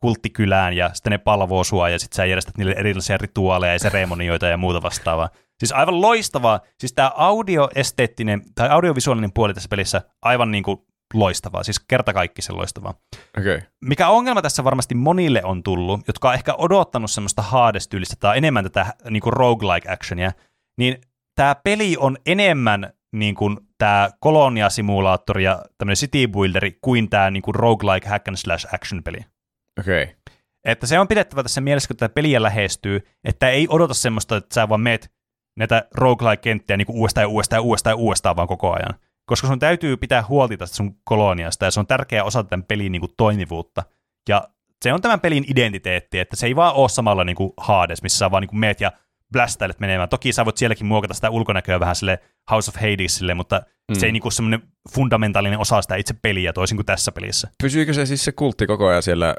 [0.00, 4.46] kulttikylään ja sitten ne palvoo sua ja sitten sä järjestät niille erilaisia rituaaleja ja seremonioita
[4.46, 5.28] ja muuta vastaavaa.
[5.58, 6.60] Siis aivan loistavaa.
[6.78, 10.78] Siis tämä audioesteettinen tai audiovisuaalinen puoli tässä pelissä aivan niin kuin
[11.14, 12.94] loistavaa, siis kertakaikkisen loistavaa.
[13.38, 13.60] Okay.
[13.84, 18.64] Mikä ongelma tässä varmasti monille on tullut, jotka on ehkä odottanut semmoista Hades-tyylistä tai enemmän
[18.64, 20.32] tätä niin kuin roguelike actionia,
[20.78, 21.00] niin
[21.34, 27.42] tämä peli on enemmän niin kuin tämä koloniasimulaattori ja tämmöinen city builderi kuin tämä niin
[27.42, 29.18] kuin roguelike hack and slash action peli.
[29.80, 30.02] Okei.
[30.02, 30.14] Okay.
[30.64, 34.54] Että se on pidettävä tässä mielessä, kun tätä peliä lähestyy, että ei odota semmoista, että
[34.54, 35.12] sä vaan meet
[35.58, 38.94] näitä roguelike-kenttiä niin kuin uudestaan ja uudestaan ja uudestaan ja uudestaan vaan koko ajan.
[39.30, 42.92] Koska sun täytyy pitää huolta tästä sun koloniasta, ja se on tärkeä osa tämän pelin
[42.92, 43.82] niin kuin toimivuutta.
[44.28, 44.48] Ja
[44.82, 48.18] se on tämän pelin identiteetti, että se ei vaan ole samalla niin kuin Hades, missä
[48.18, 48.92] sä vaan niin kuin meet ja
[49.32, 50.08] blästäilet menemään.
[50.08, 52.18] Toki sä voit sielläkin muokata sitä ulkonäköä vähän sille
[52.50, 53.98] House of Hadesille, mutta mm.
[53.98, 54.62] se ei niin kuin semmoinen
[54.94, 57.48] fundamentaalinen osa sitä itse peliä toisin kuin tässä pelissä.
[57.62, 59.34] Pysyykö se siis se kultti koko ajan siellä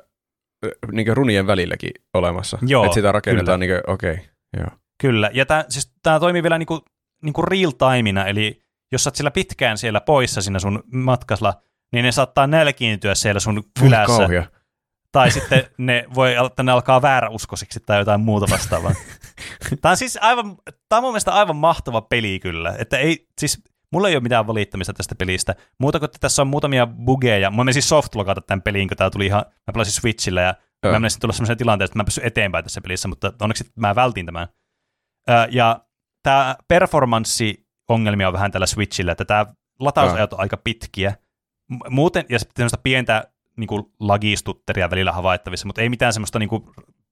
[0.91, 2.57] niin runien välilläkin olemassa?
[2.61, 4.13] Joo, Että sitä rakennetaan niin okei.
[4.13, 4.25] Okay.
[4.57, 4.69] Joo.
[5.01, 6.85] Kyllä, ja tämä siis tää toimii vielä niinku,
[7.23, 8.60] niinku real timeina, eli
[8.91, 11.53] jos sä oot siellä pitkään siellä poissa siinä sun matkasla,
[11.93, 14.17] niin ne saattaa nälkiintyä siellä sun kylässä.
[14.17, 14.43] Kauhia.
[15.11, 18.91] Tai sitten ne voi, että ne alkaa vääräuskoisiksi tai jotain muuta vastaavaa.
[19.81, 20.57] tämä on siis aivan,
[20.89, 22.75] tämä on mun mielestä aivan mahtava peli kyllä.
[22.79, 25.55] Että ei, siis mulla ei ole mitään valittamista tästä pelistä.
[25.79, 27.51] Muuta kuin, että tässä on muutamia bugeja.
[27.51, 30.53] Mä menisin softlogata tämän peliin, kun tämä tuli ihan, mä pelasin Switchillä ja
[30.83, 30.93] Joo.
[30.93, 34.25] mä menisin tulla sellaiseen tilanteeseen, että mä pysyn eteenpäin tässä pelissä, mutta onneksi mä vältin
[34.25, 34.47] tämän.
[35.29, 35.85] Ö, ja
[36.23, 36.55] tämä
[37.91, 39.45] performanssi-ongelmia on vähän tällä Switchillä, että tämä
[39.79, 41.15] latausajat on aika pitkiä.
[41.89, 43.23] Muuten, ja sitten semmoista pientä
[43.57, 46.63] niin kuin lagistutteria välillä havaittavissa, mutta ei mitään semmoista niin kuin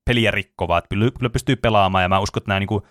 [0.06, 2.82] peliä rikkovaa, että kyllä pystyy pelaamaan, ja mä uskon, että nämä niin kuin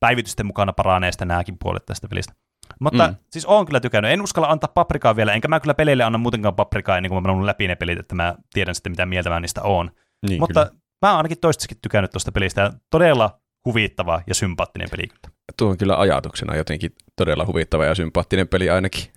[0.00, 2.32] päivitysten mukana paranee sitten nämäkin puolet tästä pelistä.
[2.80, 3.14] Mutta Mm.
[3.30, 4.12] siis oon kyllä tykännyt.
[4.12, 7.32] En uskalla antaa paprikaa vielä, enkä mä kyllä peleille anna muutenkaan paprikaa ennen kuin mä
[7.32, 9.90] oon läpi ne pelit, että mä tiedän sitten, mitä mieltä mä niistä oon.
[10.28, 10.80] Niin, Mutta kyllä.
[11.02, 15.06] mä oon ainakin toistaiseksi tykännyt tuosta pelistä, todella huvittava ja sympaattinen peli.
[15.06, 15.35] kyllä.
[15.56, 19.04] Tuo on kyllä ajatuksena jotenkin todella huvittava ja sympaattinen peli ainakin.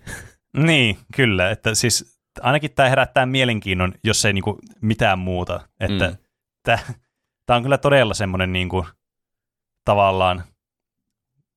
[0.58, 5.60] Niin, kyllä, että siis ainakin tämä herättää mielenkiinnon, jos ei niinku mitään muuta.
[5.80, 6.16] Että Mm.
[7.46, 8.86] tämä on kyllä todella semmoinen niinku,
[9.86, 10.44] tavallaan,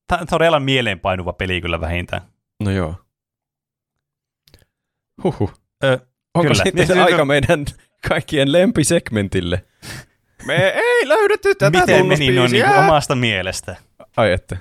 [0.07, 2.23] tämä on todella mieleenpainuva peli kyllä vähintään.
[2.65, 2.95] No joo.
[5.25, 5.55] Huhhuh.
[5.85, 5.99] Ö,
[6.35, 6.65] Onko Kyllä.
[6.65, 7.65] sitten Niin, aika niin, meidän
[8.09, 9.65] kaikkien lempisegmentille?
[10.47, 12.67] Me ei löydetty tätä Miten meni no tunnuspiisiä.
[12.67, 13.77] niinku omasta mielestä?
[14.17, 14.57] Ai että.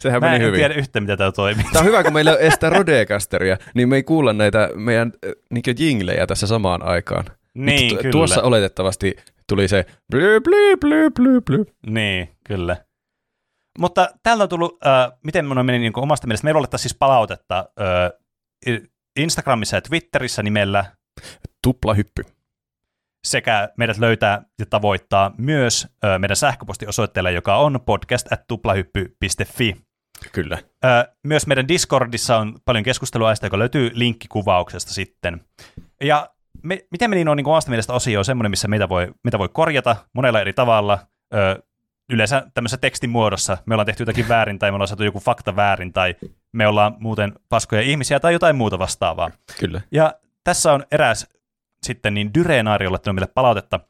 [0.00, 0.58] Sehän Mä meni en hyvin.
[0.58, 1.64] tiedä yhtä, mitä tämä toimii.
[1.72, 5.12] Tämä on hyvä, kun meillä ei ole sitä Rodecasteria, niin me ei kuulla näitä meidän
[5.50, 7.24] niin jinglejä tässä samaan aikaan.
[7.54, 8.10] Niin, tu- kyllä.
[8.12, 9.16] Tuossa oletettavasti
[9.48, 11.64] tuli se bly, bly, bly, bly, bly.
[11.86, 12.76] Niin, kyllä.
[13.78, 17.58] Mutta täältä on tullut, äh, miten minun meni niin omasta mielestä, meillä oli siis palautetta
[17.58, 18.20] äh,
[19.20, 20.84] Instagramissa ja Twitterissä nimellä
[21.62, 22.22] Tuplahyppy.
[23.30, 29.76] Sekä meidät löytää ja tavoittaa myös ö, meidän sähköpostiosoitteella, joka on podcast.tuplahyppy.fi.
[30.32, 30.58] Kyllä.
[30.84, 30.88] Ö,
[31.24, 35.40] myös meidän Discordissa on paljon keskustelua joka löytyy linkkikuvauksesta sitten.
[36.00, 36.30] Ja
[36.62, 39.38] me, miten me niin on niin omasta mielestä osio on semmoinen, missä meitä voi, mitä
[39.38, 40.98] voi korjata monella eri tavalla.
[41.34, 41.62] Ö,
[42.12, 43.58] yleensä tämmöisessä tekstin muodossa.
[43.66, 46.14] Me ollaan tehty jotakin väärin tai me ollaan saatu joku fakta väärin tai
[46.52, 49.30] me ollaan muuten paskoja ihmisiä tai jotain muuta vastaavaa.
[49.60, 49.80] Kyllä.
[49.90, 51.26] Ja tässä on eräs
[51.82, 53.80] sitten niin Dyreenaari laittanut meille palautetta.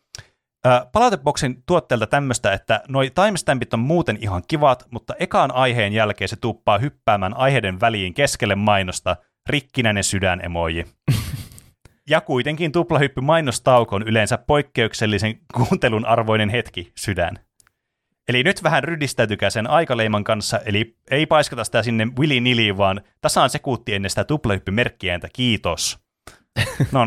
[0.64, 6.28] Ää, palauteboksin tuotteelta tämmöistä, että noi timestampit on muuten ihan kivat, mutta ekaan aiheen jälkeen
[6.28, 9.16] se tuppaa hyppäämään aiheiden väliin keskelle mainosta
[9.48, 10.84] rikkinäinen sydän emoji.
[12.10, 17.38] ja kuitenkin tuplahyppy mainostauko on yleensä poikkeuksellisen kuuntelun arvoinen hetki sydän.
[18.28, 23.00] Eli nyt vähän rydistäytykää sen aikaleiman kanssa, eli ei paiskata sitä sinne willy nili, vaan
[23.20, 25.98] tasaan sekunti ennen sitä tuplahyppymerkkiääntä, kiitos.
[26.92, 27.04] No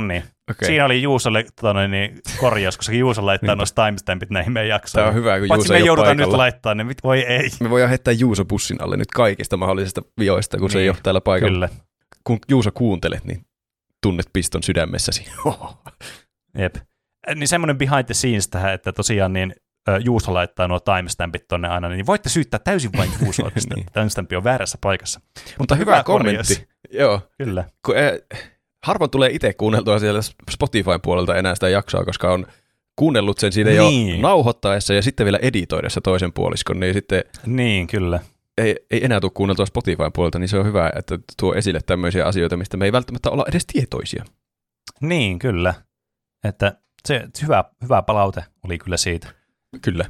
[0.51, 0.57] niin.
[0.57, 0.67] Okei.
[0.67, 3.55] Siinä oli Juusolle tota noin, niin, korjaus, koska Juuso laittaa Niinpä.
[3.61, 5.03] noista timestampit näihin meidän jaksoihin.
[5.05, 6.31] Tämä on hyvä, kun Paitsi Juuso me joudutaan paikalla.
[6.31, 7.49] nyt laittaa ne, voi ei.
[7.59, 10.97] Me voidaan heittää Juuso bussin alle nyt kaikista mahdollisista vioista, kun se ei Niin, ole
[11.03, 11.67] täällä paikalla.
[11.67, 11.69] Kyllä,
[12.23, 13.45] Kun Juuso kuuntelet, niin
[14.03, 15.25] tunnet piston sydämessäsi.
[16.57, 16.75] jep.
[16.75, 19.55] Äh, Niin semmoinen behind the scenes tähän, että tosiaan niin
[19.89, 23.85] ö, Juuso laittaa nuo timestampit tonne aina, niin voitte syyttää täysin vain Juusoa, että Niin.
[23.93, 25.21] timestampi on väärässä paikassa.
[25.59, 26.55] Mutta hyvä, hyvä kommentti.
[26.55, 26.71] korjaus.
[26.91, 27.21] Joo.
[27.37, 27.63] Kyllä.
[27.85, 28.19] Kun, eh,
[28.85, 30.19] harvoin tulee itse kuunneltua siellä
[30.51, 32.47] Spotifyn puolelta enää sitä jaksoa, koska on
[32.95, 34.15] kuunnellut sen siinä Niin.
[34.15, 38.19] jo nauhoittaessa ja sitten vielä editoidessa toisen puoliskon, niin sitten Niin, kyllä.
[38.57, 42.25] ei, ei enää tule kuunneltua Spotifyn puolelta, niin se on hyvä, että tuo esille tämmöisiä
[42.25, 44.25] asioita, mistä me ei välttämättä olla edes tietoisia.
[45.01, 45.73] Niin, kyllä.
[46.47, 46.77] Että
[47.07, 49.27] se hyvä, hyvä palaute oli kyllä siitä.
[49.81, 50.05] Kyllä.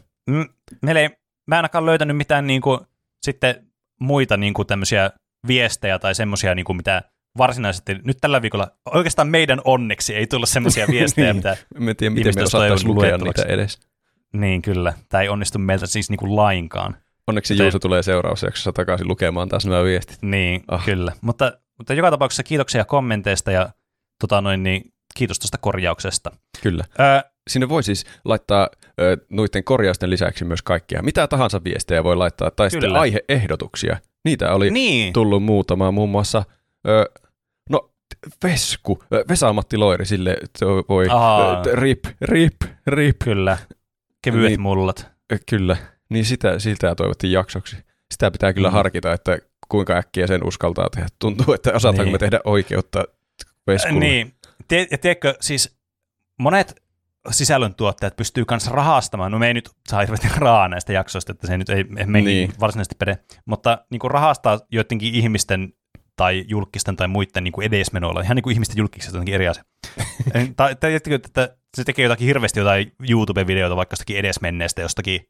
[0.82, 1.09] Meillä ei,
[1.48, 2.80] mä en ainakaan löytänyt mitään niin kuin,
[3.22, 3.67] sitten
[4.00, 5.11] muita niin kuin tämmöisiä
[5.48, 7.01] viestejä tai semmoisia, niin kuin, mitä
[7.38, 11.35] varsinaisesti nyt tällä viikolla, oikeastaan meidän onneksi ei tullut semmoisia viestejä, Niin.
[11.35, 13.80] mitä, Me en tiedä, miten me osattaisiin lukea niitä edes.
[14.34, 16.98] niin kyllä, tämä ei onnistu meiltä siis niin kuin lainkaan.
[17.27, 20.18] Onneksi Joten- Juuso tulee seurausjaksossa takaisin lukemaan taas nämä viestit.
[20.22, 20.80] Niin, Ah.
[20.80, 20.85] ah.
[20.85, 21.11] kyllä.
[21.22, 23.69] Mutta, mutta joka tapauksessa kiitoksia kommenteista ja
[24.19, 26.32] tota noin, niin, kiitos tuosta korjauksesta.
[26.64, 26.84] Kyllä.
[27.00, 28.69] Öö, Sinne voi siis laittaa
[29.01, 31.01] ö, noiden korjausten lisäksi myös kaikkia.
[31.01, 33.00] Mitä tahansa viestejä voi laittaa, tai sitten Kyllä.
[33.00, 33.98] aiheehdotuksia.
[34.26, 36.43] Niitä oli niin, tullut muutama, muun muassa,
[36.88, 37.06] ö,
[38.43, 41.64] Vesku, Vesa-Matti Loiri, sille se voi, Aa.
[41.74, 42.56] rip, rip,
[42.88, 43.58] rip, kyllä.
[44.22, 44.61] Kevyet Niin.
[44.61, 45.11] mullat.
[45.50, 45.77] Kyllä.
[46.09, 47.77] Niin sitä, siltä toivottiin jaksoksi.
[48.11, 48.74] Sitä pitää kyllä Mm.
[48.74, 49.38] harkita, että
[49.69, 51.08] kuinka äkkiä sen uskaltaa tehdä.
[51.19, 52.11] Tuntuu, että osataanko Niin.
[52.14, 53.03] me tehdä oikeutta
[53.67, 54.00] Veskulle.
[54.00, 54.33] Niin,
[54.67, 55.77] Tie, ja tiedätkö, siis
[56.40, 56.82] monet
[57.32, 61.58] sisällöntuottajat pystyy myös rahastamaan, no me ei nyt saa hirveästi rahaa näistä jaksoista, että se
[61.58, 62.25] nyt ei me Niin.
[62.25, 62.53] niin.
[62.59, 65.74] varsinaisesti pede, mutta niin kuin rahastaa joidenkin ihmisten
[66.22, 69.64] tai julkisten tai muiden niin kuin edesmenoilla, ihan niin kuin ihmisten julkisista jotenkin eri asia.
[70.58, 75.22] tai, tiedättekö, että se tekee jotakin hirveästi jotain YouTube-videoita vaikka jostakin edesmenneestä, jostakin,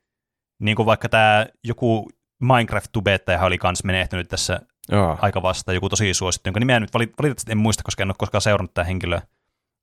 [0.61, 2.09] niin kuin vaikka tämä joku
[2.43, 4.59] Minecraft-tubettajahan oli kans menehtynyt tässä
[4.91, 5.17] Jaa.
[5.21, 8.15] aika vasta, joku tosi suosittu, jonka nimeä nyt valit- valitettavasti en muista, koska en ole
[8.17, 9.21] koskaan seurannut tätä henkilöä,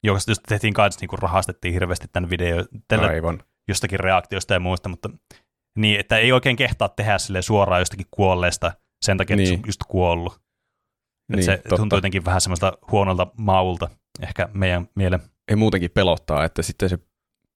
[0.02, 3.42] joka tehtiin kanssa, niin kuin rahastettiin hirveästi tämän video, tällä Aivan.
[3.68, 5.10] jostakin reaktiosta ja muista, mutta
[5.78, 8.72] niin, että ei oikein kehtaa tehdä sille suoraan jostakin kuolleesta
[9.02, 9.48] sen takia, että Niin.
[9.58, 10.47] se on just kuollut.
[11.36, 11.76] Niin, se totta.
[11.76, 13.88] tuntuu jotenkin vähän semmoista huonolta maulta
[14.22, 15.20] ehkä meidän mielen.
[15.48, 16.98] Ei muutenkin pelottaa, että sitten se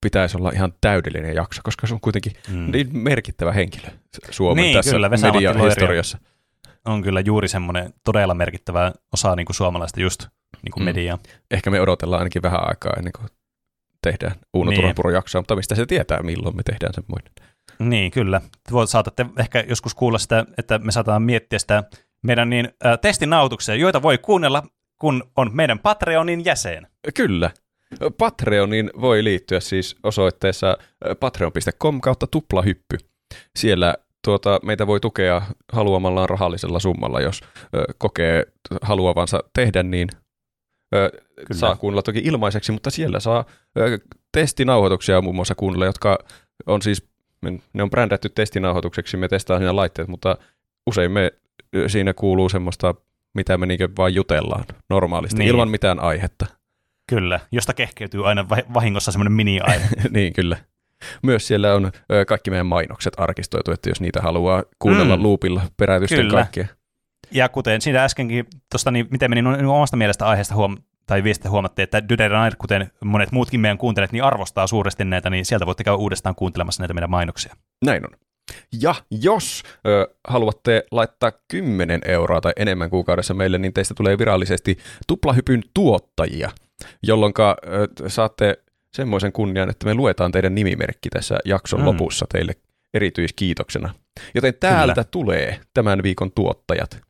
[0.01, 2.71] pitäisi olla ihan täydellinen jakso, koska se on kuitenkin Mm.
[2.73, 3.87] niin merkittävä henkilö
[4.31, 5.71] Suomen Niin, tässä kyllä, Vesa-Matti median Loiri.
[5.71, 6.19] historiassa.
[6.85, 10.27] On kyllä juuri semmoinen todella merkittävä osa niin kuin suomalaista just
[10.63, 10.85] niin kuin Mm.
[10.85, 11.19] mediaa.
[11.51, 13.29] Ehkä me odotellaan ainakin vähän aikaa ennen kuin
[14.03, 14.81] tehdään Uuno Niin.
[14.81, 17.33] Turhapuro jaksoa, mutta mistä se tietää, milloin me tehdään semmoinen.
[17.79, 18.41] Niin, kyllä.
[18.41, 21.85] Te voit, saatatte ehkä joskus kuulla sitä, että me saataan miettiä sitä
[22.23, 24.63] meidän niin, äh, testinautuksia, joita voi kuunnella,
[24.99, 26.87] kun on meidän Patreonin jäsen.
[27.15, 27.51] Kyllä.
[28.19, 30.79] Patreoniin voi liittyä siis osoitteessa
[31.21, 32.99] patreon.com kautta tuplahyppy.
[33.57, 33.95] Siellä
[34.25, 35.43] tuota, meitä voi tukea
[35.73, 37.41] haluamallaan rahallisella summalla, jos
[37.75, 38.47] ö, kokee
[38.83, 40.09] haluavansa tehdä niin.
[40.95, 41.61] Ö, Kyllä.
[41.61, 43.45] saa kuunnella toki ilmaiseksi, mutta siellä saa
[43.79, 43.99] ö,
[44.33, 46.19] testinauhoituksia muun muassa kuunnella, jotka
[46.67, 47.09] on siis,
[47.73, 50.37] ne on brändätty testinauhoitukseksi, me testaa siinä laitteet, mutta
[50.87, 51.33] usein me
[51.87, 52.95] siinä kuuluu semmoista,
[53.35, 55.49] mitä me niinkö vaan jutellaan normaalisti, Niin.
[55.49, 56.47] ilman mitään aihetta.
[57.09, 59.89] Kyllä, josta kehkeytyy aina va- vahingossa semmoinen mini-aihe.
[60.11, 60.57] niin, kyllä.
[61.23, 65.23] Myös siellä on ö, kaikki meidän mainokset arkistoitu, että jos niitä haluaa kuunnella mm.
[65.23, 66.33] Loopilla perätysten Kyllä.
[66.33, 66.67] kaikkea.
[67.31, 70.77] ja kuten siinä äskenkin, tuosta niin, miten meni niin omasta mielestä aiheesta huom-
[71.07, 75.45] tai viestistä huomattiin, että Duderair, kuten monet muutkin meidän kuuntelijat, niin arvostaa suuresti näitä, niin
[75.45, 77.57] sieltä voitte käydä uudestaan kuuntelemassa näitä meidän mainoksia.
[77.85, 78.19] Näin on.
[78.83, 84.79] Ja jos ö, haluatte laittaa 10 euroa tai enemmän kuukaudessa meille, niin teistä tulee virallisesti
[85.07, 86.51] tuplahypyn tuottajia,
[87.03, 87.33] jolloin
[88.07, 88.59] saatte
[88.95, 91.87] semmoisen kunnian, että me luetaan teidän nimimerkki tässä jakson Mm.
[91.87, 92.53] lopussa teille
[92.95, 93.95] erityiskiitoksena.
[94.35, 95.05] Joten täältä Kyllä.
[95.11, 97.01] tulee tämän viikon tuottajat.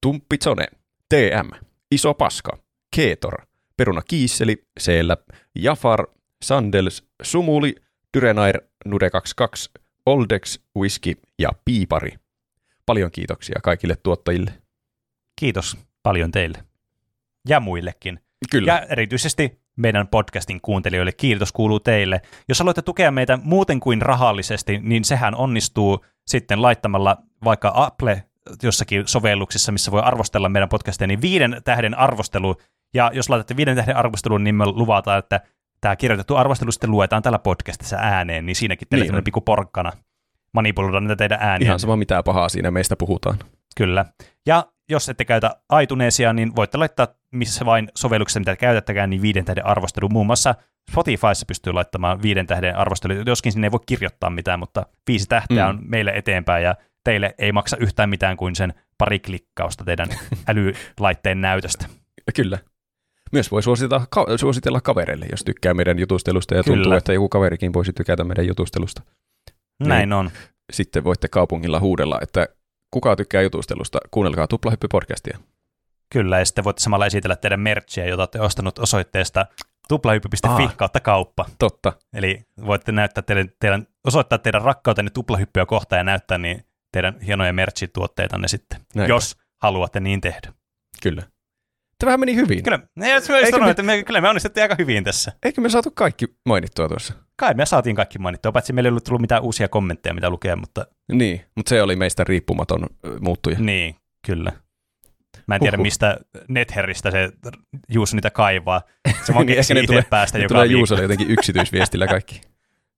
[0.00, 0.66] Tumppitsone,
[1.08, 1.50] TM,
[1.90, 2.58] Iso Paska,
[2.96, 3.34] Keetor,
[3.76, 5.16] Peruna Kiisseli, Seellä,
[5.54, 6.06] Jafar,
[6.44, 7.74] Sandels, Sumuli,
[8.16, 9.70] Dyrenair, Nude 22,
[10.08, 12.10] Oldex, Whisky ja Piipari.
[12.86, 14.52] Paljon kiitoksia kaikille tuottajille.
[15.40, 16.64] Kiitos paljon teille.
[17.48, 18.20] Ja muillekin.
[18.50, 18.72] Kyllä.
[18.72, 22.20] Ja erityisesti meidän podcastin kuuntelijoille kiitos kuuluu teille.
[22.48, 28.24] Jos haluatte tukea meitä muuten kuin rahallisesti, niin sehän onnistuu sitten laittamalla vaikka Apple
[28.62, 32.56] jossakin sovelluksissa, missä voi arvostella meidän podcastia, niin viiden tähden arvostelu.
[32.94, 35.40] Ja jos laitatte viiden tähden arvostelun, niin me luvataan, että
[35.80, 39.92] tämä kirjoitettu arvostelu sitten luetaan täällä podcastissa ääneen, niin siinäkin teille Niin pikku porkkana
[40.52, 41.66] manipuloida niitä teidän ääniä.
[41.66, 43.38] Ihan sama mitä pahaa siinä meistä puhutaan.
[43.76, 44.04] Kyllä.
[44.46, 49.44] Ja jos ette käytä iTunesia, niin voitte laittaa missä vain sovelluksessa, mitä käytättäkään, niin viiden
[49.44, 50.08] tähden arvostelu.
[50.08, 50.54] Muun muassa
[50.90, 55.64] Spotifyssa pystyy laittamaan viiden tähden arvostelu, joskin sinne ei voi kirjoittaa mitään, mutta viisi tähteä
[55.64, 55.68] Mm.
[55.70, 56.74] on meille eteenpäin ja
[57.04, 60.08] teille ei maksa yhtään mitään kuin sen pari klikkausta teidän
[60.48, 61.86] älylaitteen näytöstä.
[62.34, 62.58] Kyllä.
[63.32, 66.96] Myös voi suositella, ka- suositella kavereille, jos tykkää meidän jutustelusta ja tuntuu, Kyllä.
[66.96, 69.02] että joku kaverikin voisi tykätä meidän jutustelusta.
[69.80, 70.30] Näin on.
[70.72, 72.48] Sitten voitte kaupungilla huudella, että
[72.90, 75.38] kuka tykkää jutustelusta, kuunnelkaa Tuplahyppy-podcastia.
[76.12, 79.46] Kyllä, ja sitten voitte samalla esitellä teidän merchia, jota olette ostanut osoitteesta
[79.88, 80.72] tuplahyppy.fi Aa.
[80.76, 81.46] kautta kauppa.
[81.58, 81.92] Totta.
[82.12, 87.52] Eli voitte näyttää teidän, teidän, osoittaa teidän rakkautenne tuplahyppyä kohtaan ja näyttää niin teidän hienoja
[87.52, 89.08] merch-tuotteitanne sitten, Näin.
[89.08, 90.52] jos haluatte niin tehdä.
[91.02, 91.22] Kyllä.
[92.04, 92.62] Tämä meni hyvin.
[92.62, 95.32] Kyllä, ne, mä Eikö sanoin, me- että me, kyllä me onnistuttiin aika hyvin tässä.
[95.44, 97.14] Eikö me saatu kaikki mainittua tuossa?
[97.36, 100.56] Kai me saatiin kaikki mainittua, paitsi meillä ei ollut tullut mitään uusia kommentteja, mitä lukea,
[100.56, 102.86] mutta Niin, mutta se oli meistä riippumaton
[103.20, 103.56] muuttuja.
[103.58, 103.96] niin,
[104.26, 104.52] kyllä.
[105.46, 105.82] Mä en tiedä, Huhhuh.
[105.82, 106.16] mistä
[106.48, 107.30] Netheristä se
[107.88, 108.82] Juuso niitä kaivaa.
[109.24, 110.66] Se vaan Niin, ehkä ne tulee- päästä Ne joka tulee.
[110.66, 112.40] Juusolle jotenkin yksityisviestillä kaikki.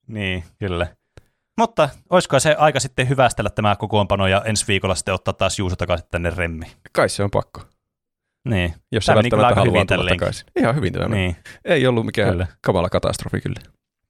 [0.07, 0.87] Niin, kyllä.
[1.59, 5.77] Mutta olisiko se aika sitten hyvästellä tämä kokoonpano ja ensi viikolla sitten ottaa taas Juuso
[5.77, 6.67] takaisin tänne remmi?
[6.93, 7.61] Kai se on pakko,
[8.49, 10.47] Niin, jos meni kyllä välttämättä aika haluaa tulla takaisin.
[10.57, 11.37] Ihan hyvin tämä niin.
[11.65, 12.47] Ei ollut mikään Kyllä.
[12.61, 13.61] kamala katastrofi kyllä.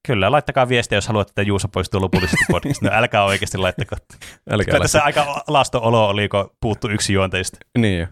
[0.07, 2.87] Kyllä, laittakaa viestiä, jos haluatte, että Juuso poistuu lopullisesti podcastista.
[2.91, 3.97] No älkää oikeasti laittako.
[4.51, 7.59] Älkää Kyllä tässä aika lasto olo oli, kun puuttu yksi juonteista.
[7.79, 8.07] Niin jo.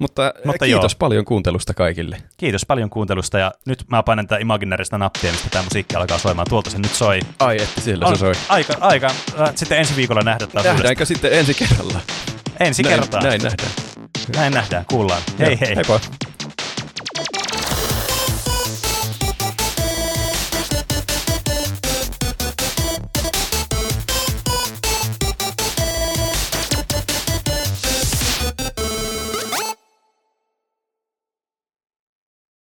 [0.00, 0.98] Mutta, Mutta Mutta kiitos joo.
[0.98, 2.16] paljon kuuntelusta kaikille.
[2.36, 6.46] Kiitos paljon kuuntelusta ja nyt mä painan tätä imaginäristä nappia, mistä tämä musiikki alkaa soimaan.
[6.48, 7.20] Tuolta se nyt soi.
[7.38, 8.32] Ai että siellä On se soi.
[8.48, 9.06] Aika, aika.
[9.40, 10.76] Äh, Sitten ensi viikolla nähdään taas uudestaan.
[10.76, 12.00] Nähdäänkö sitten ensi kerralla?
[12.60, 13.20] Ensi näin, kertaa.
[13.22, 13.70] Näin nähdään.
[14.36, 15.22] Näin nähdään, kuullaan.
[15.38, 15.76] Hei hei.
[15.76, 16.00] Heippa.